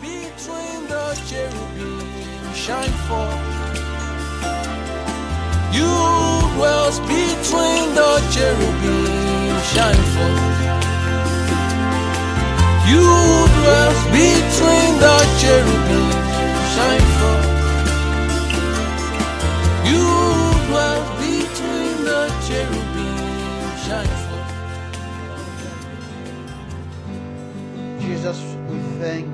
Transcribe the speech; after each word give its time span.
between 0.00 0.88
the 0.88 1.06
cherubim 1.28 2.00
shine 2.54 2.96
forth. 3.06 3.60
You 5.72 5.92
dwells 6.56 6.98
between 7.00 7.94
the 7.94 8.12
cherubim 8.32 9.60
shine 9.72 10.04
forth. 10.14 10.60
You 12.88 13.06
dwells 13.56 14.02
between 14.16 14.92
the 15.04 15.16
cherubim 15.40 16.10
shine 16.74 17.06
forth. 17.18 17.48
You 19.90 20.06
dwells 20.66 21.08
between 21.20 21.94
the 22.08 22.22
cherubim 22.46 23.18
shine 23.84 24.14
forth. 24.24 24.52
Jesus, 28.00 28.38
we 28.68 28.78
thank. 28.98 29.29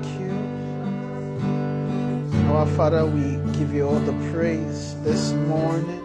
Our 2.47 2.65
Father, 2.65 3.05
we 3.05 3.35
give 3.57 3.73
you 3.73 3.85
all 3.87 3.99
the 3.99 4.13
praise 4.31 4.95
this 5.03 5.33
morning. 5.33 6.01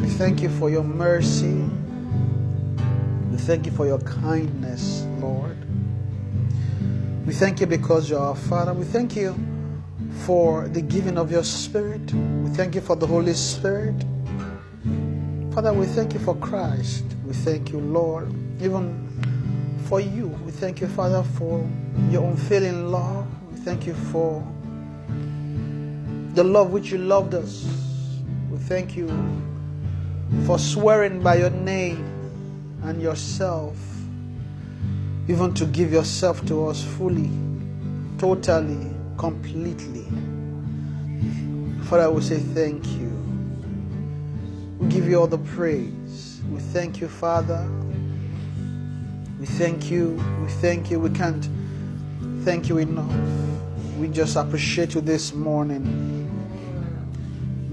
We 0.00 0.06
thank 0.08 0.40
you 0.40 0.48
for 0.48 0.70
your 0.70 0.84
mercy. 0.84 1.68
We 3.30 3.38
thank 3.38 3.66
you 3.66 3.72
for 3.72 3.86
your 3.86 3.98
kindness, 3.98 5.04
Lord. 5.18 5.56
We 7.26 7.34
thank 7.34 7.60
you 7.60 7.66
because 7.66 8.08
you're 8.08 8.20
our 8.20 8.36
Father. 8.36 8.72
We 8.72 8.84
thank 8.84 9.16
you 9.16 9.34
for 10.24 10.68
the 10.68 10.80
giving 10.80 11.18
of 11.18 11.32
your 11.32 11.44
Spirit. 11.44 12.14
We 12.14 12.50
thank 12.50 12.76
you 12.76 12.80
for 12.80 12.94
the 12.94 13.06
Holy 13.06 13.34
Spirit. 13.34 13.96
Father, 15.52 15.72
we 15.72 15.86
thank 15.86 16.14
you 16.14 16.20
for 16.20 16.36
Christ. 16.36 17.04
We 17.26 17.34
thank 17.34 17.72
you, 17.72 17.80
Lord, 17.80 18.32
even 18.62 19.08
for 19.86 20.00
you. 20.00 20.28
We 20.46 20.52
thank 20.52 20.80
you, 20.80 20.86
Father, 20.86 21.24
for 21.36 21.68
your 22.10 22.24
unfailing 22.24 22.92
love. 22.92 23.26
We 23.50 23.58
thank 23.58 23.84
you 23.84 23.94
for 23.94 24.46
the 26.38 26.44
love 26.44 26.70
which 26.70 26.92
you 26.92 26.98
loved 26.98 27.34
us. 27.34 27.66
We 28.48 28.58
thank 28.58 28.96
you 28.96 29.08
for 30.46 30.56
swearing 30.56 31.20
by 31.20 31.34
your 31.38 31.50
name 31.50 31.98
and 32.84 33.02
yourself, 33.02 33.76
even 35.26 35.52
to 35.54 35.66
give 35.66 35.92
yourself 35.92 36.46
to 36.46 36.68
us 36.68 36.80
fully, 36.80 37.28
totally, 38.18 38.88
completely. 39.16 40.06
Father, 41.86 42.08
we 42.08 42.22
say 42.22 42.38
thank 42.38 42.86
you. 42.86 43.10
We 44.78 44.86
give 44.90 45.08
you 45.08 45.18
all 45.18 45.26
the 45.26 45.38
praise. 45.38 46.40
We 46.52 46.60
thank 46.60 47.00
you, 47.00 47.08
Father. 47.08 47.68
We 49.40 49.46
thank 49.46 49.90
you. 49.90 50.22
We 50.40 50.48
thank 50.60 50.88
you. 50.88 51.00
We 51.00 51.10
can't 51.10 51.48
thank 52.44 52.68
you 52.68 52.78
enough. 52.78 53.12
We 53.98 54.06
just 54.06 54.36
appreciate 54.36 54.94
you 54.94 55.00
this 55.00 55.34
morning. 55.34 56.27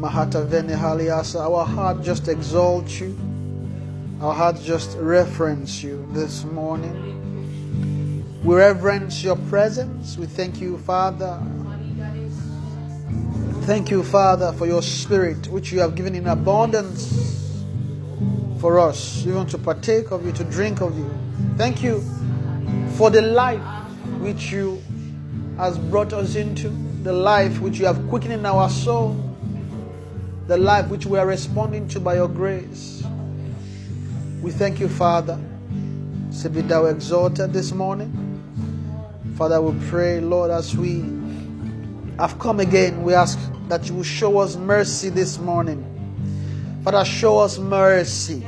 Mahata 0.06 0.46
Haliasa. 0.48 1.40
Our 1.40 1.66
heart 1.66 2.04
just 2.04 2.28
exalts 2.28 3.00
you. 3.00 3.18
Our 4.22 4.36
heart 4.36 4.62
just 4.62 4.96
reverence 5.00 5.82
you 5.82 6.08
this 6.12 6.44
morning. 6.44 8.22
We 8.44 8.54
reverence 8.54 9.24
your 9.24 9.36
presence. 9.50 10.16
We 10.16 10.28
thank 10.28 10.62
you, 10.62 10.78
Father. 10.78 11.42
Thank 13.62 13.90
you, 13.90 14.04
Father, 14.04 14.54
for 14.54 14.68
your 14.68 14.84
spirit, 14.84 15.48
which 15.48 15.72
you 15.72 15.80
have 15.80 15.96
given 15.96 16.14
in 16.14 16.28
abundance 16.28 17.56
for 18.60 18.78
us, 18.80 19.26
even 19.26 19.48
to 19.48 19.58
partake 19.58 20.12
of 20.12 20.24
you, 20.24 20.32
to 20.34 20.44
drink 20.44 20.82
of 20.82 20.96
you. 20.96 21.12
Thank 21.58 21.82
you 21.82 22.04
for 22.96 23.10
the 23.10 23.24
life 23.24 23.60
which 24.20 24.52
you 24.52 24.84
has 25.58 25.80
brought 25.80 26.14
us 26.14 26.36
into, 26.36 26.70
the 27.02 27.14
life 27.14 27.60
which 27.60 27.80
you 27.80 27.88
have 27.88 28.08
quickened 28.08 28.34
in 28.34 28.46
our 28.46 28.70
soul, 28.70 29.35
the 30.48 30.58
life 30.58 30.90
which 30.90 31.06
we 31.06 31.18
are 31.18 31.26
responding 31.26 31.88
to 31.90 32.00
by 32.00 32.16
your 32.16 32.28
grace. 32.28 33.04
We 34.42 34.52
thank 34.52 34.80
you, 34.80 34.88
Father. 34.88 35.40
Say, 36.30 36.50
be 36.50 36.62
thou 36.62 36.86
exalted 36.86 37.52
this 37.52 37.72
morning. 37.72 38.12
Father, 39.38 39.62
we 39.62 39.78
pray, 39.88 40.22
Lord, 40.22 40.52
as 40.52 40.78
we 40.78 41.00
have 42.20 42.38
come 42.40 42.60
again, 42.60 43.04
we 43.04 43.14
ask 43.14 43.40
that 43.68 43.90
you 43.90 43.96
will 43.96 44.04
show 44.04 44.38
us 44.40 44.56
mercy 44.56 45.10
this 45.10 45.40
morning. 45.40 45.84
Father, 46.84 47.04
show 47.04 47.40
us 47.40 47.58
mercy. 47.58 48.46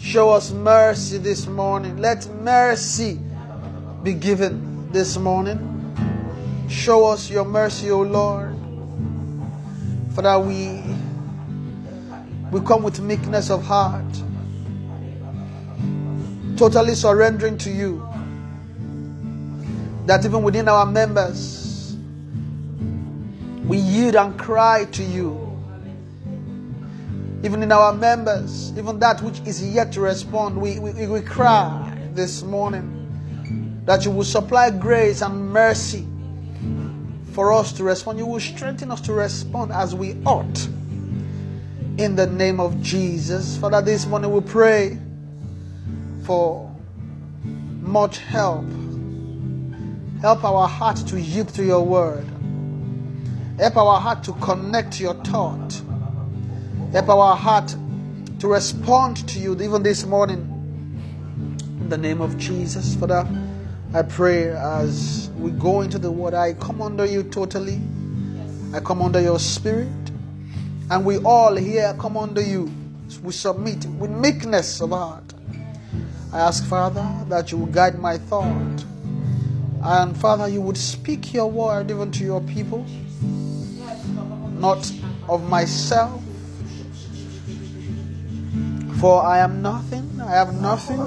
Show 0.00 0.30
us 0.30 0.52
mercy 0.52 1.18
this 1.18 1.46
morning. 1.46 1.98
Let 1.98 2.26
mercy 2.42 3.20
be 4.02 4.14
given 4.14 4.90
this 4.90 5.18
morning. 5.18 5.74
Show 6.68 7.04
us 7.06 7.30
your 7.30 7.44
mercy, 7.44 7.90
O 7.90 8.00
Lord. 8.00 8.57
Father, 10.20 10.44
we, 10.44 10.82
we 12.50 12.60
come 12.66 12.82
with 12.82 12.98
meekness 12.98 13.50
of 13.50 13.62
heart, 13.62 14.04
totally 16.56 16.96
surrendering 16.96 17.56
to 17.58 17.70
you. 17.70 18.04
That 20.06 20.24
even 20.24 20.42
within 20.42 20.66
our 20.66 20.86
members, 20.86 21.96
we 23.64 23.76
yield 23.76 24.16
and 24.16 24.36
cry 24.36 24.86
to 24.86 25.04
you. 25.04 25.56
Even 27.44 27.62
in 27.62 27.70
our 27.70 27.92
members, 27.92 28.76
even 28.76 28.98
that 28.98 29.22
which 29.22 29.38
is 29.46 29.64
yet 29.64 29.92
to 29.92 30.00
respond, 30.00 30.60
we, 30.60 30.80
we, 30.80 31.06
we 31.06 31.20
cry 31.20 31.96
this 32.14 32.42
morning 32.42 33.82
that 33.84 34.04
you 34.04 34.10
will 34.10 34.24
supply 34.24 34.68
grace 34.70 35.22
and 35.22 35.52
mercy 35.52 36.08
for 37.38 37.52
us 37.52 37.72
to 37.72 37.84
respond. 37.84 38.18
You 38.18 38.26
will 38.26 38.40
strengthen 38.40 38.90
us 38.90 39.00
to 39.02 39.12
respond 39.12 39.70
as 39.70 39.94
we 39.94 40.16
ought. 40.26 40.66
In 41.96 42.16
the 42.16 42.26
name 42.26 42.58
of 42.58 42.82
Jesus. 42.82 43.56
Father, 43.58 43.80
this 43.80 44.06
morning 44.06 44.32
we 44.32 44.40
pray 44.40 44.98
for 46.24 46.68
much 47.80 48.18
help. 48.18 48.64
Help 50.20 50.42
our 50.42 50.66
heart 50.66 50.96
to 50.96 51.20
yield 51.20 51.50
to 51.50 51.64
your 51.64 51.86
word. 51.86 52.26
Help 53.56 53.76
our 53.76 54.00
heart 54.00 54.24
to 54.24 54.32
connect 54.32 54.94
to 54.94 55.04
your 55.04 55.14
thought. 55.22 55.80
Help 56.90 57.08
our 57.08 57.36
heart 57.36 57.72
to 58.40 58.48
respond 58.48 59.28
to 59.28 59.38
you 59.38 59.52
even 59.62 59.84
this 59.84 60.04
morning. 60.04 60.40
In 61.78 61.88
the 61.88 61.98
name 61.98 62.20
of 62.20 62.36
Jesus, 62.36 62.96
Father, 62.96 63.24
I 63.94 64.02
pray 64.02 64.50
as 64.50 65.30
we 65.38 65.50
go 65.50 65.80
into 65.80 65.98
the 65.98 66.10
word, 66.10 66.34
I 66.34 66.52
come 66.52 66.82
under 66.82 67.06
you 67.06 67.22
totally. 67.22 67.80
I 68.74 68.80
come 68.80 69.00
under 69.00 69.20
your 69.20 69.38
spirit. 69.38 69.88
And 70.90 71.06
we 71.06 71.16
all 71.18 71.54
here 71.56 71.96
come 71.98 72.18
under 72.18 72.42
you. 72.42 72.70
We 73.22 73.32
submit 73.32 73.86
with 73.86 74.10
meekness 74.10 74.82
of 74.82 74.90
heart. 74.90 75.32
I 76.34 76.40
ask, 76.40 76.66
Father, 76.66 77.08
that 77.30 77.50
you 77.50 77.56
will 77.56 77.66
guide 77.66 77.98
my 77.98 78.18
thought. 78.18 78.84
And 79.82 80.14
Father, 80.16 80.48
you 80.48 80.60
would 80.60 80.76
speak 80.76 81.32
your 81.32 81.50
word 81.50 81.90
even 81.90 82.10
to 82.12 82.24
your 82.24 82.42
people, 82.42 82.84
not 84.58 84.92
of 85.30 85.48
myself. 85.48 86.22
For 89.00 89.22
I 89.24 89.38
am 89.38 89.62
nothing, 89.62 90.20
I 90.20 90.32
have 90.32 90.60
nothing. 90.60 91.06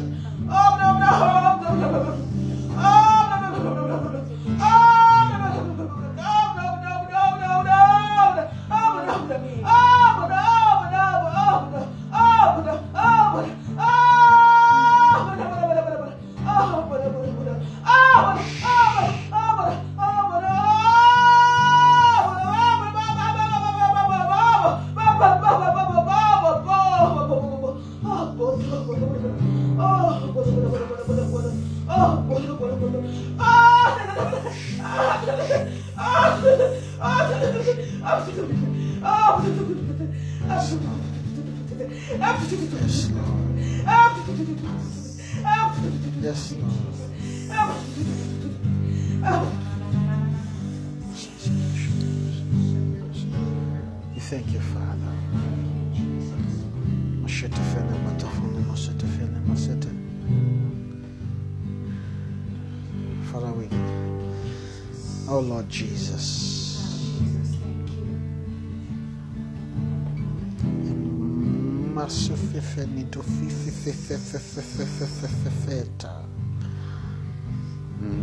masufefenito 72.01 73.23
fifefefefeta 73.23 76.23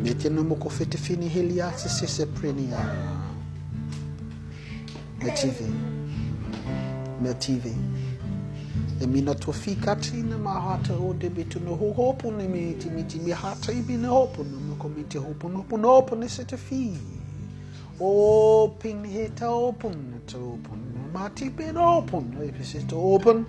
etenomokofetefini 0.05 1.29
heliasi 1.29 1.89
seseprenia 1.89 2.79
metive 5.25 5.67
metive 7.23 7.77
eminatofikatina 9.01 10.39
mahata 10.39 10.95
odebituno 10.95 11.75
hohopune 11.75 12.49
mitimiti 12.49 13.19
mihata 13.19 13.73
ibine 13.73 14.09
hopune 14.09 14.51
mokomiti 14.69 15.19
hopune 15.19 15.57
hopune 15.57 15.87
hopune 15.87 16.29
setefi 16.29 16.93
open 18.01 19.07
heta 19.07 19.51
open 19.51 19.95
to 20.27 20.53
open 20.53 20.98
Mati 21.13 21.49
been 21.51 21.77
open. 21.77 22.37
If 22.43 22.61
it's 22.77 22.85
to 22.85 22.97
open 22.97 23.47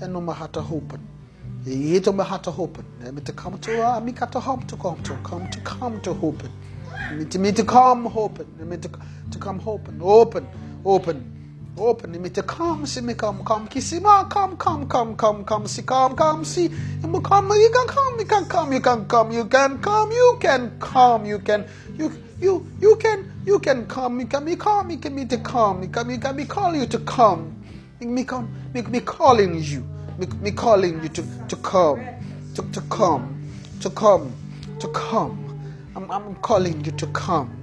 and 0.00 0.12
no 0.12 0.20
mahata 0.20 0.64
open. 0.72 1.06
Hit 1.64 2.08
on 2.08 2.16
mahata 2.18 2.56
open. 2.58 2.84
Let 3.02 3.14
me 3.14 3.22
to 3.22 3.32
come 3.32 3.58
to 3.58 3.82
uh, 3.86 4.00
me 4.00 4.12
to 4.12 4.40
home 4.40 4.62
to 4.66 4.76
come 4.76 5.02
to 5.04 5.16
come 5.24 5.50
to 5.50 5.60
come 5.60 6.00
to 6.02 6.10
open. 6.10 6.52
Me 7.12 7.24
to 7.26 7.38
me 7.38 7.52
to 7.52 7.64
come 7.64 8.06
open. 8.16 8.46
Me 8.68 8.76
to 8.78 8.90
to 9.32 9.38
come 9.38 9.62
open. 9.66 10.00
Open. 10.02 10.48
Open. 10.84 11.37
Open 11.78 12.20
me 12.20 12.28
to 12.30 12.42
come, 12.42 12.86
see 12.86 13.00
me 13.00 13.14
come, 13.14 13.44
come, 13.44 13.68
kissy 13.68 14.00
ma, 14.02 14.24
come, 14.24 14.56
come, 14.56 14.86
come, 14.88 15.14
come, 15.14 15.44
come, 15.44 15.66
see, 15.68 15.82
come, 15.82 16.16
come, 16.16 16.44
see. 16.44 16.64
You 17.02 17.20
come, 17.20 17.50
you 17.50 17.70
can 17.72 17.86
come, 17.86 18.18
you 18.18 18.24
can 18.26 18.46
come, 18.46 18.72
you 18.72 18.80
can 18.80 19.06
come, 19.06 19.30
you 19.30 19.44
can 19.46 19.78
come, 19.80 20.10
you 20.10 20.36
can 20.40 20.78
come, 20.80 21.24
you 21.24 21.38
can, 21.38 21.64
you, 21.96 22.12
you, 22.40 22.66
you 22.80 22.96
can, 22.96 23.30
you 23.46 23.60
can 23.60 23.86
come, 23.86 24.18
you 24.18 24.26
can 24.26 24.44
me 24.44 24.56
come, 24.56 24.90
you 24.90 24.98
can 24.98 25.14
me 25.14 25.24
to 25.26 25.38
come, 25.38 25.82
you 25.82 25.88
can, 25.88 26.10
you 26.10 26.18
can 26.18 26.34
me 26.34 26.44
call 26.46 26.74
you 26.74 26.84
to 26.86 26.98
come, 27.00 27.54
me 28.00 28.24
come, 28.24 28.52
me, 28.74 28.82
me 28.82 29.00
calling 29.00 29.62
you, 29.62 29.86
me, 30.18 30.26
me 30.40 30.50
calling 30.50 31.00
you 31.00 31.08
to, 31.10 31.22
to 31.48 31.56
come, 31.56 32.04
to, 32.56 32.62
to 32.72 32.80
come, 32.90 33.50
to 33.80 33.90
come, 33.90 34.32
to 34.80 34.88
come. 34.88 35.44
I'm, 35.94 36.10
I'm 36.10 36.34
calling 36.36 36.84
you 36.84 36.92
to 36.92 37.06
come. 37.08 37.54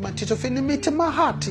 Matito 0.00 0.36
fini 0.36 0.60
me 0.60 0.76
to 0.78 0.90
my 0.90 1.10
heart. 1.10 1.46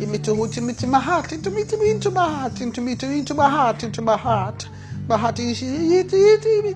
Me 0.00 0.18
to 0.18 0.34
who 0.34 0.48
to 0.48 0.60
me 0.62 0.72
to 0.72 0.86
my 0.86 0.98
heart. 0.98 1.30
Into 1.30 1.50
me 1.50 1.62
to 1.64 1.76
me 1.76 1.90
into 1.90 2.10
my 2.10 2.26
heart. 2.26 2.62
Into 2.62 2.80
me 2.80 2.96
to 2.96 3.06
into 3.06 3.34
my 3.34 3.50
heart. 3.50 3.84
Into 3.84 4.00
my 4.00 4.16
heart. 4.16 4.66
My 5.06 5.18
heart 5.18 5.38
is 5.38 5.60
into 5.62 6.16
me 6.16 6.72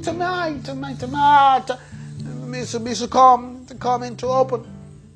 to 0.00 0.12
my 0.12 0.52
to 0.64 0.74
my 0.74 0.94
to 0.94 1.06
my 1.06 1.18
heart. 1.18 1.70
Me 2.46 2.64
to 2.64 3.08
come 3.08 3.64
come 3.78 4.02
into 4.02 4.26
open. 4.26 4.66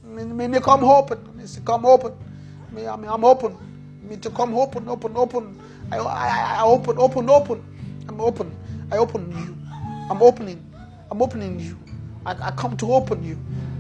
Me 0.05 0.47
me 0.47 0.61
come 0.61 0.85
open. 0.85 1.19
To 1.45 1.61
come 1.63 1.85
open. 1.85 2.13
Me 2.71 2.87
I'm 2.87 3.03
I'm 3.05 3.25
open. 3.25 3.57
Me 4.09 4.17
to 4.17 4.31
come 4.31 4.55
open 4.55 4.89
open 4.89 5.17
open. 5.17 5.61
I 5.91 5.99
I 5.99 6.61
I 6.61 6.63
open 6.63 6.99
open 6.99 7.29
open. 7.29 7.65
I'm 8.09 8.21
open. 8.21 8.55
I 8.93 8.99
open 8.99 9.33
you. 9.33 9.57
I'm 10.09 10.23
opening. 10.23 10.65
I'm 11.11 11.21
opening 11.21 11.59
you. 11.59 11.77
I, 12.25 12.49
I 12.49 12.51
come 12.53 12.77
to 12.79 12.93
open 12.93 13.23
you. 13.25 13.39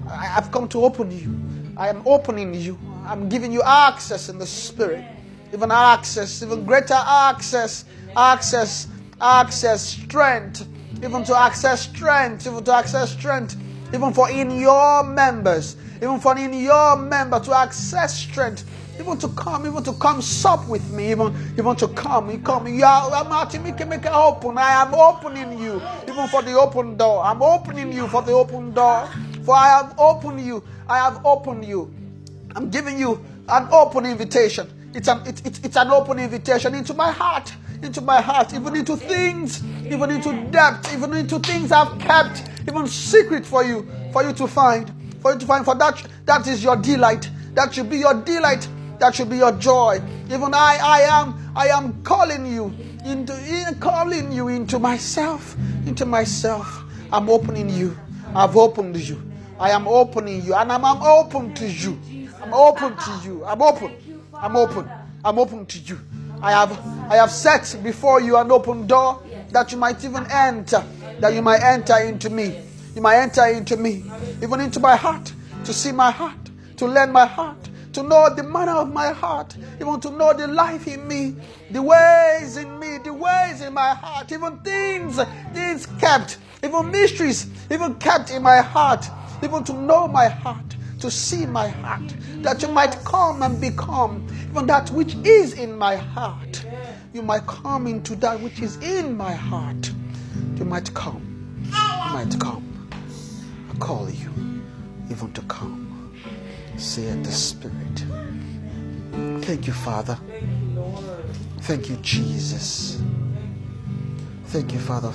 I, 0.08 0.26
have 0.26 0.50
come 0.50 0.68
to 0.68 0.84
open 0.84 1.10
you. 1.10 1.34
I 1.76 1.88
am 1.88 2.02
opening 2.06 2.54
you. 2.54 2.78
I'm 3.04 3.28
giving 3.28 3.52
you 3.52 3.62
access 3.62 4.28
in 4.28 4.38
the 4.38 4.46
spirit. 4.46 5.04
Even 5.52 5.70
access, 5.70 6.42
even 6.42 6.64
greater 6.64 6.94
access, 6.94 7.84
access, 8.16 8.88
access, 9.20 9.82
strength, 9.82 10.66
even 11.04 11.24
to 11.24 11.36
access 11.36 11.82
strength, 11.82 12.46
even 12.46 12.64
to 12.64 12.74
access 12.74 13.12
strength, 13.12 13.56
even 13.94 14.12
for 14.12 14.30
in 14.30 14.50
your 14.58 15.04
members, 15.04 15.76
even 15.96 16.18
for 16.18 16.36
in 16.38 16.52
your 16.54 16.96
member 16.96 17.38
to 17.40 17.54
access 17.54 18.18
strength, 18.18 18.64
even 19.02 19.18
to 19.18 19.28
come, 19.28 19.66
even 19.66 19.82
to 19.82 19.92
come 19.94 20.22
sup 20.22 20.66
with 20.68 20.88
me, 20.92 21.10
even 21.10 21.34
even 21.58 21.74
to 21.76 21.88
come, 21.88 22.30
you 22.30 22.38
come. 22.38 22.68
Yeah, 22.68 23.08
I'm 23.12 23.28
not 23.28 23.52
me 23.62 23.72
can 23.72 23.88
make 23.88 24.04
it 24.04 24.12
open. 24.12 24.56
I 24.56 24.82
am 24.82 24.94
opening 24.94 25.58
you, 25.58 25.82
even 26.08 26.28
for 26.28 26.42
the 26.42 26.52
open 26.54 26.96
door. 26.96 27.24
I'm 27.24 27.42
opening 27.42 27.92
you 27.92 28.06
for 28.08 28.22
the 28.22 28.32
open 28.32 28.72
door. 28.72 29.08
For 29.44 29.56
I 29.56 29.68
have 29.68 29.94
opened 29.98 30.40
you. 30.40 30.62
I 30.88 30.98
have 30.98 31.24
opened 31.26 31.64
you. 31.64 31.92
I'm 32.54 32.70
giving 32.70 32.96
you 32.98 33.24
an 33.48 33.68
open 33.72 34.06
invitation. 34.06 34.70
It's 34.94 35.08
an 35.08 35.26
it, 35.26 35.44
it, 35.44 35.64
it's 35.64 35.76
an 35.76 35.88
open 35.90 36.18
invitation 36.20 36.74
into 36.74 36.94
my 36.94 37.10
heart, 37.10 37.52
into 37.82 38.00
my 38.00 38.20
heart, 38.20 38.54
even 38.54 38.76
into 38.76 38.96
things, 38.96 39.64
even 39.84 40.10
into 40.12 40.32
depth, 40.50 40.92
even 40.94 41.12
into 41.14 41.40
things 41.40 41.72
I've 41.72 41.98
kept, 41.98 42.44
even 42.68 42.86
secret 42.86 43.44
for 43.44 43.64
you, 43.64 43.88
for 44.12 44.22
you 44.22 44.32
to 44.34 44.46
find, 44.46 44.92
for 45.20 45.32
you 45.32 45.38
to 45.40 45.46
find. 45.46 45.64
For 45.64 45.74
that 45.74 46.06
that 46.26 46.46
is 46.46 46.62
your 46.62 46.76
delight. 46.76 47.28
That 47.54 47.74
should 47.74 47.90
be 47.90 47.98
your 47.98 48.14
delight 48.14 48.66
that 49.02 49.16
should 49.16 49.28
be 49.28 49.38
your 49.38 49.50
joy. 49.50 50.00
Even 50.26 50.54
I, 50.54 50.78
I 50.80 51.00
am, 51.00 51.52
I 51.56 51.66
am 51.68 52.04
calling 52.04 52.46
you 52.46 52.72
into, 53.04 53.36
in, 53.36 53.74
calling 53.80 54.30
you 54.30 54.46
into 54.46 54.78
myself, 54.78 55.56
into 55.86 56.06
myself. 56.06 56.84
I'm 57.12 57.28
opening 57.28 57.68
you. 57.68 57.98
I've 58.32 58.56
opened 58.56 58.96
you. 58.96 59.20
I 59.58 59.70
am 59.72 59.88
opening 59.88 60.44
you, 60.44 60.54
and 60.54 60.70
I'm, 60.70 60.84
I'm 60.84 61.02
open 61.02 61.52
to 61.54 61.68
you. 61.68 61.98
I'm 62.40 62.54
open 62.54 62.96
to 62.96 63.20
you. 63.24 63.44
I'm 63.44 63.60
open. 63.60 63.92
I'm 64.34 64.54
open. 64.54 64.88
I'm 65.24 65.36
open 65.36 65.66
to 65.66 65.78
you. 65.80 65.98
I 66.40 66.52
have, 66.52 66.70
I 67.10 67.16
have 67.16 67.32
set 67.32 67.76
before 67.82 68.20
you 68.20 68.36
an 68.36 68.52
open 68.52 68.86
door 68.86 69.20
that 69.50 69.72
you 69.72 69.78
might 69.78 70.04
even 70.04 70.30
enter, 70.30 70.84
that 71.18 71.34
you 71.34 71.42
might 71.42 71.60
enter 71.60 71.98
into 71.98 72.30
me. 72.30 72.60
You 72.94 73.02
might 73.02 73.16
enter 73.16 73.46
into 73.46 73.76
me, 73.76 74.04
even 74.40 74.60
into 74.60 74.78
my 74.78 74.94
heart, 74.94 75.32
to 75.64 75.72
see 75.72 75.90
my 75.90 76.12
heart, 76.12 76.38
to 76.76 76.86
learn 76.86 77.10
my 77.10 77.26
heart, 77.26 77.68
to 77.92 78.02
know 78.02 78.34
the 78.34 78.42
manner 78.42 78.72
of 78.72 78.92
my 78.92 79.12
heart, 79.12 79.56
even 79.80 80.00
to 80.00 80.10
know 80.10 80.32
the 80.32 80.46
life 80.46 80.86
in 80.86 81.06
me, 81.06 81.34
the 81.70 81.82
ways 81.82 82.56
in 82.56 82.78
me, 82.78 82.98
the 82.98 83.12
ways 83.12 83.60
in 83.60 83.72
my 83.72 83.94
heart, 83.94 84.32
even 84.32 84.58
things, 84.58 85.20
things 85.52 85.86
kept, 86.00 86.38
even 86.64 86.90
mysteries, 86.90 87.48
even 87.70 87.94
kept 87.96 88.30
in 88.30 88.42
my 88.42 88.58
heart, 88.58 89.06
even 89.42 89.62
to 89.64 89.72
know 89.72 90.08
my 90.08 90.28
heart, 90.28 90.76
to 91.00 91.10
see 91.10 91.46
my 91.46 91.68
heart, 91.68 92.14
that 92.42 92.62
you 92.62 92.68
might 92.68 92.96
come 93.04 93.42
and 93.42 93.60
become 93.60 94.26
even 94.50 94.66
that 94.66 94.90
which 94.90 95.14
is 95.24 95.54
in 95.54 95.76
my 95.76 95.96
heart. 95.96 96.64
You 97.12 97.22
might 97.22 97.46
come 97.46 97.86
into 97.86 98.16
that 98.16 98.40
which 98.40 98.60
is 98.60 98.76
in 98.78 99.16
my 99.16 99.32
heart. 99.32 99.90
You 100.56 100.64
might 100.64 100.92
come. 100.94 101.60
You 101.64 102.12
might 102.12 102.38
come. 102.40 102.88
I 103.70 103.78
call 103.78 104.08
you 104.08 104.30
even 105.10 105.32
to 105.32 105.42
come 105.42 105.81
saith 106.82 107.22
the 107.22 107.30
Spirit. 107.30 108.04
Thank 109.44 109.68
you, 109.68 109.72
Father. 109.72 110.18
Thank 111.60 111.88
you, 111.88 111.96
Jesus. 112.02 113.00
Thank 114.46 114.72
you, 114.72 114.80
Father. 114.80 115.12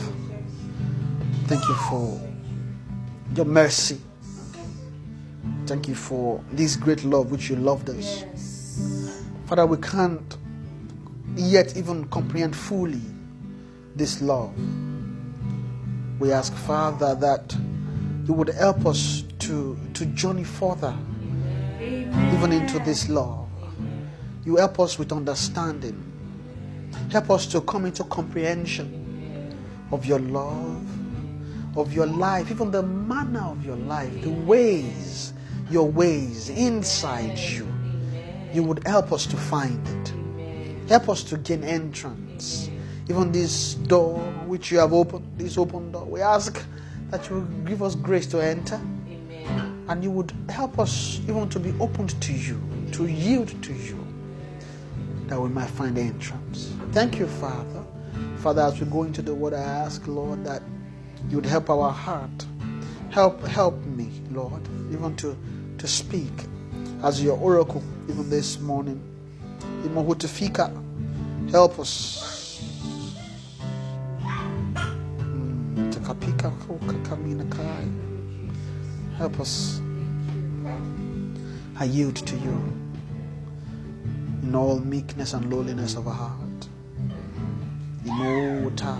Thank 1.48 1.68
you 1.68 1.76
for 1.76 2.22
your 3.36 3.46
mercy. 3.46 4.00
Thank 5.66 5.90
you 5.90 5.96
for 5.96 6.42
this 6.54 6.78
great 6.78 7.04
love 7.04 7.32
which 7.32 7.50
you 7.50 7.58
loved 7.58 7.90
us. 7.90 8.24
Father, 9.48 9.66
we 9.66 9.76
can't 9.78 10.38
yet 11.36 11.76
even 11.76 12.08
comprehend 12.08 12.56
fully 12.56 13.02
this 13.96 14.22
love. 14.22 14.54
We 16.20 16.32
ask, 16.32 16.54
Father, 16.54 17.14
that 17.16 17.56
you 18.26 18.34
would 18.34 18.50
help 18.50 18.86
us 18.86 19.26
to, 19.40 19.78
to 19.94 20.06
journey 20.08 20.46
further 20.46 20.98
even 22.34 22.52
into 22.52 22.80
this 22.80 23.10
love. 23.10 23.48
You 24.46 24.58
help 24.58 24.80
us 24.80 24.98
with 24.98 25.12
understanding. 25.12 26.04
Help 27.12 27.30
us 27.30 27.46
to 27.48 27.62
come 27.62 27.86
into 27.86 28.04
comprehension 28.06 29.56
of 29.92 30.06
your 30.06 30.20
love, 30.20 30.86
of 31.78 31.94
your 31.94 32.06
life, 32.06 32.50
even 32.52 32.72
the 32.72 32.84
manner 32.84 33.42
of 33.42 33.66
your 33.66 33.76
life, 33.76 34.22
the 34.22 34.30
ways, 34.30 35.34
your 35.70 35.90
ways 35.90 36.50
inside 36.50 37.38
you. 37.38 37.68
You 38.54 38.64
would 38.64 38.86
help 38.88 39.12
us 39.12 39.26
to 39.28 39.38
find 39.38 39.86
it. 39.88 40.90
Help 40.90 41.10
us 41.10 41.24
to 41.24 41.38
gain 41.38 41.64
entrance. 41.64 42.70
Even 43.10 43.32
this 43.32 43.76
door 43.76 44.20
which 44.48 44.72
you 44.72 44.80
have 44.80 44.94
opened, 44.94 45.26
this 45.38 45.58
open 45.58 45.92
door, 45.92 46.06
we 46.06 46.22
ask 46.22 46.64
that 47.10 47.30
you 47.30 47.48
give 47.66 47.84
us 47.84 47.96
grace 47.96 48.28
to 48.28 48.40
enter 48.40 48.80
and 49.88 50.04
you 50.04 50.12
would 50.12 50.32
help 50.50 50.80
us 50.80 51.20
even 51.24 51.50
to 51.50 51.60
be 51.60 51.74
opened 51.80 52.20
to 52.22 52.34
you, 52.34 52.62
to 52.94 53.06
yield 53.08 53.62
to 53.64 53.74
you, 53.74 53.98
that 55.28 55.40
we 55.40 55.50
might 55.50 55.70
find 55.70 55.98
entrance. 55.98 56.74
Thank 56.92 57.20
you, 57.20 57.28
Father. 57.28 57.84
Father, 58.38 58.62
as 58.64 58.80
we 58.80 58.86
go 58.88 59.04
into 59.04 59.22
the 59.22 59.34
word, 59.34 59.54
I 59.54 59.62
ask, 59.62 60.06
Lord, 60.08 60.44
that 60.46 60.62
you 61.30 61.38
would 61.38 61.46
help 61.46 61.70
our 61.70 61.92
heart, 61.92 62.46
Help 63.10 63.42
help 63.48 63.84
me, 63.86 64.12
Lord, 64.32 64.62
even 64.92 65.16
to, 65.18 65.36
to 65.78 65.88
speak 65.88 66.32
as 67.04 67.24
your 67.24 67.38
oracle 67.38 67.82
even 68.10 68.30
this 68.30 68.60
morning. 68.60 69.02
Even 69.84 70.06
hutafika. 70.06 70.70
Help 71.50 71.80
us. 71.80 72.62
Mm, 75.18 75.92
kai. 77.50 78.07
Help 79.18 79.40
us. 79.40 79.82
I 81.80 81.86
yield 81.86 82.18
to 82.18 82.36
you 82.38 82.74
in 84.44 84.54
all 84.54 84.80
meekness 84.80 85.34
and 85.34 85.52
lowliness 85.52 85.96
of 85.96 86.08
our 86.08 86.14
heart. 86.14 86.68
Immortal, 88.06 88.96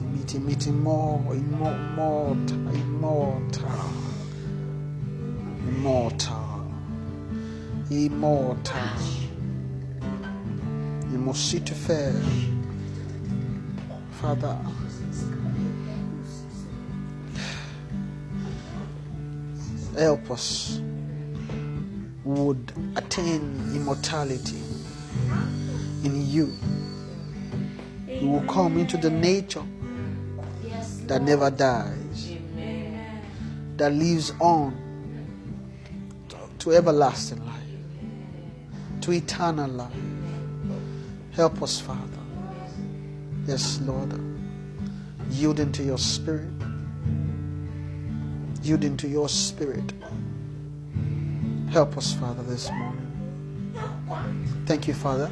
meeting, 0.00 0.46
meeting 0.46 0.82
more, 0.82 1.22
immortal, 1.30 2.68
immortal, 2.74 3.90
immortal, 5.68 6.72
immortal. 7.90 8.88
You 11.12 11.18
must 11.18 11.50
see 11.50 11.60
to 11.60 11.74
fair, 11.74 12.14
Father. 14.22 14.58
Help 19.98 20.30
us 20.30 20.80
would 22.24 22.72
attain 22.96 23.40
immortality 23.74 24.60
in 26.02 26.28
you. 26.28 26.52
You 28.08 28.28
will 28.28 28.42
come 28.42 28.78
into 28.78 28.96
the 28.96 29.10
nature 29.10 29.62
that 31.06 31.22
never 31.22 31.50
dies, 31.50 32.32
that 33.76 33.92
lives 33.92 34.32
on 34.40 34.76
to 36.58 36.72
everlasting 36.72 37.46
life, 37.46 37.54
to 39.02 39.12
eternal 39.12 39.70
life. 39.70 39.92
Help 41.32 41.62
us, 41.62 41.78
Father. 41.80 42.00
Yes, 43.46 43.78
Lord. 43.82 44.12
Yielding 45.30 45.70
to 45.72 45.84
your 45.84 45.98
spirit. 45.98 46.55
Yielding 48.66 48.96
to 48.96 49.06
your 49.06 49.28
spirit. 49.28 49.92
Help 51.70 51.96
us, 51.96 52.14
Father, 52.14 52.42
this 52.42 52.68
morning. 52.72 53.72
Thank 54.66 54.88
you, 54.88 54.94
Father. 54.94 55.30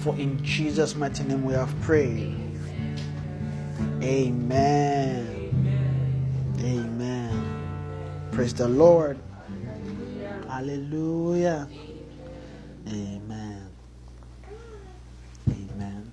For 0.00 0.14
in 0.16 0.44
Jesus' 0.44 0.94
mighty 0.94 1.24
name 1.24 1.46
we 1.46 1.54
have 1.54 1.74
prayed. 1.80 2.36
Amen. 4.02 5.24
Amen. 6.60 8.28
Praise 8.30 8.52
the 8.52 8.68
Lord. 8.68 9.18
Hallelujah. 10.46 11.66
Amen. 12.86 13.70
Amen. 15.48 16.12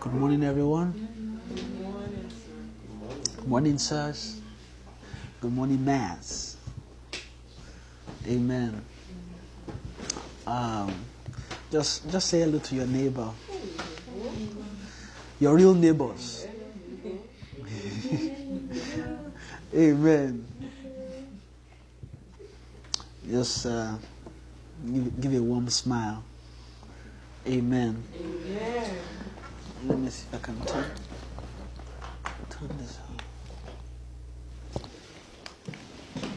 Good 0.00 0.14
morning, 0.14 0.42
everyone. 0.42 1.09
Good 3.50 3.54
morning, 3.64 3.78
sirs. 3.78 4.40
Good 5.40 5.52
morning, 5.52 5.84
Mass. 5.84 6.56
Amen. 8.24 8.80
Um, 10.46 11.04
just, 11.68 12.08
just 12.08 12.28
say 12.28 12.42
hello 12.42 12.60
to 12.60 12.74
your 12.76 12.86
neighbor. 12.86 13.28
Your 15.40 15.56
real 15.56 15.74
neighbors. 15.74 16.46
Amen. 19.74 20.46
Just 23.28 23.66
uh, 23.66 23.96
give, 24.86 25.20
give 25.20 25.34
a 25.34 25.42
warm 25.42 25.68
smile. 25.70 26.22
Amen. 27.48 28.00
Amen. 28.16 28.96
Let 29.86 29.98
me 29.98 30.08
see 30.10 30.26
if 30.28 30.34
I 30.36 30.38
can 30.38 30.64
turn, 30.66 30.84
turn 32.48 32.78
this 32.78 32.96
on. 33.08 33.09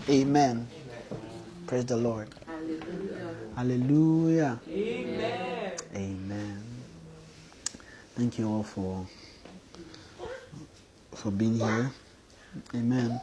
Amen. 0.09 0.67
Praise 1.65 1.85
the 1.85 1.95
Lord. 1.95 2.27
Hallelujah. 2.45 3.35
Hallelujah. 3.55 4.59
Amen. 4.67 5.71
Amen. 5.95 6.63
Thank 8.15 8.37
you 8.37 8.49
all 8.49 8.63
for 8.63 9.07
for 11.15 11.31
being 11.31 11.55
here. 11.57 11.91
Amen. 12.75 13.21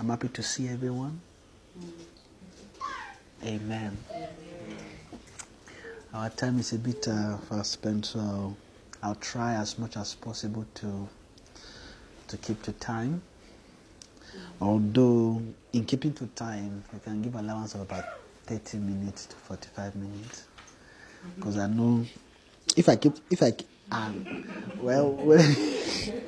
I'm 0.00 0.08
happy 0.08 0.28
to 0.28 0.42
see 0.42 0.68
everyone. 0.68 1.20
Amen. 3.44 3.96
Our 6.12 6.30
time 6.30 6.58
is 6.58 6.72
a 6.72 6.78
bit 6.78 7.06
uh, 7.06 7.36
fast 7.38 7.70
spent, 7.72 8.06
so 8.06 8.56
I'll 9.00 9.14
try 9.16 9.54
as 9.54 9.78
much 9.78 9.96
as 9.96 10.14
possible 10.14 10.66
to 10.74 11.08
to 12.28 12.36
keep 12.38 12.62
to 12.64 12.72
time. 12.72 13.22
Although 14.60 15.40
in 15.74 15.84
keeping 15.84 16.12
to 16.14 16.26
time, 16.28 16.84
you 16.92 17.00
can 17.00 17.20
give 17.20 17.34
allowance 17.34 17.74
of 17.74 17.80
about 17.82 18.04
30 18.46 18.78
minutes 18.78 19.26
to 19.26 19.36
45 19.36 19.96
minutes, 19.96 20.44
because 21.36 21.58
I 21.58 21.66
know 21.66 22.06
if 22.76 22.88
I 22.88 22.96
keep 22.96 23.14
if 23.30 23.42
I 23.42 23.52
um, 23.90 24.46
well, 24.80 25.10
well 25.10 25.56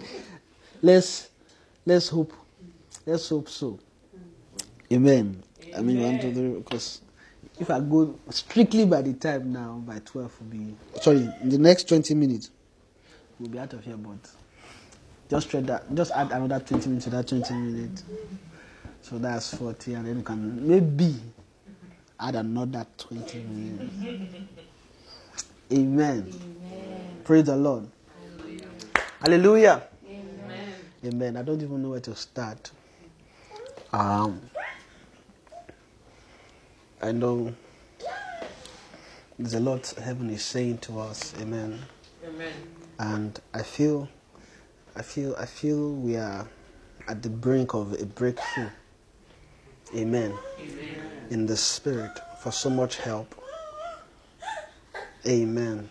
let's 0.83 1.31
let's 1.87 2.09
hope 2.09 2.33
let's 3.07 3.29
hope 3.29 3.49
so. 3.49 3.79
Amen. 4.93 5.43
I 5.77 5.81
mean, 5.81 6.01
one, 6.01 6.21
two, 6.21 6.33
three, 6.33 6.49
because 6.61 7.01
if 7.59 7.71
I 7.71 7.81
go 7.81 8.19
strictly 8.31 8.85
by 8.85 9.03
the 9.03 9.13
time 9.15 9.53
now, 9.53 9.83
by 9.87 9.99
12 10.05 10.41
will 10.41 10.47
be, 10.47 10.75
sorry, 11.01 11.29
the 11.45 11.59
next 11.59 11.89
20 11.89 12.15
minutes, 12.15 12.51
we'll 13.39 13.51
be 13.51 13.59
out 13.59 13.73
of 13.73 13.85
here, 13.85 13.97
but 13.97 14.31
just 15.29 15.51
that, 15.51 15.93
just 15.95 16.13
add 16.13 16.31
another 16.31 16.65
20 16.65 16.89
minutes 16.89 17.05
to 17.07 17.11
that 17.11 17.27
20 17.27 17.53
minutes. 17.55 18.05
So 19.09 19.19
that's 19.19 19.55
40, 19.57 19.95
and 19.95 20.05
then 20.09 20.17
you 20.17 20.23
can 20.25 20.67
maybe 20.67 21.15
add 22.19 22.35
another 22.35 22.85
20 22.99 23.39
minutes. 23.39 23.95
Amen. 25.73 26.33
Praise 27.23 27.45
the 27.45 27.55
Lord. 27.55 27.87
Hallelujah. 29.21 29.85
Amen. 31.05 31.37
I 31.37 31.43
don't 31.43 31.63
even 31.63 31.85
know 31.85 31.91
where 31.91 32.01
to 32.01 32.17
start. 32.17 32.73
Um, 33.93 34.41
I 37.01 37.13
know 37.13 37.55
there's 39.39 39.55
a 39.55 39.61
lot 39.61 39.87
heaven 40.03 40.31
is 40.31 40.45
saying 40.45 40.79
to 40.79 40.99
us. 40.99 41.33
Amen. 41.41 41.79
Amen. 42.27 42.53
And 42.99 43.41
I 43.55 43.63
feel, 43.63 44.09
I 44.97 45.03
feel, 45.03 45.37
I 45.39 45.47
feel 45.47 45.93
we 45.93 46.17
are 46.17 46.49
at 47.07 47.23
the 47.23 47.31
brink 47.31 47.73
of 47.73 47.93
a 47.93 48.05
breakthrough. 48.05 48.71
Amen. 49.95 50.35
In 51.31 51.47
the 51.47 51.57
spirit 51.57 52.19
for 52.41 52.51
so 52.51 52.69
much 52.71 52.97
help. 52.97 53.35
Amen. 55.27 55.89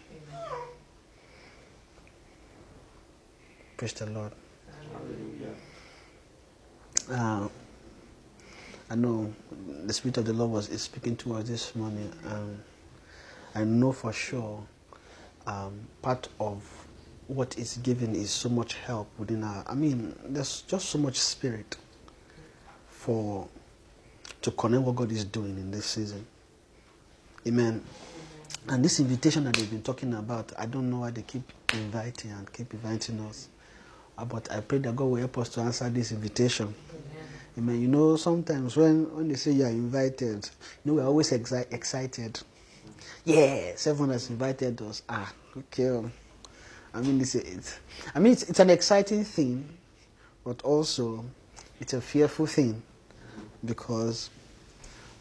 Praise 3.77 3.93
the 3.93 4.05
Lord. 4.07 4.31
Uh, 7.11 7.47
I 8.89 8.95
know 8.95 9.33
the 9.85 9.93
Spirit 9.93 10.17
of 10.17 10.25
the 10.25 10.33
Lord 10.33 10.51
was 10.51 10.69
is 10.69 10.81
speaking 10.81 11.15
to 11.17 11.35
us 11.35 11.47
this 11.47 11.75
morning. 11.75 12.11
Um, 12.27 12.57
I 13.53 13.63
know 13.63 13.91
for 13.91 14.13
sure 14.13 14.63
um, 15.45 15.87
part 16.01 16.27
of 16.39 16.63
what 17.27 17.57
is 17.57 17.77
given 17.77 18.15
is 18.15 18.31
so 18.31 18.49
much 18.49 18.75
help 18.75 19.09
within 19.17 19.43
our. 19.43 19.63
I 19.67 19.75
mean, 19.75 20.15
there's 20.25 20.61
just 20.61 20.89
so 20.89 20.97
much 20.97 21.19
spirit 21.19 21.77
for 22.87 23.47
to 24.41 24.51
connect 24.51 24.84
what 24.84 24.96
God 24.96 25.12
is 25.12 25.25
doing 25.25 25.58
in 25.58 25.72
this 25.72 25.86
season. 25.86 26.25
Amen. 27.48 27.84
And 28.67 28.84
this 28.84 29.00
invitation 29.00 29.44
that 29.44 29.53
they've 29.55 29.70
been 29.70 29.84
talking 29.84 30.13
about, 30.13 30.51
I 30.58 30.65
don't 30.65 30.89
know 30.89 31.00
why 31.00 31.12
they 31.12 31.22
keep 31.22 31.44
inviting 31.74 32.32
and 32.32 32.51
keep 32.51 32.74
inviting 32.74 33.20
us. 33.22 33.50
Uh, 34.17 34.25
But 34.25 34.51
I 34.51 34.62
pray 34.62 34.79
that 34.79 34.96
God 34.96 35.05
will 35.05 35.15
help 35.17 35.38
us 35.38 35.50
to 35.50 35.62
answer 35.62 35.89
this 35.89 36.12
invitation. 36.12 36.74
Amen. 37.58 37.82
You 37.82 37.88
know, 37.88 38.15
sometimes 38.17 38.75
when, 38.75 39.13
when 39.15 39.27
they 39.27 39.36
say 39.36 39.51
you 39.51 39.65
are 39.65 39.70
invited, 39.70 40.50
you 40.84 40.91
know, 40.91 40.94
we're 40.96 41.05
always 41.05 41.32
exi- 41.32 41.72
excited. 41.72 42.39
Yes, 43.24 43.88
everyone 43.88 44.10
has 44.12 44.29
invited 44.29 44.82
us. 44.82 45.03
Ah, 45.08 45.32
okay. 45.58 46.01
I 46.94 47.01
mean, 47.01 47.22
it's, 47.22 47.36
it's, 47.36 47.79
I 48.13 48.20
mean, 48.20 48.34
it's, 48.34 48.44
it's 48.44 48.60
an 48.60 48.70
exciting 48.70 49.24
thing, 49.24 49.70
but 50.44 50.62
also 50.63 51.25
it's 51.79 51.94
a 51.94 52.01
fearful 52.01 52.46
thing 52.46 52.82
because 53.65 54.29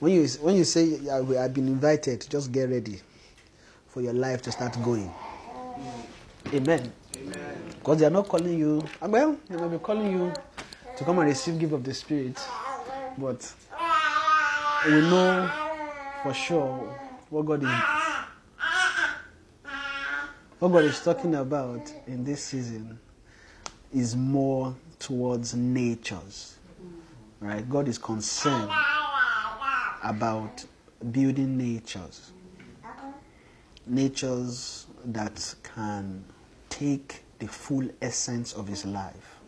when 0.00 0.12
you 0.12 0.26
when 0.40 0.56
you 0.56 0.64
say 0.64 0.84
"Yeah, 0.84 1.20
we 1.20 1.36
have 1.36 1.54
been 1.54 1.66
invited, 1.68 2.26
just 2.28 2.52
get 2.52 2.70
ready 2.70 3.00
for 3.88 4.00
your 4.00 4.12
life 4.12 4.42
to 4.42 4.52
start 4.52 4.76
going. 4.82 5.12
Amen. 6.52 6.92
Because 7.78 7.98
they 8.00 8.06
are 8.06 8.10
not 8.10 8.28
calling 8.28 8.58
you, 8.58 8.82
uh, 9.00 9.08
well, 9.08 9.36
they 9.48 9.56
may 9.56 9.68
be 9.68 9.78
calling 9.78 10.10
you 10.10 10.32
to 10.96 11.04
come 11.04 11.18
and 11.20 11.28
receive 11.28 11.58
gift 11.58 11.72
of 11.72 11.84
the 11.84 11.94
Spirit. 11.94 12.38
But 13.18 13.52
we 14.86 15.00
know 15.00 15.50
for 16.22 16.34
sure 16.34 16.98
what 17.30 17.46
God 17.46 17.62
is 17.62 17.68
what 20.58 20.68
God 20.72 20.84
is 20.84 21.00
talking 21.02 21.34
about 21.34 21.92
in 22.06 22.24
this 22.24 22.42
season 22.44 22.98
is 23.92 24.16
more 24.16 24.74
towards 24.98 25.54
natures. 25.54 26.53
Right? 27.40 27.68
God 27.68 27.88
is 27.88 27.98
concerned 27.98 28.70
about 30.02 30.64
building 31.12 31.56
natures. 31.58 32.32
Natures 33.86 34.86
that 35.04 35.54
can 35.62 36.24
take 36.70 37.22
the 37.38 37.46
full 37.46 37.88
essence 38.00 38.54
of 38.54 38.66
his 38.68 38.84
life. 38.86 39.38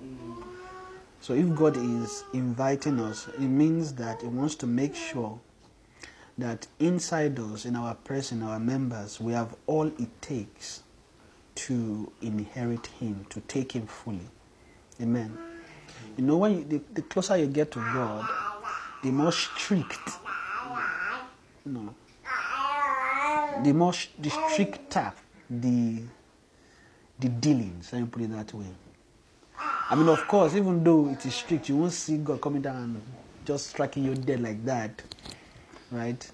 So 1.27 1.35
if 1.35 1.57
God 1.57 1.77
is 1.77 2.23
inviting 2.33 3.01
us, 3.01 3.27
it 3.27 3.41
means 3.41 3.95
that 3.95 4.23
He 4.23 4.29
wants 4.29 4.55
to 4.57 4.67
make 4.69 4.95
sure 4.95 5.41
that 6.39 6.69
inside 6.79 7.41
us, 7.41 7.65
in 7.65 7.75
our 7.75 7.97
person, 7.97 8.45
our 8.45 8.61
members, 8.61 9.21
we 9.21 9.33
have 9.33 9.57
all 9.67 9.89
it 9.89 10.23
takes 10.23 10.85
to 11.57 12.13
inherit 12.23 12.87
Him, 12.87 13.27
to 13.31 13.41
take 13.41 13.73
Him 13.73 13.89
fully. 13.89 14.29
Amen. 15.01 15.37
You 16.17 16.25
know, 16.25 16.37
when 16.39 16.53
you, 16.59 16.65
the, 16.65 16.81
the 16.95 17.03
closer 17.03 17.37
you 17.37 17.47
get 17.47 17.71
to 17.73 17.79
God, 17.79 18.29
the 19.03 19.11
more 19.11 19.33
strict, 19.33 20.11
no, 21.65 21.95
the 23.63 23.73
more 23.73 23.93
the 24.19 24.31
stricter 24.31 25.13
the 25.51 26.03
the 27.19 27.29
dealings. 27.29 27.93
Let 27.93 28.03
me 28.03 28.09
put 28.09 28.23
it 28.23 28.31
that 28.33 28.53
way. 28.55 28.67
I 29.59 29.95
mean, 29.95 30.09
of 30.09 30.27
course, 30.27 30.55
even 30.55 30.83
though 30.83 31.09
it 31.11 31.25
is 31.25 31.35
strict, 31.35 31.69
you 31.69 31.77
won't 31.77 31.93
see 31.93 32.19
God 32.19 32.41
coming 32.41 32.63
down 32.63 32.77
and 32.77 33.03
just 33.45 33.69
striking 33.69 34.05
you 34.05 34.15
dead 34.15 34.41
like 34.43 34.65
that, 34.65 35.03
right? 35.91 36.31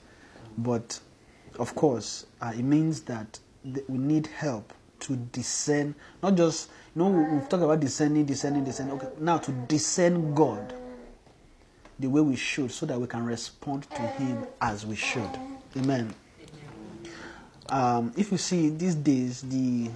But 0.56 0.98
of 1.58 1.74
course, 1.74 2.26
uh, 2.40 2.52
it 2.56 2.62
means 2.62 3.02
that 3.02 3.38
th- 3.64 3.84
we 3.88 3.98
need 3.98 4.26
help 4.28 4.72
to 5.02 5.16
discern, 5.16 5.94
not 6.22 6.36
just, 6.36 6.70
you 6.94 7.02
know, 7.02 7.08
we- 7.08 7.24
we've 7.24 7.48
talked 7.48 7.62
about 7.62 7.80
discerning, 7.80 8.24
discerning, 8.24 8.64
discerning. 8.64 8.94
Okay, 8.94 9.08
now 9.20 9.38
to 9.38 9.52
discern 9.52 10.34
God 10.34 10.74
the 11.98 12.08
way 12.08 12.20
we 12.20 12.36
should 12.36 12.70
so 12.70 12.86
that 12.86 13.00
we 13.00 13.06
can 13.06 13.24
respond 13.24 13.88
to 13.90 14.02
Him 14.02 14.46
as 14.60 14.86
we 14.86 14.96
should. 14.96 15.30
Amen. 15.76 16.14
Um, 17.68 18.12
if 18.16 18.30
you 18.32 18.38
see 18.38 18.68
these 18.70 18.94
days, 18.94 19.42
the 19.42 19.90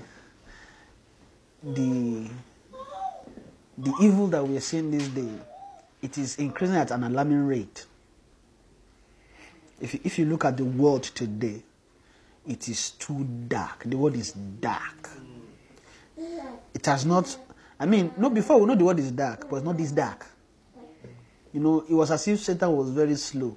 the 1.62 2.28
the 3.78 3.92
evil 4.00 4.28
that 4.28 4.46
we 4.46 4.56
are 4.56 4.60
seeing 4.60 4.90
this 4.90 5.08
day, 5.08 5.28
it 6.00 6.16
is 6.16 6.36
increasing 6.36 6.76
at 6.76 6.90
an 6.90 7.04
alarming 7.04 7.46
rate. 7.46 7.86
If 9.80 9.94
you, 9.94 10.00
if 10.04 10.18
you 10.18 10.24
look 10.24 10.44
at 10.46 10.56
the 10.56 10.64
world 10.64 11.02
today, 11.02 11.62
it 12.46 12.68
is 12.68 12.90
too 12.90 13.24
dark. 13.48 13.84
The 13.84 13.96
world 13.96 14.16
is 14.16 14.32
dark. 14.32 15.10
It 16.74 16.86
has 16.86 17.04
not. 17.04 17.36
I 17.78 17.86
mean, 17.86 18.12
no. 18.16 18.30
Before 18.30 18.58
we 18.58 18.66
know 18.66 18.74
the 18.74 18.84
world 18.84 18.98
is 18.98 19.10
dark, 19.10 19.48
but 19.48 19.56
it's 19.56 19.64
not 19.64 19.76
this 19.76 19.92
dark. 19.92 20.26
You 21.52 21.60
know, 21.60 21.84
it 21.88 21.94
was 21.94 22.10
as 22.10 22.26
if 22.28 22.40
Satan 22.40 22.70
was 22.76 22.90
very 22.90 23.14
slow. 23.16 23.56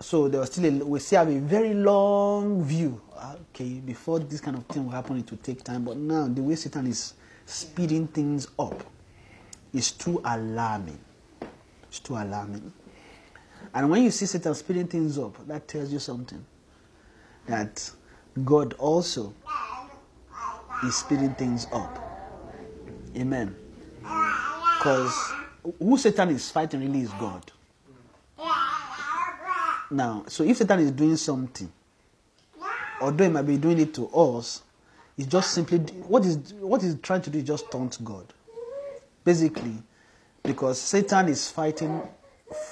So 0.00 0.28
there 0.28 0.40
was 0.40 0.50
still 0.50 0.64
a, 0.64 0.84
we 0.84 0.98
still 0.98 1.24
have 1.24 1.28
a 1.28 1.38
very 1.38 1.74
long 1.74 2.64
view. 2.64 3.00
Ah, 3.16 3.36
Okay, 3.54 3.80
before 3.80 4.18
this 4.18 4.40
kind 4.40 4.56
of 4.56 4.64
thing 4.66 4.84
will 4.86 4.92
happen, 4.92 5.18
it 5.18 5.30
will 5.30 5.38
take 5.38 5.62
time. 5.62 5.84
But 5.84 5.96
now 5.96 6.26
the 6.26 6.42
way 6.42 6.56
Satan 6.56 6.86
is 6.86 7.14
speeding 7.46 8.08
things 8.08 8.48
up 8.58 8.82
is 9.72 9.92
too 9.92 10.20
alarming. 10.24 10.98
It's 11.88 12.00
too 12.00 12.14
alarming. 12.14 12.72
And 13.74 13.90
when 13.90 14.02
you 14.02 14.10
see 14.10 14.26
Satan 14.26 14.54
speeding 14.54 14.86
things 14.88 15.18
up, 15.18 15.46
that 15.46 15.68
tells 15.68 15.92
you 15.92 15.98
something. 15.98 16.44
That 17.46 17.90
God 18.44 18.74
also 18.74 19.34
is 20.84 20.96
speeding 20.96 21.34
things 21.34 21.66
up. 21.72 21.98
Amen. 23.16 23.54
Because 23.98 25.14
who 25.78 25.96
Satan 25.96 26.30
is 26.30 26.50
fighting 26.50 26.80
really 26.80 27.00
is 27.00 27.10
God. 27.12 27.50
Now, 29.90 30.24
so 30.26 30.42
if 30.42 30.56
Satan 30.56 30.80
is 30.80 30.90
doing 30.90 31.16
something, 31.16 31.70
although 33.00 33.24
he 33.24 33.30
might 33.30 33.42
be 33.42 33.58
doing 33.58 33.78
it 33.78 33.92
to 33.94 34.08
us, 34.08 34.62
it's 35.18 35.26
just 35.28 35.52
simply 35.52 35.78
what 35.78 36.24
is 36.24 36.54
what 36.54 36.82
he's 36.82 36.96
trying 37.00 37.20
to 37.22 37.30
do 37.30 37.38
is 37.38 37.44
just 37.44 37.70
taunt 37.70 38.02
God. 38.02 38.32
Basically, 39.24 39.74
because 40.42 40.80
Satan 40.80 41.28
is 41.28 41.50
fighting 41.50 42.02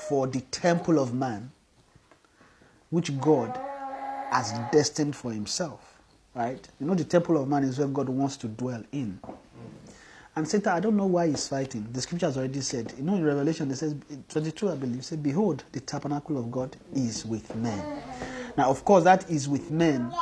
for 0.09 0.27
the 0.27 0.41
temple 0.41 0.99
of 0.99 1.13
man, 1.13 1.53
which 2.89 3.21
God 3.21 3.61
has 4.31 4.53
destined 4.73 5.15
for 5.15 5.33
himself. 5.33 5.99
Right? 6.35 6.67
You 6.81 6.87
know, 6.87 6.95
the 6.95 7.05
temple 7.05 7.43
of 7.43 7.49
man 7.49 7.65
is 7.65 7.79
where 7.79 7.89
God 7.89 8.09
wants 8.09 8.37
to 8.39 8.49
dwell 8.49 8.83
in. 8.93 9.19
And 10.37 10.47
Satan, 10.49 10.73
I 10.73 10.81
don't 10.81 10.97
know 10.97 11.07
why 11.07 11.27
he's 11.27 11.49
fighting. 11.49 11.87
The 11.93 12.01
scripture 12.01 12.27
has 12.27 12.39
already 12.39 12.61
said. 12.61 12.95
You 12.97 13.03
know, 13.03 13.17
in 13.17 13.25
Revelation, 13.25 13.71
it 13.71 13.77
says, 13.77 13.97
22, 14.29 14.71
I 14.71 14.77
believe, 14.77 15.05
say, 15.05 15.17
Behold, 15.17 15.65
the 15.73 15.81
tabernacle 15.81 16.39
of 16.39 16.51
God 16.53 16.77
is 16.95 17.27
with 17.27 17.55
men. 17.57 18.03
Now, 18.57 18.71
of 18.71 18.85
course, 18.85 19.03
that 19.05 19.29
is 19.29 19.49
with 19.49 19.71
men 19.73 20.13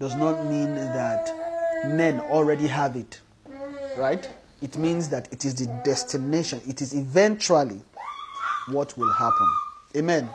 does 0.00 0.16
not 0.16 0.44
mean 0.46 0.74
that 0.74 1.30
men 1.86 2.20
already 2.20 2.66
have 2.66 2.96
it. 2.96 3.20
Right? 3.96 4.28
It 4.60 4.76
means 4.76 5.08
that 5.10 5.32
it 5.32 5.44
is 5.44 5.54
the 5.54 5.66
destination. 5.84 6.60
It 6.66 6.82
is 6.82 6.92
eventually 6.92 7.80
what 8.68 8.96
will 8.98 9.12
happen. 9.12 9.48
Amen. 9.96 10.28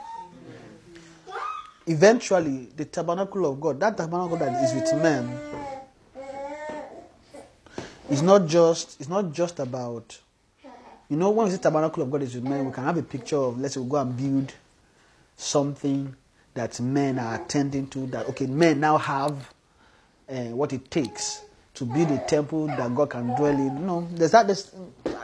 Eventually, 1.88 2.70
the 2.76 2.86
tabernacle 2.86 3.46
of 3.46 3.60
God, 3.62 3.80
that 3.80 3.98
tabernacle 3.98 4.38
that 4.38 4.64
is 4.64 4.74
with 4.74 5.02
men, 5.02 5.40
it's 8.10 8.22
not 8.22 8.46
just 8.48 9.00
it's 9.00 9.10
not 9.10 9.32
just 9.32 9.60
about 9.60 10.20
you 11.10 11.18
know 11.18 11.30
when 11.30 11.46
we 11.48 11.52
say 11.52 11.58
tabernacle 11.58 12.04
of 12.04 12.12
God 12.12 12.24
is 12.24 12.36
with 12.36 12.44
men, 12.44 12.66
we 12.66 12.72
can 12.72 12.84
have 12.84 12.98
a 12.98 13.04
picture 13.04 13.38
of 13.38 13.60
let's 13.60 13.76
say 13.76 13.80
we 13.80 13.90
go 13.90 13.98
and 13.98 14.16
build 14.16 14.54
something 15.36 16.16
that 16.54 16.80
men 16.80 17.20
are 17.20 17.36
attending 17.36 17.88
to 17.88 18.06
that 18.08 18.28
okay 18.30 18.48
men 18.48 18.80
now 18.80 18.98
have 18.98 19.54
uh, 20.30 20.34
what 20.46 20.74
it 20.74 20.90
takes 20.92 21.42
to 21.78 21.86
build 21.86 22.10
a 22.10 22.18
temple 22.18 22.66
that 22.66 22.94
God 22.96 23.12
can 23.12 23.28
dwell 23.36 23.54
in. 23.54 23.86
No, 23.86 24.08
there's 24.12 24.32
that. 24.32 24.50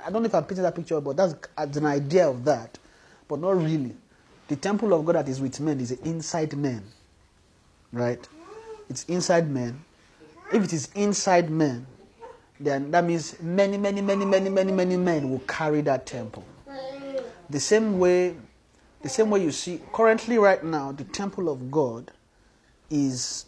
I 0.05 0.11
don't 0.11 0.21
know 0.21 0.27
if 0.27 0.35
I'm 0.35 0.43
painting 0.43 0.61
that 0.61 0.75
picture, 0.75 1.01
but 1.01 1.17
that's 1.17 1.77
an 1.77 1.85
idea 1.87 2.29
of 2.29 2.45
that, 2.45 2.77
but 3.27 3.39
not 3.39 3.57
really. 3.57 3.95
The 4.47 4.55
temple 4.55 4.93
of 4.93 5.05
God 5.05 5.15
that 5.15 5.29
is 5.29 5.39
with 5.41 5.59
men 5.59 5.79
is 5.79 5.91
inside 5.91 6.55
men, 6.55 6.83
right? 7.91 8.27
It's 8.89 9.05
inside 9.05 9.49
men. 9.49 9.83
If 10.51 10.63
it 10.65 10.73
is 10.73 10.89
inside 10.95 11.49
men, 11.49 11.87
then 12.59 12.91
that 12.91 13.03
means 13.03 13.41
many, 13.41 13.77
many, 13.77 14.01
many, 14.01 14.25
many, 14.25 14.49
many, 14.49 14.71
many 14.71 14.97
men 14.97 15.29
will 15.29 15.39
carry 15.39 15.81
that 15.81 16.05
temple. 16.05 16.43
The 17.49 17.59
same 17.59 17.99
way, 17.99 18.35
the 19.01 19.09
same 19.09 19.29
way 19.29 19.43
you 19.43 19.51
see 19.51 19.81
currently 19.93 20.37
right 20.37 20.63
now, 20.63 20.91
the 20.91 21.03
temple 21.05 21.49
of 21.49 21.71
God 21.71 22.11
is 22.89 23.45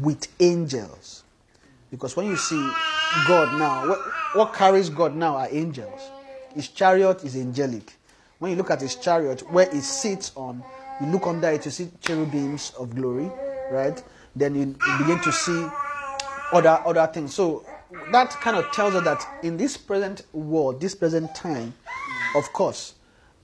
with 0.00 0.28
angels. 0.40 1.24
Because 1.90 2.16
when 2.16 2.26
you 2.26 2.36
see 2.36 2.70
God 3.26 3.58
now, 3.58 3.88
what, 3.88 3.98
what 4.34 4.54
carries 4.54 4.88
God 4.88 5.14
now 5.14 5.36
are 5.36 5.48
angels. 5.50 6.00
His 6.54 6.68
chariot 6.68 7.24
is 7.24 7.36
angelic. 7.36 7.92
When 8.40 8.50
you 8.50 8.56
look 8.56 8.70
at 8.70 8.80
his 8.80 8.96
chariot, 8.96 9.42
where 9.52 9.68
it 9.68 9.82
sits 9.82 10.32
on, 10.34 10.64
you 11.00 11.06
look 11.08 11.26
under 11.26 11.50
it, 11.50 11.64
you 11.66 11.70
see 11.70 11.90
cherubims 12.00 12.72
of 12.78 12.94
glory, 12.96 13.30
right? 13.70 14.02
Then 14.34 14.54
you, 14.54 14.60
you 14.86 14.98
begin 14.98 15.20
to 15.20 15.30
see 15.30 15.68
other 16.52 16.80
other 16.84 17.06
things. 17.12 17.34
So 17.34 17.64
that 18.12 18.30
kind 18.30 18.56
of 18.56 18.70
tells 18.72 18.94
us 18.94 19.04
that 19.04 19.44
in 19.44 19.58
this 19.58 19.76
present 19.76 20.22
world, 20.32 20.80
this 20.80 20.94
present 20.94 21.34
time, 21.34 21.74
of 22.34 22.50
course, 22.54 22.94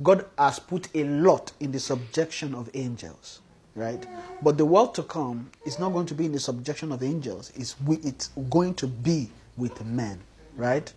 God 0.02 0.24
has 0.38 0.59
put 0.59 0.88
a 0.94 1.04
lot 1.04 1.52
in 1.61 1.72
the 1.72 1.80
subjection 1.80 2.54
of 2.54 2.70
angels, 2.72 3.40
right? 3.74 4.04
But 4.42 4.56
the 4.56 4.64
world 4.64 4.94
to 4.94 5.02
come 5.02 5.50
is 5.66 5.78
not 5.78 5.92
going 5.92 6.06
to 6.06 6.14
be 6.14 6.24
in 6.24 6.32
the 6.32 6.40
subjection 6.40 6.90
of 6.90 7.02
angels. 7.02 7.52
It's, 7.54 7.76
it's 7.88 8.28
going 8.50 8.74
to 8.74 8.87
be 8.87 9.30
with 9.59 9.85
men, 9.85 10.20
right? 10.56 10.90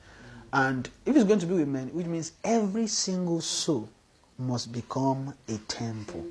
And 0.52 0.90
if 1.06 1.16
it's 1.16 1.26
going 1.26 1.40
to 1.40 1.46
be 1.46 1.56
with 1.56 1.68
men, 1.68 1.88
which 1.90 2.08
means 2.08 2.32
every 2.44 2.88
single 2.88 3.42
soul 3.42 3.90
must 4.38 4.72
become 4.72 5.34
a 5.48 5.58
temple. 5.68 6.26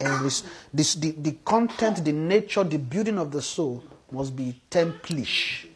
Every 0.00 0.30
this, 0.72 0.94
the, 0.94 1.10
the 1.12 1.32
content, 1.44 2.04
the 2.04 2.12
nature, 2.12 2.64
the 2.64 2.78
building 2.78 3.18
of 3.18 3.30
the 3.30 3.42
soul 3.42 3.84
must 4.10 4.34
be 4.34 4.60
templish. 4.70 5.66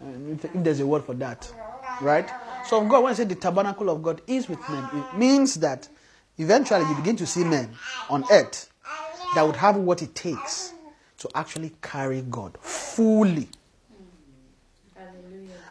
If, 0.00 0.44
if 0.44 0.50
there's 0.54 0.80
a 0.80 0.86
word 0.86 1.04
for 1.04 1.14
that, 1.14 1.52
right? 2.00 2.28
So, 2.66 2.84
God, 2.86 3.04
when 3.04 3.12
I 3.12 3.14
say 3.14 3.24
the 3.24 3.34
tabernacle 3.34 3.90
of 3.90 4.02
God 4.02 4.22
is 4.26 4.48
with 4.48 4.58
men, 4.68 4.88
it 4.92 5.16
means 5.16 5.56
that 5.56 5.88
eventually 6.38 6.88
you 6.88 6.94
begin 6.96 7.16
to 7.16 7.26
see 7.26 7.44
men 7.44 7.70
on 8.08 8.24
earth 8.30 8.70
that 9.34 9.46
would 9.46 9.56
have 9.56 9.76
what 9.76 10.02
it 10.02 10.14
takes 10.14 10.72
to 11.18 11.28
actually 11.34 11.72
carry 11.82 12.22
God 12.22 12.56
fully. 12.60 13.48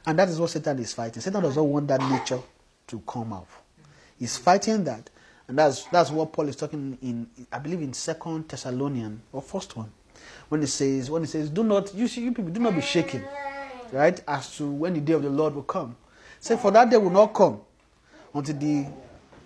And 0.06 0.18
that 0.18 0.30
is 0.30 0.40
what 0.40 0.50
Satan 0.50 0.80
is 0.80 0.94
fighting. 0.94 1.22
Satan 1.22 1.42
does 1.42 1.56
not 1.56 1.64
want 1.64 1.88
that 1.88 2.02
nature 2.10 2.40
to 2.88 3.00
come 3.08 3.34
out. 3.34 3.48
He's 4.18 4.38
fighting 4.38 4.84
that. 4.86 5.10
And 5.48 5.58
that's 5.58 5.84
that's 5.86 6.12
what 6.12 6.32
Paul 6.32 6.48
is 6.48 6.56
talking 6.56 6.98
in 7.02 7.28
I 7.52 7.60
believe 7.60 7.82
in 7.82 7.94
Second 7.94 8.48
Thessalonian 8.48 9.22
or 9.32 9.42
first 9.42 9.76
one. 9.76 9.92
When 10.50 10.62
he 10.62 10.68
says 10.68 11.10
when 11.10 11.24
he 11.24 11.28
says, 11.28 11.50
Do 11.50 11.64
not 11.64 11.94
you 11.94 12.08
see 12.08 12.22
you 12.22 12.32
people 12.32 12.52
do 12.52 12.60
not 12.60 12.76
be 12.76 12.82
shaken, 12.82 13.24
right? 13.92 14.22
As 14.28 14.56
to 14.58 14.70
when 14.70 14.94
the 14.94 15.02
day 15.02 15.14
of 15.14 15.24
the 15.24 15.30
Lord 15.30 15.56
will 15.56 15.64
come. 15.64 15.96
Say 16.40 16.58
for 16.58 16.72
that 16.72 16.90
day 16.90 16.98
will 16.98 17.10
not 17.10 17.34
come 17.34 17.60
until 18.34 18.56
the 18.58 18.86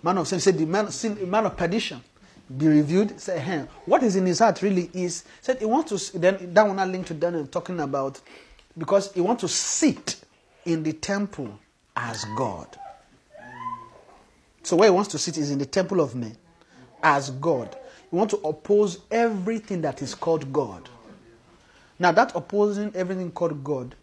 man 0.02 0.18
of 0.18 0.28
sin 0.28 0.40
said 0.40 0.56
the 0.58 0.66
man 0.66 0.90
sin 0.90 1.28
man 1.28 1.46
of 1.46 1.56
perdition 1.56 2.00
be 2.56 2.68
reviewed. 2.68 3.18
Say, 3.20 3.40
hey, 3.40 3.66
what 3.86 4.02
is 4.02 4.16
in 4.16 4.26
his 4.26 4.38
heart 4.38 4.62
really 4.62 4.90
is 4.94 5.24
said 5.40 5.58
he 5.58 5.64
wants 5.64 6.10
to 6.10 6.18
then 6.18 6.54
that 6.54 6.66
one 6.66 6.78
I 6.78 6.84
link 6.84 7.06
to 7.08 7.14
Daniel 7.14 7.46
talking 7.46 7.80
about 7.80 8.20
because 8.78 9.12
he 9.12 9.20
wants 9.20 9.40
to 9.40 9.48
sit 9.48 10.20
in 10.66 10.82
the 10.82 10.92
temple 10.92 11.58
as 11.96 12.24
God. 12.36 12.78
So 14.62 14.76
where 14.76 14.88
he 14.88 14.94
wants 14.94 15.10
to 15.12 15.18
sit 15.18 15.38
is 15.38 15.50
in 15.50 15.58
the 15.58 15.66
temple 15.66 16.00
of 16.00 16.14
men 16.14 16.36
as 17.02 17.30
God. 17.30 17.76
He 18.10 18.16
wants 18.16 18.34
to 18.34 18.40
oppose 18.40 18.98
everything 19.10 19.80
that 19.82 20.02
is 20.02 20.14
called 20.14 20.52
God. 20.52 20.88
Now 21.98 22.12
that 22.12 22.34
opposing 22.34 22.92
everything 22.94 23.30
called 23.30 23.62
God, 23.64 23.94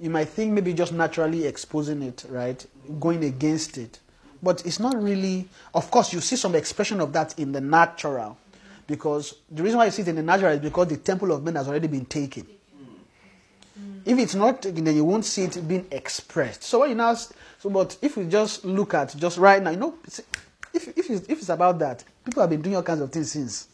you 0.00 0.08
might 0.08 0.28
think 0.28 0.52
maybe 0.52 0.72
just 0.72 0.92
naturally 0.92 1.44
exposing 1.44 2.02
it, 2.02 2.24
right? 2.28 2.64
Going 3.00 3.24
against 3.24 3.76
it. 3.76 3.98
But 4.40 4.64
it's 4.64 4.78
not 4.78 5.00
really 5.02 5.48
of 5.74 5.90
course 5.90 6.12
you 6.12 6.20
see 6.20 6.36
some 6.36 6.54
expression 6.54 7.00
of 7.00 7.12
that 7.12 7.38
in 7.38 7.52
the 7.52 7.60
natural. 7.60 8.38
Because 8.86 9.34
the 9.50 9.62
reason 9.62 9.78
why 9.78 9.86
you 9.86 9.90
see 9.90 10.02
it 10.02 10.08
in 10.08 10.16
the 10.16 10.22
natural 10.22 10.52
is 10.52 10.60
because 10.60 10.86
the 10.86 10.96
temple 10.96 11.32
of 11.32 11.42
men 11.42 11.56
has 11.56 11.68
already 11.68 11.88
been 11.88 12.06
taken. 12.06 12.46
If 14.08 14.18
it's 14.18 14.34
not 14.34 14.62
taken, 14.62 14.84
then 14.84 14.96
you 14.96 15.04
won't 15.04 15.26
see 15.26 15.42
it 15.42 15.68
being 15.68 15.86
expressed. 15.90 16.62
So 16.62 16.80
when 16.80 16.88
you 16.88 16.94
now, 16.96 17.12
so 17.12 17.30
but 17.70 17.98
if 18.00 18.16
we 18.16 18.24
just 18.24 18.64
look 18.64 18.94
at 18.94 19.14
just 19.14 19.36
right 19.36 19.62
now, 19.62 19.68
you 19.68 19.76
know, 19.76 19.98
if 20.72 20.88
if 20.96 21.10
it's, 21.10 21.28
if 21.28 21.38
it's 21.38 21.50
about 21.50 21.78
that, 21.80 22.02
people 22.24 22.40
have 22.40 22.48
been 22.48 22.62
doing 22.62 22.74
all 22.74 22.82
kinds 22.82 23.02
of 23.02 23.12
things 23.12 23.32
since. 23.32 23.68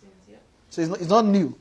So 0.70 0.82
it's 0.82 0.90
not, 0.90 1.00
it's 1.00 1.08
not 1.08 1.24
new, 1.24 1.56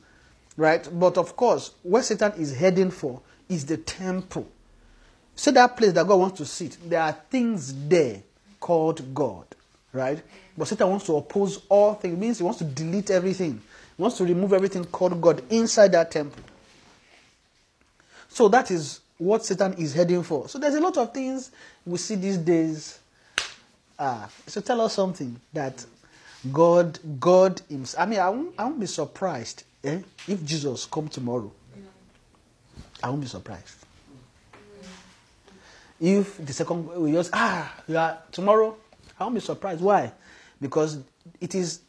right? 0.56 0.88
But 0.92 1.18
of 1.18 1.36
course, 1.36 1.70
where 1.84 2.02
Satan 2.02 2.32
is 2.32 2.52
heading 2.52 2.90
for 2.90 3.20
is 3.48 3.64
the 3.64 3.76
temple. 3.76 4.48
So 5.36 5.52
that 5.52 5.76
place 5.76 5.92
that 5.92 6.04
God 6.08 6.16
wants 6.16 6.38
to 6.38 6.44
sit, 6.44 6.76
there 6.84 7.00
are 7.00 7.12
things 7.12 7.72
there 7.88 8.24
called 8.58 9.14
God, 9.14 9.46
right? 9.92 10.20
But 10.58 10.66
Satan 10.66 10.90
wants 10.90 11.06
to 11.06 11.14
oppose 11.14 11.62
all 11.68 11.94
things. 11.94 12.14
It 12.14 12.18
means 12.20 12.38
he 12.38 12.44
wants 12.44 12.58
to 12.58 12.64
delete 12.64 13.10
everything. 13.12 13.62
He 13.96 14.02
wants 14.02 14.16
to 14.16 14.24
remove 14.24 14.52
everything 14.52 14.84
called 14.86 15.20
God 15.20 15.44
inside 15.48 15.92
that 15.92 16.10
temple. 16.10 16.42
So 18.34 18.48
that 18.48 18.72
is 18.72 18.98
what 19.16 19.44
Satan 19.44 19.74
is 19.74 19.94
heading 19.94 20.24
for. 20.24 20.48
So 20.48 20.58
there's 20.58 20.74
a 20.74 20.80
lot 20.80 20.96
of 20.96 21.14
things 21.14 21.52
we 21.86 21.98
see 21.98 22.16
these 22.16 22.36
days. 22.36 22.98
Ah, 23.96 24.28
so 24.48 24.60
tell 24.60 24.80
us 24.80 24.92
something 24.92 25.40
that 25.52 25.86
God, 26.52 26.98
God 27.20 27.62
Himself. 27.68 28.02
I 28.02 28.10
mean, 28.10 28.18
I 28.18 28.28
won't, 28.28 28.52
I 28.58 28.64
won't 28.64 28.80
be 28.80 28.86
surprised 28.86 29.62
eh, 29.84 30.00
if 30.26 30.44
Jesus 30.44 30.84
come 30.84 31.06
tomorrow. 31.06 31.52
I 33.00 33.08
won't 33.08 33.20
be 33.20 33.28
surprised. 33.28 33.76
If 36.00 36.44
the 36.44 36.52
second 36.52 36.88
we 36.88 37.12
just 37.12 37.30
ah 37.32 37.72
you 37.86 37.96
are 37.96 38.18
tomorrow, 38.32 38.76
I 39.18 39.22
won't 39.22 39.36
be 39.36 39.40
surprised. 39.42 39.80
Why? 39.80 40.10
Because 40.60 40.98
it 41.40 41.54
is 41.54 41.82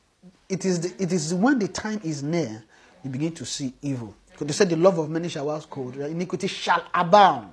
it 0.47 0.63
is 0.63 0.79
the, 0.81 1.03
it 1.03 1.11
is 1.11 1.33
when 1.33 1.57
the 1.57 1.67
time 1.67 2.01
is 2.03 2.21
near 2.21 2.63
you 3.03 3.09
begin 3.09 3.33
to 3.33 3.45
see 3.45 3.73
evil. 3.81 4.13
They 4.39 4.53
said 4.53 4.69
the 4.69 4.75
love 4.75 4.97
of 4.97 5.09
many 5.09 5.29
shall 5.29 5.47
wax 5.47 5.65
cold, 5.65 5.95
iniquity 5.97 6.47
shall 6.47 6.83
abound. 6.93 7.51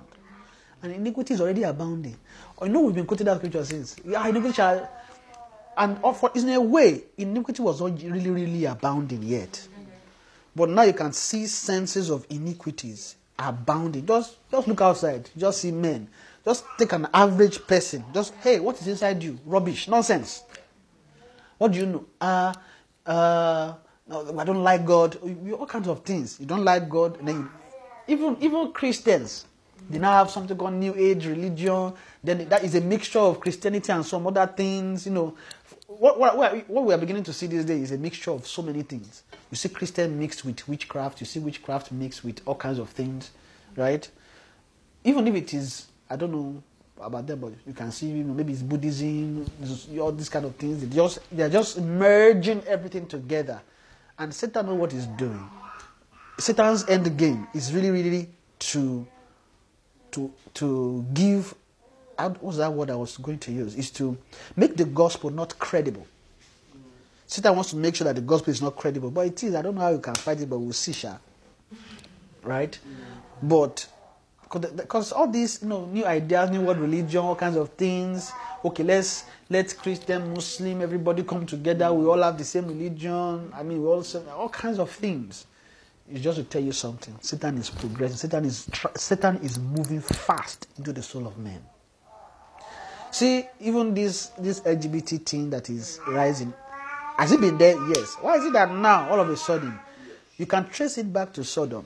And 0.81 0.91
iniquity 0.93 1.33
is 1.33 1.41
already 1.41 1.63
abounding. 1.63 2.17
I 2.61 2.67
know 2.67 2.81
we've 2.81 2.95
been 2.95 3.05
quoting 3.05 3.25
that 3.25 3.37
scripture 3.37 3.63
since. 3.63 3.95
Yeah, 4.03 4.27
iniquity 4.27 4.53
shall 4.53 4.89
and 5.77 5.97
of 6.03 6.23
in 6.35 6.49
a 6.49 6.61
way, 6.61 7.03
iniquity 7.17 7.61
was 7.61 7.81
not 7.81 8.01
really, 8.01 8.29
really 8.29 8.65
abounding 8.65 9.23
yet. 9.23 9.67
But 10.55 10.69
now 10.69 10.83
you 10.83 10.93
can 10.93 11.13
see 11.13 11.47
senses 11.47 12.09
of 12.09 12.25
iniquities 12.29 13.15
abounding. 13.39 14.05
Just 14.05 14.37
just 14.51 14.67
look 14.67 14.81
outside. 14.81 15.29
Just 15.35 15.61
see 15.61 15.71
men. 15.71 16.07
Just 16.45 16.65
take 16.77 16.93
an 16.93 17.07
average 17.13 17.65
person. 17.65 18.03
Just 18.13 18.33
hey, 18.35 18.59
what 18.59 18.79
is 18.79 18.87
inside 18.87 19.23
you? 19.23 19.39
Rubbish, 19.45 19.87
nonsense. 19.87 20.43
What 21.57 21.71
do 21.71 21.79
you 21.79 21.85
know? 21.87 22.05
Uh, 22.21 22.53
uh, 23.05 23.73
I 24.13 24.43
don't 24.43 24.63
like 24.63 24.85
God. 24.85 25.17
All 25.57 25.65
kinds 25.65 25.87
of 25.87 26.03
things. 26.03 26.39
You 26.39 26.45
don't 26.45 26.63
like 26.63 26.89
God, 26.89 27.19
and 27.19 27.27
then 27.27 27.35
you, 27.37 27.49
even 28.07 28.37
even 28.41 28.71
Christians, 28.71 29.45
they 29.89 29.99
now 29.99 30.11
have 30.13 30.29
something 30.29 30.57
called 30.57 30.73
New 30.73 30.93
Age 30.95 31.25
religion. 31.27 31.93
Then 32.23 32.47
that 32.49 32.63
is 32.63 32.75
a 32.75 32.81
mixture 32.81 33.19
of 33.19 33.39
Christianity 33.39 33.91
and 33.91 34.05
some 34.05 34.25
other 34.27 34.47
things. 34.47 35.05
You 35.05 35.13
know, 35.13 35.35
what 35.87 36.19
what 36.19 36.37
what 36.69 36.85
we 36.85 36.93
are 36.93 36.97
beginning 36.97 37.23
to 37.23 37.33
see 37.33 37.47
these 37.47 37.65
days 37.65 37.83
is 37.83 37.91
a 37.91 37.97
mixture 37.97 38.31
of 38.31 38.47
so 38.47 38.61
many 38.61 38.83
things. 38.83 39.23
You 39.51 39.57
see 39.57 39.69
Christian 39.69 40.17
mixed 40.19 40.45
with 40.45 40.67
witchcraft. 40.67 41.19
You 41.21 41.25
see 41.25 41.39
witchcraft 41.39 41.91
mixed 41.91 42.23
with 42.23 42.41
all 42.45 42.55
kinds 42.55 42.79
of 42.79 42.89
things, 42.89 43.31
right? 43.75 44.09
even 45.03 45.27
if 45.27 45.35
it 45.35 45.53
is, 45.53 45.87
I 46.09 46.15
don't 46.15 46.31
know 46.31 46.63
about 47.01 47.27
them, 47.27 47.39
but 47.39 47.53
you 47.67 47.73
can 47.73 47.91
see, 47.91 48.07
you 48.07 48.23
know, 48.23 48.33
maybe 48.33 48.53
it's 48.53 48.61
Buddhism, 48.61 49.45
all 49.99 50.11
these 50.11 50.29
kind 50.29 50.45
of 50.45 50.55
things. 50.55 50.81
They 50.81 50.95
just 50.95 51.19
they're 51.31 51.49
just 51.49 51.79
merging 51.81 52.63
everything 52.65 53.05
together, 53.07 53.61
and 54.17 54.33
Satan 54.33 54.65
knows 54.65 54.77
what 54.77 54.91
he's 54.91 55.05
doing. 55.05 55.49
Satan's 56.37 56.87
end 56.87 57.17
game 57.17 57.47
is 57.53 57.73
really, 57.73 57.89
really 57.91 58.29
to 58.59 59.07
to 60.11 60.31
to 60.55 61.05
give. 61.13 61.53
What 62.17 62.43
was 62.43 62.57
that 62.57 62.71
word 62.71 62.89
I 62.89 62.95
was 62.95 63.17
going 63.17 63.39
to 63.39 63.51
use? 63.51 63.75
Is 63.75 63.89
to 63.91 64.17
make 64.55 64.77
the 64.77 64.85
gospel 64.85 65.29
not 65.29 65.57
credible. 65.59 66.07
Satan 67.25 67.55
wants 67.55 67.71
to 67.71 67.77
make 67.77 67.95
sure 67.95 68.05
that 68.05 68.15
the 68.15 68.21
gospel 68.21 68.51
is 68.51 68.61
not 68.61 68.75
credible, 68.75 69.09
but 69.09 69.25
it 69.25 69.43
is. 69.43 69.55
I 69.55 69.61
don't 69.61 69.75
know 69.75 69.81
how 69.81 69.89
you 69.89 69.99
can 69.99 70.13
fight 70.13 70.39
it, 70.39 70.49
but 70.49 70.59
we'll 70.59 70.73
see, 70.73 70.93
Sha. 70.93 71.17
Right? 72.43 72.77
But 73.41 73.87
because 74.51 75.11
all 75.11 75.27
these 75.27 75.63
you 75.63 75.69
know 75.69 75.85
new 75.85 76.05
ideas, 76.05 76.51
new 76.51 76.61
world 76.61 76.77
religion, 76.77 77.21
all 77.21 77.35
kinds 77.35 77.57
of 77.57 77.69
things. 77.69 78.31
Okay, 78.63 78.83
let's 78.83 79.25
let 79.49 79.75
Christian, 79.77 80.33
Muslim, 80.33 80.81
everybody 80.81 81.23
come 81.23 81.45
together. 81.45 81.93
We 81.93 82.05
all 82.05 82.21
have 82.21 82.37
the 82.37 82.43
same 82.43 82.67
religion. 82.67 83.51
I 83.53 83.63
mean, 83.63 83.81
we 83.81 83.87
all 83.87 84.03
all 84.35 84.49
kinds 84.49 84.79
of 84.79 84.89
things. 84.91 85.45
It's 86.09 86.21
just 86.21 86.37
to 86.37 86.43
tell 86.43 86.61
you 86.61 86.71
something. 86.71 87.15
Satan 87.21 87.57
is 87.57 87.69
progressing. 87.69 88.17
Satan 88.17 88.45
is 88.45 88.69
Satan 88.95 89.37
is 89.37 89.57
moving 89.59 90.01
fast 90.01 90.67
into 90.77 90.91
the 90.91 91.01
soul 91.01 91.27
of 91.27 91.37
man. 91.37 91.61
See, 93.11 93.45
even 93.59 93.93
this 93.93 94.27
this 94.37 94.59
LGBT 94.61 95.25
thing 95.25 95.49
that 95.51 95.69
is 95.69 95.99
rising, 96.07 96.53
has 97.17 97.31
it 97.31 97.39
been 97.39 97.57
there? 97.57 97.75
Yes. 97.89 98.17
Why 98.21 98.35
is 98.35 98.45
it 98.45 98.53
that 98.53 98.71
now, 98.71 99.09
all 99.09 99.19
of 99.19 99.29
a 99.29 99.37
sudden, 99.37 99.79
you 100.37 100.45
can 100.45 100.67
trace 100.67 100.97
it 100.97 101.13
back 101.13 101.31
to 101.33 101.43
Sodom? 101.43 101.85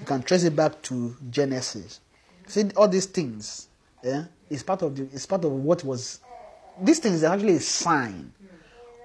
You 0.00 0.06
can 0.06 0.22
trace 0.22 0.44
it 0.44 0.56
back 0.56 0.80
to 0.82 1.16
Genesis. 1.30 2.00
See, 2.46 2.70
all 2.76 2.88
these 2.88 3.06
things, 3.06 3.68
yeah, 4.02 4.24
is 4.48 4.62
part 4.62 4.82
of 4.82 4.96
the. 4.96 5.02
It's 5.12 5.26
part 5.26 5.44
of 5.44 5.52
what 5.52 5.84
was. 5.84 6.20
This 6.80 6.98
thing 7.00 7.12
is 7.12 7.24
actually 7.24 7.56
a 7.56 7.60
sign 7.60 8.32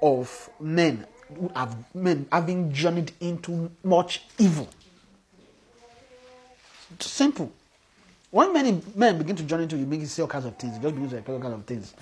of 0.01 0.49
men 0.59 1.05
who 1.36 1.49
have 1.55 1.75
men 1.95 2.27
having 2.31 2.71
journeyed 2.71 3.12
into 3.19 3.71
much 3.83 4.23
evil. 4.38 4.67
It's 6.93 7.09
simple. 7.09 7.51
When 8.29 8.53
many 8.53 8.81
men 8.95 9.17
begin 9.17 9.36
to 9.38 9.43
journey 9.43 9.63
into, 9.63 9.77
you 9.77 9.86
begin 9.86 10.05
to 10.05 10.12
see 10.12 10.21
all 10.21 10.27
kinds 10.27 10.45
of 10.45 10.55
things. 10.57 10.73
Just 10.79 10.93
begin 10.95 11.09
to 11.09 11.15
expect 11.17 11.29
all 11.29 11.39
kinds 11.39 11.53
of 11.55 11.65
things. 11.65 11.93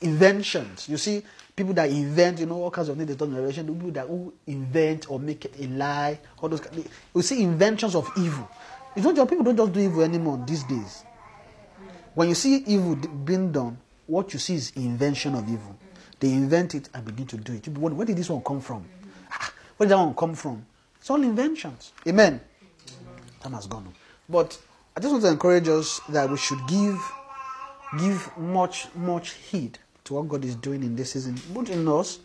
Inventions. 0.00 0.88
You 0.88 0.96
see 0.98 1.22
people 1.56 1.72
that 1.74 1.88
invent, 1.90 2.40
you 2.40 2.46
know, 2.46 2.62
all 2.62 2.70
kinds 2.70 2.88
of 2.88 2.96
things. 2.96 3.08
They 3.08 3.14
talk 3.14 3.28
generation. 3.30 3.66
People 3.66 3.90
that 3.92 4.06
who 4.06 4.32
invent 4.46 5.10
or 5.10 5.18
make 5.18 5.44
it 5.46 5.54
a 5.60 5.66
lie. 5.68 6.18
All 6.40 6.48
those. 6.48 6.60
ki- 6.60 6.84
You 7.14 7.22
see 7.22 7.42
inventions 7.42 7.94
of 7.94 8.10
evil. 8.18 8.48
It's 8.94 9.04
not 9.04 9.16
just 9.16 9.30
people 9.30 9.44
don't 9.44 9.56
just 9.56 9.72
do 9.72 9.80
evil 9.80 10.02
anymore 10.02 10.42
these 10.46 10.64
days. 10.64 11.04
When 12.14 12.28
you 12.28 12.34
see 12.34 12.56
evil 12.66 12.96
being 12.96 13.50
done, 13.52 13.78
what 14.06 14.32
you 14.32 14.38
see 14.38 14.54
is 14.54 14.72
invention 14.76 15.34
of 15.34 15.48
evil. 15.48 15.76
They 16.20 16.32
invent 16.32 16.74
it 16.74 16.88
and 16.94 17.04
begin 17.04 17.26
to 17.28 17.36
do 17.36 17.54
it. 17.54 17.66
Where 17.68 18.06
did 18.06 18.16
this 18.16 18.30
one 18.30 18.42
come 18.42 18.60
from? 18.60 18.84
Ah, 19.30 19.52
Where 19.76 19.88
did 19.88 19.92
that 19.92 19.98
one 20.04 20.14
come 20.14 20.34
from? 20.34 20.64
It's 21.00 21.10
all 21.10 21.22
inventions. 21.22 21.92
Amen. 22.06 22.40
Time 23.40 23.52
has 23.54 23.66
gone. 23.66 23.92
But 24.28 24.58
I 24.96 25.00
just 25.00 25.10
want 25.12 25.24
to 25.24 25.30
encourage 25.30 25.68
us 25.68 26.00
that 26.10 26.30
we 26.30 26.36
should 26.36 26.64
give 26.68 26.98
give 27.98 28.36
much, 28.38 28.86
much 28.94 29.32
heed 29.32 29.78
to 30.04 30.14
what 30.14 30.28
God 30.28 30.44
is 30.44 30.56
doing 30.56 30.82
in 30.82 30.96
this 30.96 31.12
season, 31.12 31.38
both 31.52 31.70
in 31.70 31.86
us, 31.88 32.18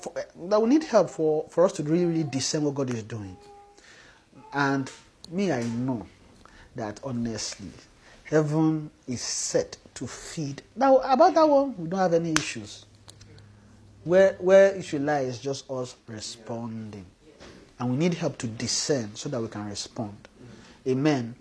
for, 0.00 0.12
that 0.48 0.60
we 0.60 0.68
need 0.68 0.84
help 0.84 1.10
for, 1.10 1.46
for 1.48 1.64
us 1.64 1.72
to 1.72 1.82
really, 1.82 2.04
really 2.04 2.24
discern 2.24 2.64
what 2.64 2.74
God 2.74 2.90
is 2.90 3.02
doing. 3.02 3.36
And 4.52 4.90
me, 5.30 5.52
I 5.52 5.62
know 5.62 6.06
that 6.76 7.00
honestly, 7.04 7.68
heaven 8.26 8.90
is 9.06 9.20
set 9.20 9.76
to 9.94 10.06
feed. 10.06 10.62
Now, 10.74 10.98
about 10.98 11.34
that 11.34 11.48
one, 11.48 11.74
we 11.78 11.88
don't 11.88 12.00
have 12.00 12.12
any 12.14 12.32
issues. 12.32 12.84
Where, 14.04 14.34
where 14.38 14.74
it 14.74 14.84
should 14.84 15.02
lie 15.02 15.20
is 15.20 15.38
just 15.38 15.68
us 15.70 15.96
responding. 16.06 17.06
And 17.78 17.90
we 17.90 17.96
need 17.96 18.14
help 18.14 18.38
to 18.38 18.46
discern 18.46 19.14
so 19.14 19.28
that 19.28 19.40
we 19.40 19.48
can 19.48 19.68
respond. 19.68 20.16
Amen. 20.86 21.34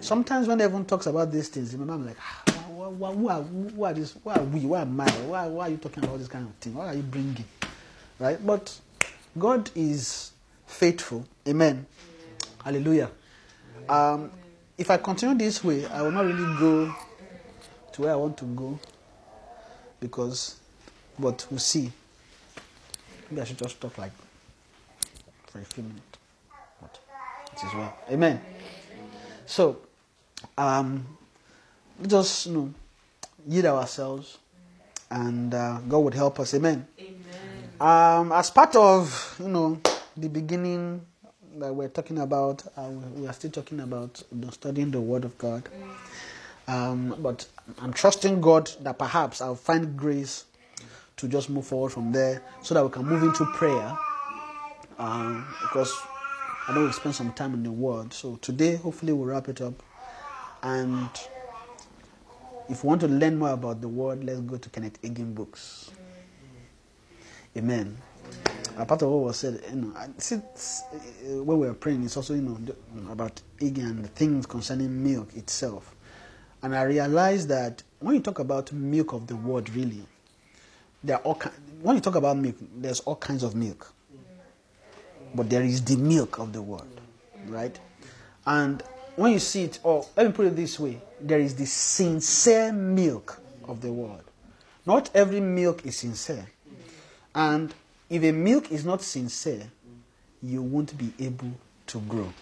Sometimes 0.00 0.46
when 0.46 0.60
everyone 0.60 0.84
talks 0.84 1.06
about 1.06 1.32
these 1.32 1.48
things, 1.48 1.72
remember, 1.72 1.94
I'm 1.94 2.06
like, 2.06 2.16
ah, 2.20 2.62
who 2.66 3.28
are, 3.28 3.42
who 3.42 3.84
are 3.84 3.92
this? 3.92 4.16
Who 4.22 4.30
are 4.30 4.42
we? 4.42 4.60
Why 4.60 4.82
am 4.82 5.00
I? 5.00 5.10
Why, 5.10 5.46
why 5.48 5.66
are 5.66 5.70
you 5.70 5.76
talking 5.76 6.04
about 6.04 6.18
this 6.18 6.28
kind 6.28 6.46
of 6.46 6.54
thing? 6.56 6.74
What 6.74 6.88
are 6.88 6.94
you 6.94 7.02
bringing? 7.02 7.44
Right? 8.18 8.44
But 8.44 8.78
God 9.38 9.70
is 9.74 10.32
faithful. 10.66 11.26
Amen. 11.48 11.86
Hallelujah. 12.64 13.10
Um, 13.88 14.30
if 14.78 14.90
I 14.90 14.96
continue 14.98 15.36
this 15.36 15.64
way, 15.64 15.86
I 15.86 16.02
will 16.02 16.12
not 16.12 16.24
really 16.26 16.58
go 16.58 16.94
to 17.92 18.02
where 18.02 18.12
I 18.12 18.16
want 18.16 18.36
to 18.38 18.44
go 18.44 18.78
because, 20.00 20.56
but 21.18 21.46
we'll 21.50 21.58
see. 21.58 21.90
Maybe 23.30 23.40
I 23.40 23.44
should 23.44 23.58
just 23.58 23.80
talk 23.80 23.96
like 23.98 24.12
for 25.46 25.60
a 25.60 25.64
few 25.64 25.82
minutes. 25.82 26.18
But 26.80 26.98
it 27.52 27.66
is 27.66 27.74
well. 27.74 27.96
Amen. 28.10 28.40
So, 29.46 29.78
um, 30.58 31.06
just 32.06 32.46
you 32.46 32.52
know, 32.52 32.74
yield 33.48 33.66
ourselves, 33.66 34.38
and 35.10 35.54
uh, 35.54 35.78
God 35.88 35.98
would 35.98 36.14
help 36.14 36.38
us. 36.40 36.52
Amen. 36.54 36.86
Um, 37.80 38.32
as 38.32 38.50
part 38.50 38.74
of 38.76 39.36
you 39.38 39.48
know 39.48 39.80
the 40.16 40.28
beginning 40.28 41.00
that 41.58 41.74
we're 41.74 41.88
talking 41.88 42.18
about, 42.18 42.62
uh, 42.76 42.88
we 43.14 43.26
are 43.26 43.32
still 43.32 43.50
talking 43.50 43.80
about 43.80 44.22
studying 44.50 44.90
the 44.90 45.00
Word 45.00 45.24
of 45.24 45.36
God. 45.38 45.68
Um, 46.68 47.16
but 47.18 47.46
I'm 47.78 47.92
trusting 47.92 48.40
God 48.40 48.70
that 48.80 48.98
perhaps 48.98 49.40
I'll 49.40 49.54
find 49.54 49.96
grace 49.96 50.44
to 51.16 51.28
just 51.28 51.48
move 51.48 51.66
forward 51.66 51.90
from 51.90 52.12
there, 52.12 52.42
so 52.62 52.74
that 52.74 52.84
we 52.84 52.90
can 52.90 53.06
move 53.06 53.22
into 53.22 53.46
prayer. 53.54 53.96
Um, 54.98 55.46
because 55.62 55.92
I 56.68 56.74
know 56.74 56.84
we 56.84 56.92
spent 56.92 57.14
some 57.14 57.32
time 57.32 57.54
in 57.54 57.62
the 57.62 57.72
Word, 57.72 58.12
so 58.12 58.36
today 58.36 58.76
hopefully 58.76 59.12
we'll 59.12 59.26
wrap 59.26 59.48
it 59.48 59.60
up. 59.60 59.82
And 60.62 61.08
if 62.68 62.82
you 62.82 62.88
want 62.88 63.00
to 63.02 63.08
learn 63.08 63.38
more 63.38 63.50
about 63.50 63.80
the 63.80 63.88
Word, 63.88 64.24
let's 64.24 64.40
go 64.40 64.56
to 64.56 64.68
Kenneth 64.68 65.00
Hagin 65.00 65.34
books. 65.34 65.90
Amen. 67.56 67.96
A 68.78 68.84
part 68.84 69.00
of 69.02 69.08
what 69.10 69.24
was 69.24 69.38
said, 69.38 69.62
you 69.70 69.76
know, 69.76 69.92
I- 69.96 70.08
see, 70.18 70.36
s- 70.54 70.82
uh, 70.92 71.42
when 71.42 71.58
we 71.58 71.66
were 71.66 71.74
praying, 71.74 72.04
it's 72.04 72.16
also 72.16 72.34
you 72.34 72.42
know 72.42 72.58
about 73.10 73.40
and 73.60 74.04
the 74.04 74.08
things 74.08 74.44
concerning 74.46 75.02
milk 75.02 75.34
itself. 75.34 75.94
And 76.62 76.76
I 76.76 76.82
realized 76.82 77.48
that 77.48 77.82
when 78.00 78.16
you 78.16 78.20
talk 78.20 78.38
about 78.38 78.72
milk 78.72 79.12
of 79.14 79.26
the 79.28 79.36
Word, 79.36 79.70
really, 79.70 80.06
there 81.02 81.16
are 81.16 81.22
all 81.22 81.40
when 81.82 81.96
you 81.96 82.02
talk 82.02 82.16
about 82.16 82.36
milk, 82.36 82.56
there's 82.76 83.00
all 83.00 83.16
kinds 83.16 83.42
of 83.42 83.54
milk, 83.54 83.92
but 85.34 85.48
there 85.48 85.62
is 85.62 85.82
the 85.82 85.96
milk 85.96 86.38
of 86.38 86.52
the 86.52 86.60
Word, 86.60 87.00
right? 87.46 87.78
And 88.44 88.82
when 89.16 89.32
you 89.32 89.38
see 89.38 89.64
it, 89.64 89.78
or 89.82 90.06
let 90.16 90.26
me 90.26 90.32
put 90.32 90.46
it 90.46 90.56
this 90.56 90.78
way, 90.78 91.00
there 91.20 91.40
is 91.40 91.54
the 91.54 91.66
sincere 91.66 92.72
milk 92.72 93.40
of 93.64 93.80
the 93.80 93.92
Word. 93.92 94.24
Not 94.84 95.10
every 95.14 95.40
milk 95.40 95.86
is 95.86 95.96
sincere. 95.96 96.46
And 97.34 97.74
if 98.08 98.22
a 98.22 98.32
milk 98.32 98.70
is 98.70 98.84
not 98.84 99.02
sincere, 99.02 99.70
you 100.42 100.62
won't 100.62 100.96
be 100.96 101.12
able 101.18 101.52
to 101.88 102.00
grow. 102.00 102.32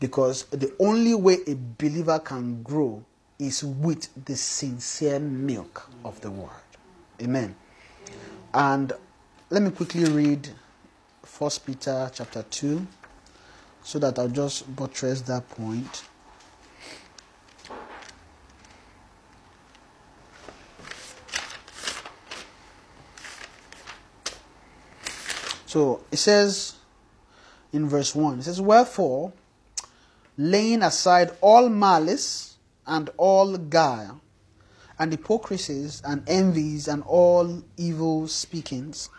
Because 0.00 0.44
the 0.44 0.74
only 0.78 1.14
way 1.14 1.38
a 1.46 1.54
believer 1.54 2.18
can 2.18 2.62
grow 2.62 3.04
is 3.38 3.64
with 3.64 4.08
the 4.24 4.36
sincere 4.36 5.18
milk 5.18 5.88
of 6.04 6.20
the 6.20 6.30
word. 6.30 6.50
Amen. 7.22 7.54
And 8.52 8.92
let 9.50 9.62
me 9.62 9.70
quickly 9.70 10.04
read 10.04 10.48
1 11.38 11.50
Peter 11.64 12.10
chapter 12.12 12.42
2 12.42 12.86
so 13.82 13.98
that 13.98 14.18
I'll 14.18 14.28
just 14.28 14.74
buttress 14.76 15.20
that 15.22 15.48
point. 15.50 16.04
So 25.74 26.04
it 26.12 26.18
says 26.18 26.74
in 27.72 27.88
verse 27.88 28.14
1 28.14 28.38
it 28.38 28.42
says, 28.44 28.60
Wherefore, 28.60 29.32
laying 30.38 30.84
aside 30.84 31.32
all 31.40 31.68
malice 31.68 32.58
and 32.86 33.10
all 33.16 33.56
guile, 33.58 34.20
and 35.00 35.10
hypocrisies 35.10 36.00
and 36.04 36.22
envies 36.28 36.86
and 36.86 37.02
all 37.02 37.64
evil 37.76 38.28
speakings, 38.28 39.10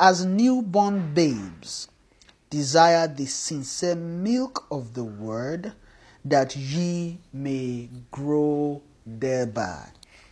as 0.00 0.24
newborn 0.24 1.12
babes, 1.12 1.88
desire 2.48 3.06
the 3.06 3.26
sincere 3.26 3.94
milk 3.94 4.64
of 4.70 4.94
the 4.94 5.04
word, 5.04 5.74
that 6.24 6.56
ye 6.56 7.18
may 7.34 7.90
grow 8.10 8.80
thereby. 9.04 9.90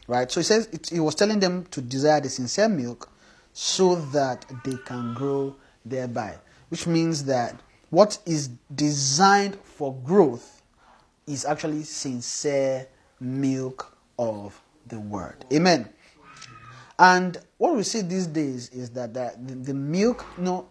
Right? 0.09 0.33
So 0.33 0.40
he 0.40 0.44
says 0.44 0.70
it, 0.73 0.88
he 0.88 1.01
was 1.01 1.14
telling 1.14 1.40
them 1.40 1.66
to 1.73 1.83
desire 1.83 2.23
the 2.23 2.31
sincere 2.31 2.70
milk 2.70 3.11
so 3.62 3.94
that 3.96 4.46
they 4.64 4.75
can 4.87 5.12
grow 5.12 5.55
thereby. 5.85 6.35
Which 6.70 6.87
means 6.87 7.25
that 7.25 7.61
what 7.90 8.18
is 8.25 8.49
designed 8.75 9.59
for 9.62 9.94
growth 10.03 10.62
is 11.27 11.44
actually 11.44 11.83
sincere 11.83 12.88
milk 13.20 13.94
of 14.18 14.59
the 14.87 14.99
word. 14.99 15.44
Amen. 15.53 15.90
And 16.99 17.37
what 17.59 17.77
we 17.77 17.83
see 17.83 18.01
these 18.01 18.27
days 18.27 18.70
is 18.70 18.88
that 18.92 19.12
the, 19.12 19.35
the, 19.55 19.75
milk, 19.75 20.25
you 20.38 20.44
know, 20.44 20.68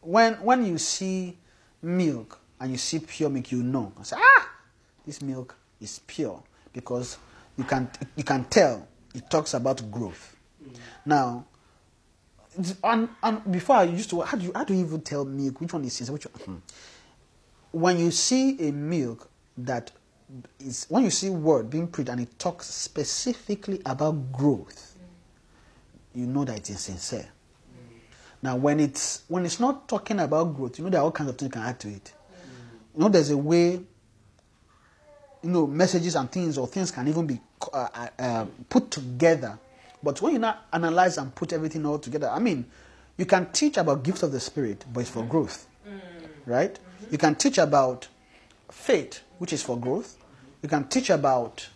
when 0.00 0.36
when 0.36 0.64
you 0.64 0.78
see 0.78 1.36
milk 1.82 2.40
and 2.58 2.70
you 2.72 2.78
see 2.78 3.00
pure 3.00 3.28
milk, 3.28 3.52
you 3.52 3.62
know. 3.62 3.92
Say, 4.02 4.16
ah, 4.18 4.48
this 5.04 5.20
milk 5.20 5.54
is 5.78 5.98
pure 6.06 6.42
because 6.72 7.18
you 7.58 7.64
can 7.64 7.90
you 8.16 8.24
can 8.24 8.44
tell 8.46 8.88
it 9.14 9.28
talks 9.28 9.52
about 9.52 9.90
growth. 9.90 10.36
Now, 11.04 11.44
and, 12.84 13.08
and 13.22 13.52
before 13.52 13.76
I 13.76 13.84
used 13.84 14.10
to 14.10 14.20
how 14.22 14.36
do 14.36 14.44
you 14.44 14.52
how 14.54 14.64
do 14.64 14.74
you 14.74 14.84
even 14.84 15.00
tell 15.00 15.24
milk 15.24 15.60
which 15.60 15.72
one 15.72 15.84
is 15.84 15.94
sincere? 15.94 16.12
Which 16.12 16.26
one? 16.26 16.44
Hmm. 16.44 16.56
When 17.72 17.98
you 17.98 18.10
see 18.10 18.68
a 18.68 18.72
milk 18.72 19.30
that 19.58 19.90
is 20.58 20.86
when 20.88 21.04
you 21.04 21.10
see 21.10 21.30
word 21.30 21.70
being 21.70 21.88
preached 21.88 22.10
and 22.10 22.20
it 22.20 22.38
talks 22.38 22.66
specifically 22.66 23.80
about 23.86 24.32
growth, 24.32 24.96
you 26.14 26.26
know 26.26 26.44
that 26.44 26.58
it 26.58 26.70
is 26.70 26.80
sincere. 26.80 27.28
Now, 28.42 28.56
when 28.56 28.80
it's 28.80 29.22
when 29.28 29.46
it's 29.46 29.60
not 29.60 29.88
talking 29.88 30.18
about 30.18 30.56
growth, 30.56 30.78
you 30.78 30.84
know 30.84 30.90
there 30.90 31.00
are 31.00 31.04
all 31.04 31.12
kinds 31.12 31.30
of 31.30 31.38
things 31.38 31.48
you 31.48 31.52
can 31.52 31.62
add 31.62 31.78
to 31.80 31.88
it. 31.88 32.12
You 32.94 33.00
know, 33.02 33.08
there's 33.08 33.30
a 33.30 33.36
way. 33.36 33.80
You 35.44 35.50
know, 35.50 35.66
messages 35.66 36.14
and 36.14 36.30
things 36.30 36.56
or 36.56 36.68
things 36.68 36.92
can 36.92 37.08
even 37.08 37.26
be 37.26 37.40
uh, 37.72 37.88
uh, 37.94 38.08
uh, 38.18 38.46
put 38.68 38.90
together. 38.90 39.58
But 40.02 40.20
when 40.20 40.34
you 40.34 40.38
now 40.38 40.58
analyze 40.72 41.18
and 41.18 41.34
put 41.34 41.52
everything 41.52 41.86
all 41.86 41.98
together, 41.98 42.28
I 42.28 42.38
mean, 42.38 42.66
you 43.16 43.26
can 43.26 43.50
teach 43.52 43.76
about 43.76 44.02
gifts 44.02 44.22
of 44.22 44.32
the 44.32 44.40
spirit, 44.40 44.84
but 44.92 45.00
it's 45.00 45.10
for 45.10 45.22
mm. 45.22 45.28
growth, 45.28 45.66
mm. 45.88 46.00
right? 46.46 46.74
Mm-hmm. 46.74 47.12
You 47.12 47.18
can 47.18 47.34
teach 47.34 47.58
about 47.58 48.08
faith, 48.70 49.20
which 49.38 49.52
is 49.52 49.62
for 49.62 49.78
growth. 49.78 50.16
You 50.62 50.68
can 50.68 50.84
teach 50.88 51.10
about 51.10 51.68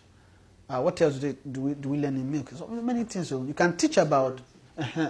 uh, 0.69 0.81
what 0.81 0.99
else 1.01 1.15
do, 1.15 1.31
they, 1.31 1.37
do 1.49 1.61
we 1.61 1.73
do 1.75 1.89
we 1.89 1.97
learn 1.97 2.15
in 2.15 2.29
milk? 2.29 2.49
So 2.51 2.67
many 2.67 3.03
things. 3.05 3.29
So 3.29 3.43
you 3.43 3.53
can 3.53 3.77
teach 3.77 3.97
about. 3.97 4.41
you 4.95 5.09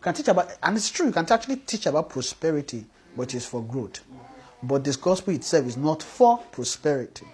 can 0.00 0.14
teach 0.14 0.28
about, 0.28 0.50
and 0.62 0.76
it's 0.76 0.90
true. 0.90 1.06
You 1.06 1.12
can 1.12 1.30
actually 1.30 1.56
teach 1.56 1.86
about 1.86 2.10
prosperity, 2.10 2.84
but 3.16 3.34
it's 3.34 3.46
for 3.46 3.62
growth. 3.62 4.00
But 4.62 4.84
this 4.84 4.96
gospel 4.96 5.34
itself 5.34 5.66
is 5.66 5.76
not 5.76 6.02
for 6.02 6.38
prosperity. 6.52 7.26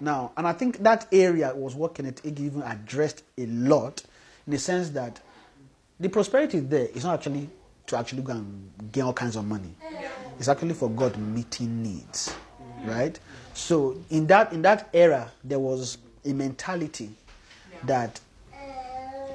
Now, 0.00 0.32
and 0.36 0.46
I 0.46 0.52
think 0.52 0.78
that 0.82 1.06
area 1.12 1.54
was 1.54 1.74
what 1.74 1.94
Kenneth 1.94 2.22
Hagin 2.22 2.40
even 2.40 2.62
addressed 2.62 3.22
a 3.38 3.46
lot, 3.46 4.02
in 4.46 4.52
the 4.52 4.58
sense 4.58 4.90
that 4.90 5.20
the 6.00 6.08
prosperity 6.08 6.60
there 6.60 6.86
is 6.94 7.04
not 7.04 7.14
actually 7.14 7.48
to 7.86 7.96
actually 7.96 8.22
go 8.22 8.32
and 8.32 8.70
gain 8.92 9.04
all 9.04 9.12
kinds 9.12 9.36
of 9.36 9.44
money. 9.44 9.74
It's 10.38 10.48
actually 10.48 10.74
for 10.74 10.90
God 10.90 11.16
meeting 11.18 11.82
needs, 11.82 12.34
right? 12.84 13.18
So 13.54 13.96
in 14.10 14.26
that 14.28 14.52
in 14.52 14.62
that 14.62 14.88
era, 14.92 15.30
there 15.44 15.58
was 15.58 15.98
a 16.24 16.32
mentality 16.32 17.10
that 17.84 18.20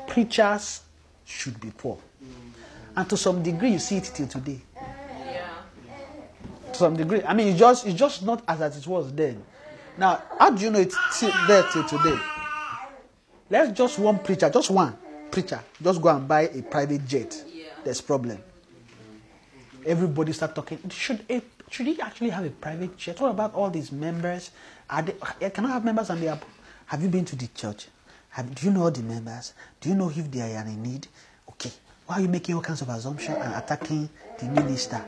preachers 0.07 0.81
should 1.25 1.59
be 1.59 1.71
poor, 1.77 1.97
and 2.95 3.09
to 3.09 3.17
some 3.17 3.43
degree, 3.43 3.71
you 3.71 3.79
see 3.79 3.97
it 3.97 4.11
till 4.13 4.27
today. 4.27 4.59
To 6.73 6.77
some 6.77 6.95
degree, 6.97 7.23
I 7.23 7.33
mean, 7.33 7.47
it's 7.47 7.59
just 7.59 7.85
it's 7.85 7.97
just 7.97 8.23
not 8.23 8.43
as 8.47 8.61
as 8.61 8.77
it 8.77 8.87
was 8.87 9.13
then. 9.13 9.43
Now, 9.97 10.21
how 10.37 10.49
do 10.51 10.63
you 10.63 10.69
know 10.69 10.79
it's 10.79 10.97
still 11.11 11.31
there 11.47 11.63
till 11.71 11.83
today? 11.85 12.19
Let's 13.49 13.77
just 13.77 13.99
one 13.99 14.19
preacher, 14.19 14.49
just 14.49 14.69
one 14.69 14.97
preacher, 15.31 15.59
just 15.81 16.01
go 16.01 16.09
and 16.09 16.27
buy 16.27 16.41
a 16.49 16.61
private 16.61 17.07
jet. 17.07 17.43
There's 17.83 18.01
problem. 18.01 18.39
Everybody 19.85 20.33
start 20.33 20.53
talking. 20.53 20.79
Should 20.89 21.23
a, 21.29 21.41
should 21.69 21.87
he 21.87 22.01
actually 22.01 22.29
have 22.31 22.45
a 22.45 22.49
private 22.49 22.97
jet? 22.97 23.19
What 23.21 23.31
about 23.31 23.53
all 23.53 23.69
these 23.69 23.91
members? 23.91 24.51
Are 24.89 25.01
they, 25.01 25.15
eh, 25.41 25.49
can 25.49 25.65
I 25.65 25.69
have 25.69 25.85
members 25.85 26.09
and 26.09 26.21
they 26.21 26.27
are, 26.27 26.39
Have 26.87 27.01
you 27.01 27.09
been 27.09 27.23
to 27.25 27.35
the 27.35 27.47
church? 27.47 27.87
Have, 28.29 28.53
do 28.53 28.65
you 28.65 28.73
know 28.73 28.83
all 28.83 28.91
the 28.91 29.03
members? 29.03 29.53
Do 29.79 29.89
you 29.89 29.95
know 29.95 30.09
if 30.09 30.29
they 30.29 30.41
are 30.55 30.65
in 30.65 30.83
need? 30.83 31.07
Okay. 31.49 31.71
Why 32.05 32.15
are 32.15 32.21
you 32.21 32.27
making 32.29 32.55
all 32.55 32.61
kinds 32.61 32.81
of 32.81 32.89
assumptions 32.89 33.37
and 33.37 33.53
attacking 33.53 34.09
the 34.39 34.45
minister? 34.45 35.03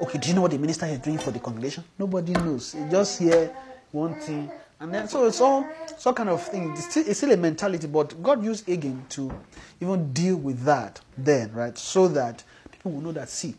Okay, 0.00 0.18
do 0.18 0.28
you 0.28 0.34
know 0.34 0.42
what 0.42 0.52
the 0.52 0.58
minister 0.58 0.86
is 0.86 1.00
doing 1.00 1.18
for 1.18 1.32
the 1.32 1.40
congregation? 1.40 1.82
Nobody 1.98 2.32
knows. 2.32 2.74
You 2.76 2.86
just 2.88 3.18
hear 3.18 3.50
one 3.90 4.14
thing, 4.14 4.48
and 4.80 4.94
then 4.94 5.08
so 5.08 5.26
it's 5.26 5.40
all 5.40 5.66
some 5.96 6.14
kind 6.14 6.28
of 6.28 6.42
thing. 6.46 6.72
It's 6.72 6.90
still, 6.90 7.04
it's 7.06 7.18
still 7.18 7.32
a 7.32 7.36
mentality, 7.36 7.86
but 7.86 8.22
God 8.22 8.44
used 8.44 8.68
again 8.68 9.04
to 9.10 9.32
even 9.80 10.12
deal 10.12 10.36
with 10.36 10.62
that 10.64 11.00
then, 11.16 11.52
right? 11.52 11.76
So 11.76 12.06
that 12.08 12.44
people 12.70 12.92
will 12.92 13.00
know 13.00 13.12
that 13.12 13.28
see, 13.28 13.54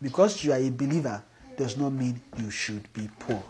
because 0.00 0.42
you 0.42 0.52
are 0.52 0.58
a 0.58 0.70
believer 0.70 1.22
does 1.56 1.76
not 1.76 1.92
mean 1.92 2.20
you 2.38 2.50
should 2.50 2.90
be 2.92 3.08
poor. 3.18 3.42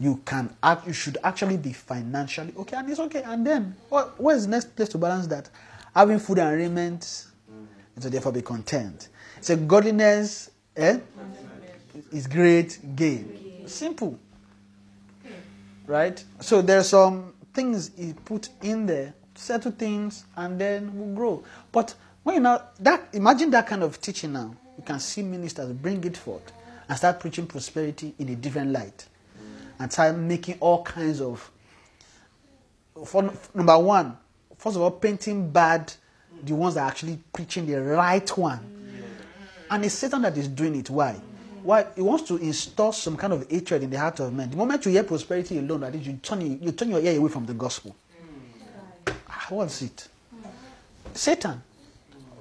You 0.00 0.20
can 0.24 0.54
act, 0.62 0.86
you 0.86 0.92
should 0.92 1.18
actually 1.24 1.56
be 1.56 1.72
financially 1.72 2.52
okay, 2.56 2.76
and 2.76 2.88
it's 2.88 3.00
okay. 3.00 3.22
And 3.22 3.46
then 3.46 3.74
what 3.88 4.20
where 4.20 4.36
is 4.36 4.46
the 4.46 4.50
next 4.50 4.74
place 4.76 4.88
to 4.90 4.98
balance 4.98 5.26
that? 5.28 5.50
Having 5.94 6.20
food 6.20 6.38
and 6.38 6.56
raiment, 6.56 7.26
and 7.94 8.02
so 8.02 8.08
therefore 8.08 8.32
be 8.32 8.42
content. 8.42 9.08
So 9.40 9.56
godliness 9.56 10.50
eh, 10.76 10.98
is 12.12 12.26
great 12.26 12.78
gain. 12.96 13.64
Simple. 13.66 14.18
Right? 15.88 16.22
So 16.40 16.62
there's 16.62 16.90
some 16.90 17.32
things 17.54 17.90
he 17.96 18.12
put 18.12 18.50
in 18.62 18.86
there, 18.86 19.14
settle 19.34 19.72
things, 19.72 20.24
and 20.36 20.60
then 20.60 20.92
we'll 20.94 21.14
grow. 21.16 21.44
But 21.72 21.94
when 22.22 22.36
you 22.36 22.40
know 22.40 22.62
that 22.80 23.08
imagine 23.12 23.50
that 23.50 23.66
kind 23.66 23.82
of 23.82 24.00
teaching 24.00 24.34
now, 24.34 24.54
you 24.76 24.84
can 24.84 25.00
see 25.00 25.22
ministers 25.22 25.72
bring 25.72 26.04
it 26.04 26.16
forth 26.16 26.52
and 26.88 26.96
start 26.96 27.18
preaching 27.18 27.46
prosperity 27.46 28.14
in 28.18 28.28
a 28.28 28.36
different 28.36 28.70
light. 28.70 29.06
And 29.80 29.92
start 29.92 30.16
making 30.16 30.58
all 30.60 30.82
kinds 30.82 31.20
of 31.20 31.50
for 33.04 33.32
number 33.54 33.78
one, 33.78 34.16
first 34.56 34.76
of 34.76 34.82
all, 34.82 34.90
painting 34.90 35.50
bad 35.50 35.92
the 36.42 36.54
ones 36.54 36.74
that 36.74 36.82
are 36.82 36.88
actually 36.88 37.18
preaching 37.32 37.66
the 37.66 37.80
right 37.80 38.28
one. 38.36 38.74
And 39.70 39.84
it's 39.84 39.94
Satan 39.94 40.22
that 40.22 40.36
is 40.36 40.48
doing 40.48 40.76
it. 40.76 40.90
Why? 40.90 41.20
Why? 41.68 41.84
He 41.94 42.00
wants 42.00 42.26
to 42.28 42.38
install 42.38 42.92
some 42.92 43.14
kind 43.14 43.30
of 43.30 43.46
hatred 43.50 43.82
in 43.82 43.90
the 43.90 43.98
heart 43.98 44.20
of 44.20 44.32
men. 44.32 44.48
The 44.48 44.56
moment 44.56 44.86
you 44.86 44.92
hear 44.92 45.02
prosperity 45.04 45.58
alone, 45.58 45.80
that 45.80 45.94
is, 45.94 46.06
you 46.06 46.14
turn, 46.14 46.40
you 46.62 46.72
turn 46.72 46.88
your 46.88 46.98
ear 47.00 47.18
away 47.18 47.28
from 47.28 47.44
the 47.44 47.52
gospel. 47.52 47.94
Ah, 49.28 49.44
What's 49.50 49.82
it? 49.82 50.08
Satan. 51.12 51.60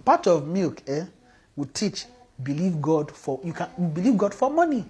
Part 0.05 0.27
of 0.27 0.47
milk 0.47 0.81
eh, 0.87 1.03
will 1.57 1.65
teach 1.73 2.05
believe 2.41 2.81
God 2.81 3.11
for 3.11 3.41
you 3.43 3.51
can 3.51 3.67
believe 3.93 4.17
God 4.17 4.33
for 4.33 4.49
money. 4.49 4.85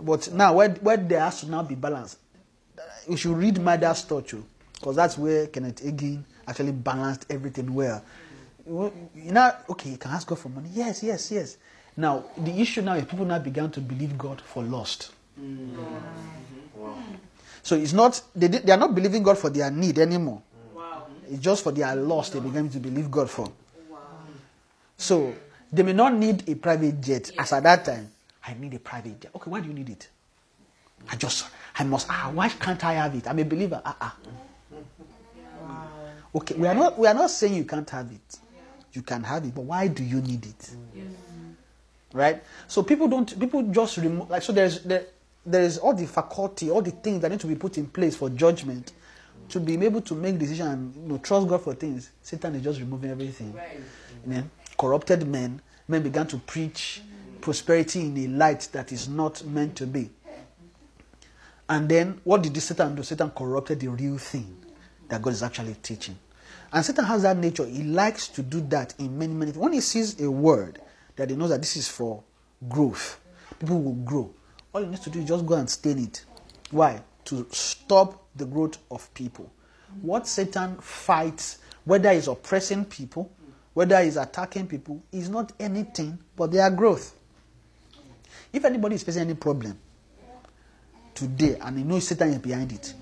But 0.00 0.32
now 0.32 0.54
where, 0.54 0.70
where 0.70 0.96
there 0.96 1.20
has 1.20 1.42
to 1.42 1.48
now 1.48 1.62
be 1.62 1.76
balance, 1.76 2.16
you 3.08 3.16
should 3.16 3.36
read 3.36 3.60
Midas 3.60 4.02
Touch 4.02 4.34
because 4.72 4.96
that's 4.96 5.16
where 5.16 5.46
Kenneth 5.46 5.80
Hagin 5.80 6.24
actually 6.48 6.72
balanced 6.72 7.26
everything 7.30 7.72
well. 7.72 8.02
You 8.66 8.90
know, 9.14 9.52
okay, 9.70 9.90
you 9.90 9.96
can 9.96 10.10
ask 10.10 10.26
God 10.26 10.40
for 10.40 10.48
money. 10.48 10.70
Yes, 10.72 11.04
yes, 11.04 11.30
yes. 11.30 11.56
Now 11.96 12.24
the 12.36 12.60
issue 12.60 12.82
now 12.82 12.94
is 12.94 13.04
people 13.04 13.24
now 13.24 13.38
began 13.38 13.70
to 13.72 13.80
believe 13.80 14.18
God 14.18 14.40
for 14.40 14.62
lust. 14.62 15.12
So 17.62 17.76
it's 17.76 17.92
not 17.92 18.20
they 18.34 18.48
they 18.48 18.72
are 18.72 18.78
not 18.78 18.94
believing 18.94 19.22
God 19.22 19.38
for 19.38 19.50
their 19.50 19.70
need 19.70 19.98
anymore. 19.98 20.42
Wow. 20.74 21.06
It's 21.30 21.40
just 21.40 21.62
for 21.62 21.72
their 21.72 21.94
loss 21.96 22.30
they 22.30 22.40
began 22.40 22.68
to 22.68 22.78
believe 22.78 23.10
God 23.10 23.30
for. 23.30 23.50
So 24.96 25.34
they 25.72 25.82
may 25.82 25.92
not 25.92 26.14
need 26.14 26.48
a 26.48 26.54
private 26.54 27.00
jet 27.00 27.30
as 27.38 27.52
at 27.52 27.62
that 27.62 27.84
time. 27.84 28.10
I 28.46 28.54
need 28.54 28.74
a 28.74 28.78
private 28.78 29.20
jet. 29.20 29.30
Okay, 29.34 29.50
why 29.50 29.60
do 29.60 29.68
you 29.68 29.74
need 29.74 29.88
it? 29.88 30.08
I 31.10 31.16
just 31.16 31.46
I 31.78 31.84
must 31.84 32.06
ah 32.10 32.30
why 32.34 32.48
can't 32.48 32.82
I 32.84 32.94
have 32.94 33.14
it? 33.14 33.26
I'm 33.28 33.38
a 33.38 33.44
believer. 33.44 33.80
Ah 33.84 33.96
ah. 34.00 34.16
Okay, 36.34 36.54
we 36.56 36.66
are 36.66 36.74
not 36.74 36.98
we 36.98 37.06
are 37.06 37.14
not 37.14 37.30
saying 37.30 37.54
you 37.54 37.64
can't 37.64 37.88
have 37.90 38.10
it. 38.10 38.38
You 38.92 39.02
can 39.02 39.22
have 39.22 39.44
it, 39.44 39.54
but 39.54 39.62
why 39.62 39.88
do 39.88 40.04
you 40.04 40.20
need 40.20 40.44
it? 40.46 40.70
Right? 42.14 42.42
So 42.68 42.82
people 42.82 43.08
don't 43.08 43.38
people 43.38 43.62
just 43.64 43.98
remove 43.98 44.30
like 44.30 44.42
so 44.42 44.52
there's 44.52 44.80
there, 44.84 45.04
there 45.44 45.62
is 45.62 45.76
all 45.76 45.92
the 45.92 46.06
faculty, 46.06 46.70
all 46.70 46.80
the 46.80 46.92
things 46.92 47.20
that 47.20 47.30
need 47.30 47.40
to 47.40 47.46
be 47.46 47.56
put 47.56 47.76
in 47.76 47.86
place 47.86 48.16
for 48.16 48.30
judgment 48.30 48.92
to 49.48 49.60
be 49.60 49.74
able 49.84 50.00
to 50.00 50.14
make 50.14 50.38
decision 50.38 50.66
and 50.68 50.94
you 50.96 51.02
know 51.02 51.18
trust 51.18 51.48
God 51.48 51.60
for 51.62 51.74
things. 51.74 52.10
Satan 52.22 52.54
is 52.54 52.62
just 52.62 52.80
removing 52.80 53.10
everything. 53.10 53.52
Right. 53.52 53.80
You 54.26 54.32
know, 54.32 54.44
corrupted 54.78 55.26
men, 55.26 55.60
men 55.86 56.02
began 56.02 56.26
to 56.28 56.38
preach 56.38 57.02
prosperity 57.40 58.00
in 58.00 58.16
a 58.16 58.26
light 58.28 58.68
that 58.72 58.90
is 58.90 59.08
not 59.08 59.44
meant 59.44 59.76
to 59.76 59.86
be. 59.86 60.10
And 61.68 61.88
then 61.88 62.20
what 62.24 62.42
did 62.42 62.54
this 62.54 62.66
Satan 62.66 62.94
do? 62.94 63.02
Satan 63.02 63.30
corrupted 63.30 63.80
the 63.80 63.88
real 63.88 64.18
thing 64.18 64.56
that 65.08 65.20
God 65.20 65.32
is 65.32 65.42
actually 65.42 65.74
teaching. 65.82 66.18
And 66.72 66.84
Satan 66.84 67.04
has 67.04 67.22
that 67.22 67.36
nature. 67.36 67.64
He 67.64 67.82
likes 67.84 68.28
to 68.28 68.42
do 68.42 68.60
that 68.62 68.94
in 68.98 69.16
many, 69.18 69.32
many 69.32 69.52
When 69.52 69.72
he 69.72 69.80
sees 69.80 70.20
a 70.20 70.30
word 70.30 70.80
that 71.16 71.30
he 71.30 71.36
knows 71.36 71.50
that 71.50 71.60
this 71.60 71.76
is 71.76 71.88
for 71.88 72.22
growth, 72.68 73.20
people 73.58 73.80
will 73.80 73.92
grow. 73.94 74.30
All 74.72 74.80
you 74.82 74.88
need 74.88 75.02
to 75.02 75.10
do 75.10 75.20
is 75.20 75.28
just 75.28 75.46
go 75.46 75.54
and 75.54 75.68
stain 75.68 75.98
it. 75.98 76.24
Why? 76.70 77.02
To 77.26 77.46
stop 77.50 78.26
the 78.34 78.44
growth 78.44 78.78
of 78.90 79.12
people. 79.14 79.50
What 80.02 80.26
Satan 80.26 80.76
fights, 80.78 81.58
whether 81.84 82.12
he's 82.12 82.26
oppressing 82.26 82.84
people, 82.84 83.30
whether 83.74 84.02
he's 84.02 84.16
attacking 84.16 84.66
people, 84.66 85.02
is 85.12 85.28
not 85.28 85.52
anything 85.60 86.18
but 86.36 86.50
their 86.50 86.70
growth. 86.70 87.14
If 88.52 88.64
anybody 88.64 88.96
is 88.96 89.02
facing 89.02 89.22
any 89.22 89.34
problem 89.34 89.78
today 91.14 91.56
and 91.60 91.78
he 91.78 91.84
knows 91.84 92.08
Satan 92.08 92.30
is 92.30 92.38
behind 92.38 92.72
it, 92.72 92.94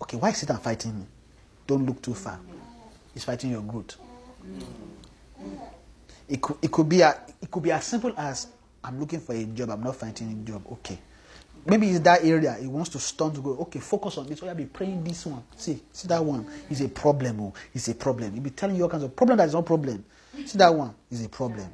okay, 0.00 0.16
why 0.16 0.30
is 0.30 0.38
Satan 0.38 0.56
fighting 0.58 0.98
me? 0.98 1.06
Don't 1.66 1.84
look 1.84 2.00
too 2.00 2.14
far. 2.14 2.40
He's 3.12 3.24
fighting 3.24 3.50
your 3.50 3.62
growth. 3.62 3.96
It 6.28 6.42
could, 6.42 6.56
it 6.62 6.70
could 6.70 6.88
be 6.88 7.00
a, 7.00 7.18
it 7.40 7.50
could 7.50 7.62
be 7.62 7.72
as 7.72 7.84
simple 7.84 8.12
as 8.16 8.48
I'm 8.84 9.00
looking 9.00 9.20
for 9.20 9.34
a 9.34 9.44
job, 9.44 9.70
I'm 9.70 9.82
not 9.82 9.96
finding 9.96 10.30
a 10.30 10.34
job. 10.50 10.62
Okay. 10.72 10.98
Maybe 11.66 11.90
it's 11.90 12.00
that 12.00 12.24
area 12.24 12.56
he 12.60 12.66
wants 12.66 12.88
to 12.90 12.98
stunt 12.98 13.34
to 13.34 13.40
go, 13.40 13.50
okay, 13.58 13.78
focus 13.80 14.16
on 14.18 14.26
this. 14.26 14.42
Oh, 14.42 14.46
yeah, 14.46 14.54
be 14.54 14.64
praying 14.66 15.04
this 15.04 15.26
one. 15.26 15.42
See, 15.56 15.82
see 15.92 16.08
that 16.08 16.24
one 16.24 16.46
is 16.70 16.80
a 16.80 16.88
problem. 16.88 17.40
Oh, 17.40 17.52
it's 17.74 17.88
a 17.88 17.94
problem. 17.94 18.32
He'll 18.32 18.42
be 18.42 18.50
telling 18.50 18.76
you 18.76 18.84
all 18.84 18.88
kinds 18.88 19.02
of 19.02 19.14
problem 19.14 19.36
that 19.38 19.48
is 19.48 19.54
not 19.54 19.66
problem. 19.66 20.04
See 20.46 20.56
that 20.58 20.74
one 20.74 20.94
is 21.10 21.24
a 21.24 21.28
problem. 21.28 21.66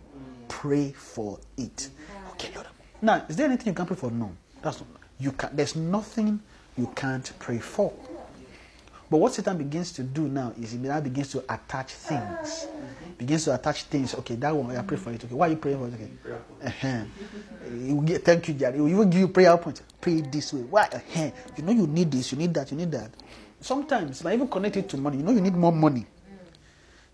Pray 0.49 0.93
for 0.93 1.39
it. 1.57 1.91
Okay, 2.33 2.51
Lord. 2.55 2.67
Now, 3.03 3.25
is 3.29 3.37
there 3.37 3.47
anything 3.47 3.69
you 3.69 3.75
can 3.75 3.87
pray 3.87 3.97
for? 3.97 4.11
No. 4.11 4.33
That's 4.63 4.81
not, 4.81 4.89
you 5.19 5.33
can 5.33 5.51
there's 5.55 5.77
nothing 5.77 6.41
you 6.77 6.91
can't 6.97 7.31
pray 7.39 7.59
for. 7.59 7.93
But 9.11 9.19
what 9.19 9.35
Satan 9.35 9.59
begins 9.59 9.93
to 9.93 10.03
do 10.03 10.23
now 10.23 10.53
is 10.61 10.73
he 10.73 10.79
now 10.79 11.01
begins 11.01 11.31
to 11.33 11.45
attach 11.49 11.93
things. 11.93 12.67
Begins 13.17 13.45
to 13.45 13.55
attach 13.55 13.85
things. 13.85 14.15
Okay, 14.15 14.35
that 14.37 14.55
one, 14.55 14.77
I 14.77 14.83
pray 14.83 14.97
for 14.97 15.13
it. 15.13 15.25
Okay, 15.25 15.35
why 15.35 15.47
are 15.47 15.51
you 15.51 15.57
praying 15.57 15.79
for 15.79 15.89
it? 15.89 15.95
Okay. 15.95 16.11
Uh-huh. 16.65 18.01
Get, 18.05 18.25
thank 18.25 18.49
you, 18.49 18.55
Jerry. 18.55 18.77
He 18.77 18.95
will 18.95 19.05
give 19.05 19.21
you 19.21 19.29
prayer 19.29 19.57
points. 19.57 19.83
Pray 20.01 20.21
this 20.21 20.53
way. 20.53 20.63
Why? 20.63 20.89
Uh-huh. 20.93 21.31
You 21.57 21.63
know 21.63 21.73
you 21.73 21.87
need 21.87 22.11
this, 22.11 22.33
you 22.33 22.39
need 22.39 22.53
that, 22.55 22.71
you 22.71 22.77
need 22.77 22.91
that. 22.93 23.11
Sometimes, 23.61 24.23
might 24.25 24.35
even 24.35 24.49
connect 24.49 24.77
it 24.77 24.89
to 24.91 24.97
money. 24.97 25.19
You 25.19 25.23
know 25.23 25.33
you 25.33 25.41
need 25.41 25.55
more 25.55 25.73
money. 25.73 26.07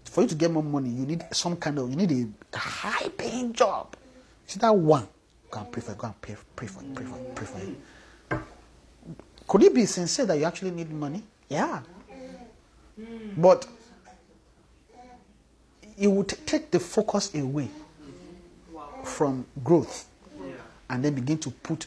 For 0.04 0.22
you 0.22 0.28
to 0.28 0.34
get 0.34 0.50
more 0.50 0.62
money, 0.62 0.88
you 0.88 1.06
need 1.06 1.24
some 1.30 1.56
kind 1.56 1.78
of, 1.78 1.88
you 1.88 1.96
need 1.96 2.32
a 2.52 2.58
high 2.58 3.08
paying 3.10 3.52
job. 3.52 3.94
See 4.46 4.58
that 4.58 4.74
one? 4.74 5.06
Go 5.50 5.60
and 5.60 5.70
pray 5.70 5.82
for 5.82 5.92
it. 5.92 5.98
Go 5.98 6.06
and 6.06 6.20
pray, 6.20 6.36
pray 6.56 6.66
for 6.66 6.82
it. 6.82 6.94
Pray 6.94 7.06
for 7.06 7.16
it. 7.16 7.34
Pray 7.36 7.46
for 7.46 7.58
it. 7.58 8.40
Could 9.46 9.62
it 9.64 9.74
be 9.74 9.86
sincere 9.86 10.26
that 10.26 10.38
you 10.38 10.44
actually 10.44 10.72
need 10.72 10.90
money? 10.90 11.22
Yeah. 11.48 11.82
But 13.36 13.66
it 16.00 16.08
would 16.08 16.28
take 16.46 16.70
the 16.70 16.80
focus 16.80 17.32
away 17.34 17.68
from 19.04 19.44
growth 19.62 20.06
and 20.88 21.04
then 21.04 21.14
begin 21.14 21.38
to 21.38 21.50
put 21.50 21.86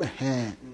uh, 0.00 0.06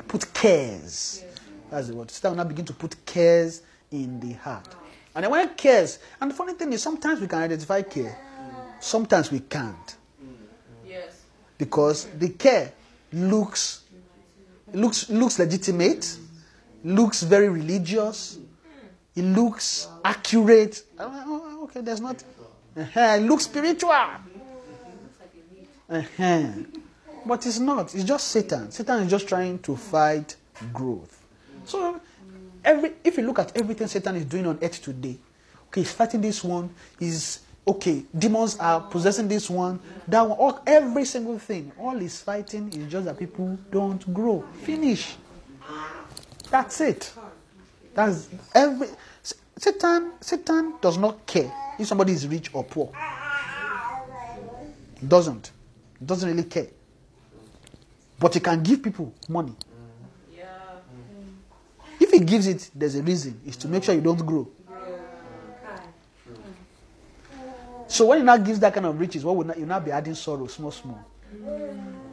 put 0.07 0.33
cares. 0.35 1.25
That's 1.71 1.89
the 1.89 1.95
word. 1.95 2.13
Will 2.23 2.35
now 2.35 2.45
begin 2.45 2.67
to 2.67 2.73
put 2.75 2.95
cares 3.07 3.63
in 3.91 4.21
the 4.21 4.35
heart. 4.35 4.69
And 5.15 5.25
then 5.25 5.31
when 5.31 5.49
cares, 5.55 5.99
and 6.21 6.31
the 6.31 6.35
funny 6.35 6.53
thing 6.53 6.73
is 6.73 6.83
sometimes 6.83 7.21
we 7.21 7.27
can 7.27 7.39
identify 7.39 7.83
care, 7.83 8.17
sometimes 8.79 9.33
we 9.33 9.41
can't. 9.41 9.97
Because 11.57 12.07
the 12.19 12.29
care 12.29 12.73
looks 13.13 13.85
looks 14.73 15.09
looks 15.09 15.39
legitimate, 15.39 16.19
looks 16.85 17.23
very 17.23 17.49
religious, 17.49 18.39
it 19.17 19.23
looks 19.23 19.89
accurate. 20.05 20.83
Okay, 21.01 21.81
there's 21.81 22.01
not. 22.01 22.23
Uh-huh, 22.77 23.01
it 23.01 23.23
looks 23.23 23.45
spiritual. 23.45 23.91
Uh-huh. 25.91 26.43
But 27.27 27.47
it's 27.47 27.59
not. 27.59 27.95
It's 27.95 28.05
just 28.05 28.29
Satan. 28.29 28.71
Satan 28.71 29.01
is 29.03 29.11
just 29.11 29.29
trying 29.29 29.59
to 29.61 29.77
fight 29.77 30.37
growth. 30.73 31.21
So, 31.65 32.01
every 32.65 32.93
if 33.05 33.17
you 33.19 33.25
look 33.25 33.41
at 33.41 33.57
everything 33.57 33.89
Satan 33.89 34.17
is 34.17 34.25
doing 34.25 34.47
on 34.47 34.59
earth 34.63 34.83
today, 34.83 35.17
okay, 35.67 35.81
he's 35.81 35.93
fighting 35.93 36.21
this 36.21 36.45
one. 36.45 36.71
He's 36.99 37.41
okay. 37.67 38.05
Demons 38.17 38.57
are 38.59 38.81
possessing 38.81 39.29
this 39.29 39.51
one. 39.51 39.81
That 40.07 40.23
one. 40.23 40.39
All, 40.39 40.63
every 40.67 41.05
single 41.05 41.39
thing. 41.39 41.73
All 41.79 41.99
he's 41.99 42.21
fighting 42.21 42.73
is 42.73 42.91
just 42.91 43.05
that 43.07 43.19
people 43.19 43.59
don't 43.71 44.15
grow. 44.15 44.45
Finish. 44.63 45.17
That's 46.51 46.81
it. 46.81 47.13
That's 47.95 48.29
every 48.55 48.89
Satan. 49.57 50.13
Satan 50.21 50.75
does 50.81 50.97
not 50.97 51.27
care 51.27 51.53
if 51.81 51.87
somebody 51.87 52.13
is 52.13 52.27
rich 52.27 52.51
or 52.53 52.65
poor. 52.65 52.93
Doesn't. 55.07 55.51
Doesn't 56.05 56.29
really 56.29 56.45
care. 56.45 56.67
But 58.19 58.35
he 58.35 58.41
can 58.41 58.63
give 58.63 58.83
people 58.83 59.15
money. 59.29 59.55
Yeah. 60.37 60.47
If 61.99 62.11
he 62.11 62.21
gives 62.21 62.47
it, 62.47 62.71
there's 62.75 62.95
a 62.95 63.03
reason. 63.03 63.41
It's 63.47 63.57
to 63.59 63.69
make 63.69 63.83
sure 63.83 63.95
you 63.95 64.03
don't 64.03 64.25
grow. 64.25 64.49
So 67.89 68.07
when 68.07 68.19
he 68.19 68.25
now 68.25 68.37
gives 68.37 68.61
that 68.61 68.73
kind 68.73 68.87
of 68.87 69.01
riches, 69.01 69.25
what 69.25 69.35
would 69.37 69.49
not, 69.49 69.59
you 69.59 69.67
now 69.67 69.81
be 69.81 69.91
adding 69.91 70.15
sorrow, 70.15 70.47
small, 70.47 70.71
small. 70.71 71.05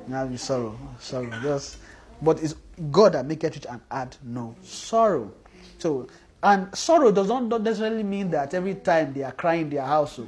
Now 0.08 0.26
be 0.26 0.38
sorrow, 0.38 0.78
sorrow. 1.00 1.30
Just, 1.44 1.78
but 2.22 2.42
it's 2.42 2.56
God 2.90 3.14
that 3.14 3.26
make 3.26 3.44
it 3.44 3.54
rich 3.54 3.66
and 3.70 3.80
add 3.92 4.16
no 4.24 4.56
sorrow. 4.64 5.32
So 5.78 6.08
and 6.44 6.76
sorrow 6.76 7.12
does 7.12 7.28
not 7.28 7.62
necessarily 7.62 8.04
mean 8.04 8.30
that 8.32 8.54
every 8.54 8.76
time 8.76 9.14
they 9.14 9.24
are 9.24 9.32
crying 9.32 9.62
in 9.62 9.70
their 9.70 9.86
house. 9.86 10.20
oh. 10.20 10.28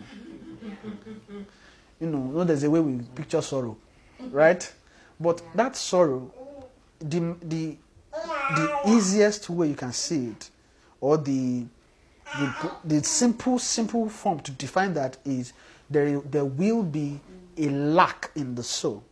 You 2.00 2.08
know, 2.08 2.18
you 2.28 2.34
know, 2.34 2.44
there's 2.46 2.64
a 2.64 2.70
way 2.70 2.80
we 2.80 3.04
picture 3.16 3.42
sorrow, 3.42 3.78
right? 4.32 4.72
But 5.20 5.42
that 5.56 5.76
sorrow, 5.76 6.32
the 7.00 7.36
the 7.42 7.78
the 8.12 8.80
easiest 8.88 9.50
way 9.50 9.68
you 9.68 9.76
can 9.76 9.92
see 9.92 10.28
it, 10.28 10.50
or 11.02 11.18
the 11.18 11.66
the, 12.38 12.72
the 12.86 13.04
simple 13.04 13.60
simple 13.60 14.08
form 14.10 14.40
to 14.42 14.52
define 14.52 14.94
that 14.94 15.18
is 15.26 15.54
there 15.90 16.20
there 16.22 16.46
will 16.46 16.84
be 16.84 17.20
a 17.58 17.70
lack 17.70 18.32
in 18.36 18.56
the 18.56 18.64
soul 18.64 19.04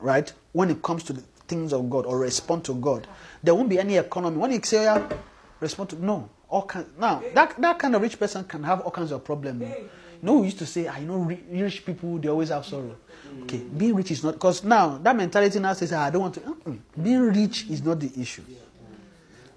right 0.00 0.32
when 0.52 0.70
it 0.70 0.82
comes 0.82 1.02
to 1.02 1.12
the 1.12 1.22
things 1.48 1.72
of 1.72 1.90
god 1.90 2.06
or 2.06 2.18
respond 2.18 2.64
to 2.64 2.74
god 2.74 3.06
there 3.42 3.54
won't 3.54 3.68
be 3.68 3.78
any 3.78 3.96
economy 3.96 4.36
when 4.36 4.52
you 4.52 4.60
say 4.62 4.88
oh, 4.88 4.96
yeah, 4.96 5.16
respond 5.62 5.88
to 5.90 6.04
no 6.04 6.28
all 6.48 6.62
kind 6.66 6.86
now 6.98 7.22
that 7.34 7.56
that 7.60 7.78
kind 7.78 7.94
of 7.94 8.02
rich 8.02 8.18
person 8.18 8.44
can 8.44 8.62
have 8.62 8.80
all 8.82 8.90
kinds 8.90 9.10
of 9.12 9.24
problems 9.24 9.62
you 9.62 9.88
know 10.20 10.38
we 10.38 10.46
used 10.46 10.58
to 10.58 10.66
say 10.66 10.88
i 10.88 11.00
know 11.00 11.16
rich 11.50 11.84
people 11.86 12.18
they 12.18 12.28
always 12.28 12.50
have 12.50 12.64
sorrow 12.66 12.96
okay 13.42 13.58
being 13.58 13.94
rich 13.94 14.10
is 14.10 14.22
not 14.24 14.34
because 14.34 14.62
now 14.64 14.98
that 14.98 15.16
mentality 15.16 15.58
now 15.58 15.72
says 15.72 15.92
"Ah, 15.92 16.04
i 16.04 16.10
don't 16.10 16.22
want 16.22 16.34
to 16.34 16.40
Mm-mm. 16.40 16.78
being 17.02 17.20
rich 17.32 17.66
is 17.70 17.82
not 17.82 17.98
the 18.00 18.10
issue 18.20 18.42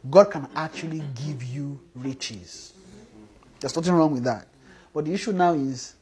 God 0.08 0.26
can 0.30 0.48
actually 0.56 1.02
give 1.26 1.44
you 1.44 1.80
riches. 1.96 2.74
There's 3.60 3.76
nothing 3.76 3.94
wrong 3.94 4.12
with 4.14 4.24
that. 4.26 4.48
But 4.94 5.06
the 5.06 5.14
issue 5.14 5.32
now 5.32 5.54
is 5.54 5.96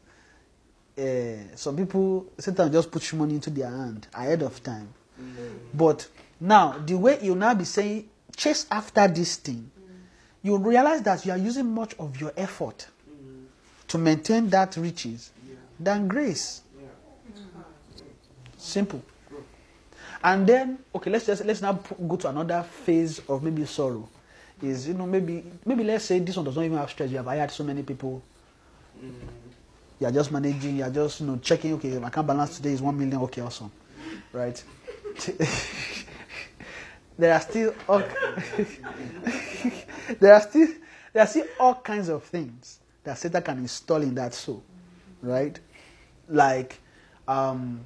uh, 0.97 1.55
some 1.55 1.77
people, 1.77 2.25
Satan 2.37 2.69
just 2.71 2.91
puts 2.91 3.13
money 3.13 3.35
into 3.35 3.49
their 3.49 3.69
hand 3.69 4.07
ahead 4.13 4.41
of 4.41 4.61
time. 4.61 4.89
But 5.73 6.07
now, 6.39 6.73
the 6.85 6.95
way 6.95 7.17
you 7.21 7.33
now 7.35 7.53
be 7.53 7.63
saying, 7.63 8.09
chase 8.35 8.65
after 8.69 9.07
this 9.07 9.37
thing, 9.37 9.71
you 10.43 10.57
realize 10.57 11.01
that 11.03 11.25
you 11.25 11.31
are 11.31 11.37
using 11.37 11.73
much 11.73 11.95
of 11.97 12.19
your 12.19 12.33
effort 12.37 12.87
to 13.87 13.97
maintain 13.97 14.49
that 14.49 14.75
riches 14.77 15.31
than 15.79 16.07
grace. 16.07 16.61
Simple. 18.57 19.03
And 20.23 20.47
then, 20.47 20.79
okay, 20.95 21.09
let's 21.09 21.25
just 21.25 21.43
let's 21.43 21.61
now 21.61 21.73
go 22.07 22.15
to 22.15 22.29
another 22.29 22.63
phase 22.63 23.19
of 23.27 23.43
maybe 23.43 23.65
sorrow. 23.65 24.07
Is 24.61 24.87
you 24.87 24.93
know 24.93 25.05
maybe 25.05 25.43
maybe 25.65 25.83
let's 25.83 26.05
say 26.05 26.19
this 26.19 26.37
one 26.37 26.45
does 26.45 26.55
not 26.55 26.63
even 26.63 26.77
have 26.77 26.89
stress. 26.89 27.09
You 27.09 27.17
have 27.17 27.25
hired 27.25 27.51
so 27.51 27.65
many 27.65 27.83
people. 27.83 28.21
You 29.99 30.07
are 30.07 30.11
just 30.11 30.31
managing. 30.31 30.77
You 30.77 30.83
are 30.85 30.89
just 30.89 31.19
you 31.19 31.27
know 31.27 31.37
checking. 31.37 31.73
Okay, 31.73 31.97
my 31.99 32.07
account 32.07 32.27
balance 32.27 32.55
today 32.57 32.71
is 32.71 32.81
one 32.81 32.97
million. 32.97 33.21
Okay, 33.23 33.41
awesome, 33.41 33.71
right? 34.31 34.63
there 37.17 37.33
are 37.33 37.41
still 37.41 37.73
all, 37.87 37.99
there 40.19 40.33
are 40.33 40.41
still 40.41 40.67
there 41.13 41.23
are 41.23 41.27
still 41.27 41.45
all 41.59 41.75
kinds 41.75 42.09
of 42.09 42.23
things 42.23 42.79
that 43.03 43.17
Satan 43.17 43.41
can 43.43 43.57
install 43.59 44.01
in 44.01 44.15
that 44.15 44.33
soul, 44.33 44.63
right? 45.21 45.59
Like 46.27 46.79
um, 47.27 47.85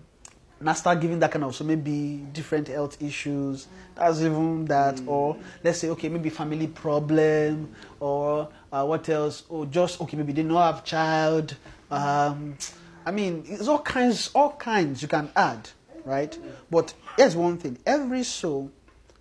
now 0.61 0.73
start 0.73 0.99
giving 1.01 1.19
that 1.19 1.31
kind 1.31 1.43
of 1.43 1.55
so 1.55 1.63
maybe 1.63 2.25
different 2.33 2.67
health 2.67 3.01
issues 3.01 3.67
that's 3.95 4.21
even 4.21 4.65
that 4.65 4.99
or 5.05 5.37
let's 5.63 5.79
say 5.79 5.89
okay 5.89 6.09
maybe 6.09 6.29
family 6.29 6.67
problem 6.67 7.73
or 7.99 8.49
uh, 8.71 8.85
what 8.85 9.07
else? 9.09 9.43
Or 9.49 9.65
just 9.65 10.01
okay 10.01 10.17
maybe 10.17 10.33
they 10.33 10.43
don't 10.43 10.55
have 10.55 10.83
child 10.83 11.55
um, 11.91 12.57
i 13.05 13.11
mean 13.11 13.43
it's 13.47 13.67
all 13.67 13.79
kinds 13.79 14.29
all 14.35 14.51
kinds 14.53 15.01
you 15.01 15.07
can 15.07 15.29
add 15.35 15.69
right? 16.07 16.37
But 16.71 16.93
here's 17.17 17.35
one 17.35 17.57
thing 17.57 17.77
every 17.85 18.23
soul 18.23 18.71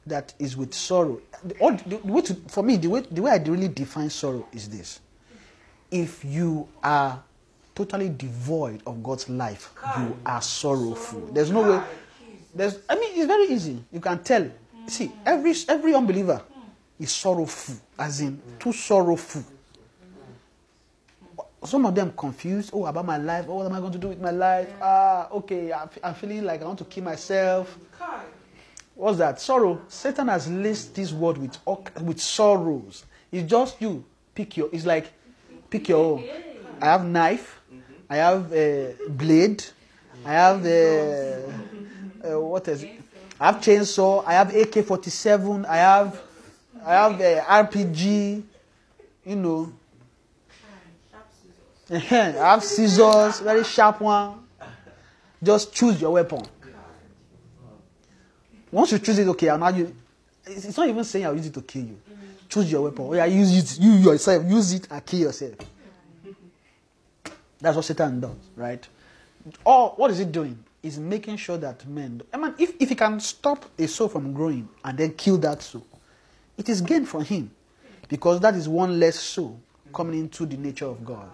that 0.07 0.33
is 0.39 0.57
with 0.57 0.73
sorrow 0.75 1.21
the, 1.45 1.55
all, 1.59 1.73
the, 1.73 1.97
the 1.97 2.13
way 2.13 2.23
to, 2.23 2.35
for 2.49 2.63
me 2.63 2.77
the 2.77 2.89
way 2.89 3.01
the 3.11 3.23
way 3.23 3.31
i 3.33 3.37
really 3.37 3.69
define 3.69 4.09
sorrow 4.11 4.47
is 4.53 4.69
this 4.69 5.01
if 5.91 6.25
you 6.25 6.69
are 6.83 7.23
totally 7.75 8.09
devoid 8.09 8.83
of 8.87 9.03
God's 9.03 9.29
life, 9.29 9.73
you 9.99 10.17
are 10.25 10.43
sorrowful. 10.43 11.21
There's 11.33 11.51
no 11.51 11.63
way. 11.63 11.85
There's. 12.55 12.79
I 12.89 12.95
mean, 12.97 13.13
it's 13.15 13.27
very 13.27 13.47
easy. 13.49 13.85
You 13.93 14.01
can 14.01 14.23
tell. 14.25 14.51
See, 14.87 15.13
every 15.25 15.55
every 15.69 15.95
unbeliever 15.95 16.43
is 16.99 17.13
sorrowful, 17.13 17.77
as 17.99 18.21
in 18.21 18.41
too 18.59 18.73
sorrowful. 18.73 19.45
Some 21.65 21.85
of 21.85 21.95
them 21.95 22.13
confused. 22.17 22.71
Oh, 22.73 22.87
about 22.87 23.05
my 23.05 23.19
life. 23.19 23.47
Oh, 23.49 23.57
what 23.57 23.67
am 23.67 23.73
I 23.73 23.81
going 23.81 23.93
to 23.93 23.99
do 23.99 24.09
with 24.09 24.21
my 24.21 24.31
life? 24.31 24.69
Ah, 24.81 25.29
okay. 25.33 25.73
I'm, 25.73 25.89
I'm 26.03 26.15
feeling 26.15 26.45
like 26.45 26.63
I 26.63 26.65
want 26.65 26.79
to 26.79 26.85
kill 26.85 27.05
myself. 27.05 27.77
What's 28.97 29.19
that? 29.19 29.39
Sorrow. 29.39 29.83
Satan 29.89 30.29
has 30.29 30.51
laced 30.51 30.95
this 30.95 31.13
word 31.13 31.37
with 31.37 31.59
with 32.01 32.19
sorrows. 32.19 33.05
It's 33.31 33.49
just 33.49 33.81
you. 33.81 34.03
Pick 34.35 34.57
your. 34.57 34.71
It's 34.73 34.87
like 34.87 35.13
pick 35.69 35.91
your 35.91 36.03
own. 36.03 36.25
I 36.81 36.87
have 36.87 37.05
knife. 37.05 37.61
Mm-hmm. 37.71 37.83
I 38.09 38.17
have 38.17 38.53
a 38.55 38.95
blade. 39.11 39.63
I 40.25 40.33
have 40.33 40.67
a, 40.67 41.45
uh 42.25 42.41
what 42.41 42.67
is 42.69 42.85
it? 42.85 43.01
I 43.39 43.47
have 43.53 43.57
chainsaw. 43.57 44.25
I 44.27 44.33
have 44.33 44.57
AK 44.57 44.87
forty 44.87 45.11
seven. 45.11 45.67
I 45.67 45.77
have 45.77 46.23
I 46.83 46.95
have 46.95 47.21
uh, 47.21 47.25
a 47.25 47.65
RPG. 47.65 48.43
You 49.27 49.37
know. 49.37 49.73
I 51.91 51.99
have 51.99 52.65
scissors, 52.65 53.41
very 53.41 53.63
sharp 53.63 54.01
one. 54.01 54.41
Just 55.43 55.73
choose 55.73 56.01
your 56.01 56.13
weapon. 56.13 56.43
Once 58.77 58.93
you 58.93 58.99
choose 58.99 59.19
it, 59.19 59.27
okay, 59.27 59.49
I'm 59.49 59.61
not 59.61 59.75
you. 59.75 59.91
It's 60.45 60.77
not 60.77 60.87
even 60.87 61.03
saying 61.03 61.25
I'll 61.25 61.35
use 61.35 61.47
it 61.47 61.55
to 61.55 61.63
kill 61.63 61.85
you. 61.85 61.99
Choose 62.47 62.71
your 62.71 62.83
weapon. 62.83 63.07
Oh, 63.09 63.15
yeah, 63.15 63.25
use 63.25 63.57
it. 63.57 63.83
You 63.83 63.93
yourself 63.93 64.45
use 64.47 64.75
it 64.75 64.87
and 64.91 65.07
kill 65.07 65.21
yourself. 65.21 65.55
That's 67.59 67.75
what 67.75 67.87
Satan 67.87 68.21
does, 68.21 68.37
right? 68.55 68.87
Or 69.65 69.95
what 69.97 70.11
is 70.11 70.21
it 70.21 70.31
doing? 70.31 70.63
Is 70.83 70.99
making 70.99 71.39
sure 71.39 71.57
that 71.57 71.89
men. 71.89 72.21
I 72.35 72.37
mean, 72.37 72.55
if, 72.59 72.75
if 72.79 72.91
he 72.91 72.95
can 72.95 73.19
stop 73.19 73.65
a 73.79 73.89
soul 73.89 74.09
from 74.09 74.35
growing 74.35 74.69
and 74.85 74.99
then 74.99 75.15
kill 75.15 75.39
that 75.39 75.63
soul, 75.63 75.87
it 76.59 76.69
is 76.69 76.83
gain 76.83 77.07
for 77.07 77.23
him. 77.23 77.51
Because 78.11 78.41
that 78.41 78.55
is 78.57 78.69
one 78.69 79.01
less 79.01 79.19
soul 79.19 79.59
coming 79.95 80.21
into 80.21 80.45
the 80.45 80.59
nature 80.59 80.85
of 80.85 81.03
God. 81.03 81.31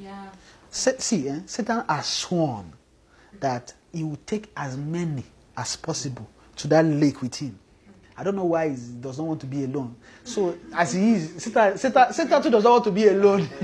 Yeah. 0.00 0.30
See, 0.70 1.28
eh, 1.28 1.40
Satan 1.44 1.84
has 1.86 2.06
sworn 2.06 2.72
that 3.40 3.74
he 3.94 4.04
will 4.04 4.18
take 4.26 4.50
as 4.56 4.76
many 4.76 5.24
as 5.56 5.76
possible 5.76 6.28
to 6.56 6.68
that 6.68 6.84
lake 6.84 7.22
with 7.22 7.34
him. 7.36 7.58
I 8.16 8.22
don't 8.22 8.36
know 8.36 8.44
why 8.44 8.68
he 8.70 8.76
does 9.00 9.18
not 9.18 9.26
want 9.26 9.40
to 9.40 9.46
be 9.46 9.64
alone. 9.64 9.96
So, 10.22 10.56
as 10.74 10.94
he 10.94 11.14
is, 11.14 11.42
Satan, 11.42 11.76
Satan, 11.78 12.12
Satan 12.12 12.42
too 12.42 12.50
does 12.50 12.64
not 12.64 12.70
want 12.70 12.84
to 12.84 12.90
be 12.92 13.08
alone. 13.08 13.48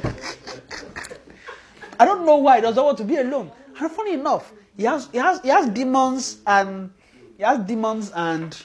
I 2.00 2.04
don't 2.04 2.24
know 2.24 2.38
why 2.38 2.56
he 2.56 2.62
does 2.62 2.74
not 2.74 2.84
want 2.84 2.98
to 2.98 3.04
be 3.04 3.16
alone. 3.16 3.52
And 3.78 3.90
funny 3.90 4.14
enough, 4.14 4.52
he 4.76 4.84
has, 4.84 5.08
he 5.12 5.18
has, 5.18 5.40
he 5.42 5.48
has 5.48 5.68
demons 5.68 6.38
and 6.46 6.90
he 7.36 7.44
has 7.44 7.58
demons 7.60 8.10
and 8.14 8.56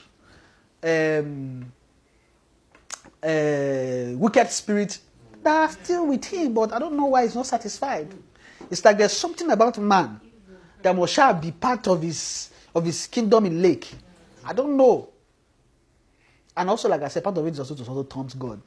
um, 0.83 1.71
uh, 3.21 4.17
wicked 4.17 4.49
spirits 4.49 5.01
that 5.43 5.55
are 5.55 5.71
still 5.71 6.07
with 6.07 6.25
him, 6.25 6.53
but 6.53 6.73
I 6.73 6.79
don't 6.79 6.97
know 6.97 7.05
why 7.05 7.23
he's 7.23 7.35
not 7.35 7.45
satisfied. 7.45 8.11
It's 8.71 8.83
like 8.83 8.97
there's 8.97 9.13
something 9.13 9.51
about 9.51 9.77
man 9.77 10.19
that 10.93 11.09
shall 11.09 11.33
be 11.33 11.51
part 11.51 11.87
of 11.87 12.01
his 12.01 12.51
of 12.73 12.85
his 12.85 13.07
kingdom 13.07 13.45
in 13.45 13.61
lake. 13.61 13.91
I 14.43 14.53
don't 14.53 14.77
know. 14.77 15.09
And 16.55 16.69
also, 16.69 16.87
like 16.87 17.01
I 17.01 17.07
said, 17.07 17.23
part 17.23 17.37
of 17.37 17.45
it 17.47 17.51
is 17.51 17.59
also 17.59 17.75
to 17.75 17.83
also 17.83 18.03
taunt 18.03 18.37
God. 18.37 18.61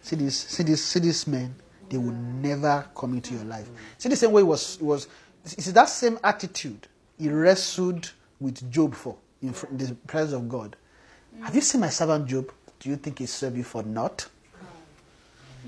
See 0.00 0.16
this, 0.16 0.36
see 0.36 0.62
this, 0.62 0.84
see 0.84 1.00
this 1.00 1.26
man. 1.26 1.54
they 1.88 1.98
will 1.98 2.12
never 2.12 2.86
come 2.94 3.14
into 3.14 3.34
your 3.34 3.44
life. 3.44 3.68
See 3.98 4.08
the 4.08 4.16
same 4.16 4.32
way 4.32 4.42
it 4.42 4.46
was 4.46 4.76
it 4.76 4.82
was 4.82 5.08
it's 5.44 5.72
that 5.72 5.88
same 5.88 6.18
attitude 6.24 6.86
he 7.18 7.28
wrestled 7.28 8.12
with 8.40 8.70
Job 8.70 8.94
for 8.94 9.16
in 9.42 9.54
in 9.70 9.78
the 9.78 9.94
presence 10.06 10.34
of 10.34 10.48
God. 10.48 10.76
Have 11.42 11.54
you 11.54 11.60
seen 11.60 11.80
my 11.80 11.88
servant 11.88 12.26
Job? 12.26 12.52
Do 12.80 12.90
you 12.90 12.96
think 12.96 13.18
he 13.18 13.26
served 13.26 13.56
you 13.56 13.64
for 13.64 13.82
naught? 13.82 14.28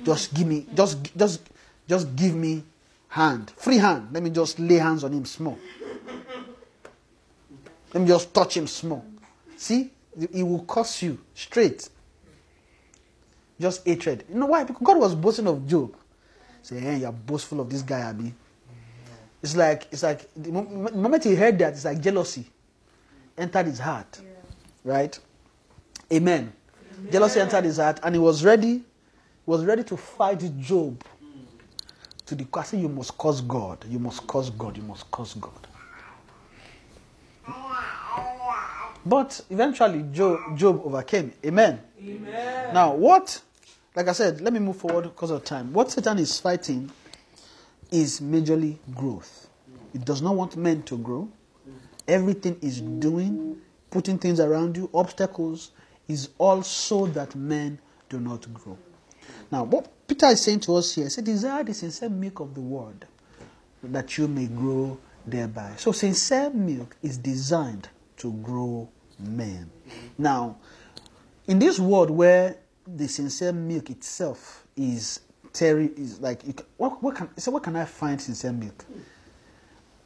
Just 0.05 0.32
give 0.34 0.46
me, 0.46 0.66
just 0.74 1.16
just 1.16 1.42
just 1.88 2.14
give 2.14 2.34
me 2.34 2.62
hand, 3.09 3.53
free 3.57 3.78
hand. 3.78 4.09
Let 4.12 4.22
me 4.22 4.30
just 4.30 4.59
lay 4.59 4.76
hands 4.76 5.05
on 5.05 5.12
him 5.12 5.24
small. 5.24 5.59
Let 7.93 8.03
me 8.03 8.09
just 8.09 8.32
touch 8.34 8.57
him 8.57 8.66
small. 8.66 9.05
See, 9.57 9.91
he 10.32 10.43
will 10.43 10.64
curse 10.64 11.03
you 11.03 11.18
straight. 11.34 11.89
Just 13.61 13.86
hatred. 13.86 14.24
You 14.28 14.36
know 14.36 14.47
why? 14.47 14.64
Because 14.64 14.82
God 14.84 14.99
was 14.99 15.14
boasting 15.14 15.47
of 15.47 15.66
Job. 15.66 15.97
Say, 16.62 16.78
hey, 16.80 16.99
you're 16.99 17.12
boastful 17.12 17.61
of 17.61 17.70
this 17.70 17.82
guy, 17.82 18.01
Abby. 18.01 18.34
It's 19.43 19.57
like 19.57 19.86
it's 19.91 20.03
like 20.03 20.28
the 20.34 20.51
moment 20.51 21.24
he 21.24 21.34
heard 21.34 21.59
that, 21.61 21.72
it's 21.74 21.84
like 21.84 22.01
jealousy 22.01 22.47
entered 23.36 23.66
his 23.66 23.78
heart. 23.78 24.20
Right? 24.84 25.18
Amen. 26.12 26.53
Jealousy 27.11 27.41
entered 27.41 27.64
his 27.64 27.76
heart, 27.76 28.01
and 28.03 28.14
he 28.14 28.18
was 28.18 28.45
ready. 28.45 28.78
He 28.78 28.82
was 29.47 29.64
ready 29.64 29.84
to 29.84 29.97
fight 29.97 30.43
Job. 30.59 31.03
To 32.26 32.34
the 32.34 32.47
I 32.55 32.62
say, 32.64 32.78
you 32.78 32.89
must 32.89 33.16
curse 33.16 33.41
God. 33.41 33.84
You 33.89 33.99
must 33.99 34.26
curse 34.26 34.51
God. 34.51 34.76
You 34.76 34.82
must 34.82 35.11
curse 35.11 35.34
God. 35.34 35.66
But 39.09 39.40
eventually, 39.48 40.02
Job, 40.12 40.56
Job 40.56 40.82
overcame. 40.84 41.32
Amen. 41.44 41.80
Amen. 41.98 42.74
Now, 42.74 42.94
what, 42.94 43.40
like 43.96 44.06
I 44.06 44.12
said, 44.12 44.42
let 44.42 44.52
me 44.52 44.59
move 44.59 44.76
forward 44.76 45.04
because 45.04 45.30
of 45.30 45.44
time. 45.44 45.72
What 45.72 45.90
Satan 45.90 46.18
is 46.18 46.38
fighting 46.38 46.90
is 47.90 48.20
majorly 48.20 48.76
growth. 48.94 49.48
It 49.94 50.04
does 50.04 50.20
not 50.20 50.34
want 50.34 50.56
men 50.56 50.82
to 50.84 50.98
grow. 50.98 51.28
Everything 52.06 52.59
is 52.61 52.82
doing, 52.82 53.56
putting 53.90 54.18
things 54.18 54.40
around 54.40 54.76
you, 54.76 54.90
obstacles, 54.92 55.70
is 56.06 56.28
all 56.36 56.62
so 56.62 57.06
that 57.06 57.34
men 57.34 57.78
do 58.11 58.20
not 58.20 58.52
grow. 58.52 58.76
Now, 59.50 59.64
what 59.64 59.88
Peter 60.06 60.26
is 60.26 60.42
saying 60.42 60.61
to 60.61 60.76
us 60.76 60.94
here, 60.94 61.04
he 61.04 61.11
said, 61.11 61.24
Desire 61.24 61.64
the 61.64 61.72
sincere 61.72 62.11
milk 62.11 62.40
of 62.40 62.54
the 62.54 62.61
word 62.61 63.06
that 63.82 64.18
you 64.18 64.28
may 64.28 64.46
grow 64.46 64.98
thereby. 65.26 65.72
So, 65.76 65.92
sincere 65.92 66.50
milk 66.50 66.96
is 67.02 67.16
designed 67.16 67.88
to 68.18 68.32
grow 68.32 68.88
men. 69.18 69.70
Now, 70.16 70.56
in 71.46 71.58
this 71.58 71.78
world 71.78 72.10
where 72.10 72.56
the 72.86 73.06
sincere 73.08 73.52
milk 73.52 73.90
itself 73.90 74.66
is 74.76 75.20
terry 75.52 75.90
is 75.96 76.20
like 76.20 76.46
you 76.46 76.54
what, 76.76 77.02
what 77.02 77.16
can 77.16 77.28
so 77.38 77.50
what 77.50 77.62
can 77.62 77.76
I 77.76 77.84
find 77.84 78.20
sincere 78.20 78.52
milk? 78.52 78.84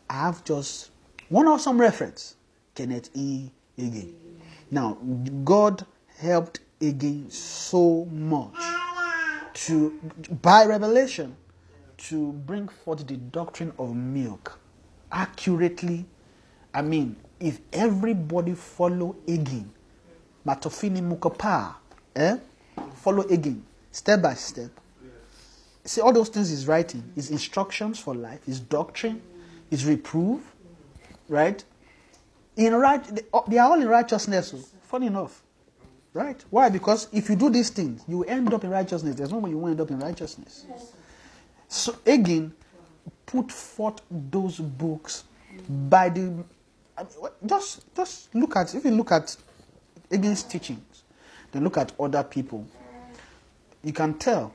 I 0.09 0.15
have 0.15 0.45
just 0.45 0.91
one 1.29 1.47
awesome 1.49 1.81
reference, 1.81 2.37
Kenneth 2.75 3.11
E. 3.15 3.51
Hagin. 3.79 4.13
Now, 4.71 4.99
God 5.45 5.87
helped 6.19 6.61
Hagin 6.81 7.31
so 7.31 8.07
much 8.07 8.55
to 9.55 9.99
by 10.43 10.65
revelation 10.67 11.37
to 11.97 12.33
bring 12.33 12.69
forth 12.69 13.07
the 13.07 13.17
doctrine 13.17 13.73
of 13.79 13.95
milk 13.95 14.59
accurately. 15.11 16.05
I 16.75 16.83
mean, 16.83 17.17
if 17.43 17.61
everybody 17.73 18.55
follow 18.55 19.17
Hagin, 19.27 19.65
matofini 20.47 21.03
mukapa, 21.03 21.75
eh? 22.15 22.37
Follow 22.95 23.25
Hagin, 23.25 23.61
step 23.91 24.23
by 24.23 24.35
step. 24.35 24.71
See, 25.85 26.01
all 26.01 26.13
those 26.13 26.29
things 26.29 26.53
is 26.53 26.69
writing, 26.69 27.03
is 27.17 27.31
instructions 27.31 27.99
for 27.99 28.15
life, 28.15 28.49
is 28.49 28.61
doctrine, 28.61 29.21
is 29.71 29.85
reproof, 29.85 30.41
right? 31.29 31.63
In 32.57 32.75
right, 32.75 33.03
they 33.05 33.23
they 33.49 33.59
are 33.59 33.71
all 33.73 33.81
in 33.83 33.89
righteousness. 33.89 34.53
oh. 34.55 34.65
Funny 34.83 35.07
enough, 35.09 35.43
right? 36.13 36.45
Why? 36.51 36.69
Because 36.69 37.09
if 37.13 37.29
you 37.29 37.35
do 37.35 37.51
these 37.51 37.71
things, 37.71 38.05
you 38.07 38.23
end 38.25 38.55
up 38.55 38.63
in 38.63 38.71
righteousness. 38.71 39.17
There's 39.17 39.33
no 39.33 39.39
way 39.39 39.51
you 39.51 39.59
won't 39.59 39.73
end 39.73 39.81
up 39.81 39.91
in 39.91 39.99
righteousness. 39.99 40.67
So 41.67 41.93
Hagin, 42.05 42.53
put 43.27 43.51
forth 43.51 44.01
those 44.11 44.59
books 44.59 45.25
by 45.69 46.11
the. 46.11 46.45
Just 47.45 47.95
just 47.97 48.35
look 48.35 48.57
at 48.57 48.75
if 48.75 48.85
you 48.85 48.91
look 48.93 49.13
at 49.13 49.37
Hagin's 50.11 50.43
teachings, 50.43 51.03
then 51.51 51.65
look 51.65 51.77
at 51.79 51.93
other 51.99 52.23
people. 52.23 52.67
You 53.83 53.93
can 53.93 54.15
tell 54.15 54.53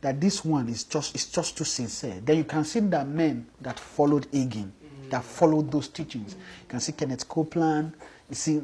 that 0.00 0.20
this 0.20 0.44
one 0.44 0.68
is 0.68 0.84
just 0.84 1.14
is 1.14 1.26
just 1.26 1.56
too 1.56 1.64
sincere. 1.64 2.20
Then 2.24 2.36
you 2.38 2.44
can 2.44 2.64
see 2.64 2.80
the 2.80 3.04
men 3.04 3.46
that 3.60 3.78
followed 3.80 4.30
Hagin, 4.32 4.70
that 5.10 5.24
followed 5.24 5.70
those 5.72 5.88
teachings. 5.88 6.34
You 6.34 6.68
can 6.68 6.80
see 6.80 6.92
Kenneth 6.92 7.28
Copeland. 7.28 7.94
You 8.28 8.34
see, 8.34 8.62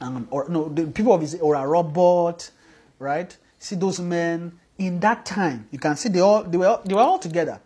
um, 0.00 0.26
or 0.30 0.48
no, 0.48 0.68
the 0.68 0.86
people 0.86 1.12
of 1.12 1.20
his 1.20 1.34
Oral 1.36 1.66
Robert, 1.66 2.50
right? 2.98 3.36
See 3.58 3.76
those 3.76 4.00
men 4.00 4.58
in 4.78 4.98
that 5.00 5.24
time. 5.26 5.68
You 5.70 5.78
can 5.78 5.96
see 5.96 6.08
they 6.08 6.20
all 6.20 6.42
they 6.42 6.58
were 6.58 6.66
all- 6.66 6.82
they 6.84 6.94
were 6.94 7.00
all 7.00 7.18
together. 7.18 7.60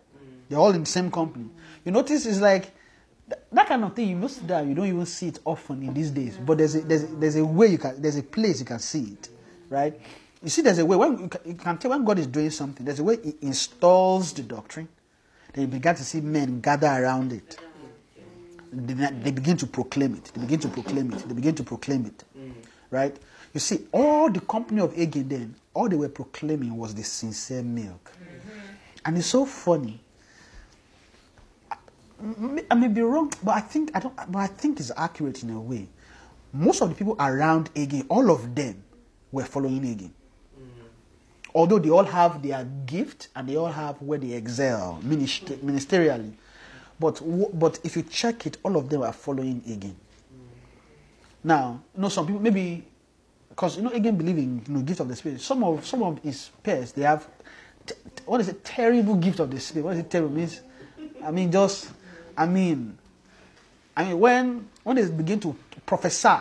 They're 0.49 0.59
all 0.59 0.71
in 0.71 0.81
the 0.81 0.89
same 0.89 1.09
company. 1.11 1.49
You 1.85 1.91
notice 1.91 2.25
it's 2.25 2.39
like 2.39 2.71
th- 3.29 3.41
that 3.51 3.67
kind 3.67 3.83
of 3.83 3.95
thing. 3.95 4.09
You 4.09 4.15
must 4.15 4.47
that 4.47 4.65
you 4.65 4.73
don't 4.73 4.87
even 4.87 5.05
see 5.05 5.27
it 5.27 5.39
often 5.45 5.83
in 5.83 5.93
these 5.93 6.11
days. 6.11 6.37
But 6.37 6.57
there's 6.59 6.75
a, 6.75 6.81
there's 6.81 7.05
there's 7.05 7.35
a 7.35 7.45
way 7.45 7.67
you 7.67 7.77
can 7.77 8.01
there's 8.01 8.17
a 8.17 8.23
place 8.23 8.59
you 8.59 8.65
can 8.65 8.79
see 8.79 9.03
it, 9.13 9.29
right? 9.69 9.99
You 10.43 10.49
see, 10.49 10.61
there's 10.61 10.79
a 10.79 10.85
way 10.85 10.95
when 10.95 11.19
you 11.19 11.27
can, 11.29 11.41
you 11.45 11.53
can 11.55 11.77
tell 11.77 11.91
when 11.91 12.05
God 12.05 12.19
is 12.19 12.27
doing 12.27 12.51
something. 12.51 12.85
There's 12.85 12.99
a 12.99 13.03
way 13.03 13.17
He 13.23 13.35
installs 13.41 14.33
the 14.33 14.43
doctrine. 14.43 14.87
Then 15.53 15.63
you 15.63 15.67
begin 15.67 15.95
to 15.95 16.03
see 16.03 16.21
men 16.21 16.61
gather 16.61 16.87
around 16.87 17.33
it. 17.33 17.57
They, 18.71 18.93
they 18.93 19.31
begin 19.31 19.57
to 19.57 19.67
proclaim 19.67 20.15
it. 20.15 20.25
They 20.33 20.41
begin 20.41 20.59
to 20.59 20.67
proclaim 20.67 21.13
it. 21.13 21.19
They 21.27 21.33
begin 21.33 21.55
to 21.55 21.63
proclaim 21.63 22.05
it, 22.05 22.23
right? 22.91 23.15
You 23.53 23.59
see, 23.59 23.87
all 23.91 24.29
the 24.29 24.41
company 24.41 24.81
of 24.81 24.93
Hagin 24.93 25.27
then, 25.29 25.55
all 25.73 25.87
they 25.89 25.95
were 25.95 26.09
proclaiming 26.09 26.77
was 26.77 26.93
the 26.93 27.03
sincere 27.03 27.63
milk, 27.63 28.11
and 29.05 29.17
it's 29.17 29.27
so 29.27 29.45
funny. 29.45 29.99
I 32.19 32.75
may 32.75 32.87
be 32.87 33.01
wrong, 33.01 33.31
but 33.43 33.55
I 33.55 33.59
think 33.61 33.91
I 33.93 33.99
don't. 33.99 34.15
But 34.15 34.39
I 34.39 34.47
think 34.47 34.79
it's 34.79 34.91
accurate 34.97 35.43
in 35.43 35.51
a 35.51 35.59
way. 35.61 35.87
Most 36.51 36.81
of 36.81 36.89
the 36.89 36.95
people 36.95 37.15
around 37.19 37.73
Hagin, 37.75 38.05
all 38.09 38.31
of 38.31 38.55
them, 38.55 38.83
were 39.31 39.43
following 39.43 39.81
Hagin. 39.81 40.09
Mm-hmm. 40.09 40.87
Although 41.53 41.79
they 41.79 41.89
all 41.89 42.03
have 42.05 42.41
their 42.41 42.63
gift 42.85 43.27
and 43.35 43.47
they 43.47 43.55
all 43.55 43.67
have 43.71 44.01
where 44.01 44.17
they 44.17 44.31
excel 44.33 44.99
minister- 45.03 45.57
ministerially, 45.57 46.33
but 46.99 47.21
but 47.53 47.79
if 47.83 47.95
you 47.95 48.01
check 48.03 48.47
it, 48.47 48.57
all 48.63 48.77
of 48.77 48.89
them 48.89 49.03
are 49.03 49.13
following 49.13 49.61
Hagin. 49.61 49.93
Mm-hmm. 49.93 50.47
Now, 51.43 51.81
you 51.95 52.01
know, 52.01 52.09
some 52.09 52.25
people 52.25 52.41
maybe 52.41 52.83
because 53.49 53.77
you 53.77 53.83
know 53.83 53.91
Hagin 53.91 54.17
believe 54.17 54.37
in 54.39 54.63
you 54.67 54.73
know 54.73 54.81
gift 54.81 55.01
of 55.01 55.07
the 55.07 55.15
spirit. 55.15 55.39
Some 55.41 55.63
of 55.63 55.85
some 55.85 56.01
of 56.01 56.19
his 56.23 56.49
peers 56.63 56.93
they 56.93 57.03
have 57.03 57.27
t- 57.85 57.93
t- 58.15 58.23
what 58.25 58.41
is 58.41 58.49
a 58.49 58.53
terrible 58.53 59.15
gift 59.15 59.39
of 59.39 59.51
the 59.51 59.59
spirit. 59.59 59.85
What 59.85 59.93
is 59.93 59.99
it 59.99 60.09
terrible 60.09 60.33
means? 60.35 60.61
I 61.23 61.31
mean 61.31 61.51
just 61.51 61.91
I 62.37 62.45
mean 62.45 62.97
I 63.95 64.05
mean 64.05 64.19
when 64.19 64.69
when 64.83 64.95
they 64.95 65.09
begin 65.09 65.39
to 65.41 65.55
prophesy, 65.85 66.37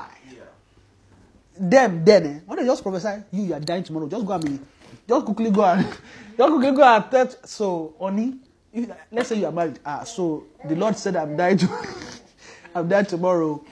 them 1.59 2.05
then 2.05 2.27
eh, 2.27 2.41
when 2.47 2.59
they 2.59 2.67
just 2.67 2.83
prophesy, 2.83 3.23
you 3.33 3.45
you 3.45 3.55
are 3.55 3.61
dying 3.61 3.83
tomorrow. 3.83 4.09
Just 4.09 4.27
go 4.27 4.33
and 4.35 4.45
be 4.45 4.61
just 5.09 5.25
quickly 5.25 5.51
go 5.51 5.65
and 5.65 5.85
just 6.37 6.53
quickly 6.53 6.73
go 6.73 6.85
and 6.85 7.11
tell 7.11 7.31
so 7.45 7.95
honey. 7.99 8.35
If, 8.73 8.91
let's 9.11 9.31
say 9.31 9.37
you 9.37 9.47
are 9.47 9.53
married. 9.53 9.79
Ah, 9.87 10.05
so 10.05 10.45
the 10.69 10.77
Lord 10.77 10.99
said 10.99 11.17
I'm 11.17 11.37
dying 11.37 11.57
to 11.59 11.69
I'm 12.75 12.89
dying 12.89 13.07
tomorrow. 13.07 13.65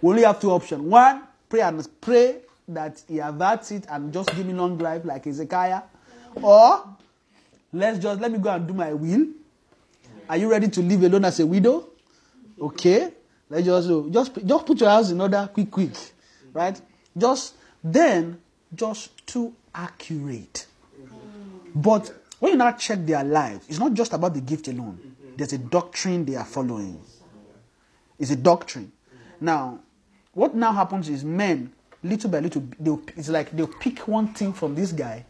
We 0.00 0.10
only 0.10 0.22
have 0.24 0.40
two 0.40 0.50
options. 0.50 0.80
One, 0.82 1.24
pray 1.48 1.60
and 1.60 1.86
pray 2.00 2.38
that 2.68 3.02
he 3.06 3.18
averts 3.18 3.70
it 3.70 3.84
and 3.90 4.12
just 4.12 4.34
give 4.34 4.46
me 4.46 4.54
long 4.54 4.78
life 4.78 5.04
like 5.04 5.24
Hezekiah. 5.26 5.82
Or 6.42 6.84
let's 7.72 7.98
just 7.98 8.20
let 8.20 8.32
me 8.32 8.38
go 8.38 8.50
and 8.50 8.66
do 8.66 8.72
my 8.74 8.92
will. 8.94 9.26
Are 10.28 10.36
you 10.36 10.50
ready 10.50 10.68
to 10.68 10.80
live 10.82 11.02
alone 11.04 11.24
as 11.24 11.40
a 11.40 11.46
widow? 11.46 11.88
Okay. 12.60 13.12
Let's 13.48 13.64
just 13.64 13.88
just 14.10 14.46
just 14.46 14.66
put 14.66 14.80
your 14.80 14.90
house 14.90 15.10
in 15.10 15.20
order 15.20 15.48
quick, 15.52 15.70
quick. 15.70 15.92
Right? 16.52 16.80
Just 17.16 17.54
then, 17.82 18.40
just 18.74 19.26
too 19.26 19.54
accurate. 19.74 20.66
But 21.74 22.12
when 22.40 22.52
you 22.52 22.58
now 22.58 22.72
check 22.72 23.06
their 23.06 23.22
lives, 23.22 23.66
it's 23.68 23.78
not 23.78 23.94
just 23.94 24.12
about 24.12 24.34
the 24.34 24.40
gift 24.40 24.68
alone. 24.68 25.16
There's 25.36 25.52
a 25.52 25.58
doctrine 25.58 26.24
they 26.24 26.34
are 26.34 26.44
following. 26.44 27.00
It's 28.18 28.30
a 28.30 28.36
doctrine. 28.36 28.90
Now, 29.40 29.80
what 30.32 30.54
now 30.54 30.72
happens 30.72 31.08
is 31.08 31.22
men, 31.24 31.72
little 32.02 32.30
by 32.30 32.40
little, 32.40 32.64
they'll, 32.80 33.02
it's 33.16 33.28
like 33.28 33.50
they'll 33.50 33.66
pick 33.66 34.08
one 34.08 34.32
thing 34.32 34.54
from 34.54 34.74
this 34.74 34.92
guy, 34.92 35.24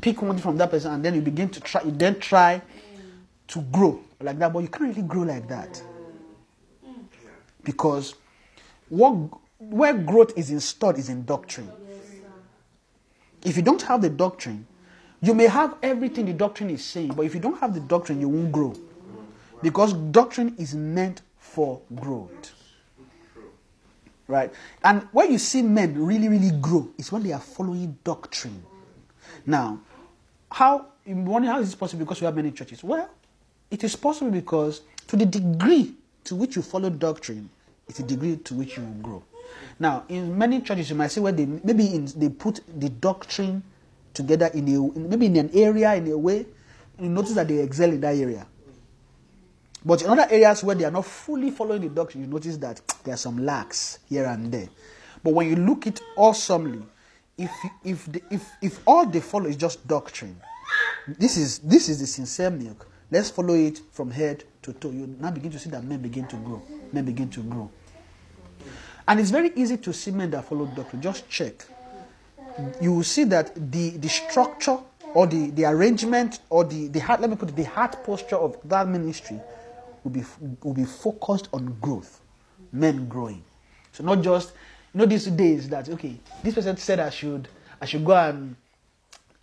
pick 0.00 0.22
one 0.22 0.32
thing 0.32 0.42
from 0.42 0.56
that 0.56 0.70
person, 0.70 0.92
and 0.92 1.04
then 1.04 1.14
you 1.14 1.20
begin 1.20 1.50
to 1.50 1.60
try. 1.60 1.82
You 1.82 1.90
then 1.90 2.18
try 2.18 2.62
to 3.48 3.60
grow 3.60 4.00
like 4.24 4.38
that, 4.38 4.52
but 4.52 4.60
you 4.60 4.68
can't 4.68 4.96
really 4.96 5.06
grow 5.06 5.22
like 5.22 5.48
that 5.48 5.82
because 7.64 8.14
what 8.88 9.12
where 9.58 9.94
growth 9.94 10.36
is 10.36 10.50
installed 10.50 10.98
is 10.98 11.08
in 11.08 11.24
doctrine. 11.24 11.70
If 13.44 13.56
you 13.56 13.62
don't 13.62 13.82
have 13.82 14.02
the 14.02 14.10
doctrine, 14.10 14.66
you 15.20 15.34
may 15.34 15.46
have 15.46 15.76
everything 15.82 16.26
the 16.26 16.32
doctrine 16.32 16.70
is 16.70 16.84
saying, 16.84 17.14
but 17.14 17.24
if 17.24 17.34
you 17.34 17.40
don't 17.40 17.58
have 17.60 17.74
the 17.74 17.80
doctrine, 17.80 18.20
you 18.20 18.28
won't 18.28 18.52
grow. 18.52 18.74
Because 19.62 19.92
doctrine 19.94 20.54
is 20.58 20.74
meant 20.74 21.22
for 21.38 21.80
growth. 21.94 22.52
Right? 24.26 24.52
And 24.82 25.06
when 25.12 25.32
you 25.32 25.38
see 25.38 25.62
men 25.62 26.02
really, 26.02 26.28
really 26.28 26.50
grow, 26.50 26.88
it's 26.98 27.12
when 27.12 27.22
they 27.22 27.32
are 27.32 27.40
following 27.40 27.96
doctrine. 28.04 28.64
Now, 29.46 29.80
how 30.50 30.86
you 31.06 31.16
wonder 31.16 31.48
how 31.48 31.60
is 31.60 31.68
this 31.68 31.74
possible 31.74 32.04
because 32.04 32.20
we 32.20 32.24
have 32.26 32.36
many 32.36 32.50
churches? 32.50 32.82
Well, 32.82 33.08
it 33.74 33.82
is 33.82 33.96
possible 33.96 34.30
because 34.30 34.82
to 35.08 35.16
the 35.16 35.26
degree 35.26 35.94
to 36.24 36.36
which 36.36 36.54
you 36.54 36.62
follow 36.62 36.88
doctrine, 36.90 37.50
it's 37.88 37.98
the 37.98 38.04
degree 38.04 38.36
to 38.36 38.54
which 38.54 38.76
you 38.76 38.84
will 38.84 39.02
grow. 39.02 39.22
Now, 39.80 40.04
in 40.08 40.38
many 40.38 40.60
churches, 40.60 40.88
you 40.90 40.96
might 40.96 41.08
see 41.08 41.20
where 41.20 41.32
they 41.32 41.44
maybe 41.44 41.94
in, 41.94 42.06
they 42.16 42.28
put 42.28 42.60
the 42.78 42.88
doctrine 42.88 43.62
together 44.14 44.46
in 44.54 44.68
a 44.68 44.98
maybe 44.98 45.26
in 45.26 45.36
an 45.36 45.50
area 45.52 45.94
in 45.94 46.10
a 46.10 46.16
way. 46.16 46.46
You 47.00 47.08
notice 47.08 47.34
that 47.34 47.48
they 47.48 47.58
excel 47.58 47.90
in 47.90 48.00
that 48.02 48.14
area. 48.14 48.46
But 49.84 50.02
in 50.02 50.08
other 50.08 50.26
areas 50.30 50.62
where 50.62 50.76
they 50.76 50.84
are 50.84 50.92
not 50.92 51.04
fully 51.04 51.50
following 51.50 51.82
the 51.82 51.88
doctrine, 51.88 52.24
you 52.24 52.30
notice 52.30 52.56
that 52.58 52.80
there 53.02 53.14
are 53.14 53.18
some 53.18 53.44
lacks 53.44 53.98
here 54.08 54.24
and 54.26 54.50
there. 54.52 54.68
But 55.22 55.34
when 55.34 55.48
you 55.48 55.56
look 55.56 55.88
it 55.88 56.00
awesomely, 56.16 56.82
if 57.36 57.50
if 57.82 58.06
the, 58.06 58.22
if 58.30 58.48
if 58.62 58.80
all 58.86 59.04
they 59.04 59.20
follow 59.20 59.46
is 59.46 59.56
just 59.56 59.86
doctrine, 59.88 60.40
this 61.08 61.36
is 61.36 61.58
this 61.58 61.88
is 61.88 61.98
the 61.98 62.06
sincere 62.06 62.50
milk. 62.50 62.88
Let's 63.14 63.30
follow 63.30 63.54
it 63.54 63.80
from 63.92 64.10
head 64.10 64.42
to 64.62 64.72
toe. 64.72 64.90
You 64.90 65.06
now 65.20 65.30
begin 65.30 65.52
to 65.52 65.58
see 65.60 65.70
that 65.70 65.84
men 65.84 66.00
begin 66.00 66.26
to 66.26 66.36
grow. 66.38 66.60
Men 66.92 67.04
begin 67.04 67.30
to 67.30 67.44
grow. 67.44 67.70
And 69.06 69.20
it's 69.20 69.30
very 69.30 69.52
easy 69.54 69.76
to 69.76 69.92
see 69.92 70.10
men 70.10 70.32
that 70.32 70.46
follow 70.46 70.66
doctrine. 70.66 71.00
Just 71.00 71.30
check. 71.30 71.64
You 72.80 72.92
will 72.92 73.04
see 73.04 73.22
that 73.22 73.54
the, 73.70 73.90
the 73.90 74.08
structure 74.08 74.78
or 75.14 75.28
the, 75.28 75.50
the 75.50 75.64
arrangement 75.64 76.40
or 76.50 76.64
the, 76.64 76.88
the 76.88 76.98
heart, 76.98 77.20
let 77.20 77.30
me 77.30 77.36
put 77.36 77.50
it, 77.50 77.54
the 77.54 77.62
heart 77.62 78.04
posture 78.04 78.34
of 78.34 78.56
that 78.64 78.88
ministry 78.88 79.38
will 80.02 80.10
be, 80.10 80.24
will 80.64 80.74
be 80.74 80.84
focused 80.84 81.48
on 81.52 81.76
growth, 81.80 82.20
men 82.72 83.06
growing. 83.06 83.44
So 83.92 84.02
not 84.02 84.22
just, 84.22 84.54
you 84.92 84.98
know, 84.98 85.06
these 85.06 85.26
days 85.26 85.68
that, 85.68 85.88
okay, 85.88 86.18
this 86.42 86.54
person 86.54 86.76
said 86.78 86.98
I 86.98 87.10
should, 87.10 87.46
I 87.80 87.84
should 87.84 88.04
go 88.04 88.16
and, 88.16 88.56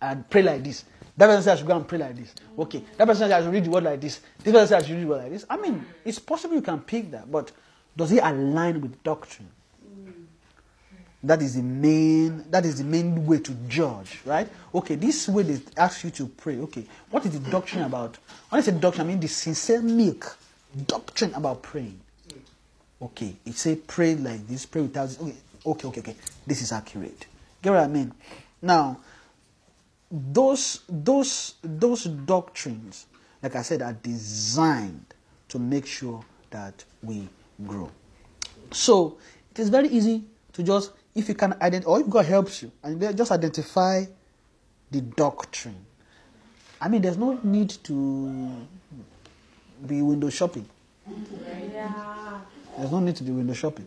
and 0.02 0.28
pray 0.28 0.42
like 0.42 0.62
this. 0.62 0.84
That 1.16 1.26
person 1.26 1.42
said 1.42 1.52
I 1.52 1.56
should 1.56 1.66
go 1.66 1.76
and 1.76 1.86
pray 1.86 1.98
like 1.98 2.16
this. 2.16 2.34
Okay. 2.58 2.82
That 2.96 3.06
person 3.06 3.28
said 3.28 3.32
I 3.32 3.42
should 3.44 3.52
read 3.52 3.64
the 3.64 3.70
word 3.70 3.84
like 3.84 4.00
this. 4.00 4.20
This 4.42 4.52
person 4.52 4.68
said 4.68 4.82
I 4.82 4.86
should 4.86 4.96
read 4.96 5.04
the 5.04 5.08
word 5.08 5.22
like 5.22 5.32
this. 5.32 5.44
I 5.48 5.56
mean, 5.56 5.84
it's 6.04 6.18
possible 6.18 6.54
you 6.54 6.62
can 6.62 6.80
pick 6.80 7.10
that, 7.10 7.30
but 7.30 7.52
does 7.96 8.12
it 8.12 8.22
align 8.22 8.80
with 8.80 9.02
doctrine? 9.02 9.48
Mm. 9.86 10.24
That 11.24 11.42
is 11.42 11.54
the 11.56 11.62
main 11.62 12.50
that 12.50 12.64
is 12.64 12.78
the 12.78 12.84
main 12.84 13.26
way 13.26 13.40
to 13.40 13.52
judge, 13.68 14.20
right? 14.24 14.48
Okay, 14.74 14.94
this 14.94 15.28
way 15.28 15.42
they 15.42 15.60
ask 15.76 16.02
you 16.02 16.10
to 16.10 16.26
pray. 16.26 16.56
Okay, 16.58 16.86
what 17.10 17.26
is 17.26 17.38
the 17.38 17.50
doctrine 17.50 17.82
about? 17.82 18.16
When 18.48 18.60
I 18.60 18.62
say 18.62 18.72
doctrine, 18.72 19.06
I 19.06 19.10
mean 19.10 19.20
the 19.20 19.28
sincere 19.28 19.82
milk 19.82 20.38
doctrine 20.86 21.34
about 21.34 21.62
praying. 21.62 22.00
Okay, 23.00 23.36
it 23.44 23.54
say 23.54 23.76
pray 23.76 24.14
like 24.14 24.46
this, 24.46 24.64
pray 24.64 24.82
without 24.82 25.08
this. 25.08 25.20
Okay, 25.20 25.34
okay, 25.66 25.88
okay, 25.88 26.00
okay. 26.00 26.16
This 26.46 26.62
is 26.62 26.72
accurate. 26.72 27.26
Get 27.60 27.70
what 27.70 27.82
I 27.82 27.88
mean? 27.88 28.12
Now, 28.62 28.98
those 30.12 30.80
those 30.88 31.54
those 31.62 32.04
doctrines, 32.04 33.06
like 33.42 33.56
I 33.56 33.62
said, 33.62 33.80
are 33.80 33.94
designed 33.94 35.14
to 35.48 35.58
make 35.58 35.86
sure 35.86 36.22
that 36.50 36.84
we 37.02 37.28
grow. 37.66 37.90
So 38.70 39.16
it 39.50 39.58
is 39.58 39.70
very 39.70 39.88
easy 39.88 40.24
to 40.52 40.62
just 40.62 40.92
if 41.14 41.28
you 41.28 41.34
can 41.34 41.54
identify 41.62 41.90
or 41.90 42.00
if 42.00 42.08
God 42.10 42.26
helps 42.26 42.62
you 42.62 42.70
and 42.82 43.16
just 43.16 43.32
identify 43.32 44.04
the 44.90 45.00
doctrine. 45.00 45.86
I 46.80 46.88
mean, 46.88 47.00
there's 47.00 47.16
no 47.16 47.38
need 47.42 47.70
to 47.84 48.66
be 49.86 50.02
window 50.02 50.28
shopping. 50.28 50.68
Yeah. 51.72 52.40
There's 52.76 52.90
no 52.90 53.00
need 53.00 53.16
to 53.16 53.24
be 53.24 53.30
window 53.30 53.54
shopping. 53.54 53.86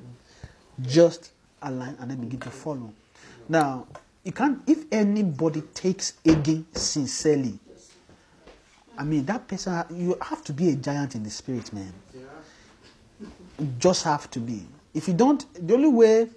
Just 0.81 1.31
align 1.61 1.95
and 1.99 2.09
then 2.09 2.17
begin 2.17 2.39
to 2.39 2.49
follow. 2.49 2.91
Now, 3.47 3.87
you 4.25 4.31
can't 4.31 4.59
if 4.67 4.85
anybody 4.91 5.61
takes 5.73 6.13
Hagin 6.25 6.65
sincerely. 6.75 7.59
I 8.97 9.03
mean, 9.03 9.23
that 9.25 9.47
person 9.47 9.85
you 9.91 10.17
have 10.19 10.43
to 10.45 10.53
be 10.53 10.69
a 10.69 10.75
giant 10.75 11.15
in 11.15 11.23
the 11.23 11.29
spirit, 11.29 11.71
man. 11.71 11.93
You 13.59 13.73
just 13.79 14.03
have 14.03 14.29
to 14.31 14.39
be. 14.39 14.65
If 14.93 15.07
you 15.07 15.13
don't, 15.13 15.45
the 15.67 15.75
only 15.75 15.89
way 15.89 16.29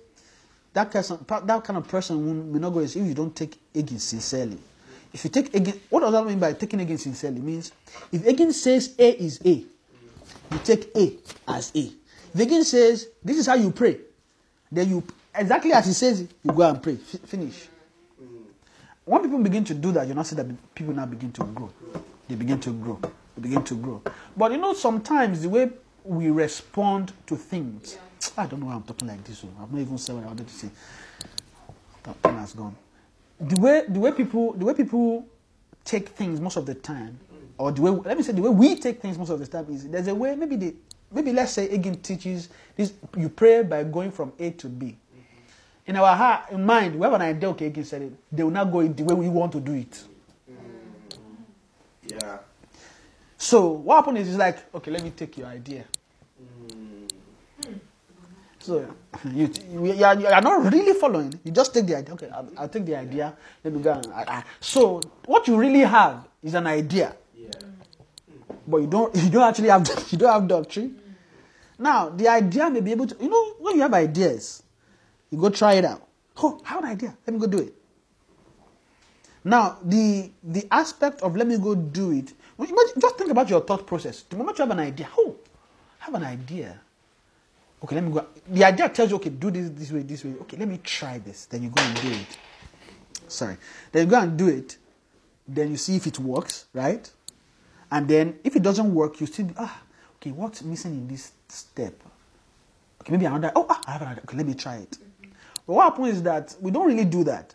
that 0.75 0.91
person, 0.91 1.25
that 1.27 1.65
kind 1.65 1.79
of 1.79 1.89
person 1.89 2.53
will 2.53 2.61
not 2.61 2.71
go 2.71 2.81
is 2.81 2.95
if 2.95 3.07
you 3.07 3.15
don't 3.15 3.35
take 3.35 3.59
Hagin 3.75 3.99
sincerely. 3.99 4.59
If 5.13 5.25
you 5.25 5.31
take 5.31 5.51
Hagin, 5.53 5.79
what 5.89 6.01
does 6.01 6.13
that 6.13 6.27
mean 6.27 6.39
by 6.39 6.53
taking 6.53 6.81
Hagin 6.81 6.99
sincerely? 6.99 7.41
Means 7.41 7.73
if 8.13 8.23
Hagin 8.23 8.53
says 8.53 8.95
A 8.99 9.13
is 9.13 9.41
A, 9.47 9.51
you 9.51 10.59
take 10.63 10.91
A 10.95 11.17
as 11.49 11.73
A. 11.75 11.91
If 12.35 12.35
Hagin 12.35 12.65
says 12.65 13.09
this 13.25 13.39
is 13.39 13.47
how 13.47 13.55
you 13.55 13.71
pray, 13.71 13.99
then 14.71 14.91
you 14.91 15.03
exactly 15.35 15.73
as 15.73 15.87
he 15.87 15.93
says 15.95 16.21
you 16.21 16.53
go 16.53 16.69
and 16.69 16.83
pray. 16.83 16.99
F- 17.15 17.21
finish. 17.21 17.69
When 19.09 19.23
people 19.23 19.39
begin 19.39 19.65
to 19.65 19.73
do 19.75 19.91
that, 19.93 20.07
you 20.07 20.13
not 20.13 20.27
see 20.27 20.37
that 20.37 20.47
people 20.75 20.93
now 20.93 21.07
begin 21.07 21.33
to 21.33 21.45
grow. 21.45 21.71
They 22.29 22.35
begin 22.35 22.61
to 22.61 22.71
grow. 22.75 23.01
They 23.35 23.41
begin 23.41 23.65
to 23.65 23.75
grow. 23.75 24.03
But 24.37 24.53
you 24.53 24.59
know, 24.59 24.75
sometimes 24.75 25.41
the 25.41 25.49
way 25.49 25.71
we 26.05 26.29
respond 26.29 27.15
to 27.27 27.35
things, 27.35 27.97
I 28.37 28.45
don't 28.45 28.61
know 28.61 28.67
why 28.67 28.75
I'm 28.75 28.83
talking 28.83 29.09
like 29.09 29.25
this. 29.25 29.43
oh. 29.47 29.63
I've 29.63 29.73
not 29.73 29.81
even 29.81 29.97
said 29.97 30.15
what 30.17 30.25
I 30.25 30.27
wanted 30.27 30.47
to 30.49 30.55
say. 30.55 30.69
That 32.03 32.17
thing 32.17 32.37
has 32.37 32.53
gone. 32.53 32.77
The 33.41 33.59
way 33.59 33.85
the 33.89 33.99
way 33.99 34.13
people 34.13 34.53
the 34.53 34.67
way 34.67 34.75
people 34.75 35.27
take 35.87 36.11
things 36.11 36.39
most 36.39 36.59
of 36.59 36.67
the 36.67 36.75
time, 36.75 37.19
or 37.57 37.73
the 37.73 37.81
way 37.81 37.91
let 37.91 38.15
me 38.19 38.23
say 38.23 38.33
the 38.33 38.43
way 38.43 38.51
we 38.51 38.77
take 38.77 39.01
things 39.01 39.17
most 39.17 39.31
of 39.31 39.39
the 39.39 39.47
time 39.47 39.67
is 39.71 39.89
there's 39.89 40.09
a 40.09 40.15
way 40.15 40.37
maybe 40.37 40.57
the 40.57 40.75
maybe 41.11 41.33
let's 41.33 41.53
say 41.53 41.67
Hagin 41.69 42.03
teaches 42.03 42.51
this 42.77 42.93
you 43.17 43.31
pray 43.31 43.63
by 43.63 43.85
going 43.85 44.11
from 44.13 44.35
A 44.39 44.51
to 44.51 44.69
B. 44.69 44.99
In 45.89 45.97
our 45.97 46.15
heart, 46.15 46.51
in 46.51 46.65
mind, 46.67 46.95
we 46.97 47.05
have 47.05 47.15
an 47.15 47.23
idea. 47.23 47.49
Okay, 47.49 47.71
Hagin 47.71 47.85
said 47.87 48.03
it. 48.03 48.13
They 48.31 48.43
will 48.43 48.51
not 48.51 48.71
go 48.71 48.81
in 48.81 48.95
the 48.95 49.03
way 49.05 49.15
we 49.15 49.29
want 49.31 49.53
to 49.53 49.61
do 49.61 49.73
it. 49.73 50.05
Yeah. 52.07 52.39
So 53.39 53.69
what 53.69 53.97
happened 53.97 54.19
is 54.19 54.29
it's 54.29 54.37
like, 54.37 54.59
okay, 54.75 54.91
let 54.91 55.03
me 55.03 55.11
take 55.11 55.39
your 55.39 55.47
idea. 55.47 55.85
Hmm. 56.39 57.07
So 58.59 58.95
you, 59.33 59.51
you, 59.73 60.05
are, 60.05 60.15
you 60.21 60.27
are 60.27 60.43
not 60.43 60.71
really 60.71 60.93
following. 60.93 61.33
You 61.43 61.53
just 61.53 61.73
take 61.73 61.87
the 61.87 61.97
idea. 61.97 62.13
Okay, 62.15 62.29
I'll, 62.29 62.49
I'll 62.59 62.69
take 62.69 62.85
the 62.85 62.97
idea. 62.97 63.35
Let 63.65 63.73
me 63.73 63.81
go. 63.81 63.93
And, 64.15 64.45
so 64.61 65.01
what 65.25 65.49
you 65.49 65.57
really 65.57 65.81
have 65.81 66.29
is 66.43 66.53
an 66.53 66.67
idea, 66.67 67.17
Yeah. 67.35 67.49
but 68.67 68.79
you 68.79 68.87
don't. 68.89 69.15
You 69.25 69.31
don't 69.31 69.43
actually 69.49 69.69
have. 69.69 69.89
You 70.13 70.19
don't 70.19 70.33
have 70.33 70.49
doctrine. 70.49 71.01
Now 71.79 72.11
the 72.11 72.29
idea 72.29 72.69
may 72.69 72.81
be 72.81 72.93
able 72.93 73.07
to. 73.07 73.17
You 73.23 73.31
know, 73.31 73.55
when 73.61 73.77
you 73.77 73.83
have 73.83 73.95
ideas, 73.95 74.63
you 75.31 75.39
go 75.39 75.51
try 75.51 75.75
it 75.75 75.85
out. 75.85 76.07
Oh, 76.43 76.61
have 76.65 76.83
an 76.85 76.91
idea. 76.91 77.17
Let 77.27 77.35
me 77.35 77.41
go 77.41 77.47
do 77.47 77.59
it. 77.59 77.75
Now, 79.45 79.79
the 79.83 80.31
the 80.43 80.67
aspect 80.71 81.23
of 81.23 81.37
let 81.37 81.47
me 81.47 81.59
go 81.59 81.75
do 81.75 82.13
it. 82.13 82.33
just 83.01 83.17
think 83.17 83.31
about 83.31 83.49
your 83.49 83.61
thought 83.61 83.87
process. 83.87 84.23
The 84.23 84.37
moment 84.37 84.59
you 84.59 84.63
have 84.63 84.71
an 84.71 84.81
idea, 84.81 85.09
oh, 85.17 85.37
I 86.01 86.05
have 86.05 86.15
an 86.15 86.25
idea. 86.25 86.81
Okay, 87.83 87.95
let 87.95 88.05
me 88.05 88.13
go. 88.13 88.27
The 88.49 88.65
idea 88.65 88.89
tells 88.89 89.11
you, 89.11 89.17
okay, 89.17 89.31
do 89.31 89.51
this 89.51 89.71
this 89.71 89.93
way, 89.93 90.03
this 90.03 90.25
way. 90.25 90.35
Okay, 90.43 90.57
let 90.57 90.69
me 90.69 90.79
try 90.83 91.19
this. 91.19 91.47
Then 91.47 91.63
you 91.63 91.71
go 91.71 91.83
and 91.83 92.01
do 92.03 92.11
it. 92.11 92.39
Sorry. 93.29 93.57
Then 93.93 94.07
you 94.07 94.11
go 94.11 94.21
and 94.21 94.37
do 94.37 94.49
it. 94.49 94.77
Then 95.47 95.71
you 95.71 95.77
see 95.77 95.97
if 95.97 96.07
it 96.07 96.19
works, 96.19 96.67
right? 96.75 97.09
And 97.91 98.09
then 98.09 98.39
if 98.45 98.57
it 98.57 98.63
doesn't 98.63 98.93
work, 98.93 99.21
you 99.21 99.27
still 99.27 99.49
ah, 99.57 99.81
okay, 100.17 100.33
what's 100.33 100.63
missing 100.63 100.93
in 100.93 101.09
this 101.09 101.33
step? 101.49 101.95
Okay, 103.01 103.13
maybe 103.13 103.27
another. 103.27 103.53
Oh, 103.55 103.67
ah, 103.71 103.81
I 103.87 103.93
have 103.93 104.03
another. 104.03 104.23
Okay, 104.25 104.37
let 104.37 104.47
me 104.47 104.55
try 104.55 104.77
it. 104.77 104.99
But 105.69 105.75
what 105.75 105.85
happens 105.91 106.17
is 106.17 106.23
that 106.23 106.57
we 106.63 106.71
don't 106.71 106.87
really 106.87 107.05
do 107.05 107.23
that. 107.25 107.55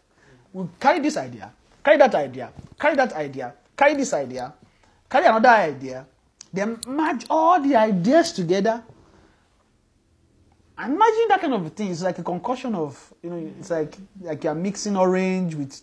We 0.53 0.68
carry 0.80 0.99
this 0.99 1.18
idea, 1.18 1.51
carry 1.84 1.97
that 1.97 2.14
idea, 2.14 2.53
carry 2.80 2.95
that 2.95 3.11
idea, 3.14 3.55
carry 3.76 3.95
this 3.95 4.14
idea, 4.14 4.53
carry 5.09 5.26
another 5.26 5.49
idea, 5.49 6.05
then 6.53 6.80
merge 6.86 7.26
all 7.28 7.59
the 7.59 7.76
ideas 7.76 8.32
together. 8.32 8.84
Imagine 10.78 11.26
that 11.30 11.41
kind 11.41 11.55
of 11.55 11.74
thing. 11.74 11.89
It's 11.89 12.03
like 12.03 12.20
a 12.20 12.24
concussion 12.24 12.76
of, 12.76 13.11
you 13.24 13.32
know, 13.32 13.51
it's 13.59 13.72
like 13.72 13.95
like 14.22 14.43
you're 14.43 14.53
mixing 14.53 14.95
orange 14.95 15.55
with 15.55 15.82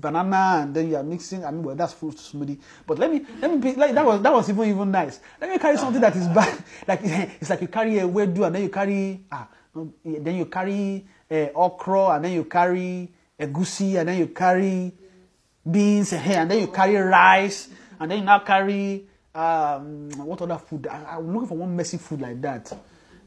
banana 0.00 0.60
and 0.62 0.74
then 0.76 0.88
you're 0.88 1.02
mixing. 1.02 1.44
I 1.44 1.50
mean, 1.50 1.64
well, 1.64 1.74
that's 1.74 1.94
fruit 1.94 2.14
smoothie. 2.14 2.60
But 2.86 3.00
let 3.00 3.10
me 3.10 3.26
let 3.40 3.50
me 3.50 3.58
be 3.58 3.74
like 3.74 3.92
that 3.94 4.06
was 4.06 4.22
that 4.22 4.32
was 4.32 4.48
even 4.48 4.68
even 4.68 4.92
nice. 4.92 5.18
Let 5.40 5.50
me 5.50 5.58
carry 5.58 5.76
something 5.76 6.00
that 6.00 6.14
is 6.14 6.28
bad. 6.28 6.62
Like 6.86 7.00
it's 7.02 7.50
like 7.50 7.60
you 7.60 7.66
carry 7.66 7.94
ewedu 7.94 8.46
and 8.46 8.54
then 8.54 8.62
you 8.62 8.68
carry 8.68 9.24
ah, 9.32 9.48
then 10.04 10.36
you 10.36 10.46
carry 10.46 11.04
uh, 11.32 11.48
okra 11.54 12.10
and 12.16 12.24
then 12.24 12.32
you 12.32 12.44
carry 12.44 13.10
a 13.38 13.46
egusi 13.46 13.98
and 13.98 14.08
then 14.08 14.18
you 14.18 14.26
carry 14.28 14.92
beans 15.68 16.12
and 16.12 16.30
and 16.30 16.50
then 16.50 16.60
you 16.60 16.66
carry 16.68 16.96
rice 16.96 17.68
and 17.98 18.10
then 18.10 18.18
you 18.18 18.24
now 18.24 18.40
carry 18.40 19.06
um, 19.34 20.10
what 20.18 20.42
other 20.42 20.58
food? 20.58 20.86
I, 20.86 21.16
I'm 21.16 21.32
looking 21.32 21.48
for 21.48 21.56
one 21.56 21.74
messy 21.74 21.96
food 21.96 22.20
like 22.20 22.40
that 22.42 22.70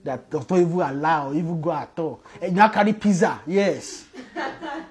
that 0.03 0.30
does 0.30 0.47
not 0.47 0.60
even 0.60 0.80
allow, 0.80 1.34
even 1.34 1.60
go 1.60 1.72
at 1.72 1.97
all. 1.97 2.22
And 2.39 2.51
you 2.51 2.58
now 2.58 2.68
carry 2.70 2.93
pizza, 2.93 3.41
yes, 3.47 4.06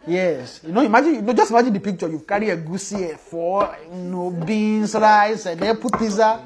yes. 0.06 0.60
You 0.64 0.72
know, 0.72 0.80
imagine, 0.80 1.14
you 1.14 1.22
know, 1.22 1.32
just 1.32 1.52
imagine 1.52 1.72
the 1.72 1.78
picture. 1.80 2.08
You 2.08 2.18
carry 2.20 2.46
egusi, 2.48 3.12
a 3.14 3.16
four, 3.16 3.76
you 3.92 3.96
know, 3.96 4.30
beans, 4.30 4.94
rice, 4.94 5.46
and 5.46 5.60
then 5.60 5.76
put 5.76 5.96
pizza. 5.98 6.44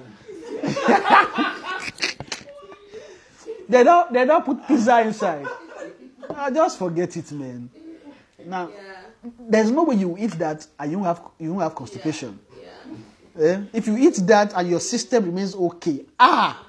they 3.68 3.84
don't, 3.84 4.12
they 4.12 4.26
don't 4.26 4.44
put 4.44 4.68
pizza 4.68 5.00
inside. 5.00 5.46
Ah, 6.30 6.50
just 6.50 6.78
forget 6.78 7.16
it, 7.16 7.32
man. 7.32 7.70
Now, 8.46 8.68
Yeah. 8.68 9.30
there's 9.50 9.70
no 9.70 9.82
way 9.84 9.96
you 9.96 10.16
eat 10.18 10.32
that 10.38 10.66
and 10.78 10.92
you 10.92 11.02
have 11.04 11.20
you 11.38 11.50
won't 11.52 11.62
have 11.64 11.74
constipation. 11.74 12.38
Yeah. 13.36 13.44
Eh? 13.44 13.60
If 13.72 13.86
you 13.86 13.96
eat 13.96 14.14
that 14.26 14.52
and 14.54 14.68
your 14.68 14.80
system 14.80 15.24
remains 15.26 15.54
okay, 15.54 16.04
ah, 16.18 16.66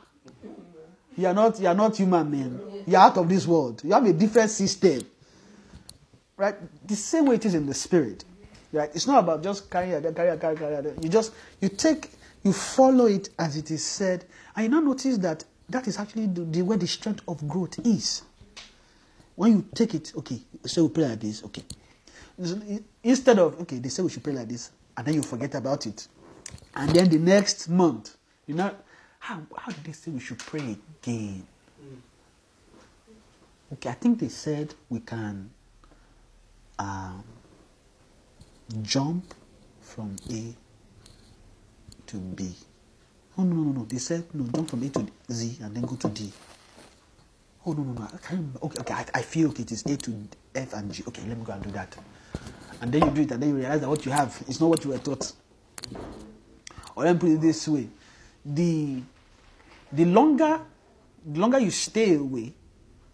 you 1.15 1.27
are 1.27 1.33
not 1.33 1.59
you 1.59 1.67
are 1.67 1.75
not 1.75 1.95
human, 1.97 2.29
man. 2.31 2.59
You 2.87 2.95
are 2.97 3.05
out 3.07 3.17
of 3.17 3.29
this 3.29 3.45
world. 3.45 3.81
You 3.83 3.93
have 3.93 4.05
a 4.05 4.13
different 4.13 4.49
system, 4.49 5.01
right? 6.37 6.55
The 6.87 6.95
same 6.95 7.25
way 7.25 7.35
it 7.35 7.45
is 7.45 7.53
in 7.53 7.65
the 7.65 7.73
spirit, 7.73 8.23
right? 8.73 8.89
It's 8.95 9.05
not 9.07 9.19
about 9.23 9.43
just 9.43 9.69
carrying 9.69 9.93
it, 9.93 10.15
carry 10.15 10.37
carry 10.37 10.55
carry. 10.57 10.91
You 11.01 11.09
just 11.09 11.33
you 11.61 11.69
take 11.69 12.11
You 12.43 12.53
follow 12.53 13.05
it 13.07 13.29
as 13.37 13.57
it 13.57 13.69
is 13.69 13.83
said, 13.85 14.23
and 14.55 14.63
you 14.63 14.69
now 14.69 14.79
notice 14.79 15.17
that 15.17 15.43
that 15.69 15.87
is 15.87 15.99
actually 15.99 16.27
the, 16.27 16.41
the 16.41 16.61
where 16.61 16.77
the 16.77 16.87
strength 16.87 17.21
of 17.27 17.45
growth 17.47 17.77
is. 17.85 18.21
When 19.39 19.53
you 19.53 19.65
take 19.73 19.93
it, 19.93 20.11
okay, 20.17 20.41
so 20.65 20.83
we 20.83 20.89
pray 20.89 21.05
like 21.05 21.21
this, 21.21 21.45
okay. 21.45 21.63
Instead 23.01 23.39
of 23.39 23.57
okay, 23.61 23.77
they 23.77 23.87
say 23.87 24.03
we 24.03 24.09
should 24.09 24.21
pray 24.21 24.33
like 24.33 24.49
this, 24.49 24.71
and 24.97 25.07
then 25.07 25.13
you 25.13 25.21
forget 25.21 25.55
about 25.55 25.85
it, 25.85 26.09
and 26.75 26.89
then 26.89 27.07
the 27.07 27.19
next 27.19 27.69
month, 27.69 28.17
you 28.47 28.55
know, 28.55 28.75
how 29.17 29.39
how 29.55 29.71
did 29.71 29.81
they 29.85 29.93
say 29.93 30.11
we 30.11 30.19
should 30.19 30.39
pray 30.39 30.75
again? 31.01 31.47
Okay, 33.71 33.89
I 33.89 33.93
think 33.93 34.19
they 34.19 34.27
said 34.27 34.75
we 34.89 34.99
can 34.99 35.49
um, 36.77 37.23
jump 38.81 39.33
from 39.79 40.17
A 40.33 40.53
to 42.07 42.17
B. 42.17 42.53
Oh 43.37 43.43
no 43.43 43.55
no 43.55 43.71
no! 43.71 43.85
They 43.85 43.99
said 43.99 44.25
no, 44.33 44.43
jump 44.53 44.69
from 44.69 44.83
A 44.83 44.89
to 44.89 45.07
Z 45.31 45.59
and 45.61 45.73
then 45.73 45.83
go 45.83 45.95
to 45.95 46.09
D. 46.09 46.29
Oh 47.69 47.73
no 47.73 47.83
no 47.83 47.93
no! 47.93 48.01
I 48.01 48.17
can't 48.17 48.31
remember. 48.31 48.59
Okay 48.63 48.79
okay, 48.81 48.93
I, 48.95 49.05
I 49.13 49.21
feel 49.21 49.49
okay. 49.49 49.61
It 49.61 49.71
is 49.71 49.85
A 49.85 49.95
to 49.95 50.27
F 50.55 50.73
and 50.73 50.91
G. 50.91 51.03
Okay, 51.07 51.21
let 51.27 51.37
me 51.37 51.43
go 51.45 51.53
and 51.53 51.61
do 51.61 51.69
that. 51.69 51.95
And 52.81 52.91
then 52.91 53.03
you 53.03 53.11
do 53.11 53.21
it, 53.21 53.31
and 53.31 53.43
then 53.43 53.49
you 53.49 53.55
realize 53.57 53.81
that 53.81 53.89
what 53.89 54.03
you 54.07 54.11
have 54.11 54.41
is 54.47 54.59
not 54.59 54.69
what 54.71 54.83
you 54.83 54.89
were 54.89 54.97
taught. 54.97 55.31
Or 56.95 57.03
let 57.03 57.13
me 57.13 57.19
put 57.19 57.29
it 57.29 57.41
this 57.41 57.67
way: 57.67 57.87
the 58.43 59.03
the 59.91 60.05
longer 60.05 60.61
the 61.23 61.39
longer 61.39 61.59
you 61.59 61.69
stay 61.69 62.15
away 62.15 62.53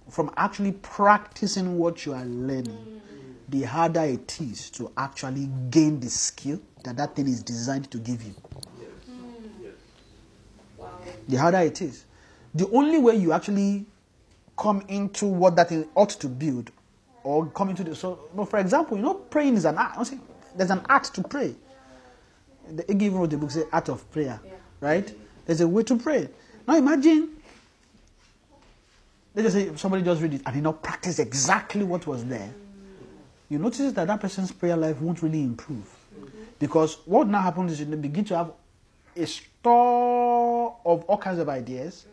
from 0.09 0.31
actually 0.37 0.71
practicing 0.71 1.77
what 1.77 2.05
you 2.05 2.13
are 2.13 2.23
learning, 2.23 3.01
the 3.49 3.63
harder 3.63 4.03
it 4.03 4.39
is 4.39 4.69
to 4.69 4.89
actually 4.95 5.49
gain 5.69 5.99
the 5.99 6.09
skill 6.09 6.61
that 6.85 6.95
that 6.95 7.13
thing 7.13 7.27
is 7.27 7.43
designed 7.43 7.91
to 7.91 7.97
give 7.97 8.23
you. 8.23 8.33
The 11.27 11.35
harder 11.35 11.57
it 11.57 11.81
is. 11.81 12.05
The 12.53 12.69
only 12.69 12.99
way 12.99 13.17
you 13.17 13.33
actually 13.33 13.85
come 14.57 14.83
into 14.87 15.25
what 15.25 15.55
that 15.55 15.69
thing 15.69 15.87
ought 15.95 16.09
to 16.09 16.27
build 16.27 16.71
or 17.23 17.47
come 17.47 17.69
into 17.69 17.83
the 17.83 17.95
so 17.95 18.19
for 18.49 18.59
example, 18.59 18.97
you 18.97 19.03
know, 19.03 19.15
praying 19.15 19.55
is 19.55 19.65
an 19.65 19.77
art. 19.77 20.05
Saying 20.05 20.21
There's 20.55 20.69
an 20.69 20.81
art 20.87 21.05
to 21.05 21.23
pray. 21.23 21.55
The 22.71 22.89
even 22.91 23.15
wrote 23.15 23.31
the 23.31 23.37
book 23.37 23.51
say 23.51 23.63
Art 23.71 23.89
of 23.89 24.09
Prayer. 24.11 24.39
Right? 24.79 25.13
There's 25.45 25.61
a 25.61 25.67
way 25.67 25.83
to 25.83 25.97
pray. 25.97 26.29
Now 26.67 26.75
imagine 26.77 27.35
let's 29.33 29.53
just 29.53 29.55
say 29.55 29.75
somebody 29.75 30.03
just 30.03 30.21
read 30.21 30.35
it 30.35 30.41
and 30.45 30.55
he 30.55 30.61
not 30.61 30.81
practice 30.81 31.19
exactly 31.19 31.83
what 31.83 32.07
was 32.07 32.23
there. 32.25 32.53
You 33.49 33.59
notice 33.59 33.91
that 33.91 34.07
that 34.07 34.19
person's 34.19 34.51
prayer 34.51 34.77
life 34.77 34.99
won't 35.01 35.21
really 35.21 35.41
improve. 35.41 35.87
Because 36.57 36.97
what 37.05 37.27
now 37.27 37.41
happens 37.41 37.73
is 37.73 37.79
you 37.81 37.85
begin 37.85 38.25
to 38.25 38.37
have 38.37 38.51
a 39.15 39.25
store 39.25 40.75
of 40.85 41.03
all 41.03 41.17
kinds 41.17 41.39
of 41.39 41.49
ideas 41.49 42.05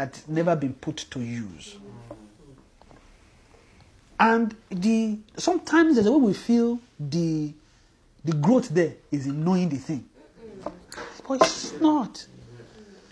that 0.00 0.22
never 0.26 0.56
been 0.56 0.72
put 0.72 0.96
to 1.10 1.20
use. 1.20 1.76
And 4.18 4.56
the 4.70 5.18
sometimes 5.36 5.96
there's 5.96 6.06
a 6.06 6.12
way 6.12 6.18
we 6.18 6.32
feel 6.32 6.78
the 6.98 7.52
the 8.24 8.32
growth 8.32 8.70
there 8.70 8.94
is 9.10 9.26
in 9.26 9.44
knowing 9.44 9.68
the 9.68 9.76
thing. 9.76 10.06
But 11.28 11.42
it's 11.42 11.78
not. 11.80 12.26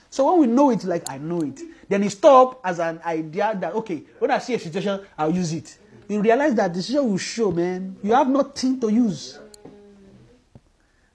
So 0.09 0.31
when 0.31 0.41
we 0.41 0.47
know 0.55 0.71
it 0.71 0.83
like 0.85 1.11
I 1.11 1.19
know 1.19 1.43
it, 1.43 1.61
then 1.91 2.05
it 2.05 2.11
stop 2.11 2.63
as 2.65 2.79
an 2.79 3.01
idea 3.05 3.55
that 3.61 3.75
okay, 3.75 4.05
when 4.19 4.31
I 4.31 4.39
see 4.39 4.55
a 4.55 4.59
situation, 4.59 5.01
I'll 5.19 5.31
use 5.31 5.53
it. 5.53 5.77
You 6.09 6.23
realize 6.23 6.55
that 6.55 6.73
the 6.73 6.83
situation 6.83 7.11
will 7.11 7.19
show, 7.19 7.53
man, 7.53 7.99
you 8.03 8.15
have 8.15 8.31
nothing 8.31 8.81
to 8.81 8.89
use. 8.89 9.39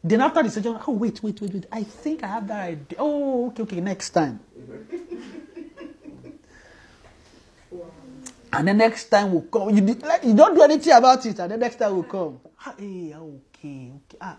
Then 0.03 0.21
after 0.21 0.43
the 0.43 0.51
situation, 0.51 0.81
oh 0.87 0.91
wait, 0.91 1.23
wait, 1.23 1.41
wait, 1.41 1.51
wait. 1.51 1.65
I 1.71 1.81
think 1.83 2.23
I 2.23 2.27
have 2.27 2.47
that 2.47 2.61
idea. 2.61 2.97
Oh, 2.99 3.47
okay, 3.47 3.63
okay, 3.63 3.81
next 3.81 4.11
time. 4.11 4.39
And 8.55 8.67
the 8.67 8.73
next 8.73 9.05
time 9.05 9.33
will 9.33 9.41
come. 9.41 9.69
You, 9.71 9.81
did- 9.81 10.03
like, 10.03 10.23
you 10.23 10.33
don't 10.35 10.53
do 10.55 10.61
anything 10.61 10.93
about 10.93 11.25
it, 11.25 11.39
and 11.39 11.51
the 11.51 11.57
next 11.57 11.77
time 11.77 11.95
will 11.95 12.03
come. 12.03 12.39
Ah, 12.65 12.75
hey, 12.77 13.13
okay, 13.15 13.91
okay. 13.95 14.17
Ah. 14.21 14.37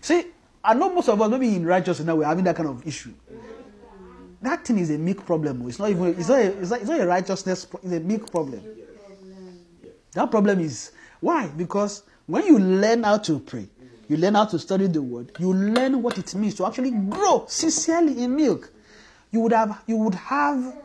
See, 0.00 0.26
I 0.62 0.74
know 0.74 0.92
most 0.94 1.08
of 1.08 1.20
us, 1.20 1.30
maybe 1.30 1.54
in 1.56 1.66
righteousness 1.66 2.06
now, 2.06 2.14
we're 2.16 2.24
having 2.24 2.44
that 2.44 2.54
kind 2.56 2.68
of 2.68 2.86
issue. 2.86 3.12
That 4.42 4.64
thing 4.64 4.78
is 4.78 4.90
a 4.90 4.98
meek 4.98 5.24
problem. 5.24 5.62
oh. 5.64 5.68
It's 5.68 5.78
not 5.78 5.90
even. 5.90 6.06
It's 6.18 6.28
not. 6.28 6.38
A, 6.38 6.44
it's 6.60 6.70
not, 6.70 6.80
it's 6.80 6.88
not 6.90 7.00
a 7.00 7.06
righteousness. 7.06 7.66
It's 7.82 7.92
a 7.92 8.00
meek 8.00 8.30
problem. 8.30 8.62
That 10.12 10.30
problem 10.30 10.60
is 10.60 10.92
why? 11.20 11.48
Because 11.48 12.02
when 12.26 12.46
you 12.46 12.58
learn 12.58 13.02
how 13.02 13.18
to 13.18 13.38
pray, 13.40 13.68
you 14.08 14.16
learn 14.18 14.34
how 14.34 14.44
to 14.44 14.58
study 14.58 14.86
the 14.86 15.02
word, 15.02 15.32
you 15.38 15.52
learn 15.52 16.02
what 16.02 16.18
it 16.18 16.34
means 16.34 16.54
to 16.56 16.66
actually 16.66 16.90
grow 16.92 17.46
sincerely 17.48 18.22
in 18.22 18.36
milk. 18.36 18.70
You 19.32 19.40
would 19.40 19.52
have. 19.52 19.82
You 19.86 19.96
would 19.96 20.14
have 20.14 20.76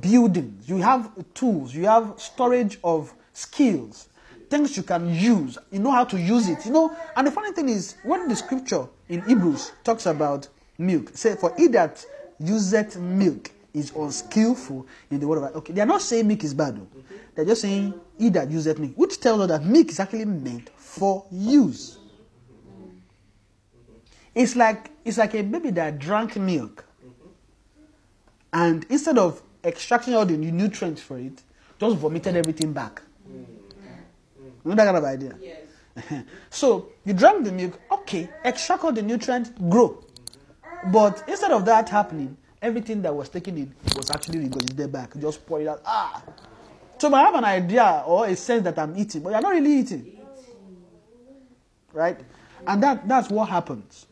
buildings, 0.00 0.68
you 0.68 0.78
have 0.78 1.10
tools, 1.34 1.74
you 1.74 1.84
have 1.84 2.14
storage 2.16 2.78
of 2.82 3.12
skills, 3.32 4.08
things 4.50 4.76
you 4.76 4.82
can 4.82 5.14
use. 5.14 5.58
You 5.70 5.80
know 5.80 5.90
how 5.90 6.04
to 6.04 6.20
use 6.20 6.48
it. 6.48 6.64
You 6.64 6.72
know, 6.72 6.96
and 7.16 7.26
the 7.26 7.30
funny 7.30 7.52
thing 7.52 7.68
is, 7.68 7.96
when 8.02 8.28
the 8.28 8.36
scripture 8.36 8.86
in 9.08 9.22
Hebrews 9.22 9.72
talks 9.82 10.06
about 10.06 10.48
milk, 10.78 11.10
say, 11.14 11.36
For 11.36 11.54
he 11.56 11.68
that 11.68 12.04
useth 12.38 12.96
milk 12.96 13.50
is 13.72 13.92
unskillful 13.94 14.86
in 15.10 15.20
the 15.20 15.26
word 15.26 15.38
of 15.38 15.42
God. 15.44 15.56
Okay, 15.56 15.72
they 15.72 15.80
are 15.80 15.86
not 15.86 16.02
saying 16.02 16.26
milk 16.28 16.44
is 16.44 16.54
bad, 16.54 16.76
though. 16.76 17.02
They're 17.34 17.44
just 17.44 17.62
saying 17.62 17.94
he 18.18 18.28
that 18.30 18.50
useth 18.50 18.78
milk, 18.78 18.92
which 18.96 19.20
tells 19.20 19.40
us 19.40 19.48
that 19.48 19.64
milk 19.64 19.90
is 19.90 20.00
actually 20.00 20.24
meant 20.24 20.70
for 20.76 21.26
use. 21.30 21.98
It's 24.34 24.56
like 24.56 24.90
it's 25.04 25.18
like 25.18 25.34
a 25.34 25.42
baby 25.42 25.70
that 25.70 25.98
drank 25.98 26.36
milk 26.36 26.84
and 28.54 28.86
instead 28.88 29.18
of 29.18 29.42
extracting 29.64 30.14
all 30.14 30.26
the 30.26 30.36
nutrients 30.36 31.00
for 31.02 31.18
it, 31.18 31.42
just 31.78 31.96
vomited 31.96 32.36
everything 32.36 32.72
back. 32.72 33.02
You 34.64 34.70
know 34.70 34.74
that 34.76 34.84
kind 34.84 34.96
of 34.96 35.04
idea? 35.04 35.36
Yes. 35.40 36.24
so 36.50 36.88
you 37.04 37.12
drank 37.12 37.44
the 37.44 37.52
milk, 37.52 37.78
okay, 37.90 38.28
extract 38.44 38.84
all 38.84 38.92
the 38.92 39.02
nutrients, 39.02 39.50
grow. 39.68 40.02
But 40.90 41.22
instead 41.28 41.50
of 41.52 41.64
that 41.66 41.88
happening, 41.88 42.36
everything 42.62 43.02
that 43.02 43.14
was 43.14 43.28
taken 43.28 43.56
in 43.58 43.74
was 43.96 44.10
actually 44.10 44.46
regurgitated 44.48 44.90
back. 44.90 45.16
Just 45.18 45.46
pour 45.46 45.60
it 45.60 45.68
out. 45.68 45.82
Ah. 45.84 46.22
So 46.98 47.12
I 47.12 47.22
have 47.22 47.34
an 47.34 47.44
idea 47.44 48.02
or 48.06 48.26
a 48.26 48.36
sense 48.36 48.64
that 48.64 48.78
I'm 48.78 48.96
eating, 48.96 49.22
but 49.22 49.30
you're 49.30 49.40
not 49.40 49.52
really 49.52 49.72
eating. 49.72 50.18
Right? 51.92 52.18
And 52.66 52.82
that, 52.82 53.06
that's 53.06 53.28
what 53.28 53.48
happens. 53.48 54.06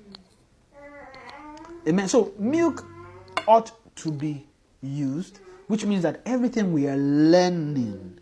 Amen. 1.89 2.09
So 2.09 2.33
milk 2.39 2.87
ought 3.47 3.73
to 3.97 4.13
be 4.13 4.47
used, 4.83 5.41
which 5.69 5.85
means 5.85 6.03
that 6.03 6.21
everything 6.27 6.73
we 6.73 6.89
are 6.89 6.97
learning 6.97 8.19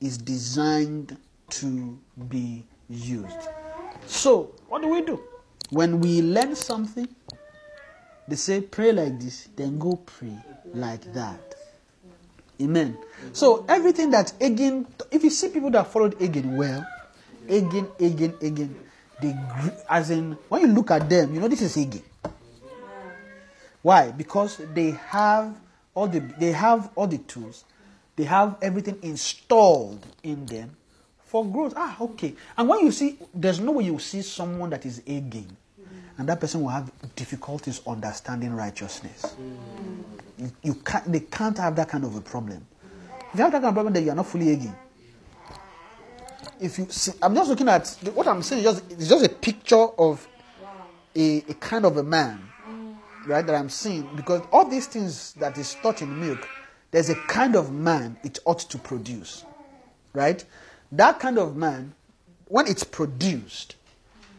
is 0.00 0.18
designed 0.18 1.16
to 1.50 1.98
be 2.28 2.64
used. 2.88 3.48
So, 4.06 4.54
what 4.68 4.82
do 4.82 4.88
we 4.88 5.02
do? 5.02 5.20
When 5.70 6.00
we 6.00 6.22
learn 6.22 6.56
something, 6.56 7.06
they 8.26 8.36
say 8.36 8.60
pray 8.60 8.92
like 8.92 9.20
this, 9.20 9.48
then 9.56 9.78
go 9.78 9.96
pray 9.96 10.36
like 10.74 11.12
that. 11.14 11.54
Amen. 12.60 12.98
So 13.32 13.64
everything 13.68 14.10
that 14.10 14.32
again, 14.40 14.86
if 15.10 15.22
you 15.22 15.30
see 15.30 15.48
people 15.48 15.70
that 15.70 15.86
followed 15.92 16.18
Hagin 16.18 16.56
well, 16.56 16.84
again, 17.48 17.86
again, 18.00 18.34
again, 18.42 18.74
they 19.22 19.34
as 19.88 20.10
in 20.10 20.32
when 20.48 20.62
you 20.62 20.66
look 20.68 20.90
at 20.90 21.08
them, 21.08 21.34
you 21.34 21.40
know 21.40 21.48
this 21.48 21.62
is 21.62 21.76
Hagin. 21.76 22.02
Why? 23.82 24.10
Because 24.10 24.60
they 24.74 24.90
have 24.90 25.54
all 25.98 26.06
the 26.06 26.20
they 26.38 26.52
have 26.52 26.90
all 26.94 27.08
the 27.08 27.18
tools, 27.18 27.64
they 28.14 28.22
have 28.24 28.56
everything 28.62 28.98
installed 29.02 30.06
in 30.22 30.46
them 30.46 30.76
for 31.24 31.44
growth. 31.44 31.74
Ah, 31.76 31.96
okay. 32.00 32.34
And 32.56 32.68
when 32.68 32.80
you 32.80 32.92
see, 32.92 33.18
there's 33.34 33.58
no 33.58 33.72
way 33.72 33.84
you 33.84 33.98
see 33.98 34.22
someone 34.22 34.70
that 34.70 34.86
is 34.86 35.00
Hagin, 35.00 35.48
and 36.16 36.28
that 36.28 36.38
person 36.40 36.62
will 36.62 36.68
have 36.68 36.92
difficulties 37.16 37.80
understanding 37.84 38.54
righteousness. 38.54 39.36
You, 40.38 40.52
you 40.62 40.74
can't. 40.74 41.10
They 41.10 41.20
can't 41.20 41.58
have 41.58 41.74
that 41.76 41.88
kind 41.88 42.04
of 42.04 42.14
a 42.14 42.20
problem. 42.20 42.64
If 43.32 43.38
you 43.38 43.42
have 43.42 43.52
that 43.52 43.60
kind 43.60 43.66
of 43.66 43.74
problem, 43.74 43.92
then 43.92 44.04
you 44.04 44.12
are 44.12 44.14
not 44.14 44.26
fully 44.26 44.46
Hagin. 44.56 44.74
If 46.60 46.78
you 46.78 46.86
see, 46.90 47.12
I'm 47.20 47.34
just 47.34 47.50
looking 47.50 47.68
at 47.68 47.88
what 48.14 48.28
I'm 48.28 48.42
saying. 48.42 48.64
Is 48.64 48.72
just 48.72 48.92
it's 48.92 49.08
just 49.08 49.24
a 49.24 49.28
picture 49.28 49.86
of 49.98 50.26
a, 51.16 51.38
a 51.48 51.54
kind 51.54 51.84
of 51.84 51.96
a 51.96 52.04
man, 52.04 52.47
right? 53.28 53.46
That 53.46 53.54
I'm 53.54 53.68
seeing 53.68 54.08
because 54.16 54.42
all 54.50 54.68
these 54.68 54.86
things 54.86 55.34
that 55.34 55.56
is 55.58 55.76
taught 55.82 56.02
in 56.02 56.18
milk, 56.18 56.48
there's 56.90 57.10
a 57.10 57.14
kind 57.14 57.54
of 57.54 57.70
man 57.72 58.16
it 58.24 58.38
ought 58.44 58.60
to 58.60 58.78
produce, 58.78 59.44
right? 60.14 60.44
That 60.92 61.20
kind 61.20 61.38
of 61.38 61.56
man, 61.56 61.94
when 62.46 62.66
it's 62.66 62.84
produced, 62.84 63.76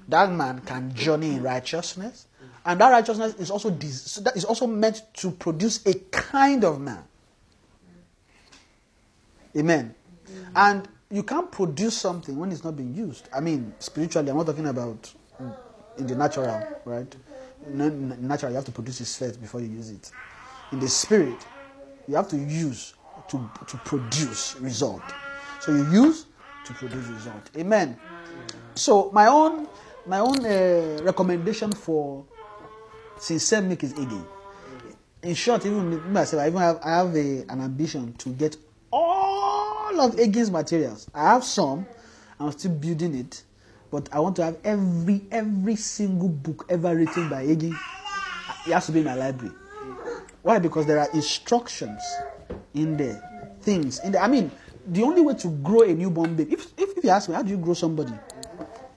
that 0.08 0.32
man 0.32 0.62
can 0.62 0.94
journey 0.96 1.36
in 1.36 1.44
righteousness, 1.44 2.26
and 2.66 2.82
that 2.82 2.90
righteousness 2.90 3.36
is 3.36 3.52
also 3.52 3.70
des- 3.70 3.88
so 3.90 4.22
that 4.22 4.36
is 4.36 4.44
also 4.44 4.66
meant 4.68 5.04
to 5.14 5.32
produce 5.32 5.86
a 5.86 5.94
kind 6.12 6.64
of 6.64 6.82
man. 6.82 7.04
Amen. 9.56 9.94
And 10.56 10.88
you 11.12 11.24
can't 11.24 11.52
produce 11.52 11.98
something 11.98 12.38
when 12.38 12.52
it's 12.52 12.64
not 12.64 12.76
being 12.76 12.94
used. 12.94 13.30
I 13.34 13.40
mean, 13.40 13.74
spiritually, 13.80 14.30
I'm 14.30 14.38
not 14.38 14.46
talking 14.46 14.68
about 14.68 15.12
mm, 15.42 15.56
in 15.98 16.08
the 16.08 16.16
natural, 16.16 16.62
right? 16.86 17.16
Natural, 17.68 18.51
you 18.51 18.55
have 18.55 18.66
to 18.66 18.72
produce 18.72 19.01
it 19.01 19.07
first 19.07 19.41
before 19.41 19.62
you 19.62 19.68
use 19.68 19.89
it. 19.89 20.12
In 20.72 20.80
the 20.80 20.88
spirit, 20.88 21.38
you 22.07 22.16
have 22.16 22.28
to 22.30 22.38
use 22.38 22.93
to, 23.30 23.49
to 23.68 23.78
produce 23.78 24.55
result. 24.60 25.01
So 25.62 25.72
you 25.72 25.91
use 25.91 26.26
to 26.66 26.74
produce 26.74 27.07
result. 27.07 27.49
Amen. 27.57 27.97
So 28.76 29.12
my 29.12 29.28
own 29.28 29.68
my 30.05 30.20
own 30.20 30.45
uh, 30.45 31.01
recommendation 31.03 31.72
for 31.72 32.26
sincere 33.18 33.62
milk 33.62 33.84
is 33.84 33.93
Hagin. 33.93 34.26
In 35.22 35.36
short, 35.36 35.66
even 35.66 36.12
myself, 36.14 36.41
I 36.43 36.47
even 36.47 36.60
have 36.60 36.80
I 36.84 36.89
have 36.91 37.16
a, 37.16 37.41
an 37.49 37.62
ambition 37.62 38.14
to 38.14 38.30
get 38.30 38.55
all 38.91 39.99
of 39.99 40.16
Hagin's 40.16 40.49
materials. 40.49 41.10
I 41.14 41.34
have 41.34 41.43
some. 41.43 41.86
I'm 42.39 42.51
still 42.53 42.72
building 42.72 43.16
it, 43.16 43.43
but 43.92 44.10
I 44.12 44.20
want 44.20 44.36
to 44.38 44.44
have 44.44 44.58
every 44.64 45.22
every 45.32 45.76
single 45.76 46.30
book 46.30 46.66
ever 46.70 46.96
written 46.96 47.30
by 47.30 47.46
Hagin. 47.46 47.78
It 48.68 48.74
has 48.74 48.86
to 48.88 48.92
be 48.92 49.00
in 49.00 49.06
my 49.06 49.16
library. 49.16 49.54
Why? 50.42 50.60
Because 50.60 50.86
there 50.86 51.00
are 51.00 51.10
instructions 51.14 52.02
in 52.74 52.98
there, 52.98 53.22
things 53.62 54.00
in 54.00 54.12
there. 54.14 54.22
I 54.22 54.28
mean, 54.28 54.52
the 54.88 55.04
only 55.04 55.22
way 55.22 55.34
to 55.36 55.48
grow 55.64 55.82
a 55.82 55.94
newborn 55.94 56.36
baby. 56.36 56.54
If 56.54 56.68
if, 56.78 56.98
if 56.98 57.04
you 57.04 57.10
ask 57.10 57.30
me, 57.30 57.36
how 57.36 57.42
do 57.42 57.50
you 57.50 57.58
grow 57.58 57.74
somebody? 57.74 58.14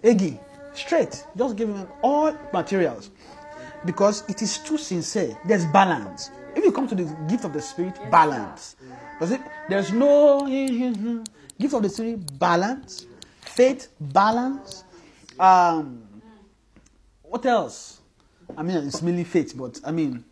Hagin, 0.03 0.38
straight. 0.74 1.24
Just 1.36 1.57
give 1.57 1.68
him 1.68 1.86
all 2.03 2.36
materials 2.53 3.11
because 3.84 4.24
it 4.28 4.43
is 4.43 4.59
too 4.59 4.78
sincere. 4.78 5.36
There's 5.47 5.64
balance. 5.66 6.30
If 6.55 6.64
you 6.64 6.72
come 6.72 6.86
to 6.88 6.95
the 6.95 7.05
gift 7.28 7.45
of 7.45 7.53
the 7.53 7.62
Spirit, 7.62 7.99
balance. 8.11 8.76
Does 9.18 9.30
it? 9.32 9.40
There's 9.68 9.93
no 9.93 10.47
gift 11.59 11.74
of 11.74 11.82
the 11.82 11.88
Spirit, 11.88 12.38
balance, 12.38 13.07
faith, 13.55 13.88
balance. 14.00 14.84
Um, 15.38 16.03
what 17.22 17.44
else? 17.46 18.00
I 18.57 18.62
mean, 18.62 18.76
it's 18.76 19.03
mainly 19.03 19.24
faith, 19.24 19.55
but 19.57 19.80
I 19.84 19.90
mean, 19.90 20.24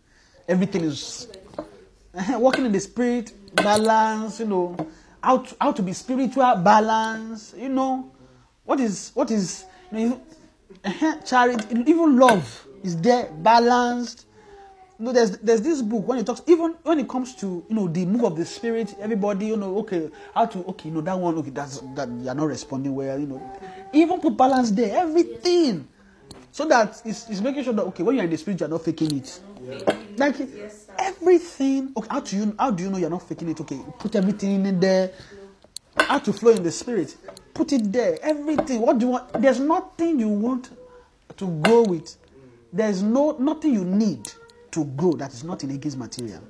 everything 0.48 0.82
is 0.82 1.28
working 2.38 2.66
in 2.66 2.72
the 2.72 2.80
Spirit, 2.80 3.32
balance. 3.54 4.40
You 4.40 4.46
know, 4.46 4.90
how 5.22 5.38
to, 5.38 5.56
how 5.60 5.72
to 5.72 5.82
be 5.82 5.92
spiritual, 5.92 6.56
balance. 6.56 7.54
You 7.56 7.68
know, 7.68 8.10
what 8.64 8.80
is 8.80 9.12
what 9.14 9.30
is 9.30 9.64
you 9.92 10.10
know, 10.10 10.22
uh-huh, 10.84 11.20
charity, 11.24 11.64
even 11.86 12.18
love 12.18 12.66
is 12.82 13.00
there, 13.00 13.30
balanced. 13.42 14.26
You 15.01 15.07
know, 15.07 15.12
there's 15.12 15.38
there's 15.38 15.62
this 15.62 15.80
book 15.80 16.07
when 16.07 16.18
it 16.18 16.26
talks 16.26 16.42
even 16.46 16.74
when 16.82 16.98
it 16.98 17.09
comes 17.09 17.34
to 17.36 17.64
you 17.66 17.74
know 17.74 17.88
the 17.88 18.05
move 18.05 18.22
of 18.22 18.36
the 18.36 18.44
spirit. 18.44 18.94
Everybody 19.01 19.46
you 19.46 19.57
know 19.57 19.78
okay 19.78 20.11
how 20.34 20.44
to 20.44 20.59
okay 20.66 20.90
you 20.90 20.94
know 20.94 21.01
that 21.01 21.18
one 21.18 21.38
okay 21.38 21.48
that's 21.48 21.78
that 21.94 22.07
you're 22.07 22.34
not 22.34 22.44
responding 22.44 22.94
well. 22.94 23.18
You 23.18 23.26
know, 23.26 23.61
even 23.94 24.20
put 24.20 24.36
balance 24.36 24.70
there. 24.72 25.01
Everything. 25.01 25.88
So 26.53 26.68
that 26.68 27.01
it's, 27.07 27.30
it's 27.30 27.40
making 27.40 27.64
sure 27.64 27.72
that 27.72 27.82
okay 27.84 28.03
when 28.03 28.16
you're 28.16 28.24
in 28.24 28.30
the 28.30 28.36
spirit 28.36 28.61
you're 28.61 28.68
not 28.68 28.84
faking 28.84 29.16
it. 29.16 29.40
Like 30.18 30.36
everything. 30.98 31.94
Okay, 31.96 32.09
how 32.11 32.20
do 32.20 32.36
you 32.36 32.55
how 32.59 32.70
do 32.70 32.82
you 32.82 32.90
know 32.90 32.98
you're 32.98 33.09
not 33.09 33.26
faking 33.26 33.48
it? 33.48 33.59
Okay, 33.62 33.80
put 33.98 34.14
everything 34.16 34.66
in 34.66 34.80
there. 34.80 35.12
How 35.96 36.18
to 36.18 36.30
flow 36.30 36.53
in 36.53 36.62
the 36.62 36.72
spirit. 36.72 37.16
Put 37.55 37.72
it 37.72 37.90
there. 37.90 38.18
Everything. 38.20 38.82
What 38.82 38.98
do 38.98 39.07
you 39.07 39.12
want? 39.12 39.32
There's 39.40 39.61
nothing 39.61 40.20
you 40.20 40.28
want 40.28 40.68
to 41.38 41.46
go 41.46 41.84
with. 41.84 42.18
There's 42.70 43.03
no 43.03 43.34
nothing 43.38 43.72
you 43.72 43.84
need 43.86 44.30
to 44.72 44.84
grow 44.84 45.12
that 45.12 45.32
is 45.32 45.44
not 45.44 45.62
in 45.64 45.70
Hagin's 45.70 45.96
material. 45.96 46.42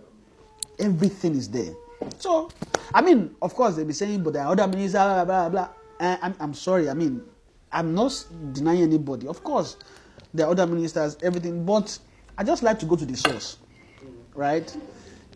Everything 0.78 1.34
is 1.34 1.48
there. 1.48 1.72
So, 2.18 2.50
I 2.94 3.02
mean, 3.02 3.34
of 3.42 3.54
course, 3.54 3.76
they'll 3.76 3.84
be 3.84 3.92
saying, 3.92 4.22
but 4.22 4.32
there 4.32 4.44
are 4.44 4.52
other 4.52 4.66
ministers, 4.66 4.92
blah, 4.92 5.24
blah, 5.24 5.48
blah. 5.48 5.68
blah. 5.98 6.08
Uh, 6.08 6.16
I'm, 6.22 6.34
I'm 6.40 6.54
sorry. 6.54 6.88
I 6.88 6.94
mean, 6.94 7.22
I'm 7.70 7.94
not 7.94 8.24
denying 8.52 8.82
anybody. 8.82 9.26
Of 9.26 9.44
course, 9.44 9.76
there 10.32 10.46
are 10.46 10.50
other 10.50 10.66
ministers, 10.66 11.16
everything. 11.22 11.64
But 11.64 11.98
I 12.38 12.44
just 12.44 12.62
like 12.62 12.78
to 12.78 12.86
go 12.86 12.96
to 12.96 13.04
the 13.04 13.16
source, 13.16 13.58
right? 14.34 14.74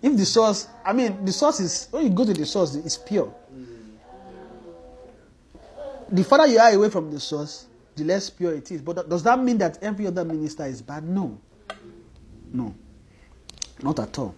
If 0.02 0.16
the 0.16 0.24
source, 0.24 0.68
I 0.84 0.92
mean, 0.92 1.24
the 1.24 1.32
source 1.32 1.60
is, 1.60 1.88
when 1.90 2.04
you 2.04 2.10
go 2.10 2.24
to 2.24 2.32
the 2.32 2.46
source, 2.46 2.74
it's 2.74 2.96
pure. 2.96 3.32
The 6.10 6.24
further 6.24 6.46
you 6.46 6.58
are 6.58 6.72
away 6.72 6.90
from 6.90 7.10
the 7.10 7.20
source, 7.20 7.66
the 7.96 8.04
less 8.04 8.30
pure 8.30 8.54
it 8.54 8.70
is. 8.70 8.82
But 8.82 9.08
does 9.08 9.22
that 9.22 9.38
mean 9.38 9.58
that 9.58 9.82
every 9.82 10.06
other 10.06 10.24
minister 10.24 10.64
is 10.64 10.82
bad? 10.82 11.04
No. 11.08 11.38
No. 12.54 12.72
Not 13.82 13.98
at 13.98 14.18
all. 14.18 14.34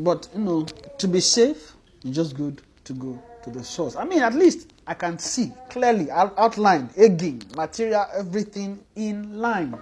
But, 0.00 0.28
you 0.34 0.40
know, 0.42 0.64
to 0.98 1.08
be 1.08 1.20
safe, 1.20 1.72
it's 2.04 2.14
just 2.14 2.36
good 2.36 2.62
to 2.84 2.92
go 2.92 3.20
to 3.42 3.50
the 3.50 3.64
source. 3.64 3.96
I 3.96 4.04
mean, 4.04 4.20
at 4.20 4.34
least 4.34 4.70
I 4.86 4.94
can 4.94 5.18
see 5.18 5.52
clearly 5.70 6.10
out- 6.10 6.34
outlined, 6.38 6.90
Hagin, 6.94 7.42
material, 7.56 8.06
everything 8.14 8.78
in 8.94 9.38
line. 9.40 9.76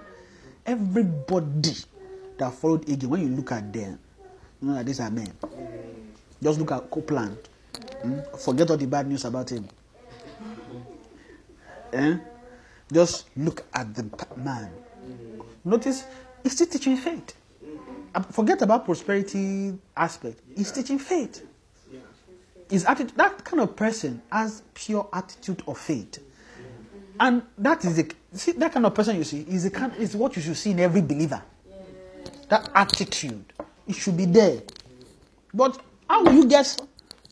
Everybody 0.65 1.75
that 2.39 2.53
followed 2.53 2.85
Hagin, 2.87 3.07
when 3.09 3.21
you 3.21 3.35
look 3.35 3.51
at 3.51 3.71
them, 3.71 3.99
you 4.61 4.69
know 4.69 4.75
that 4.75 4.85
these 4.85 4.99
are 5.01 5.11
men. 5.11 5.31
Just 6.41 6.59
look 6.59 6.71
at 6.71 6.89
Copeland. 6.89 7.37
Hmm? 8.01 8.19
Forget 8.39 8.71
all 8.71 8.77
the 8.77 8.87
bad 8.87 9.07
news 9.07 9.25
about 9.25 9.51
him. 9.51 9.67
Eh? 11.93 12.17
Just 12.91 13.27
look 13.35 13.63
at 13.73 13.93
the 13.93 14.05
man. 14.37 14.71
Notice 15.65 16.05
he's 16.47 16.53
still 16.53 16.67
teaching 16.67 16.95
faith. 16.95 17.35
Uh, 18.15 18.21
Forget 18.21 18.61
about 18.61 18.85
prosperity 18.85 19.77
aspect. 19.95 20.39
He's 20.55 20.71
teaching 20.71 20.97
faith. 20.97 21.45
His 22.69 22.85
attitude, 22.85 23.17
that 23.17 23.43
kind 23.43 23.61
of 23.61 23.75
person 23.75 24.21
has 24.31 24.61
pure 24.73 25.07
attitude 25.11 25.61
of 25.67 25.77
faith. 25.77 26.19
And 27.19 27.41
that 27.57 27.83
is 27.83 27.95
the 27.95 28.13
see 28.33 28.51
that 28.53 28.71
kind 28.73 28.85
of 28.85 28.93
person 28.93 29.15
you 29.17 29.23
see 29.23 29.41
is 29.41 29.63
the 29.63 29.71
kind 29.71 29.93
is 29.95 30.15
what 30.15 30.35
you 30.35 30.41
should 30.41 30.55
see 30.55 30.71
in 30.71 30.79
every 30.79 31.01
believer. 31.01 31.41
That 32.49 32.69
attitude. 32.75 33.43
It 33.87 33.95
should 33.95 34.17
be 34.17 34.25
there. 34.25 34.61
But 35.53 35.81
how 36.09 36.23
will 36.23 36.33
you 36.33 36.45
get 36.45 36.79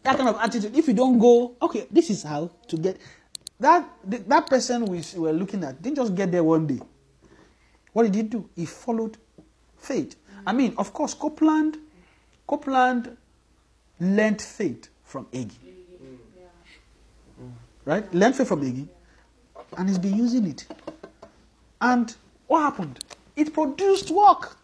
that 0.03 0.17
kind 0.17 0.29
of 0.29 0.37
attitude 0.41 0.75
if 0.75 0.87
you 0.87 0.93
don't 0.93 1.19
go, 1.19 1.55
okay, 1.61 1.87
this 1.91 2.09
is 2.09 2.23
how 2.23 2.49
to 2.67 2.77
get 2.77 2.97
that 3.59 3.87
that 4.27 4.47
person 4.47 4.85
we 4.85 5.01
were 5.15 5.33
looking 5.33 5.63
at 5.63 5.81
didn't 5.81 5.97
just 5.97 6.15
get 6.15 6.31
there 6.31 6.43
one 6.43 6.65
day. 6.67 6.79
What 7.95 8.03
did 8.03 8.15
he 8.15 8.23
do? 8.23 8.49
He 8.57 8.65
followed 8.65 9.17
faith. 9.77 10.17
I 10.45 10.51
mean, 10.51 10.73
of 10.77 10.91
course, 10.91 11.13
Copeland, 11.13 11.77
Copeland 12.45 13.15
learned 14.01 14.41
faith 14.41 14.89
from 15.05 15.27
Hagin. 15.27 15.55
Right? 17.85 18.13
Learned 18.13 18.35
faith 18.35 18.49
from 18.49 18.63
Hagin. 18.63 18.89
And 19.77 19.87
he's 19.87 19.97
been 19.97 20.17
using 20.17 20.45
it. 20.45 20.67
And 21.79 22.13
what 22.47 22.63
happened? 22.63 22.99
It 23.37 23.53
produced 23.53 24.11
work. 24.11 24.57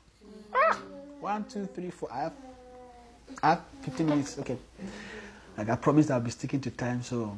Ah! 0.53 0.77
One, 1.21 1.45
two, 1.45 1.67
three, 1.67 1.89
four. 1.89 2.11
I 2.11 2.23
have, 2.23 2.33
I 3.41 3.49
have 3.51 3.61
15 3.83 4.05
minutes. 4.07 4.39
Okay. 4.39 4.57
Like 5.57 5.69
I 5.69 5.77
promised 5.77 6.11
I'll 6.11 6.19
be 6.19 6.31
sticking 6.31 6.59
to 6.59 6.69
time, 6.69 7.01
so 7.01 7.37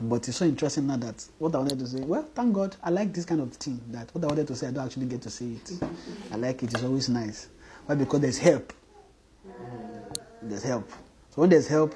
but 0.00 0.26
it's 0.28 0.36
so 0.36 0.44
interesting 0.44 0.86
now 0.86 0.96
that 0.96 1.24
what 1.38 1.54
I 1.54 1.58
wanted 1.58 1.78
to 1.78 1.86
say, 1.86 2.00
well, 2.00 2.28
thank 2.34 2.54
God, 2.54 2.76
I 2.82 2.90
like 2.90 3.12
this 3.12 3.24
kind 3.24 3.40
of 3.40 3.52
thing. 3.54 3.80
That 3.88 4.10
what 4.14 4.24
I 4.24 4.26
wanted 4.26 4.48
to 4.48 4.56
say, 4.56 4.68
I 4.68 4.70
don't 4.72 4.84
actually 4.84 5.06
get 5.06 5.22
to 5.22 5.30
say 5.30 5.46
it. 5.46 5.72
I 6.32 6.36
like 6.36 6.62
it, 6.62 6.72
it's 6.74 6.82
always 6.82 7.08
nice. 7.08 7.48
Why? 7.86 7.94
Because 7.94 8.20
there's 8.20 8.38
help. 8.38 8.72
There's 10.42 10.62
help. 10.62 10.90
So 11.30 11.40
when 11.40 11.50
there's 11.50 11.68
help, 11.68 11.94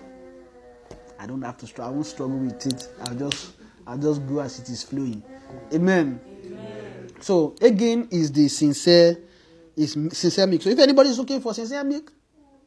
I 1.19 1.27
don't 1.27 1.43
have 1.43 1.57
to 1.59 1.67
struggle. 1.67 1.93
I 1.93 1.95
won't 1.95 2.07
struggle 2.07 2.39
with 2.39 2.67
it. 2.67 2.89
I'll 3.03 3.15
just, 3.15 3.53
I'll 3.87 3.99
just 3.99 4.27
go 4.27 4.41
as 4.41 4.59
it 4.61 4.69
is 4.69 4.83
flowing. 4.85 5.23
Amen. 5.73 6.21
So 7.21 7.51
Hagin, 7.61 8.13
is 8.13 8.31
the 8.31 8.49
sincere, 8.49 9.17
is 9.77 9.93
sincere 10.13 10.47
milk. 10.47 10.63
So 10.63 10.71
if 10.71 10.79
anybody 10.79 11.11
is 11.11 11.19
looking 11.19 11.41
for 11.41 11.53
sincere 11.53 11.83
milk, 11.85 12.13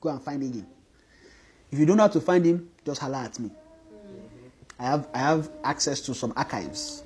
go 0.02 0.10
and 0.10 0.22
find 0.22 0.44
Hagin. 0.44 0.66
If 1.72 1.80
you 1.80 1.86
don't 1.86 1.96
know 1.98 2.04
how 2.04 2.10
to 2.10 2.20
find 2.22 2.46
him, 2.46 2.70
just 2.86 3.00
holler 3.00 3.18
at 3.18 3.40
me. 3.40 3.50
I 4.82 4.86
have 4.86 5.08
I 5.14 5.20
have 5.20 5.50
access 5.64 6.02
to 6.02 6.16
some 6.16 6.34
archives. 6.36 7.04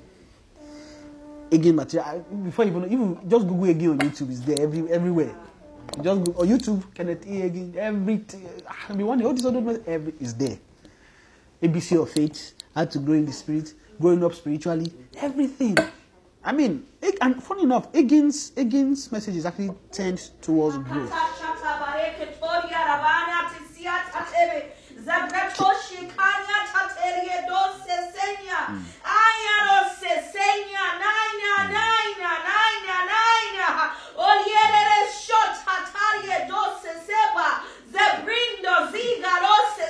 Hagin, 1.50 1.74
material. 1.74 2.08
I- 2.08 2.34
Before 2.44 2.64
you 2.64 2.70
even 2.70 2.84
even 2.92 3.28
just 3.28 3.46
Google 3.46 3.66
Hagin 3.68 3.90
on 3.90 3.98
YouTube. 3.98 4.30
It's 4.30 4.40
there 4.40 4.56
every 4.60 4.90
everywhere. 4.90 5.36
Just 6.02 6.24
go 6.24 6.32
on 6.40 6.48
YouTube. 6.48 6.82
Kenneth 6.94 7.26
E 7.26 7.40
Hagin. 7.42 7.76
Everything. 7.76 8.48
Ah, 8.66 8.86
I 8.88 8.92
mean, 8.94 9.06
one 9.06 9.22
all 9.22 9.34
these 9.34 9.44
other 9.44 9.60
ones, 9.60 9.80
every 9.86 10.14
is 10.20 10.32
there. 10.34 10.56
ABC 11.62 12.00
of 12.00 12.10
faith. 12.10 12.54
How 12.74 12.86
to 12.86 12.98
grow 12.98 13.14
in 13.14 13.26
the 13.26 13.32
spirit. 13.32 13.74
Growing 14.00 14.24
up 14.24 14.32
spiritually. 14.34 14.90
Everything. 15.20 15.76
I 16.42 16.52
mean, 16.52 16.86
and 17.20 17.42
funny 17.42 17.64
enough, 17.64 17.92
Hagin's 17.92 18.52
Hagin's 18.52 19.12
message 19.12 19.36
is 19.36 19.44
actually 19.44 19.70
turned 19.92 20.18
towards 20.40 20.78
growth. 20.78 21.12
Dios, 38.76 38.92
dígalo, 38.92 39.48
se. 39.76 39.86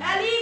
El 0.00 0.39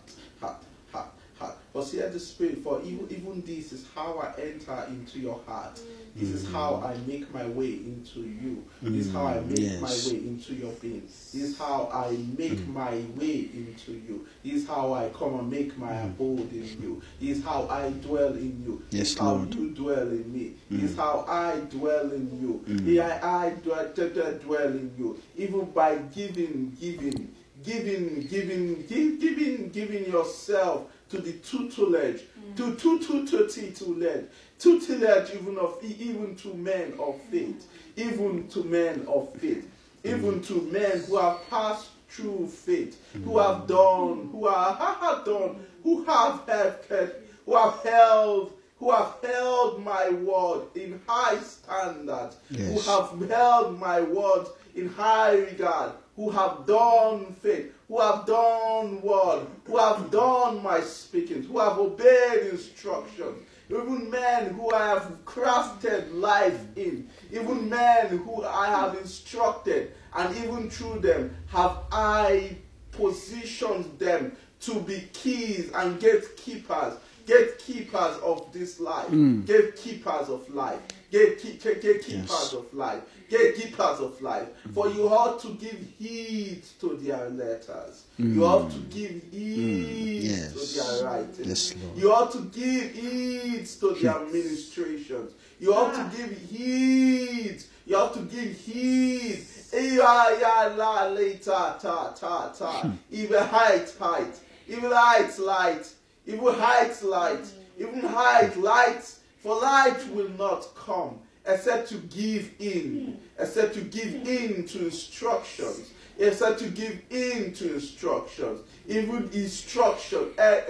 For 1.73 1.83
see 1.83 1.99
the 1.99 2.19
spirit, 2.19 2.59
for 2.59 2.81
even 2.83 3.07
even 3.11 3.43
this 3.43 3.73
is 3.73 3.87
how 3.95 4.19
I 4.19 4.41
enter 4.41 4.85
into 4.89 5.19
your 5.19 5.41
heart. 5.47 5.81
This 6.19 6.31
is 6.31 6.51
how 6.51 6.83
mm. 6.83 6.87
I 6.87 6.97
make 7.07 7.33
my 7.33 7.47
way 7.47 7.75
into 7.75 8.21
you. 8.21 8.65
This 8.83 9.07
is 9.07 9.13
how 9.13 9.27
I 9.27 9.35
mm, 9.35 9.49
make 9.51 9.59
yes. 9.59 9.81
my 9.81 10.13
way 10.13 10.19
into 10.25 10.55
your 10.55 10.73
being. 10.73 11.03
This 11.07 11.35
is 11.35 11.59
how 11.59 11.89
I 11.93 12.11
make 12.37 12.59
mm. 12.59 12.69
my 12.69 12.91
way 13.17 13.49
into 13.55 13.93
you. 13.93 14.27
This 14.43 14.63
is 14.63 14.69
how 14.69 14.95
I 14.95 15.11
come 15.11 15.39
and 15.39 15.51
make 15.51 15.79
my 15.79 15.93
abode 15.93 16.51
in 16.53 16.65
you. 16.83 17.03
This 17.21 17.39
is 17.39 17.45
how 17.45 17.69
I 17.69 17.91
dwell 17.91 18.33
in 18.35 18.63
you. 18.65 18.83
Yes, 18.91 19.01
this 19.01 19.13
is 19.13 19.19
how 19.19 19.35
Lord. 19.35 19.55
you 19.55 19.71
dwell 19.71 20.09
in 20.09 20.33
me. 20.33 20.55
This 20.71 20.91
is 20.91 20.97
how 20.97 21.25
I 21.29 21.61
dwell 21.71 22.11
in 22.11 22.41
you. 22.41 22.65
Yeah, 22.85 23.21
I 23.23 23.51
dwell, 23.51 23.93
dwell, 23.95 24.33
dwell 24.39 24.69
in 24.69 24.93
you. 24.99 25.21
Even 25.37 25.67
by 25.67 25.97
giving, 26.15 26.77
giving, 26.81 27.33
giving, 27.63 28.27
giving, 28.27 28.87
give, 28.87 29.21
giving, 29.21 29.69
giving 29.69 30.11
yourself 30.11 30.91
to 31.11 31.19
the 31.19 31.33
tutelage, 31.33 32.23
to 32.57 32.75
to 32.75 32.99
to 32.99 33.27
to 33.27 33.47
tutelage, 33.49 34.27
tutelage 34.59 35.31
even 35.35 35.59
of 35.59 35.79
even 35.83 36.37
to 36.37 36.55
men 36.55 36.93
of 36.99 37.21
faith, 37.31 37.67
even 37.97 38.49
to 38.49 38.65
men 38.65 39.07
of 39.09 39.33
faith, 39.37 39.67
even 40.05 40.41
to 40.43 40.63
men 40.73 41.03
who 41.09 41.17
have 41.17 41.39
passed 41.51 41.89
through 42.09 42.47
faith, 42.49 43.01
who 43.25 43.39
have 43.39 43.67
done, 43.67 44.29
who 44.33 44.47
are 44.47 44.75
have 44.75 45.25
done, 45.25 45.57
who 45.83 46.05
have 46.05 46.41
held, 46.47 47.11
who 47.47 47.57
have 47.57 47.81
held, 47.83 48.53
who 48.79 48.91
have 48.93 49.15
held 49.23 49.85
my 49.85 50.11
word 50.11 50.63
in 50.75 51.01
high 51.07 51.39
standard, 51.41 52.31
who 52.51 52.57
Yes. 52.57 52.87
have 52.87 53.29
held 53.31 53.79
my 53.79 54.01
word 54.01 54.47
in 54.75 54.89
high 54.89 55.35
regard, 55.37 55.93
who 56.17 56.31
have 56.31 56.67
done 56.67 57.35
faith, 57.43 57.73
who 57.89 58.01
have 58.01 58.27
done 58.27 59.01
word, 59.03 59.47
who 59.67 59.77
have 59.79 60.11
done 60.11 60.63
my 60.63 60.81
speaking, 60.81 61.43
who 61.45 61.59
have 61.59 61.79
obeyed 61.79 62.47
instructions, 62.53 63.47
even 63.71 64.11
men 64.11 64.55
who 64.55 64.71
I 64.73 64.89
have 64.89 65.25
crafted 65.25 66.13
life 66.15 66.61
in, 66.77 67.09
even 67.33 67.69
men 67.69 68.19
who 68.19 68.45
I 68.45 68.67
have 68.67 68.97
instructed, 68.99 69.93
and 70.15 70.37
even 70.37 70.69
through 70.71 71.01
them 71.01 71.35
have 71.49 71.79
I 71.91 72.57
positioned 72.93 73.99
them 73.99 74.33
to 74.61 74.81
be 74.81 75.09
keys 75.13 75.71
and 75.75 75.99
gatekeepers, 76.01 76.95
gatekeepers 77.27 78.17
of 78.23 78.53
this 78.53 78.81
life, 78.81 79.09
mm. 79.09 79.47
gatekeepers 79.47 80.29
of 80.29 80.53
life, 80.55 80.81
gatekeep- 81.13 81.81
gatekeepers 81.81 82.29
Yes. 82.31 82.53
of 82.53 82.73
life, 82.75 83.03
gatekeepers 83.29 84.01
of 84.01 84.21
life. 84.23 84.49
For 84.75 84.89
you 84.89 85.09
ought 85.09 85.39
to 85.41 85.49
give 85.55 85.79
heed 85.99 86.63
to 86.81 86.97
their 86.97 87.29
letters. 87.31 88.05
You 88.19 88.45
ought 88.45 88.71
to 88.71 88.77
mm. 88.77 88.91
give 88.91 89.11
mm. 89.11 89.33
heed 89.33 90.23
Yes. 90.23 90.53
to 90.53 90.81
their 90.81 91.05
writings. 91.05 91.47
Yes, 91.47 91.75
You 91.97 92.13
ought 92.13 92.33
to 92.33 92.41
give 92.41 92.93
heed 92.95 93.67
to 93.67 93.95
their 93.95 94.21
ministrations. 94.27 95.33
You 95.61 95.75
ah. 95.75 95.79
ought 95.79 95.95
to 95.95 96.17
give 96.17 96.39
heed. 96.51 97.63
You 97.87 97.97
ought 97.97 98.15
to 98.15 98.21
give 98.21 98.53
heed. 98.57 99.45
Ya 99.73 100.31
ya 100.41 100.75
la 100.77 101.05
la 101.09 101.33
ta 101.45 101.79
ta 101.81 102.13
ta 102.13 102.49
ta. 102.59 102.73
Hmm. 102.83 102.93
Even 103.11 103.43
height 103.45 103.95
height. 103.99 104.35
Even 104.67 104.91
height 104.91 105.39
light. 105.39 105.87
Even 106.27 106.55
height 106.55 107.03
light. 107.03 107.47
Hmm. 107.47 107.83
Even 107.83 108.01
height 108.01 108.57
light. 108.57 109.15
For 109.43 109.61
light 109.61 110.01
will 110.13 110.31
not 110.31 110.67
come 110.75 111.21
except 111.49 111.89
to 111.89 111.97
give 111.97 112.53
in. 112.59 113.19
Except 113.39 113.75
to 113.75 113.81
give 113.81 114.15
in 114.29 114.67
to 114.67 114.85
instructions. 114.85 115.91
Except 116.19 116.59
to 116.61 116.69
give 116.69 117.01
in 117.11 117.53
to 117.55 117.75
instructions. 117.75 118.61
Even 118.87 119.31
instruction. 119.33 120.29
Uh, 120.39 120.61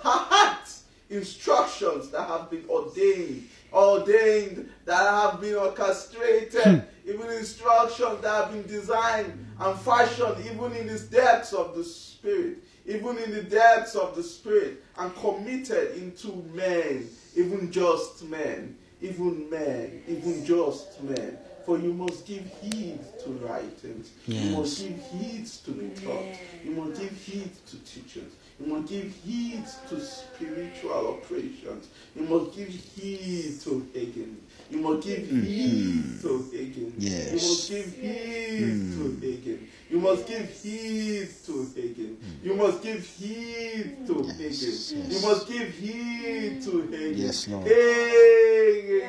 heart 0.00 0.68
instructions 1.10 2.10
that 2.10 2.26
have 2.28 2.50
been 2.50 2.64
ordained, 2.68 3.48
ordained 3.72 4.68
that 4.84 4.98
have 4.98 5.40
been 5.40 5.54
orchestrated, 5.54 6.84
even 7.06 7.30
instructions 7.30 8.20
that 8.20 8.44
have 8.44 8.52
been 8.52 8.66
designed 8.66 9.46
and 9.58 9.78
fashioned, 9.80 10.36
even 10.44 10.72
in 10.74 10.86
the 10.86 10.98
depths 11.10 11.52
of 11.52 11.74
the 11.74 11.84
spirit, 11.84 12.58
even 12.86 13.16
in 13.18 13.30
the 13.30 13.42
depths 13.42 13.94
of 13.94 14.14
the 14.16 14.22
spirit, 14.22 14.82
and 14.98 15.14
committed 15.16 15.96
into 15.96 16.28
men, 16.54 17.08
even 17.36 17.70
just 17.72 18.24
men, 18.24 18.76
even 19.00 19.48
men, 19.50 20.02
even 20.08 20.44
just 20.44 21.02
men. 21.02 21.38
For 21.64 21.78
you 21.78 21.92
must 21.92 22.24
give 22.26 22.44
heed 22.62 22.98
to 23.24 23.30
writings. 23.44 24.10
You 24.26 24.56
must 24.56 24.78
give 24.80 24.98
heed 25.12 25.46
to 25.64 25.70
be 25.72 25.88
taught. 26.00 26.24
You 26.64 26.70
must 26.70 26.98
give 27.00 27.12
heed 27.12 27.50
to 27.66 27.76
teachers. 27.84 28.32
You 28.58 28.66
must 28.74 28.88
give 28.88 29.12
heed 29.22 29.64
to 29.90 30.00
spiritual 30.00 31.18
operations. 31.20 31.88
You 32.16 32.22
must 32.22 32.56
give 32.56 32.68
heed 32.68 33.60
to 33.60 33.86
Hagin. 33.92 34.40
You 34.70 34.78
must 34.78 35.06
give 35.06 35.28
heed 35.28 36.04
to 36.22 36.50
Hagin. 36.50 36.94
Yes. 36.96 37.32
You 37.32 37.36
must 37.36 37.68
give 37.68 37.92
heed 37.94 38.94
to 38.94 39.18
Hagin. 39.20 39.68
You 39.90 39.98
must 40.00 40.26
give 40.26 40.48
heed 40.50 41.28
to 41.44 41.70
Hagin. 41.76 42.16
You 42.42 42.54
must 42.54 42.82
give 42.82 43.04
heed 43.06 44.06
to 44.06 44.14
Yes, 44.24 44.38
Hagin. 44.38 45.02
yes. 45.10 45.22
You 45.22 45.28
must 45.28 45.46
give 45.48 45.68
heed 45.74 46.62
to 46.62 46.80
Hagin. 46.90 47.14
Yes, 47.18 47.48
Lord. 47.48 47.66
Hagin, 47.68 49.08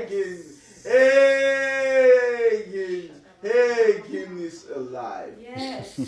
Hagin, 0.00 0.44
Hagin, 2.44 3.10
Hagin 3.42 4.38
is 4.42 4.66
alive. 4.74 5.34
Yes. 5.40 5.98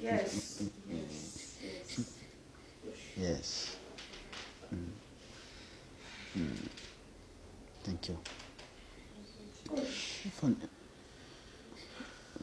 Yes. 0.00 0.66
Yes. 3.16 3.76
Mm. 4.74 4.92
Mm. 6.38 6.68
Thank 7.84 8.08
you. 8.08 8.18
Fun- 10.40 10.68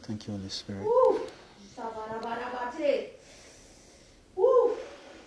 Thank 0.02 0.26
you, 0.26 0.32
Holy 0.34 0.48
Spirit. 0.48 0.84
Woo. 0.84 1.20
Sabarabarabate. 1.76 3.10
Woo. 4.36 4.76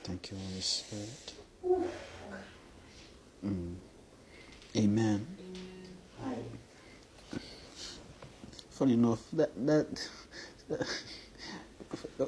Thank 0.03 0.31
you, 0.31 0.37
Holy 0.37 0.61
Spirit. 0.61 1.33
Woo. 1.61 1.83
Mm. 3.45 3.75
Amen. 4.75 5.27
Aye. 6.23 6.45
Funny 8.91 9.03
enough, 9.03 9.21
that 9.33 9.51
that 9.65 10.09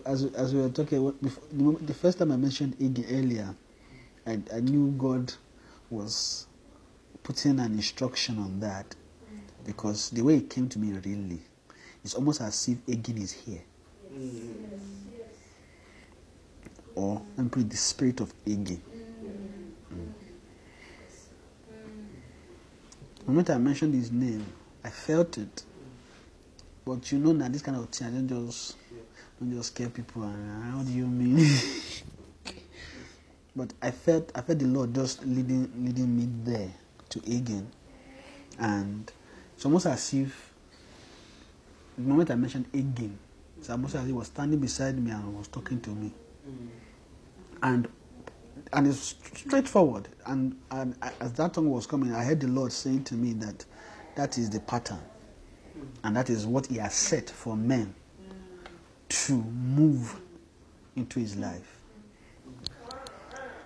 as 0.05 0.24
as 0.34 0.53
we 0.53 0.61
were 0.61 0.70
talking 0.70 1.11
before, 1.22 1.43
the, 1.51 1.86
the 1.86 1.93
first 1.93 2.20
time 2.20 2.32
I 2.32 2.38
mentioned 2.38 2.76
Ig 2.80 3.05
earlier, 3.11 3.53
I, 4.26 4.39
I 4.53 4.59
knew 4.61 4.91
God 4.91 5.34
was 5.89 6.47
putting 7.22 7.59
an 7.59 7.74
instruction 7.74 8.39
on 8.39 8.61
that 8.61 8.95
because 9.66 10.09
the 10.11 10.22
way 10.22 10.38
it 10.38 10.49
came 10.49 10.70
to 10.70 10.80
me 10.80 10.93
really, 10.93 11.41
it's 12.03 12.14
almost 12.14 12.39
as 12.39 12.68
if 12.70 12.78
Hagin 12.86 13.22
is 13.22 13.32
here, 13.34 13.61
or 16.95 17.22
let 17.36 17.43
me 17.43 17.49
put 17.49 17.61
it, 17.64 17.70
the 17.72 17.78
spirit 17.78 18.22
of 18.22 18.34
Hagin. 18.45 18.80
The 23.20 23.32
moment 23.32 23.49
I 23.49 23.57
mentioned 23.57 23.93
his 23.95 24.11
name, 24.14 24.45
I 24.84 24.89
felt 24.89 25.38
it. 25.38 25.64
But 26.86 27.12
you 27.12 27.20
know 27.20 27.32
now 27.32 27.48
this 27.48 27.62
kind 27.62 27.78
of 27.78 27.88
thing, 27.90 28.08
I 28.08 28.12
don't 28.12 28.28
just 28.28 28.76
don't 29.40 29.52
just 29.56 29.74
scare 29.74 29.90
people. 29.90 30.24
And 30.24 30.74
how 30.74 30.84
do 30.84 30.92
you 30.92 31.08
mean? 31.08 31.48
but 33.56 33.74
I 33.82 33.92
felt 33.92 34.32
I 34.36 34.42
felt 34.42 34.60
the 34.60 34.66
Lord 34.66 34.94
just 34.94 35.26
leading 35.26 35.72
leading 35.78 36.18
me 36.18 36.28
there 36.44 36.72
to 37.10 37.20
Hagin, 37.20 37.66
And 38.60 39.12
it's 39.56 39.66
almost 39.66 39.86
as 39.86 40.14
if 40.14 40.54
the 41.98 42.04
moment 42.04 42.32
I 42.32 42.36
mentioned 42.36 42.72
Hagin, 42.74 43.16
it's 43.58 43.70
almost 43.70 43.96
as 43.96 44.02
if 44.02 44.08
he 44.08 44.14
was 44.14 44.28
standing 44.28 44.60
beside 44.60 44.98
me 44.98 45.12
and 45.12 45.38
was 45.38 45.48
talking 45.48 45.80
to 45.82 45.90
me. 45.92 46.12
And 47.62 47.88
and 48.74 48.88
it's 48.88 49.16
straightforward. 49.36 50.08
And, 50.26 50.58
and 50.72 50.96
as 51.20 51.34
that 51.34 51.54
tongue 51.54 51.70
was 51.70 51.86
coming, 51.86 52.14
I 52.14 52.24
heard 52.24 52.40
the 52.40 52.48
Lord 52.48 52.72
saying 52.72 53.04
to 53.06 53.16
me 53.16 53.34
that 53.34 53.66
that 54.16 54.38
is 54.38 54.50
the 54.50 54.60
pattern. 54.60 55.00
And 56.03 56.15
that 56.15 56.30
is 56.30 56.45
what 56.45 56.67
He 56.67 56.78
has 56.78 56.93
set 56.93 57.30
for 57.30 57.55
men 57.55 57.93
to 59.09 59.34
move 59.34 60.19
into 60.95 61.19
His 61.19 61.36
life. 61.36 61.80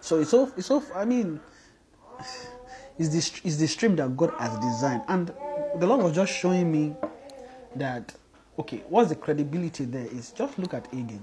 So 0.02 0.20
it's 0.20 0.32
so, 0.32 0.52
it's 0.56 0.68
so, 0.68 0.84
I 0.96 1.06
mean, 1.06 1.40
it's 2.98 3.10
the, 3.10 3.48
it's 3.48 3.58
the 3.58 3.68
stream 3.68 3.96
that 3.98 4.16
God 4.16 4.34
has 4.40 4.58
designed. 4.60 5.04
And 5.08 5.28
the 5.80 5.86
Lord 5.86 6.02
was 6.02 6.14
just 6.14 6.34
showing 6.34 6.72
me 6.72 6.96
that, 7.76 8.16
okay, 8.58 8.84
what's 8.88 9.10
the 9.10 9.16
credibility 9.16 9.86
there 9.86 10.06
is 10.06 10.32
just 10.32 10.58
look 10.58 10.74
at 10.74 10.90
Hagin 10.92 11.22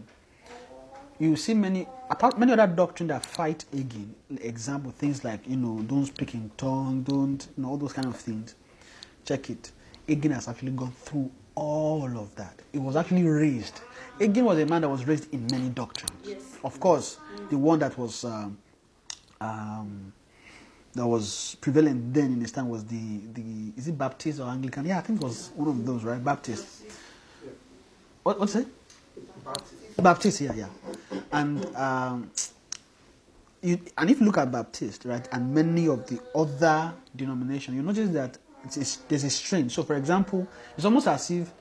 you 1.19 1.37
see 1.37 1.55
many 1.55 1.87
apart 2.11 2.39
many 2.39 2.53
other 2.53 2.67
doctrine 2.67 3.07
that 3.07 3.25
fight 3.25 3.65
again 3.73 4.15
example 4.41 4.91
things 4.91 5.23
like 5.25 5.47
you 5.47 5.57
know 5.57 5.81
don't 5.83 6.07
speak 6.07 6.35
in 6.35 6.51
tongue 6.57 7.03
don't 7.03 7.49
you 7.57 7.63
know 7.63 7.71
all 7.71 7.77
those 7.77 7.93
kind 7.93 8.07
of 8.07 8.17
things 8.17 8.55
check 9.25 9.49
it 9.49 9.71
Hagin 10.09 10.33
has 10.33 10.49
actually 10.49 10.73
gone 10.73 10.93
through 10.93 11.31
all 11.55 12.05
of 12.19 12.35
that. 12.37 12.61
It 12.73 12.79
was 12.81 12.97
actually 12.97 13.23
raised. 13.25 13.81
Hagin 14.19 14.43
was 14.45 14.59
a 14.59 14.67
man 14.67 14.83
that 14.83 14.89
was 14.89 15.07
raised 15.07 15.33
in 15.33 15.47
many 15.51 15.69
doctrines. 15.71 16.13
Yes. 16.25 16.43
of 16.65 16.79
course 16.81 17.19
the 17.51 17.59
one 17.59 17.79
that 17.79 17.97
was 17.99 18.25
um, 18.25 18.57
um, 19.41 20.13
that 20.95 21.07
was 21.07 21.57
prevalent 21.61 22.15
then 22.15 22.33
in 22.33 22.41
his 22.41 22.53
time 22.53 22.69
was 22.69 22.85
the 22.85 23.21
the 23.35 23.73
is 23.77 23.89
it 23.89 23.99
Baptist 23.99 24.41
or 24.41 24.49
Anglican? 24.49 24.85
Yeah 24.87 24.99
I 24.99 25.03
think 25.03 25.21
it 25.21 25.25
was 25.25 25.51
one 25.55 25.69
of 25.69 25.85
those 25.85 26.05
right? 26.05 26.23
Baptist. 26.23 26.67
What 28.23 28.41
what's 28.41 28.55
it? 28.55 28.67
Baptist, 29.45 30.03
Baptist, 30.03 30.41
yeah, 30.41 30.53
yeah. 30.55 30.69
And 31.33 31.77
um, 31.77 32.31
you, 33.63 33.79
and 33.99 34.11
if 34.11 34.21
you 34.21 34.27
look 34.27 34.39
at 34.39 34.51
Baptist, 34.51 35.05
right, 35.05 35.27
and 35.33 35.55
many 35.55 35.87
of 35.89 36.07
the 36.07 36.19
other 36.35 36.95
denominations, 37.15 37.77
you 37.77 37.83
notice 37.83 38.09
that 38.11 38.39
it's, 38.65 38.97
there's 39.09 39.25
a 39.25 39.31
strain. 39.31 39.69
So, 39.69 39.83
for 39.83 39.97
example, 39.97 40.47
it's 40.77 40.85
almost 40.85 41.07
as 41.07 41.31
if 41.31 41.53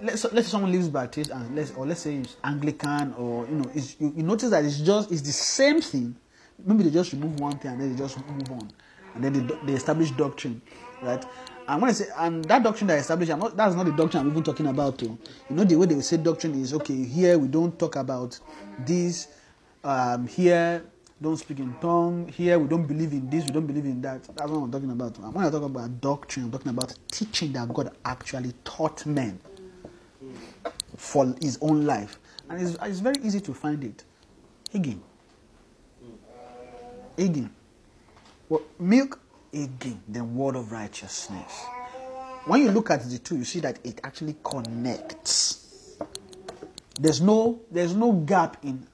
let's 0.00 0.24
let's 0.24 0.48
say 0.48 0.52
someone 0.52 0.72
leaves 0.72 0.88
Baptist 0.88 1.30
and 1.30 1.54
let's 1.54 1.72
or 1.72 1.86
let's 1.86 2.00
say 2.00 2.16
it's 2.16 2.36
Anglican 2.44 3.14
or 3.14 3.46
you 3.46 3.56
know, 3.56 3.70
it's, 3.74 3.96
you, 4.00 4.12
you 4.16 4.22
notice 4.22 4.50
that 4.50 4.64
it's 4.64 4.80
just 4.80 5.10
it's 5.10 5.22
the 5.22 5.32
same 5.32 5.80
thing. 5.80 6.16
Maybe 6.64 6.84
they 6.84 6.90
just 6.90 7.12
remove 7.12 7.38
one 7.40 7.58
thing 7.58 7.72
and 7.72 7.80
then 7.80 7.92
they 7.92 7.98
just 7.98 8.18
move 8.28 8.50
on, 8.50 8.70
and 9.14 9.24
then 9.24 9.32
they, 9.32 9.54
they 9.66 9.72
establish 9.74 10.10
doctrine, 10.12 10.60
right? 11.02 11.24
And 11.68 11.82
when 11.82 11.90
I 11.90 11.94
say 11.94 12.06
and 12.16 12.44
that 12.44 12.62
doctrine 12.62 12.86
that 12.88 12.98
established, 12.98 13.32
I'm 13.32 13.40
not, 13.40 13.56
that's 13.56 13.74
not 13.74 13.86
the 13.86 13.92
doctrine 13.92 14.22
I'm 14.22 14.30
even 14.30 14.42
talking 14.42 14.66
about. 14.66 14.98
Too. 14.98 15.18
You 15.50 15.56
know 15.56 15.64
the 15.64 15.76
way 15.76 15.86
they 15.86 16.00
say 16.00 16.16
doctrine 16.16 16.60
is 16.60 16.72
okay. 16.74 17.04
Here 17.04 17.38
we 17.38 17.48
don't 17.48 17.78
talk 17.78 17.96
about 17.96 18.38
this. 18.78 19.28
Um, 19.84 20.26
here 20.26 20.82
don't 21.20 21.36
speak 21.36 21.60
in 21.60 21.74
tongue. 21.80 22.28
Here 22.28 22.58
we 22.58 22.68
don't 22.68 22.86
believe 22.86 23.12
in 23.12 23.30
this. 23.30 23.44
We 23.46 23.52
don't 23.52 23.66
believe 23.66 23.86
in 23.86 24.02
that. 24.02 24.24
That's 24.24 24.50
what 24.50 24.64
I'm 24.64 24.70
talking 24.70 24.90
about. 24.90 25.18
When 25.18 25.44
I 25.44 25.50
talk 25.50 25.62
about 25.62 26.00
doctrine, 26.00 26.46
I'm 26.46 26.52
talking 26.52 26.70
about 26.70 26.94
teaching 27.10 27.52
that 27.52 27.72
God 27.72 27.90
actually 28.04 28.52
taught 28.64 29.06
men 29.06 29.40
for 30.96 31.34
His 31.40 31.58
own 31.60 31.86
life, 31.86 32.18
and 32.48 32.60
it's, 32.60 32.76
it's 32.82 33.00
very 33.00 33.16
easy 33.22 33.40
to 33.40 33.54
find 33.54 33.82
it. 33.84 34.04
Again, 34.74 35.02
again, 37.16 37.50
well, 38.48 38.62
milk 38.78 39.20
again 39.52 40.02
the 40.08 40.22
word 40.22 40.56
of 40.56 40.70
righteousness. 40.70 41.64
When 42.46 42.60
you 42.60 42.70
look 42.70 42.90
at 42.90 43.08
the 43.08 43.18
two, 43.18 43.38
you 43.38 43.44
see 43.44 43.60
that 43.60 43.78
it 43.84 44.00
actually 44.04 44.36
connects. 44.44 45.96
There's 47.00 47.20
no 47.20 47.60
there's 47.70 47.94
no 47.94 48.12
gap 48.12 48.58
in 48.62 48.86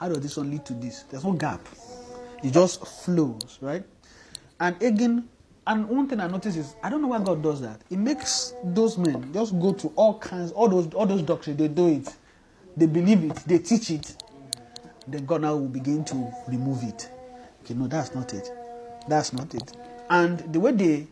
how 0.00 0.08
does 0.08 0.20
this 0.20 0.36
one 0.36 0.50
lead 0.50 0.64
to 0.64 0.72
this? 0.72 1.02
There's 1.10 1.24
no 1.24 1.32
gap. 1.32 1.60
It 2.42 2.52
just 2.52 2.84
flows, 2.86 3.58
right? 3.60 3.84
And 4.58 4.82
again, 4.82 5.28
and 5.66 5.86
one 5.88 6.08
thing 6.08 6.20
I 6.20 6.26
notice 6.26 6.56
is 6.56 6.74
I 6.82 6.88
don't 6.88 7.02
know 7.02 7.08
why 7.08 7.20
God 7.22 7.42
does 7.42 7.60
that. 7.60 7.82
It 7.90 7.98
makes 7.98 8.54
those 8.64 8.96
men 8.96 9.30
just 9.32 9.58
go 9.60 9.74
to 9.74 9.88
all 9.96 10.18
kinds, 10.18 10.52
all 10.52 10.68
those 10.68 10.92
all 10.94 11.06
those 11.06 11.22
doctrines, 11.22 11.58
they 11.58 11.68
do 11.68 11.88
it, 11.88 12.14
they 12.76 12.86
believe 12.86 13.22
it, 13.24 13.36
they 13.46 13.58
teach 13.58 13.90
it. 13.90 14.16
Then 15.06 15.26
God 15.26 15.42
now 15.42 15.54
will 15.56 15.68
begin 15.68 16.04
to 16.06 16.32
remove 16.48 16.82
it. 16.82 17.10
Okay, 17.64 17.74
no, 17.74 17.86
that's 17.86 18.14
not 18.14 18.32
it. 18.32 18.50
That's 19.06 19.32
not 19.32 19.54
it. 19.54 19.76
And 20.08 20.38
the 20.52 20.60
way 20.60 20.72
they 20.72 21.06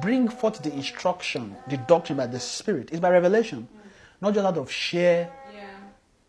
bring 0.00 0.28
forth 0.28 0.62
the 0.62 0.72
instruction, 0.72 1.54
the 1.68 1.76
doctrine 1.76 2.16
by 2.16 2.26
the 2.26 2.40
Spirit, 2.40 2.92
is 2.92 3.00
by 3.00 3.10
revelation, 3.10 3.68
not 4.20 4.32
just 4.34 4.46
out 4.46 4.56
of 4.58 4.70
sheer, 4.70 5.30
Yeah. 5.54 5.64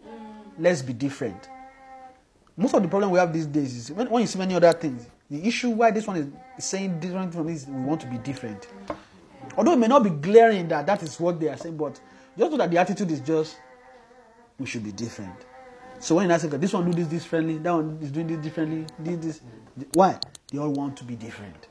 Mm. 0.05 0.09
let's 0.59 0.81
be 0.81 0.93
different. 0.93 1.49
Most 2.55 2.73
of 2.73 2.81
the 2.81 2.87
problem 2.87 3.11
we 3.11 3.19
have 3.19 3.33
these 3.33 3.47
days 3.47 3.75
is 3.75 3.91
when, 3.91 4.09
when 4.09 4.21
you 4.21 4.27
see 4.27 4.37
many 4.37 4.55
other 4.55 4.71
things, 4.73 5.07
the 5.29 5.45
issue 5.47 5.69
why 5.69 5.91
this 5.91 6.05
one 6.05 6.17
is 6.57 6.63
saying 6.63 6.99
different 6.99 7.33
from 7.33 7.47
this, 7.47 7.65
we 7.67 7.81
want 7.81 8.01
to 8.01 8.07
be 8.07 8.17
different. 8.19 8.67
Although 9.57 9.73
it 9.73 9.77
may 9.77 9.87
not 9.87 10.03
be 10.03 10.09
glaring 10.09 10.67
that 10.67 10.85
that 10.85 11.01
is 11.03 11.19
what 11.19 11.39
they 11.39 11.49
are 11.49 11.57
saying, 11.57 11.77
but 11.77 11.99
just 12.37 12.51
know 12.51 12.57
that 12.57 12.69
the 12.69 12.77
attitude 12.77 13.09
is 13.11 13.19
just, 13.19 13.57
we 14.59 14.65
should 14.65 14.83
be 14.83 14.91
different. 14.91 15.35
So 15.99 16.15
when 16.15 16.27
you 16.27 16.33
ask, 16.33 16.47
this 16.47 16.73
one 16.73 16.89
do 16.89 17.03
this 17.03 17.07
differently, 17.07 17.57
that 17.59 17.73
one 17.73 17.97
is 18.01 18.11
doing 18.11 18.27
this 18.27 18.37
differently, 18.37 18.85
this, 18.99 19.39
this, 19.75 19.87
why? 19.93 20.19
They 20.51 20.57
all 20.59 20.69
want 20.69 20.97
to 20.97 21.03
be 21.03 21.15
different. 21.15 21.67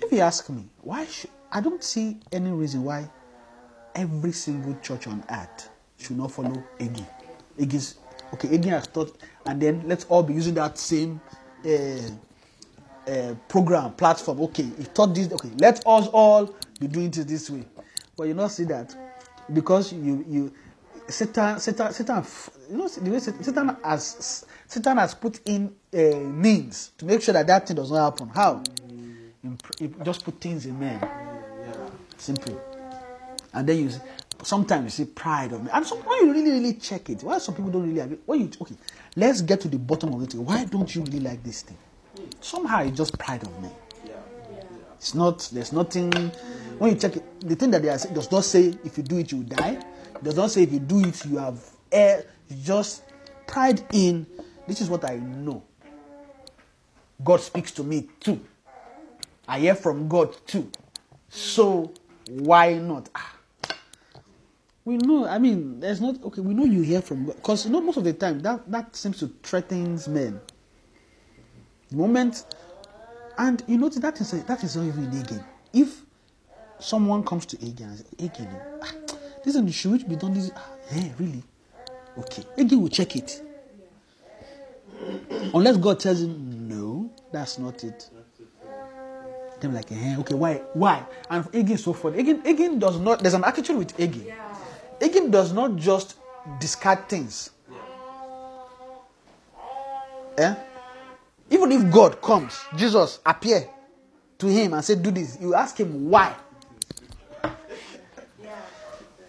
If 0.00 0.10
you 0.12 0.20
ask 0.20 0.48
me, 0.48 0.68
why 0.80 1.06
should 1.06 1.30
I 1.54 1.60
don't 1.60 1.84
see 1.84 2.16
any 2.32 2.50
reason 2.50 2.82
why 2.82 3.10
every 3.94 4.32
single 4.32 4.74
church 4.80 5.06
on 5.06 5.22
earth 5.28 5.68
should 5.98 6.16
not 6.16 6.32
follow 6.32 6.64
Hagin. 6.80 7.06
Hagin's 7.58 7.96
okay, 8.34 8.48
Egi 8.48 8.66
has 8.66 8.86
taught, 8.86 9.16
and 9.46 9.60
then 9.60 9.82
let's 9.86 10.04
all 10.06 10.22
be 10.22 10.34
using 10.34 10.54
that 10.54 10.78
same 10.78 11.20
uh, 11.64 11.70
uh, 13.10 13.34
program, 13.48 13.92
platform. 13.92 14.40
Okay, 14.42 14.68
he 14.78 14.84
taught 14.84 15.14
this, 15.14 15.30
okay, 15.32 15.50
let 15.58 15.78
us 15.86 16.08
all 16.08 16.54
be 16.80 16.86
doing 16.86 17.06
it 17.06 17.14
this 17.14 17.50
way. 17.50 17.64
But 18.16 18.24
you 18.28 18.34
not 18.34 18.50
see 18.50 18.64
that 18.64 18.94
because 19.52 19.92
you 19.92 20.24
you 20.28 20.52
Satan 21.08 21.58
Satan 21.58 21.92
Satan 21.92 22.24
you 22.70 22.76
know 22.76 22.88
the 22.88 23.10
way 23.10 23.18
Satan 23.18 23.76
has 23.82 24.46
Satan 24.66 24.96
has 24.98 25.14
put 25.14 25.40
in 25.46 25.74
uh, 25.94 25.98
means 25.98 26.92
to 26.98 27.04
make 27.04 27.22
sure 27.22 27.34
that 27.34 27.46
that 27.46 27.66
thing 27.66 27.76
does 27.76 27.90
not 27.90 28.12
happen. 28.12 28.28
How? 28.28 28.62
Just 30.04 30.24
put 30.24 30.40
things 30.40 30.66
in 30.66 30.78
men. 30.78 31.00
Simple. 32.16 32.60
And 33.52 33.68
then 33.68 33.78
you 33.78 33.90
sometimes 34.42 34.98
you 34.98 35.04
see 35.04 35.10
pride 35.10 35.52
of 35.52 35.62
me. 35.62 35.70
And 35.72 35.86
so 35.86 35.96
when 35.96 36.26
you 36.26 36.32
really, 36.32 36.50
really 36.50 36.74
check 36.74 37.10
it, 37.10 37.22
why 37.22 37.38
some 37.38 37.54
people 37.54 37.70
don't 37.70 37.86
really 37.86 38.00
agree? 38.00 38.18
When 38.26 38.40
you 38.40 38.50
okay, 38.60 38.74
let's 39.16 39.40
get 39.40 39.60
to 39.62 39.68
the 39.68 39.78
bottom 39.78 40.12
of 40.14 40.22
it. 40.22 40.34
Why 40.34 40.64
don't 40.64 40.92
you 40.94 41.02
really 41.02 41.20
like 41.20 41.42
this 41.42 41.62
thing? 41.62 41.78
Somehow 42.40 42.82
it's 42.82 42.96
just 42.96 43.18
pride 43.18 43.42
of 43.42 43.62
me. 43.62 43.70
It's 44.96 45.14
not. 45.14 45.48
There's 45.52 45.72
nothing. 45.72 46.12
When 46.78 46.92
you 46.92 46.96
check 46.96 47.16
it, 47.16 47.40
the 47.40 47.56
thing 47.56 47.70
that 47.72 47.82
they 47.82 47.88
are 47.88 47.98
saying 47.98 48.14
does 48.14 48.30
not 48.30 48.44
say 48.44 48.74
if 48.84 48.96
you 48.96 49.02
do 49.02 49.18
it 49.18 49.32
you 49.32 49.42
die. 49.42 49.82
It 50.14 50.24
does 50.24 50.36
not 50.36 50.50
say 50.50 50.62
if 50.62 50.72
you 50.72 50.78
do 50.78 51.00
it 51.00 51.24
you 51.26 51.38
have 51.38 51.60
air. 51.90 52.24
Just 52.62 53.02
pride 53.46 53.82
in. 53.92 54.26
This 54.66 54.80
is 54.80 54.88
what 54.88 55.04
I 55.04 55.16
know. 55.16 55.62
God 57.24 57.40
speaks 57.40 57.72
to 57.72 57.82
me 57.84 58.08
too. 58.20 58.40
I 59.48 59.60
hear 59.60 59.74
from 59.74 60.08
God 60.08 60.36
too. 60.46 60.70
So 61.28 61.92
why 62.28 62.74
not? 62.74 63.08
Ah. 63.14 63.36
We 64.84 64.96
know. 64.96 65.26
I 65.26 65.38
mean, 65.38 65.78
there's 65.80 66.00
not 66.00 66.22
okay. 66.24 66.40
We 66.40 66.54
know 66.54 66.64
you 66.64 66.82
hear 66.82 67.02
from 67.02 67.26
God 67.26 67.36
because 67.36 67.66
you 67.66 67.70
know 67.70 67.80
most 67.80 67.98
of 67.98 68.04
the 68.04 68.12
time 68.12 68.40
that 68.40 68.68
that 68.70 68.96
seems 68.96 69.18
to 69.20 69.28
threatens 69.42 70.08
men. 70.08 70.40
The 71.90 71.96
moment, 71.96 72.44
and 73.38 73.62
you 73.68 73.78
notice 73.78 73.98
that 74.00 74.20
is 74.20 74.30
that 74.44 74.64
is 74.64 74.76
not 74.76 74.86
even 74.86 75.20
again. 75.20 75.44
If 75.72 76.02
someone 76.82 77.24
comes 77.24 77.46
to 77.46 77.56
Hagin 77.56 77.84
and 77.84 77.96
says, 77.98 78.06
Hagin, 78.18 78.48
ah, 78.82 79.16
this 79.44 79.54
one 79.54 79.70
should 79.70 80.08
be 80.08 80.16
done 80.16 80.34
this. 80.34 80.50
Ah, 80.54 80.70
eh, 80.90 81.10
really? 81.18 81.42
Okay, 82.18 82.42
Hagin 82.58 82.80
will 82.80 82.88
check 82.88 83.16
it. 83.16 83.42
Unless 85.54 85.76
God 85.78 86.00
tells 86.00 86.22
him, 86.22 86.68
no, 86.68 87.10
that's 87.32 87.58
not 87.58 87.82
it. 87.84 88.08
Then 89.60 89.74
like, 89.74 89.90
eh, 89.92 90.16
okay, 90.18 90.34
why? 90.34 90.54
Why? 90.74 91.04
And 91.30 91.44
Hagin 91.46 91.78
so 91.78 91.92
funny. 91.92 92.22
Hagin, 92.22 92.42
Hagin 92.44 92.78
does 92.78 92.98
not, 92.98 93.20
there's 93.20 93.34
an 93.34 93.44
attitude 93.44 93.76
with 93.76 93.96
Hagin. 93.96 94.26
Yeah. 94.26 94.51
Hagin 95.02 95.30
does 95.32 95.52
not 95.52 95.74
just 95.74 96.14
discard 96.60 97.08
things. 97.08 97.50
Eh? 100.38 100.54
Even 101.50 101.72
if 101.72 101.92
God 101.92 102.22
comes, 102.22 102.58
Jesus 102.76 103.18
appear 103.26 103.68
to 104.38 104.46
him 104.46 104.74
and 104.74 104.84
say, 104.84 104.94
Do 104.94 105.10
this, 105.10 105.38
you 105.40 105.54
ask 105.54 105.76
him 105.78 106.08
why. 106.08 106.34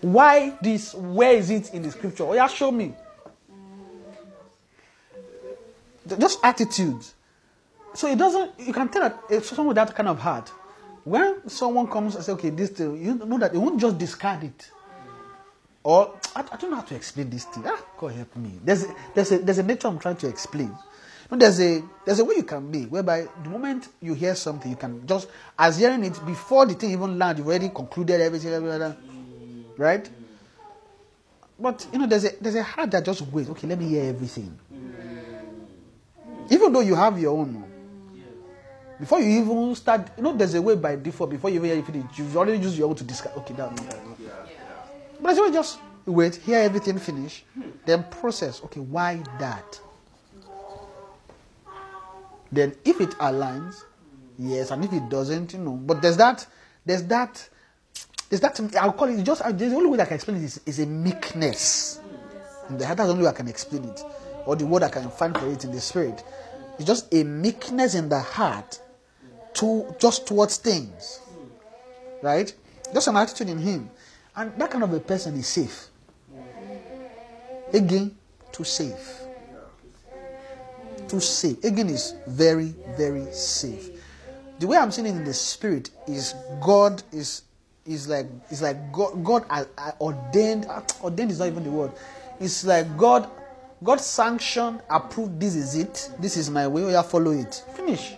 Why 0.01 0.53
this? 0.61 0.93
Where 0.93 1.33
is 1.33 1.49
it 1.49 1.73
in 1.73 1.81
the 1.81 1.91
scripture? 1.91 2.25
Oh, 2.25 2.33
yeah, 2.33 2.47
show 2.47 2.71
me. 2.71 2.93
Just 6.19 6.39
attitudes. 6.43 7.15
so 7.93 8.07
it 8.09 8.17
doesn't. 8.17 8.51
You 8.59 8.73
can 8.73 8.89
tell 8.89 9.01
that 9.29 9.45
someone 9.45 9.67
with 9.67 9.75
that 9.75 9.95
kind 9.95 10.09
of 10.09 10.19
heart, 10.19 10.49
when 11.05 11.47
someone 11.49 11.87
comes 11.87 12.15
and 12.15 12.23
say, 12.23 12.33
"Okay, 12.33 12.49
this 12.49 12.71
thing," 12.71 13.01
you 13.01 13.13
know 13.15 13.37
that 13.37 13.53
they 13.53 13.57
won't 13.57 13.79
just 13.79 13.97
discard 13.97 14.43
it. 14.43 14.71
Or 15.84 16.18
I, 16.35 16.41
I 16.51 16.57
don't 16.57 16.72
know 16.72 16.77
how 16.77 16.84
to 16.84 16.95
explain 16.95 17.30
this 17.30 17.45
thing. 17.45 17.64
Ah, 17.65 17.84
God 17.97 18.14
help 18.14 18.35
me. 18.38 18.60
There's 18.64 18.84
a, 18.84 18.95
there's 19.14 19.31
a 19.31 19.38
there's 19.39 19.57
a 19.57 19.64
nature 19.64 19.88
I'm 19.88 19.99
trying 19.99 20.15
to 20.18 20.27
explain. 20.27 20.76
No, 21.30 21.38
there's 21.38 21.60
a 21.60 21.84
there's 22.05 22.19
a 22.19 22.26
way 22.26 22.35
you 22.38 22.43
can 22.43 22.72
be 22.72 22.85
whereby 22.85 23.27
the 23.43 23.49
moment 23.49 23.89
you 24.01 24.14
hear 24.14 24.35
something, 24.35 24.72
you 24.72 24.77
can 24.77 25.05
just 25.05 25.27
as 25.60 25.77
hearing 25.77 26.03
it 26.05 26.26
before 26.26 26.65
the 26.65 26.73
thing 26.73 26.91
even 26.91 27.19
lands, 27.19 27.39
you've 27.39 27.47
already 27.47 27.69
concluded 27.69 28.22
everything, 28.22 28.95
right? 29.77 30.10
But 31.60 31.85
you 31.91 31.99
know, 31.99 32.07
there's 32.07 32.26
a 32.26 32.31
there's 32.39 32.55
a 32.55 32.64
heart 32.64 32.91
that 32.91 33.03
just 33.03 33.22
waits. 33.23 33.49
Okay, 33.49 33.68
let 33.68 33.77
me 33.80 33.89
hear 33.89 34.05
everything. 34.05 34.57
Even 36.49 36.72
though 36.73 36.81
you 36.81 36.95
have 36.95 37.19
your 37.19 37.38
own. 37.38 37.72
Before 38.99 39.19
you 39.19 39.41
even 39.41 39.76
start, 39.76 40.11
you 40.15 40.23
know, 40.23 40.34
there's 40.34 40.53
a 40.53 40.61
way 40.61 40.76
by 40.76 40.95
default. 40.95 41.30
Before 41.31 41.49
you 41.49 41.57
even 41.57 41.69
hear 41.69 41.80
everything, 41.80 42.07
you've 42.15 42.38
already 42.38 42.60
used 42.60 42.77
your 42.77 42.89
own 42.89 42.95
to 42.95 43.03
discuss. 43.03 43.35
Okay, 43.38 43.53
that. 43.55 43.72
But 45.23 45.37
well, 45.37 45.51
just 45.51 45.79
wait, 46.05 46.35
hear 46.35 46.59
everything 46.59 46.99
finish, 46.99 47.45
then 47.85 48.03
process. 48.11 48.61
Okay, 48.65 48.81
why 48.81 49.23
that? 49.39 49.79
Then, 52.51 52.75
if 52.85 52.99
it 53.01 53.11
aligns, 53.11 53.83
yes, 54.37 54.69
and 54.69 54.83
if 54.83 54.91
it 54.93 55.09
doesn't, 55.09 55.53
you 55.53 55.59
know. 55.59 55.71
But 55.71 56.01
there's 56.01 56.17
that, 56.17 56.45
there's 56.85 57.03
that, 57.05 57.49
there's 58.29 58.41
that. 58.41 58.59
I'll 58.79 58.91
call 58.91 59.07
it 59.07 59.23
just. 59.23 59.41
The 59.41 59.73
only 59.73 59.89
way 59.89 59.99
I 59.99 60.05
can 60.05 60.15
explain 60.15 60.37
it 60.37 60.43
is, 60.43 60.61
is 60.65 60.79
a 60.79 60.85
meekness. 60.85 62.01
Heart, 62.67 62.79
that's 62.79 62.95
the 62.95 63.03
only 63.07 63.23
way 63.23 63.29
I 63.29 63.33
can 63.33 63.47
explain 63.47 63.85
it, 63.85 64.03
or 64.45 64.55
the 64.57 64.65
word 64.65 64.83
I 64.83 64.89
can 64.89 65.09
find 65.09 65.37
for 65.37 65.47
it 65.49 65.63
in 65.63 65.71
the 65.71 65.81
spirit. 65.81 66.23
It's 66.75 66.85
just 66.85 67.13
a 67.13 67.23
meekness 67.23 67.95
in 67.95 68.09
the 68.09 68.19
heart 68.19 68.81
to 69.53 69.95
just 69.99 70.27
towards 70.27 70.57
things, 70.57 71.21
right? 72.21 72.53
Just 72.93 73.07
an 73.07 73.15
attitude 73.15 73.49
in 73.49 73.57
him, 73.57 73.89
and 74.35 74.57
that 74.57 74.72
kind 74.72 74.84
of 74.84 74.93
a 74.93 74.99
person 74.99 75.35
is 75.35 75.47
safe. 75.47 75.88
Hagin, 77.72 78.11
too 78.51 78.64
safe. 78.64 79.22
Too 81.07 81.19
safe. 81.19 81.60
Hagin, 81.61 81.89
is 81.89 82.15
very, 82.27 82.73
very 82.97 83.31
safe. 83.31 83.89
The 84.60 84.68
way 84.68 84.77
I'm 84.77 84.91
seeing 84.91 85.07
it 85.07 85.11
in 85.11 85.23
the 85.23 85.34
spirit 85.34 85.89
is 86.07 86.35
God 86.61 87.03
is 87.11 87.41
is 87.85 88.07
like 88.07 88.27
it's 88.49 88.61
like 88.61 88.91
God 88.93 89.23
God 89.23 89.45
uh, 89.49 89.65
uh, 89.77 89.91
ordained 89.99 90.68
uh, 90.68 90.81
ordained 91.03 91.31
is 91.31 91.39
not 91.39 91.47
even 91.47 91.64
the 91.64 91.72
word. 91.72 91.91
It's 92.39 92.64
like 92.64 92.95
God 92.97 93.30
God 93.84 93.99
sanctioned, 93.99 94.81
approved. 94.89 95.39
This 95.39 95.55
is 95.55 95.76
it. 95.76 96.11
This 96.19 96.38
is 96.38 96.49
my 96.49 96.68
way. 96.68 96.91
You 96.91 97.03
follow 97.03 97.31
it. 97.31 97.64
Finish. 97.76 98.15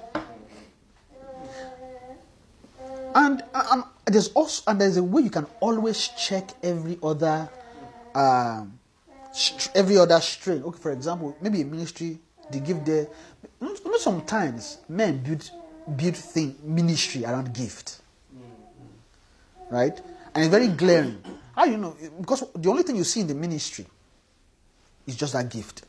And, 3.16 3.42
and 3.54 3.84
there's 4.06 4.28
also 4.34 4.64
and 4.70 4.80
there's 4.80 4.98
a 4.98 5.04
way 5.04 5.22
you 5.22 5.30
can 5.30 5.48
always 5.62 6.10
check 6.10 6.52
every 6.62 7.00
other 7.02 7.50
um, 8.14 8.78
str- 9.32 9.70
every 9.74 9.98
other 9.98 10.20
strain. 10.20 10.62
Okay, 10.64 10.78
for 10.80 10.92
example, 10.92 11.36
maybe 11.42 11.62
a 11.62 11.66
ministry 11.66 12.20
they 12.52 12.60
give 12.60 12.84
their 12.84 13.08
you 13.62 13.80
know 13.86 13.98
sometimes 13.98 14.80
men 14.90 15.24
build 15.24 15.50
build 15.96 16.16
thing 16.16 16.56
ministry 16.62 17.24
around 17.26 17.54
gift, 17.54 18.02
right? 19.70 19.98
And 20.34 20.44
it's 20.44 20.52
very 20.52 20.68
glaring. 20.68 21.18
How 21.56 21.64
you 21.64 21.78
know? 21.78 21.96
Because 22.20 22.44
the 22.54 22.70
only 22.70 22.84
thing 22.84 22.98
you 22.98 23.06
see 23.06 23.22
in 23.22 23.28
the 23.28 23.34
ministry 23.36 23.86
is 25.08 25.16
just 25.16 25.34
that 25.34 25.50
gift. 25.50 25.84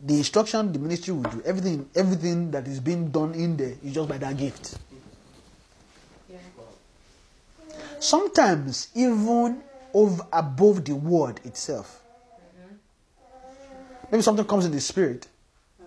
The 0.00 0.18
instruction 0.18 0.72
the 0.72 0.78
ministry 0.78 1.14
will 1.14 1.22
do, 1.30 1.42
everything, 1.44 1.88
everything 1.96 2.50
that 2.52 2.68
is 2.68 2.78
being 2.78 3.10
done 3.10 3.34
in 3.34 3.56
there 3.56 3.74
is 3.82 3.94
just 3.94 4.08
by 4.08 4.18
that 4.18 4.36
gift. 4.36 4.78
Sometimes 8.00 8.88
even 8.94 9.62
over 9.92 10.26
above 10.32 10.84
the 10.84 10.94
word 10.94 11.40
itself. 11.44 12.02
Mm-hmm. 12.58 12.74
Maybe 14.10 14.22
something 14.22 14.44
comes 14.44 14.66
in 14.66 14.72
the 14.72 14.80
spirit. 14.80 15.28
Um. 15.80 15.86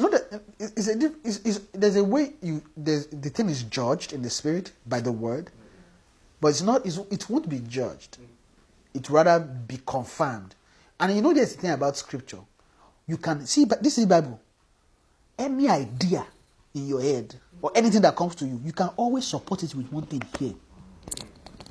No, 0.00 0.10
that 0.10 0.42
is 0.58 0.88
a 0.88 1.12
is, 1.24 1.38
is, 1.38 1.60
there's 1.72 1.96
a 1.96 2.04
way 2.04 2.32
you 2.42 2.62
the 2.76 3.30
thing 3.30 3.48
is 3.48 3.62
judged 3.64 4.12
in 4.12 4.22
the 4.22 4.30
spirit 4.30 4.72
by 4.86 5.00
the 5.00 5.12
word, 5.12 5.50
but 6.40 6.48
it's 6.48 6.62
not. 6.62 6.84
It's, 6.84 6.98
it 7.10 7.28
won't 7.30 7.48
be 7.48 7.60
judged. 7.60 8.18
It 8.94 9.08
rather 9.08 9.38
be 9.40 9.78
confirmed. 9.86 10.54
And 11.00 11.14
you 11.14 11.22
know, 11.22 11.32
there's 11.32 11.54
the 11.54 11.62
thing 11.62 11.70
about 11.70 11.96
scripture. 11.96 12.40
You 13.06 13.16
can 13.16 13.46
see, 13.46 13.64
but 13.64 13.82
this 13.82 13.98
is 13.98 14.06
Bible. 14.06 14.40
Any 15.38 15.68
idea 15.68 16.26
in 16.78 16.88
your 16.88 17.02
head 17.02 17.34
or 17.60 17.72
anything 17.74 18.02
that 18.02 18.16
comes 18.16 18.34
to 18.36 18.46
you, 18.46 18.60
you 18.64 18.72
can 18.72 18.88
always 18.96 19.26
support 19.26 19.62
it 19.62 19.74
with 19.74 19.90
one 19.92 20.04
thing 20.04 20.22
here. 20.38 20.54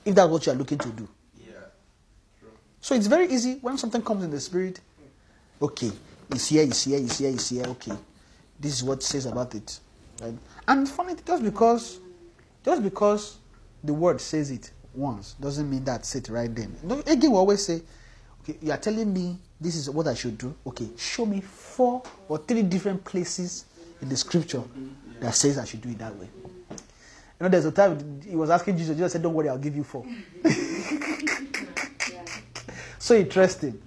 If 0.06 0.16
that's 0.16 0.30
what 0.30 0.46
you 0.46 0.52
are 0.52 0.56
looking 0.56 0.78
to 0.78 0.90
do. 0.90 1.08
Yeah. 1.38 1.54
So 2.82 2.96
it's 2.96 3.08
very 3.08 3.28
easy 3.28 3.58
when 3.62 3.78
something 3.78 4.02
comes 4.02 4.24
in 4.24 4.32
the 4.32 4.40
spirit. 4.40 4.80
Okay, 5.62 5.92
it's 6.30 6.48
here, 6.48 6.64
it's 6.64 6.84
here, 6.84 7.00
it's 7.00 7.18
here, 7.18 7.30
it's 7.30 7.50
here. 7.50 7.66
Okay, 7.66 7.94
this 8.60 8.74
is 8.74 8.84
what 8.84 9.02
says 9.04 9.26
about 9.26 9.56
it. 9.56 9.80
Right? 10.22 10.34
And 10.68 10.88
funny, 10.88 11.16
just 11.26 11.44
because, 11.44 12.00
just 12.64 12.84
because 12.84 13.38
the 13.84 13.94
word 13.94 14.22
says 14.22 14.52
it 14.52 14.72
once 14.94 15.34
doesn't 15.40 15.70
mean 15.70 15.84
that's 15.84 16.16
it 16.16 16.30
right 16.30 16.54
then. 16.54 16.76
Hagin, 16.86 17.30
we 17.32 17.36
always 17.36 17.66
say, 17.66 17.82
okay, 18.44 18.58
you 18.62 18.72
are 18.72 18.78
telling 18.78 19.14
me 19.14 19.38
this 19.60 19.76
is 19.76 19.90
what 19.90 20.08
I 20.08 20.14
should 20.14 20.38
do. 20.38 20.54
Okay, 20.66 20.90
show 20.98 21.26
me 21.26 21.42
four 21.42 22.04
or 22.28 22.38
three 22.38 22.64
different 22.64 23.04
places 23.04 23.66
in 24.02 24.10
the 24.10 24.18
scripture 24.18 24.64
that 25.20 25.36
says 25.36 25.58
I 25.58 25.66
should 25.66 25.82
do 25.82 25.90
it 25.90 25.98
that 26.00 26.16
way. 26.16 26.30
You 26.70 27.44
know, 27.44 27.50
there's 27.50 27.66
a 27.66 27.72
time 27.72 28.22
he 28.28 28.36
was 28.36 28.50
asking 28.50 28.78
Jesus. 28.78 28.98
Jesus 28.98 29.12
said, 29.12 29.22
"Don't 29.22 29.34
worry, 29.34 29.50
I'll 29.50 29.58
give 29.58 29.76
you 29.76 29.84
four. 29.84 30.06
so 33.00 33.16
interesting. 33.16 33.82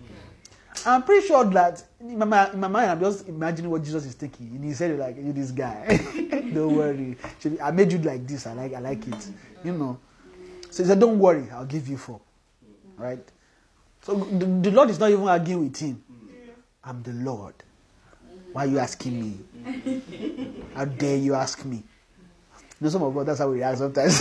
I'm 0.86 1.02
pretty 1.02 1.26
sure 1.26 1.44
that 1.44 1.84
in 2.00 2.18
my, 2.18 2.24
mi- 2.24 2.52
in 2.54 2.60
my 2.60 2.68
mind, 2.68 2.90
I'm 2.90 3.00
just 3.00 3.28
imagining 3.28 3.70
what 3.70 3.84
Jesus 3.84 4.06
is 4.06 4.14
thinking. 4.14 4.46
And 4.54 4.64
he 4.64 4.72
said, 4.72 4.98
like, 4.98 5.16
you 5.16 5.32
this 5.32 5.50
guy. 5.50 5.86
don't 6.54 6.74
worry. 6.74 7.16
I 7.62 7.70
made 7.70 7.92
you 7.92 7.98
like 7.98 8.26
this. 8.26 8.46
I 8.46 8.54
like 8.54 8.72
I 8.72 8.78
like 8.78 9.06
it. 9.06 9.28
You 9.62 9.72
know. 9.72 9.98
So 10.70 10.82
he 10.82 10.88
said, 10.88 11.00
Don't 11.00 11.18
worry, 11.18 11.46
I'll 11.52 11.66
give 11.66 11.88
you 11.88 11.98
four. 11.98 12.20
Right? 12.96 13.22
So 14.02 14.14
the, 14.14 14.46
the 14.46 14.70
Lord 14.70 14.90
is 14.90 14.98
not 14.98 15.10
even 15.10 15.28
arguing 15.28 15.64
with 15.64 15.76
him. 15.76 16.02
I'm 16.82 17.02
the 17.02 17.12
Lord. 17.12 17.54
Why 18.52 18.64
are 18.64 18.68
you 18.68 18.78
asking 18.78 19.20
me? 19.20 19.38
How 20.74 20.84
dare 20.84 21.16
you 21.16 21.34
ask 21.34 21.64
me? 21.64 21.76
You 21.76 21.82
know, 22.80 22.88
some 22.88 23.02
of 23.02 23.16
us, 23.16 23.26
that's 23.26 23.38
how 23.40 23.48
we 23.50 23.56
react 23.56 23.78
sometimes. 23.78 24.16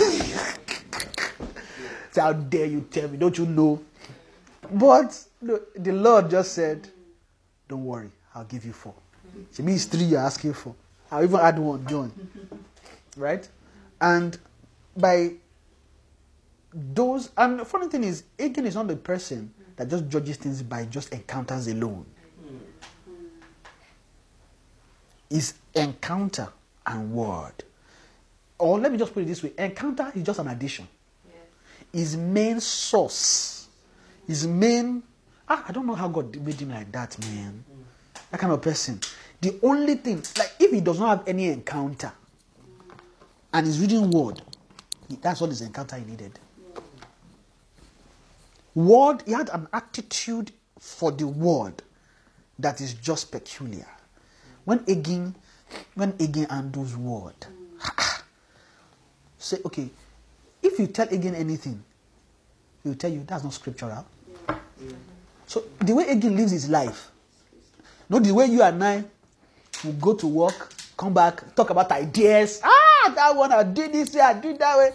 Say, 2.12 2.20
how 2.20 2.32
dare 2.32 2.66
you 2.66 2.82
tell 2.90 3.08
me? 3.08 3.16
Don't 3.16 3.38
you 3.38 3.46
know? 3.46 3.80
But 4.70 5.18
the, 5.40 5.64
the 5.76 5.92
Lord 5.92 6.28
just 6.28 6.52
said, 6.52 6.88
Don't 7.68 7.84
worry, 7.84 8.10
I'll 8.34 8.44
give 8.44 8.64
you 8.64 8.72
four. 8.72 8.94
It 9.52 9.60
means 9.60 9.84
three 9.84 10.02
you're 10.04 10.20
asking 10.20 10.54
for. 10.54 10.74
I'll 11.10 11.22
even 11.22 11.40
add 11.40 11.58
one, 11.58 11.86
John. 11.86 12.12
Right? 13.16 13.48
And 14.00 14.36
by 14.96 15.34
those, 16.72 17.30
and 17.36 17.60
the 17.60 17.64
funny 17.64 17.88
thing 17.88 18.04
is, 18.04 18.24
Hagin 18.38 18.66
is 18.66 18.74
not 18.74 18.88
the 18.88 18.96
person 18.96 19.52
that 19.76 19.88
just 19.88 20.08
judges 20.08 20.36
things 20.36 20.62
by 20.62 20.84
just 20.86 21.12
encounters 21.12 21.66
alone. 21.68 22.06
Is 25.30 25.54
encounter 25.74 26.48
and 26.86 27.12
word. 27.12 27.52
Or 28.58 28.78
let 28.78 28.92
me 28.92 28.98
just 28.98 29.14
put 29.14 29.22
it 29.22 29.26
this 29.26 29.42
way 29.42 29.52
encounter 29.56 30.12
is 30.14 30.22
just 30.22 30.38
an 30.40 30.48
addition. 30.48 30.88
His 31.92 32.16
main 32.16 32.60
source, 32.60 33.68
his 34.26 34.46
main. 34.46 35.02
Ah, 35.48 35.64
I 35.68 35.72
don't 35.72 35.86
know 35.86 35.94
how 35.94 36.08
God 36.08 36.36
made 36.40 36.60
him 36.60 36.70
like 36.70 36.90
that, 36.92 37.18
man. 37.20 37.64
That 38.30 38.38
kind 38.40 38.52
of 38.52 38.60
person. 38.62 39.00
The 39.40 39.58
only 39.62 39.94
thing, 39.96 40.22
like 40.38 40.52
if 40.58 40.70
he 40.70 40.80
does 40.80 41.00
not 41.00 41.18
have 41.18 41.28
any 41.28 41.46
encounter 41.48 42.12
and 43.52 43.66
he's 43.66 43.80
reading 43.80 44.10
word, 44.10 44.42
that's 45.20 45.40
all 45.40 45.48
his 45.48 45.62
encounter 45.62 45.96
he 45.96 46.04
needed. 46.04 46.38
Word, 48.74 49.22
he 49.26 49.32
had 49.32 49.48
an 49.50 49.66
attitude 49.72 50.52
for 50.78 51.10
the 51.10 51.26
word 51.26 51.82
that 52.58 52.80
is 52.80 52.94
just 52.94 53.32
peculiar. 53.32 53.88
When 54.70 54.78
Hagin, 54.86 55.34
when 55.96 56.12
Hagin 56.12 56.48
handles 56.48 56.96
word, 56.96 57.34
say, 59.36 59.58
okay, 59.66 59.90
if 60.62 60.78
you 60.78 60.86
tell 60.86 61.08
Hagin 61.08 61.34
anything, 61.34 61.82
he'll 62.84 62.94
tell 62.94 63.10
you 63.10 63.24
that's 63.26 63.42
not 63.42 63.52
scriptural. 63.52 64.06
So 65.48 65.64
the 65.80 65.92
way 65.92 66.04
Hagin 66.14 66.36
lives 66.36 66.52
his 66.52 66.68
life, 66.68 67.10
not 68.08 68.22
the 68.22 68.32
way 68.32 68.46
you 68.46 68.62
and 68.62 68.84
I 68.84 69.02
will 69.82 69.94
go 69.94 70.14
to 70.14 70.28
work, 70.28 70.72
come 70.96 71.14
back, 71.14 71.52
talk 71.56 71.70
about 71.70 71.90
ideas. 71.90 72.60
Ah, 72.62 73.12
that 73.12 73.34
one 73.34 73.50
I 73.50 73.64
did 73.64 73.92
this 73.92 74.14
way, 74.14 74.20
I 74.20 74.34
did 74.34 74.56
that 74.60 74.78
way. 74.78 74.92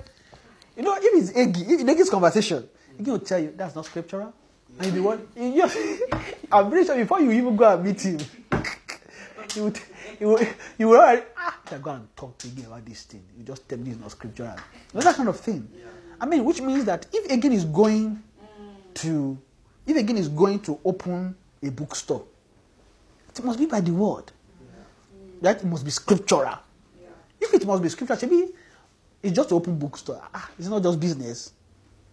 You 0.77 0.83
know, 0.83 0.95
if 0.97 1.03
it's 1.03 1.31
Hagin, 1.33 1.89
if 1.89 2.09
conversation, 2.09 2.63
Hagin 2.97 3.07
will 3.11 3.19
tell 3.19 3.39
you 3.39 3.53
that's 3.53 3.75
not 3.75 3.83
scriptural. 3.83 4.33
And? 4.79 4.95
You 5.35 5.63
just, 5.63 5.77
I'm 6.53 6.69
pretty 6.69 6.85
sure 6.85 6.95
before 6.95 7.19
you 7.19 7.31
even 7.31 7.57
go 7.57 7.73
and 7.73 7.83
meet 7.83 7.99
him, 7.99 8.19
you 9.55 9.63
would, 9.65 9.79
you 10.19 10.27
would, 10.29 10.47
you 10.77 10.87
would 10.89 10.99
already, 10.99 11.21
ah, 11.37 11.59
I 11.71 11.77
go 11.77 11.91
and 11.91 12.07
talk 12.15 12.37
to 12.39 12.47
me 12.49 12.63
about 12.65 12.85
this 12.85 13.03
thing. 13.03 13.23
You 13.37 13.43
just 13.43 13.67
tell 13.67 13.77
me 13.77 13.91
it's 13.91 13.99
not 13.99 14.11
scriptural. 14.11 14.55
You 14.93 14.99
know, 14.99 15.01
that 15.01 15.15
kind 15.15 15.29
of 15.29 15.39
thing. 15.39 15.67
I 16.19 16.25
mean, 16.25 16.45
which 16.45 16.61
means 16.61 16.85
that 16.85 17.05
if 17.13 17.27
Hagin 17.29 17.51
is 17.53 17.65
going 17.65 18.21
to, 18.95 19.37
if 19.85 19.95
Hagin 19.97 20.17
is 20.17 20.29
going 20.29 20.59
to 20.61 20.79
open 20.85 21.35
a 21.63 21.69
bookstore, 21.69 22.25
it 23.35 23.43
must 23.43 23.59
be 23.59 23.65
by 23.65 23.81
the 23.81 23.91
word. 23.91 24.31
That 25.41 25.57
it 25.57 25.65
must 25.65 25.83
be 25.83 25.91
scriptural. 25.91 26.57
If 27.41 27.53
it 27.53 27.65
must 27.65 27.83
be 27.83 27.89
scriptural, 27.89 28.19
maybe 28.21 28.53
it's 29.21 29.35
just 29.35 29.49
to 29.49 29.55
open 29.55 29.77
bookstore. 29.77 30.21
Ah, 30.33 30.49
it's 30.57 30.67
not 30.67 30.81
just 30.81 30.99
business. 30.99 31.51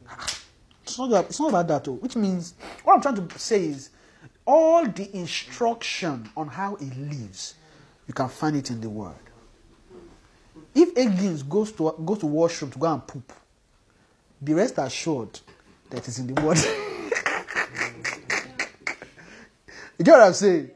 Ah, 0.09 0.27
It's 0.83 0.99
not, 0.99 1.25
it's 1.27 1.39
not 1.39 1.51
about 1.51 1.69
that, 1.69 1.85
though. 1.85 1.93
Which 1.93 2.17
means, 2.17 2.55
what 2.83 2.95
I'm 2.95 3.01
trying 3.01 3.29
to 3.29 3.39
say 3.39 3.65
is, 3.67 3.91
all 4.47 4.87
the 4.87 5.15
instruction 5.17 6.29
on 6.37 6.49
how 6.49 6.77
he 6.77 6.87
lives, 6.87 7.55
you 8.07 8.15
can 8.15 8.29
find 8.29 8.57
it 8.57 8.71
in 8.71 8.81
the 8.81 8.91
Word. 8.91 9.15
If 10.75 10.97
Hagin's 10.97 11.43
goes 11.43 11.73
to 11.73 11.95
goes 12.05 12.19
to 12.21 12.27
washroom 12.27 12.71
to 12.73 12.79
go 12.79 12.93
and 12.93 13.07
poop, 13.07 13.33
be 14.43 14.55
rest 14.55 14.75
assured 14.79 15.39
that 15.91 16.09
it's 16.09 16.19
in 16.19 16.35
the 16.35 16.43
Word. 16.43 16.57
you 19.99 20.05
get 20.05 20.13
what 20.13 20.23
I'm 20.23 20.33
saying? 20.33 20.71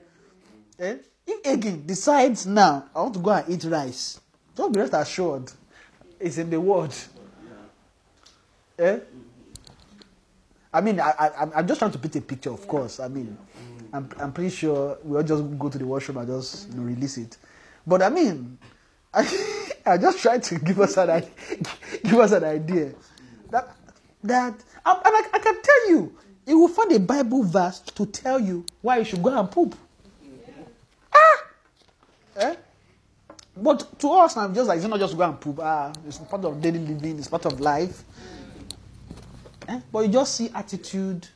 Eh? 0.79 0.97
If 1.27 1.45
Hagin's 1.45 1.87
decides 1.87 2.47
now, 2.47 2.85
I 2.95 3.01
want 3.01 3.15
to 3.15 3.21
go 3.21 3.31
and 3.31 3.49
eat 3.49 3.65
rice, 3.65 4.21
don't 4.55 4.73
be 4.73 4.81
rest 4.81 4.93
assured 4.95 5.51
it's 6.21 6.39
in 6.39 6.51
the 6.51 6.61
Word. 6.61 6.95
Eh? 8.79 8.99
I 10.77 10.83
mean, 10.83 11.01
I, 11.01 11.11
I, 11.19 11.29
I'm- 11.55 11.67
just 11.67 11.79
trying 11.79 11.93
to 11.93 11.99
paint 11.99 12.17
a 12.17 12.21
picture, 12.21 12.51
of 12.51 12.69
course. 12.69 13.01
I 13.01 13.09
mean, 13.09 13.39
I'm, 13.95 14.11
I'm 14.21 14.31
pretty 14.31 14.51
sure 14.55 14.99
we 15.03 15.17
all 15.17 15.23
just 15.23 15.43
go 15.59 15.71
to 15.71 15.79
the 15.79 15.87
washroom 15.87 16.19
and 16.19 16.29
just 16.29 16.69
you 16.69 16.77
know, 16.77 16.83
release 16.83 17.17
it. 17.17 17.39
But 17.87 18.03
I 18.03 18.11
mean, 18.11 18.59
I, 19.15 19.71
I 19.87 19.97
just 19.97 20.19
try 20.19 20.39
to 20.39 20.59
give 20.59 20.79
us 20.81 20.99
an 20.99 21.25
give 22.05 22.19
us 22.19 22.33
an 22.33 22.45
idea 22.45 22.93
that 23.51 23.75
that 24.23 24.53
and 24.53 24.99
I, 25.05 25.23
I 25.33 25.39
can 25.39 25.63
tell 25.63 25.89
you, 25.91 26.15
you 26.47 26.59
will 26.59 26.69
find 26.69 26.93
a 26.93 27.01
Bible 27.01 27.43
verse 27.43 27.81
to 27.81 28.05
tell 28.05 28.39
you 28.39 28.67
why 28.83 28.99
you 28.99 29.05
should 29.05 29.23
go 29.23 29.37
and 29.39 29.51
poop. 29.51 29.75
Ah, 31.15 31.45
eh? 32.37 32.55
But 33.57 33.99
to 34.01 34.11
us, 34.13 34.37
I'm 34.37 34.55
just 34.55 34.69
like 34.69 34.77
it's 34.77 34.87
not 34.87 35.01
just 35.01 35.17
go 35.17 35.23
and 35.23 35.41
poop. 35.41 35.59
Ah, 35.63 35.91
it's 36.07 36.19
part 36.19 36.45
of 36.45 36.61
daily 36.61 36.81
living. 36.81 37.19
It's 37.19 37.29
part 37.29 37.47
of 37.47 37.61
life. 37.61 38.05
Eh? 39.69 39.81
But 39.93 40.01
you 40.01 40.09
just 40.09 40.35
see 40.35 40.51
attitude 40.55 41.27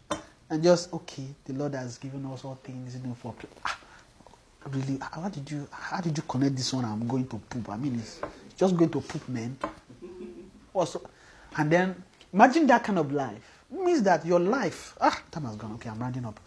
and 0.48 0.62
just 0.62 0.92
okay, 0.92 1.26
the 1.44 1.52
Lord 1.52 1.74
has 1.74 1.98
given 1.98 2.26
us 2.26 2.44
all 2.44 2.56
things, 2.62 2.96
you 2.96 3.06
know, 3.06 3.14
for 3.14 3.34
ah, 3.64 3.78
really. 4.70 4.98
How 5.00 5.28
did 5.28 5.50
you 5.50 5.66
how 5.70 6.00
did 6.00 6.16
you 6.16 6.22
connect 6.28 6.56
this 6.56 6.72
one? 6.72 6.84
I'm 6.84 7.06
going 7.06 7.26
to 7.28 7.38
poop. 7.38 7.68
I 7.70 7.76
mean, 7.76 7.96
it's 7.98 8.20
just 8.56 8.76
going 8.76 8.90
to 8.90 9.00
poop, 9.00 9.28
man. 9.28 9.56
Also, 10.72 11.02
and 11.56 11.70
then 11.70 12.02
imagine 12.32 12.66
that 12.68 12.84
kind 12.84 12.98
of 12.98 13.12
life. 13.12 13.64
It 13.72 13.80
means 13.80 14.02
that 14.02 14.24
your 14.26 14.40
life. 14.40 14.96
Ah, 15.00 15.22
time 15.30 15.44
has 15.44 15.56
gone. 15.56 15.72
Okay, 15.74 15.88
I'm 15.88 15.98
rounding 15.98 16.24
up. 16.24 16.38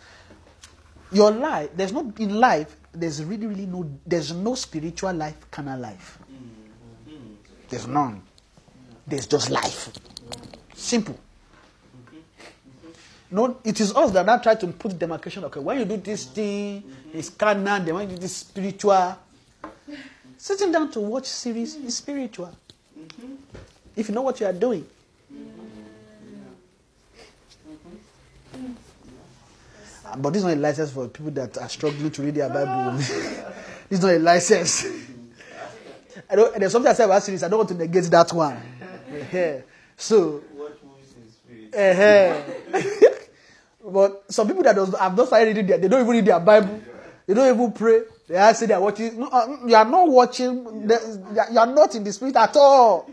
Your 1.11 1.31
life. 1.31 1.69
There's 1.76 1.93
no 1.93 2.11
in 2.19 2.39
life. 2.39 2.76
There's 2.91 3.23
really, 3.23 3.47
really 3.47 3.65
no. 3.65 3.89
There's 4.05 4.34
no 4.34 4.55
spiritual 4.55 5.14
life, 5.14 5.38
carnal 5.51 5.80
life. 5.80 6.19
There's 7.69 7.88
none. 7.88 8.22
There's 9.07 9.27
just 9.27 9.49
life. 9.49 9.89
Simple. 10.76 11.18
No, 13.34 13.57
it 13.64 13.80
is 13.81 13.95
us 13.95 14.11
that 14.11 14.27
now 14.27 14.38
try 14.38 14.53
to 14.53 14.68
put 14.68 14.99
demarcation. 14.99 15.43
Okay, 15.45 15.60
when 15.60 15.80
you 15.80 15.85
do 15.85 15.97
this 15.97 16.26
thing, 16.26 16.84
it's 17.11 17.30
carnal. 17.31 17.80
Then 17.84 17.95
when 17.95 18.07
you 18.07 18.15
do 18.15 18.22
this 18.22 18.38
spiritual, 18.38 19.18
sitting 20.38 20.72
down 20.72 20.91
to 20.91 20.99
watch 20.99 21.26
series 21.26 21.73
is 21.77 21.97
spiritual. 21.97 22.55
Mm-hmm. 22.95 23.34
If 23.95 24.07
you 24.10 24.14
know 24.14 24.22
what 24.22 24.39
you 24.39 24.45
are 24.45 24.53
doing. 24.53 24.85
Mm-hmm. 25.34 25.64
But 30.22 30.30
this 30.30 30.43
is 30.43 30.45
not 30.45 30.53
a 30.53 30.60
license 30.60 30.91
for 30.91 31.07
people 31.07 31.31
that 31.31 31.57
are 31.57 31.69
struggling 31.69 32.11
to 32.11 32.22
read 32.22 32.35
their 32.35 32.49
Bible. 32.49 32.97
this 32.99 33.49
is 33.89 34.01
not 34.03 34.14
a 34.14 34.19
license. 34.19 34.84
Mm-hmm. 34.84 36.19
I 36.30 36.35
don't, 36.35 36.60
there's 36.60 36.72
something 36.72 36.91
I 36.91 36.93
said 36.93 37.05
about 37.05 37.23
series. 37.23 37.41
I 37.41 37.47
don't 37.47 37.57
want 37.57 37.69
to 37.69 37.76
negate 37.76 38.03
that 38.11 38.31
one. 38.31 38.53
Yeah. 38.53 39.23
Eh. 39.34 39.61
So 39.97 40.43
Watch 40.53 40.73
movies 40.84 41.15
in 41.18 41.31
spirit. 41.31 43.03
uh 43.03 43.10
but 43.85 44.31
some 44.31 44.47
people 44.47 44.64
that 44.64 44.76
does, 44.76 44.97
have 44.97 45.15
not 45.18 45.27
started 45.27 45.47
reading 45.47 45.68
their, 45.68 45.77
they 45.77 45.88
don't 45.88 46.01
even 46.01 46.11
read 46.11 46.26
their 46.26 46.39
Bible. 46.39 46.81
They 47.27 47.34
don't 47.34 47.53
even 47.55 47.72
pray. 47.72 48.01
They 48.27 48.38
are 48.38 48.53
say 48.53 48.65
they 48.65 48.73
are 48.73 48.81
watching. 48.81 49.19
No, 49.19 49.27
uh, 49.27 49.57
you 49.65 49.76
are 49.76 49.85
not 49.85 50.07
watching. 50.10 50.88
the- 50.88 51.47
You 51.51 51.60
are 51.60 51.68
not 51.68 51.95
in 51.95 52.03
the 52.03 52.11
spirit 52.14 52.35
at 52.35 52.55
all. 52.55 53.10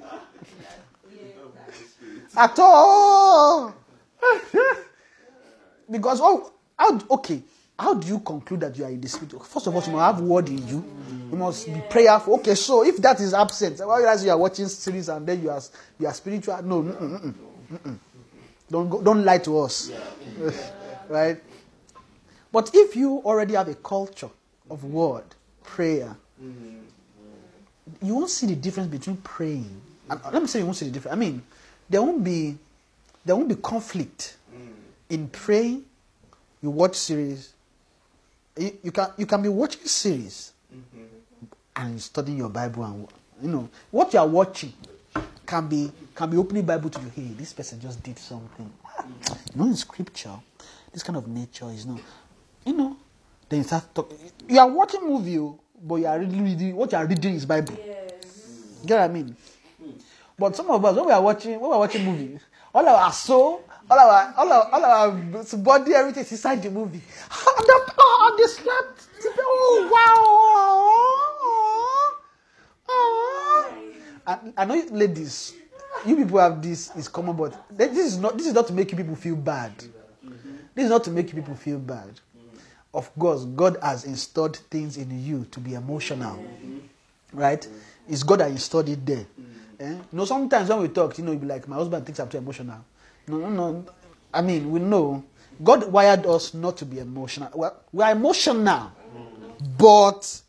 At 2.37 2.59
all. 2.59 3.75
because 5.91 6.21
oh, 6.23 6.53
how 6.77 7.01
okay? 7.11 7.43
How 7.79 7.95
do 7.95 8.07
you 8.07 8.21
conclude 8.21 8.61
that 8.61 8.77
you 8.77 8.85
are 8.85 8.91
in 8.91 9.01
the 9.01 9.09
spirit? 9.09 9.43
First 9.47 9.67
of 9.67 9.75
all, 9.75 9.83
you 9.83 9.93
must 9.93 10.17
have 10.19 10.21
word 10.21 10.49
in 10.49 10.67
you. 10.69 10.85
You 11.31 11.37
must 11.37 11.67
be 11.67 11.81
prayerful. 11.89 12.35
Okay, 12.35 12.55
so 12.55 12.85
if 12.85 12.99
that 12.99 13.21
is 13.21 13.33
absent, 13.35 13.79
why 13.85 14.01
you 14.01 14.25
you 14.25 14.31
are 14.31 14.39
watching 14.39 14.69
series 14.69 15.09
and 15.09 15.27
then 15.27 15.43
you 15.43 15.51
are 15.51 15.61
you 15.99 16.07
are 16.07 16.15
spiritual? 16.15 16.63
No. 16.63 17.35
Don't 18.71 18.89
go, 18.89 19.03
don't 19.03 19.25
lie 19.25 19.39
to 19.39 19.61
us. 19.61 19.91
right? 21.09 21.41
But 22.53 22.71
if 22.75 22.97
you 22.97 23.19
already 23.25 23.55
have 23.55 23.69
a 23.69 23.75
culture 23.75 24.31
of 24.71 24.85
word, 24.85 25.25
prayer, 25.63 26.17
you 28.03 28.15
won't 28.15 28.31
see 28.31 28.47
the 28.47 28.57
difference 28.57 28.89
between 28.91 29.17
praying. 29.19 29.81
and 30.09 30.21
let 30.33 30.43
me 30.43 30.49
say 30.49 30.59
you 30.61 30.65
won't 30.65 30.77
see 30.77 30.87
the 30.87 30.93
difference. 30.93 31.15
I 31.15 31.19
mean, 31.19 31.43
there 31.89 32.03
won't 32.03 32.23
be 32.25 32.57
there 33.25 33.37
won't 33.37 33.49
be 33.49 33.57
conflict 33.57 34.37
mm. 34.55 34.73
in 35.11 35.29
praying. 35.29 35.85
You 36.63 36.71
watch 36.71 36.97
series. 36.97 37.53
You, 38.57 38.77
you 38.83 38.93
can 38.93 39.09
you 39.17 39.27
can 39.27 39.43
be 39.43 39.49
watching 39.49 39.85
series 39.85 40.53
mm-hmm. 40.73 41.05
and 41.77 42.01
studying 42.01 42.39
your 42.39 42.49
Bible 42.49 42.85
and 42.85 43.09
you 43.43 43.49
know 43.49 43.69
what 43.91 44.13
you 44.13 44.19
are 44.21 44.27
watching 44.27 44.73
can 45.47 45.69
be 45.69 45.91
can 46.21 46.29
be 46.29 46.37
opening 46.37 46.67
Bible 46.67 46.91
to 46.91 47.01
you. 47.01 47.11
Hey, 47.17 47.33
this 47.33 47.55
person 47.55 47.81
just 47.81 48.03
did 48.03 48.19
something. 48.19 48.71
Ah, 48.85 49.07
you 49.55 49.59
know, 49.59 49.67
in 49.69 49.75
scripture, 49.75 50.37
this 50.93 51.03
kind 51.03 51.17
of 51.17 51.27
nature 51.27 51.71
is 51.71 51.87
not. 51.87 51.99
You 52.67 52.75
know, 52.75 52.97
then 53.49 53.61
you 53.61 53.65
start 53.65 53.95
talking. 53.95 54.19
You 54.47 54.59
are 54.59 54.69
watching 54.69 55.01
movie, 55.03 55.39
oh, 55.39 55.59
but 55.83 55.95
you 55.95 56.07
are 56.07 56.19
reading, 56.19 56.77
what 56.77 56.93
you 56.93 56.99
are 56.99 57.07
reading 57.07 57.35
is 57.35 57.47
Bible. 57.47 57.75
Yes. 57.83 58.83
Get 58.85 59.01
what 59.01 59.05
I 59.05 59.09
mean? 59.09 59.35
But 60.39 60.55
some 60.57 60.71
of 60.71 60.85
us, 60.85 60.95
when 60.95 61.07
we 61.07 61.13
are 61.13 61.23
watching, 61.23 61.59
when 61.59 61.71
we 61.71 61.75
are 61.77 61.79
watching 61.79 62.05
movie, 62.05 62.39
all 62.75 62.87
our 62.87 63.13
soul, 63.13 63.65
all 63.91 63.99
our, 63.99 64.35
all 64.37 64.53
our, 64.53 64.69
all 64.75 64.85
our 64.85 65.11
body, 65.57 65.95
everything 65.95 66.23
is 66.23 66.33
inside 66.33 66.63
the 66.63 66.71
movie. 66.71 67.01
And 67.31 67.67
the, 67.67 67.93
oh, 67.97 68.37
the 68.39 68.47
slept. 68.47 69.07
Oh 69.39 69.89
wow! 69.91 70.15
Oh, 71.09 71.39
oh, 71.43 72.17
oh, 72.91 73.73
oh. 73.73 73.93
I, 74.27 74.63
I 74.63 74.65
know, 74.67 74.85
ladies, 74.91 75.55
you 76.07 76.17
people 76.17 76.39
have 76.39 76.63
this 76.63 76.95
is 76.97 77.09
common, 77.09 77.37
but 77.37 77.57
this 77.71 77.97
is 77.97 78.19
not. 78.19 78.37
This 78.37 78.47
is 78.47 78.53
not 78.55 78.67
to 78.69 78.73
make 78.73 78.91
you 78.91 78.97
people 78.97 79.17
feel 79.17 79.37
bad. 79.37 79.73
This 80.75 80.85
is 80.85 80.91
not 80.91 81.05
to 81.05 81.11
make 81.11 81.29
you 81.29 81.35
people 81.35 81.55
feel 81.55 81.79
bad. 81.79 82.21
Of 82.93 83.15
course, 83.19 83.45
God 83.45 83.77
has 83.83 84.05
installed 84.05 84.57
things 84.71 84.97
in 84.97 85.25
you 85.25 85.47
to 85.53 85.61
be 85.61 85.75
emotional, 85.75 86.45
right? 87.33 87.67
It's 88.09 88.23
God 88.23 88.41
that 88.41 88.51
installed 88.51 88.89
it 88.89 89.05
there. 89.07 89.27
Eh? 89.79 89.91
You 89.91 90.01
know, 90.13 90.25
sometimes 90.25 90.69
when 90.69 90.81
we 90.81 90.89
talk, 90.89 91.17
you 91.17 91.25
know, 91.25 91.33
you 91.33 91.39
be 91.39 91.47
like, 91.47 91.69
my 91.69 91.77
husband 91.77 92.05
thinks 92.05 92.19
I'm 92.19 92.29
too 92.29 92.39
emotional. 92.39 92.85
No, 93.29 93.39
no, 93.39 93.49
no. 93.49 93.85
I 94.35 94.43
mean, 94.43 94.71
we 94.71 94.81
know 94.81 95.25
God 95.63 95.91
wired 95.93 96.27
us 96.27 96.53
not 96.55 96.77
to 96.79 96.85
be 96.85 96.99
emotional. 96.99 97.51
Well, 97.55 97.77
we 97.93 98.03
are 98.03 98.13
emotional, 98.13 98.91
but 99.79 100.41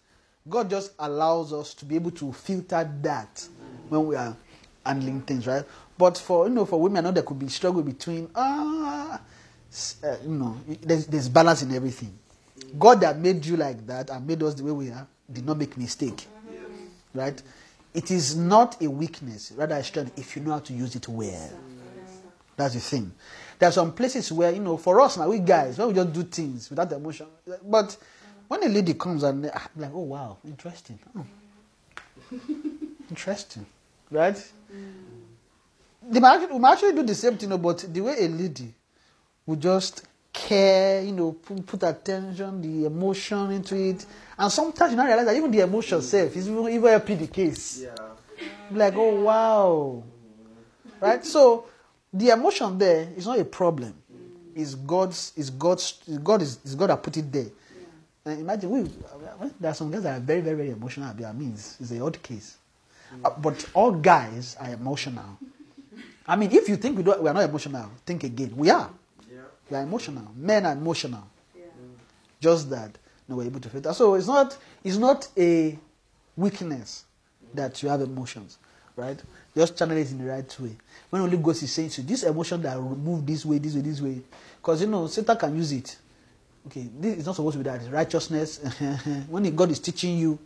God 0.50 0.70
just 0.70 0.94
allows 1.00 1.54
us 1.54 1.74
to 1.76 1.86
be 1.86 1.96
able 1.96 2.12
to 2.12 2.34
filter 2.34 2.90
that 3.02 3.48
when 3.90 4.08
we 4.08 4.16
are 4.16 4.36
handling 4.86 5.22
things, 5.22 5.48
right? 5.48 5.64
But 5.98 6.18
for 6.18 6.48
you 6.48 6.54
know, 6.54 6.66
for 6.66 6.82
women, 6.82 7.06
I 7.06 7.10
know 7.10 7.12
there 7.14 7.24
could 7.24 7.40
be 7.40 7.48
struggle 7.48 7.84
between 7.84 8.30
ah, 8.36 9.20
uh, 10.04 10.16
you 10.24 10.30
know, 10.32 10.58
there's, 10.82 11.08
there's 11.08 11.30
balance 11.30 11.62
in 11.62 11.74
everything. 11.74 12.18
God 12.78 13.02
that 13.02 13.18
made 13.18 13.46
you 13.46 13.58
like 13.58 13.86
that 13.88 14.10
and 14.10 14.26
made 14.28 14.42
us 14.44 14.54
the 14.54 14.64
way 14.64 14.72
we 14.72 14.90
are 14.90 15.08
did 15.32 15.46
not 15.46 15.58
make 15.58 15.78
mistake, 15.78 16.26
right? 17.14 17.42
It 17.94 18.12
is 18.12 18.36
not 18.36 18.82
a 18.82 18.90
weakness, 18.90 19.52
rather 19.56 19.76
a 19.76 19.84
strength 19.84 20.18
if 20.18 20.36
you 20.36 20.42
know 20.42 20.52
how 20.54 20.60
to 20.60 20.74
use 20.74 20.96
it 20.96 21.08
well. 21.08 21.50
That's 22.56 22.74
the 22.74 22.80
thing. 22.80 23.12
There 23.60 23.70
are 23.70 23.72
some 23.72 23.94
places 23.94 24.32
where, 24.32 24.52
you 24.52 24.60
know, 24.60 24.78
for 24.78 25.00
us 25.02 25.18
now, 25.18 25.30
we 25.30 25.40
guys, 25.40 25.78
when 25.78 25.90
we 25.90 25.94
just 25.94 26.14
do 26.14 26.24
things 26.24 26.70
without 26.70 26.92
emotion. 26.92 27.28
But 27.64 27.96
when 28.48 28.64
a 28.64 28.68
lady 28.68 28.94
comes 28.94 29.24
and 29.24 29.50
ah, 29.54 29.68
I'm 29.76 29.82
like, 29.82 29.92
oh 29.94 30.00
wow, 30.02 30.38
interesting. 30.46 31.00
Oh. 31.18 31.26
interesting. 33.10 33.66
Right? 34.12 34.36
Mm. 34.36 35.12
They 36.10 36.20
might 36.20 36.52
we 36.52 36.60
might 36.60 36.74
actually 36.74 36.94
do 36.94 37.04
the 37.04 37.16
same 37.16 37.38
thing, 37.38 37.56
but 37.58 37.86
the 37.92 38.02
way 38.02 38.16
a 38.20 38.28
lady 38.28 38.74
would 39.46 39.62
just 39.62 40.04
care, 40.34 41.02
you 41.02 41.12
know, 41.12 41.34
put, 41.34 41.66
put 41.66 41.84
attention, 41.84 42.62
the 42.62 42.86
emotion 42.86 43.52
into 43.52 43.76
it. 43.76 44.06
And 44.38 44.52
sometimes 44.52 44.92
you 44.92 44.98
now 44.98 45.06
realize 45.06 45.26
that 45.26 45.36
even 45.36 45.52
the 45.52 45.60
emotion 45.60 46.00
mm. 46.00 46.04
self 46.04 46.36
is 46.36 46.50
even, 46.50 46.68
even 46.70 46.90
helping 46.90 47.18
the 47.18 47.28
case. 47.28 47.84
Yeah. 47.84 47.96
Like, 48.72 48.96
oh 48.96 49.22
wow. 49.22 50.04
Right? 51.00 51.26
So 51.26 51.66
the 52.14 52.30
emotion 52.30 52.78
there 52.78 53.10
is 53.16 53.26
not 53.26 53.40
a 53.40 53.46
problem. 53.46 53.94
Mm. 54.12 54.62
It's 54.62 54.76
God's 54.76 55.34
it's 55.38 55.50
God's 55.50 56.00
God 56.24 56.42
is, 56.42 56.60
is 56.66 56.76
God 56.76 56.90
that 56.90 57.04
put 57.04 57.18
it 57.18 57.32
there. 57.32 57.48
And 58.26 58.40
imagine 58.42 58.70
we 58.70 58.90
there 59.60 59.72
are 59.72 59.74
some 59.74 59.92
guys 59.92 60.04
that 60.04 60.18
are 60.18 60.20
very, 60.20 60.42
very, 60.42 60.56
very 60.56 60.70
emotional. 60.72 61.10
I 61.26 61.32
mean 61.32 61.54
it's, 61.54 61.80
it's 61.80 61.92
a 61.92 62.00
odd 62.02 62.22
case. 62.22 62.58
Uh, 63.24 63.30
but 63.38 63.70
all 63.74 63.92
guys 63.92 64.56
are 64.60 64.70
emotional. 64.70 65.38
I 66.28 66.36
mean, 66.36 66.52
if 66.52 66.70
you 66.70 66.78
think 66.78 66.98
we, 66.98 67.04
we 67.04 67.30
are 67.30 67.34
not 67.34 67.44
emotional, 67.44 67.90
think 68.06 68.24
again. 68.24 68.54
We 68.56 68.70
are. 68.70 68.90
Yeah. 69.30 69.42
We 69.70 69.78
are 69.78 69.84
emotional. 69.84 70.28
Men 70.36 70.66
are 70.66 70.74
emotional. 70.74 71.28
Just 72.40 72.70
that 72.72 72.98
no, 73.28 73.36
we're 73.38 73.46
able 73.46 73.60
to 73.60 73.70
filter. 73.70 73.94
So 73.94 74.16
it's 74.16 74.28
not 74.28 74.58
it's 74.84 74.98
not 74.98 75.28
a 75.38 75.78
weakness 76.36 77.06
that 77.54 77.82
you 77.84 77.90
have 77.90 78.02
emotions, 78.02 78.58
right? 78.96 79.22
Just 79.56 79.78
channel 79.78 79.98
it 79.98 80.10
in 80.12 80.18
the 80.18 80.32
right 80.32 80.60
way. 80.60 80.76
When 81.10 81.22
Holy 81.22 81.38
Ghost 81.38 81.64
is 81.64 81.72
saying 81.72 81.90
to 81.90 82.02
you, 82.02 82.08
this 82.08 82.24
emotion 82.24 82.62
that 82.64 82.78
will 82.82 82.96
move 82.98 83.26
this 83.26 83.46
way, 83.46 83.60
this 83.60 83.76
way, 83.76 83.82
this 83.82 84.02
way, 84.02 84.22
because 84.58 84.82
you 84.82 84.88
know 84.88 85.08
Satan 85.08 85.38
can 85.38 85.56
use 85.56 85.72
it. 85.72 85.96
Okay, 86.68 86.88
this 87.00 87.20
is 87.20 87.26
not 87.26 87.36
supposed 87.36 87.58
to 87.58 87.64
be 87.64 87.70
that. 87.70 87.82
It's 87.82 87.90
righteousness. 87.90 88.58
when 89.30 89.56
God 89.56 89.72
is 89.72 89.80
teaching 89.80 90.18
you, 90.18 90.38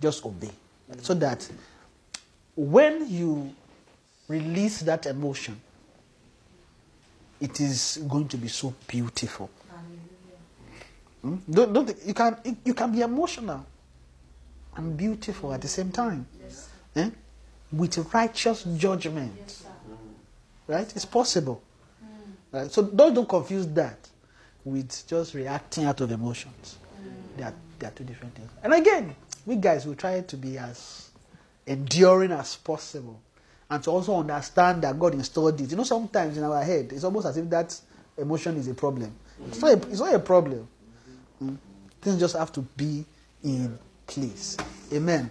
just 0.00 0.24
obey, 0.24 0.50
so 1.00 1.14
that 1.14 1.48
when 2.54 3.08
you 3.08 3.54
release 4.28 4.80
that 4.80 5.06
emotion, 5.06 5.60
it 7.40 7.60
is 7.60 8.02
going 8.08 8.28
to 8.28 8.36
be 8.36 8.48
so 8.48 8.74
beautiful. 8.86 9.50
Hmm? 11.22 11.36
Don't, 11.50 11.72
don't 11.72 11.96
you 12.06 12.14
can 12.14 12.36
you 12.64 12.74
can 12.74 12.92
be 12.92 13.00
emotional 13.00 13.64
and 14.76 14.96
beautiful 14.96 15.52
at 15.52 15.60
the 15.60 15.68
same 15.68 15.90
time, 15.90 16.26
eh? 16.96 17.10
with 17.72 17.98
righteous 18.12 18.64
judgment. 18.76 19.62
Right? 20.66 20.90
It's 20.94 21.04
possible. 21.04 21.62
Right? 22.50 22.70
So 22.70 22.82
don't 22.82 23.14
don't 23.14 23.28
confuse 23.28 23.66
that 23.68 24.08
with 24.64 25.06
just 25.08 25.34
reacting 25.34 25.84
out 25.84 26.00
of 26.00 26.10
emotions. 26.10 26.78
They 27.36 27.44
are 27.44 27.54
they 27.78 27.86
are 27.86 27.90
two 27.90 28.04
different 28.04 28.34
things. 28.34 28.50
And 28.62 28.72
again, 28.74 29.14
we 29.46 29.56
guys 29.56 29.86
will 29.86 29.94
try 29.96 30.20
to 30.20 30.36
be 30.36 30.58
as 30.58 31.01
enduring 31.66 32.32
as 32.32 32.56
possible 32.56 33.20
and 33.70 33.82
to 33.82 33.90
also 33.90 34.16
understand 34.16 34.82
that 34.82 34.98
God 34.98 35.14
installed 35.14 35.58
it. 35.60 35.70
You 35.70 35.76
know, 35.76 35.84
sometimes 35.84 36.36
in 36.36 36.44
our 36.44 36.62
head, 36.62 36.92
it's 36.92 37.04
almost 37.04 37.26
as 37.26 37.38
if 37.38 37.48
that 37.50 37.78
emotion 38.18 38.56
is 38.56 38.68
a 38.68 38.74
problem. 38.74 39.14
It's 39.48 39.60
not 39.60 39.70
a, 39.70 39.88
it's 39.88 40.00
not 40.00 40.14
a 40.14 40.18
problem. 40.18 40.68
Mm. 41.42 41.56
Things 42.02 42.20
just 42.20 42.36
have 42.36 42.52
to 42.52 42.60
be 42.60 43.04
in 43.42 43.78
place. 44.06 44.58
Amen. 44.92 45.30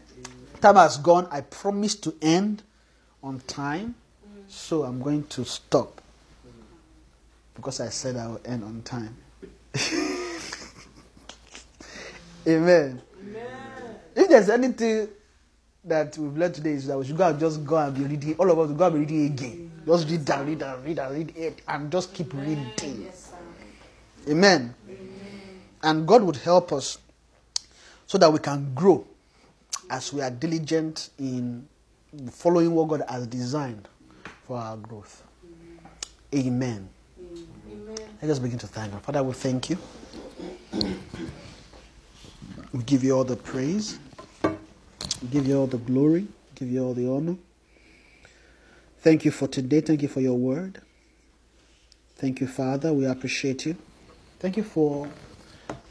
Time 0.59 0.75
has 0.75 0.97
gone. 0.97 1.27
I 1.31 1.41
promised 1.41 2.03
to 2.05 2.15
end 2.21 2.63
on 3.21 3.39
time, 3.41 3.93
so 4.47 4.83
I'm 4.83 5.01
going 5.01 5.23
to 5.27 5.45
stop 5.45 6.01
because 7.55 7.79
I 7.79 7.89
said 7.89 8.15
I 8.15 8.27
will 8.27 8.41
end 8.43 8.63
on 8.63 8.81
time. 8.81 9.15
Amen. 12.47 13.01
If 14.15 14.29
there's 14.29 14.49
anything 14.49 15.09
that 15.83 16.17
we've 16.17 16.37
learned 16.37 16.55
today 16.55 16.71
is 16.71 16.87
that 16.87 16.97
we 16.97 17.05
should 17.05 17.17
go 17.17 17.27
and 17.27 17.39
just 17.39 17.65
go 17.65 17.77
and 17.77 17.95
be 17.95 18.03
reading. 18.03 18.35
All 18.37 18.51
of 18.51 18.59
us 18.59 18.71
go 18.77 18.85
and 18.85 18.93
be 18.93 18.99
reading 18.99 19.25
again. 19.25 19.71
Just 19.85 20.09
read 20.09 20.29
and 20.29 20.47
read 20.47 20.61
and 20.61 20.85
read 20.85 20.99
and 20.99 21.15
read 21.15 21.33
it 21.35 21.61
and 21.67 21.91
just 21.91 22.13
keep 22.13 22.33
reading. 22.33 22.67
Amen. 24.29 24.73
And 25.83 26.07
God 26.07 26.21
would 26.23 26.35
help 26.37 26.71
us 26.71 26.99
so 28.05 28.17
that 28.19 28.31
we 28.31 28.39
can 28.39 28.73
grow 28.75 29.05
as 29.89 30.13
we 30.13 30.21
are 30.21 30.29
diligent 30.29 31.09
in 31.17 31.67
following 32.29 32.73
what 32.75 32.87
God 32.89 33.03
has 33.09 33.25
designed 33.25 33.87
for 34.45 34.57
our 34.57 34.77
growth. 34.77 35.23
Amen. 36.35 36.87
Let 38.21 38.31
us 38.31 38.39
begin 38.39 38.59
to 38.59 38.67
thank 38.67 38.91
God. 38.91 39.01
Father, 39.01 39.23
we 39.23 39.33
thank 39.33 39.69
you. 39.71 39.77
We 42.71 42.83
give 42.83 43.03
you 43.03 43.13
all 43.17 43.23
the 43.23 43.35
praise. 43.35 43.97
Give 45.29 45.45
you 45.45 45.59
all 45.59 45.67
the 45.67 45.77
glory. 45.77 46.27
Give 46.55 46.69
you 46.69 46.83
all 46.83 46.93
the 46.93 47.09
honor. 47.09 47.35
Thank 49.01 49.25
you 49.25 49.31
for 49.31 49.47
today. 49.47 49.81
Thank 49.81 50.01
you 50.01 50.07
for 50.07 50.21
your 50.21 50.37
word. 50.37 50.81
Thank 52.15 52.39
you, 52.39 52.47
Father. 52.47 52.93
We 52.93 53.05
appreciate 53.05 53.65
you. 53.65 53.75
Thank 54.39 54.57
you 54.57 54.63
for 54.63 55.09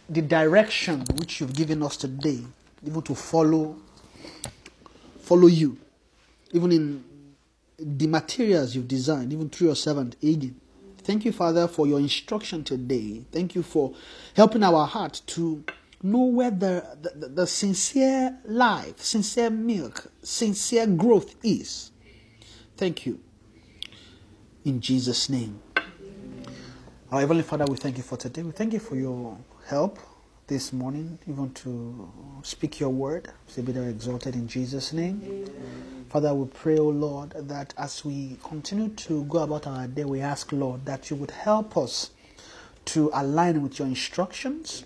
the 0.09 0.23
direction 0.23 1.05
which 1.16 1.40
you've 1.40 1.55
given 1.55 1.82
us 1.82 1.97
today, 1.97 2.40
even 2.85 3.02
to 3.02 3.15
follow 3.15 3.77
follow 5.20 5.47
you, 5.47 5.78
even 6.52 6.73
in 6.73 7.05
the 7.78 8.07
materials 8.09 8.74
you've 8.74 8.89
designed, 8.89 9.32
even 9.32 9.48
through 9.48 9.69
your 9.69 9.77
servant 9.77 10.16
Hagin. 10.20 10.55
Thank 10.98 11.24
you, 11.24 11.32
Father, 11.32 11.66
for 11.69 11.86
your 11.86 11.98
instruction 11.98 12.62
today. 12.65 13.23
Thank 13.32 13.55
you 13.55 13.62
for 13.62 13.94
helping 14.35 14.62
our 14.62 14.86
heart 14.86 15.23
to 15.28 15.65
know 16.02 16.24
where 16.24 16.51
the, 16.51 16.98
the, 17.14 17.28
the 17.28 17.47
sincere 17.47 18.39
life, 18.44 19.01
sincere 19.01 19.51
milk, 19.51 20.10
sincere 20.22 20.86
growth 20.86 21.35
is. 21.43 21.90
Thank 22.77 23.06
you. 23.06 23.20
In 24.64 24.81
Jesus' 24.81 25.28
name. 25.28 25.60
Our 27.12 27.20
Heavenly 27.20 27.43
Father, 27.43 27.64
we 27.68 27.77
thank 27.77 27.97
you 27.97 28.02
for 28.02 28.16
today. 28.16 28.43
We 28.43 28.52
thank 28.52 28.72
you 28.72 28.78
for 28.78 28.94
your 28.97 29.36
help 29.66 29.98
this 30.47 30.72
morning, 30.72 31.18
even 31.28 31.52
to 31.55 32.10
speak 32.43 32.81
your 32.81 32.90
word. 32.90 33.28
Say, 33.47 33.62
be 33.62 33.72
thou 33.72 33.82
exalted 33.82 34.35
in 34.35 34.48
Jesus' 34.48 34.93
name. 34.93 35.47
Father, 36.09 36.35
we 36.35 36.47
pray, 36.48 36.78
O 36.78 36.89
Lord, 36.89 37.35
that 37.36 37.74
as 37.77 38.05
we 38.05 38.36
continue 38.43 38.89
to 38.89 39.24
go 39.24 39.39
about 39.39 39.66
our 39.66 39.86
day, 39.86 40.05
we 40.05 40.20
ask, 40.20 40.51
Lord, 40.52 40.85
that 40.86 41.10
you 41.10 41.16
would 41.16 41.31
help 41.31 41.77
us 41.77 42.10
to 42.86 43.10
align 43.12 43.62
with 43.62 43.78
your 43.78 43.86
instructions 43.86 44.85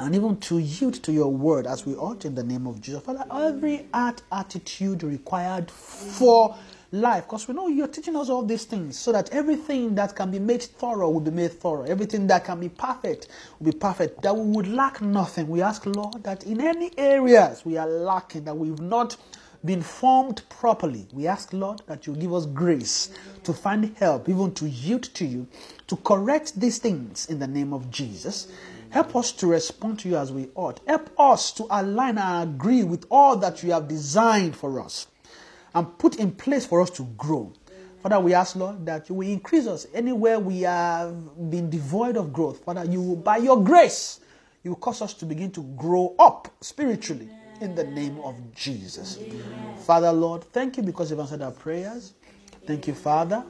and 0.00 0.14
even 0.14 0.36
to 0.38 0.58
yield 0.58 0.94
to 0.94 1.12
your 1.12 1.28
word 1.28 1.66
as 1.66 1.84
we 1.84 1.94
ought 1.94 2.24
in 2.24 2.34
the 2.34 2.42
name 2.42 2.66
of 2.66 2.80
Jesus. 2.80 3.02
Father, 3.02 3.24
every 3.30 3.86
heart 3.92 4.22
attitude 4.32 5.02
required 5.02 5.70
for 5.70 6.56
life, 6.90 7.24
because 7.24 7.46
we 7.46 7.54
know 7.54 7.68
you're 7.68 7.86
teaching 7.86 8.16
us 8.16 8.30
all 8.30 8.42
these 8.42 8.64
things 8.64 8.98
so 8.98 9.12
that 9.12 9.28
everything 9.30 9.94
that 9.94 10.16
can 10.16 10.30
be 10.30 10.38
made 10.38 10.62
thorough 10.62 11.10
will 11.10 11.20
be 11.20 11.30
made 11.30 11.52
thorough. 11.52 11.82
Everything 11.82 12.26
that 12.28 12.44
can 12.44 12.58
be 12.58 12.70
perfect 12.70 13.28
will 13.58 13.72
be 13.72 13.78
perfect. 13.78 14.22
That 14.22 14.34
we 14.34 14.42
would 14.42 14.68
lack 14.68 15.02
nothing. 15.02 15.48
We 15.48 15.60
ask, 15.60 15.84
Lord, 15.84 16.24
that 16.24 16.44
in 16.44 16.62
any 16.62 16.90
areas 16.96 17.64
we 17.66 17.76
are 17.76 17.86
lacking, 17.86 18.44
that 18.44 18.56
we've 18.56 18.80
not 18.80 19.16
been 19.62 19.82
formed 19.82 20.42
properly, 20.48 21.06
we 21.12 21.26
ask, 21.26 21.52
Lord, 21.52 21.82
that 21.86 22.06
you 22.06 22.14
give 22.16 22.32
us 22.32 22.46
grace 22.46 23.10
to 23.44 23.52
find 23.52 23.94
help, 23.98 24.30
even 24.30 24.54
to 24.54 24.66
yield 24.66 25.02
to 25.02 25.26
you, 25.26 25.46
to 25.88 25.96
correct 25.96 26.58
these 26.58 26.78
things 26.78 27.26
in 27.26 27.38
the 27.38 27.46
name 27.46 27.74
of 27.74 27.90
Jesus. 27.90 28.48
Help 28.90 29.14
us 29.16 29.32
to 29.32 29.46
respond 29.46 29.98
to 30.00 30.08
you 30.08 30.16
as 30.16 30.32
we 30.32 30.48
ought. 30.54 30.80
Help 30.86 31.10
us 31.18 31.52
to 31.52 31.66
align 31.70 32.18
and 32.18 32.50
agree 32.50 32.82
with 32.82 33.06
all 33.10 33.36
that 33.36 33.62
you 33.62 33.70
have 33.72 33.86
designed 33.88 34.56
for 34.56 34.80
us 34.80 35.06
and 35.74 35.98
put 35.98 36.16
in 36.16 36.32
place 36.32 36.66
for 36.66 36.80
us 36.80 36.90
to 36.90 37.04
grow. 37.16 37.52
Father, 38.02 38.18
we 38.18 38.34
ask, 38.34 38.56
Lord, 38.56 38.84
that 38.86 39.08
you 39.08 39.14
will 39.14 39.28
increase 39.28 39.66
us 39.66 39.86
anywhere 39.94 40.40
we 40.40 40.62
have 40.62 41.14
been 41.50 41.68
devoid 41.70 42.16
of 42.16 42.32
growth. 42.32 42.64
Father, 42.64 42.84
you 42.84 43.00
will, 43.00 43.16
by 43.16 43.36
your 43.36 43.62
grace, 43.62 44.20
you 44.64 44.70
will 44.70 44.78
cause 44.78 45.02
us 45.02 45.14
to 45.14 45.26
begin 45.26 45.50
to 45.52 45.62
grow 45.76 46.14
up 46.18 46.48
spiritually 46.60 47.28
in 47.60 47.74
the 47.74 47.84
name 47.84 48.18
of 48.20 48.34
Jesus. 48.54 49.18
Father, 49.84 50.10
Lord, 50.12 50.44
thank 50.44 50.78
you 50.78 50.82
because 50.82 51.10
you've 51.10 51.20
answered 51.20 51.42
our 51.42 51.50
prayers. 51.50 52.14
Thank 52.66 52.86
you, 52.88 52.94
Father, 52.94 53.44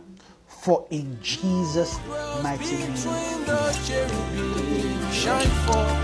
for 0.47 0.87
in 0.91 1.17
Jesus' 1.23 1.97
mighty 2.43 2.77
name. 2.77 2.97
Shine 5.21 5.55
forth. 5.67 6.01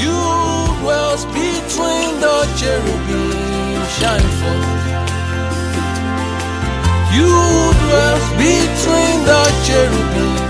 You 0.00 0.16
dwells 0.80 1.26
between 1.26 2.10
the 2.24 2.36
cherubim 2.56 3.76
shine 3.98 4.30
forth. 4.40 4.88
You 7.12 7.28
dwells 7.82 8.28
between 8.40 9.16
the 9.30 9.42
cherubim 9.66 10.48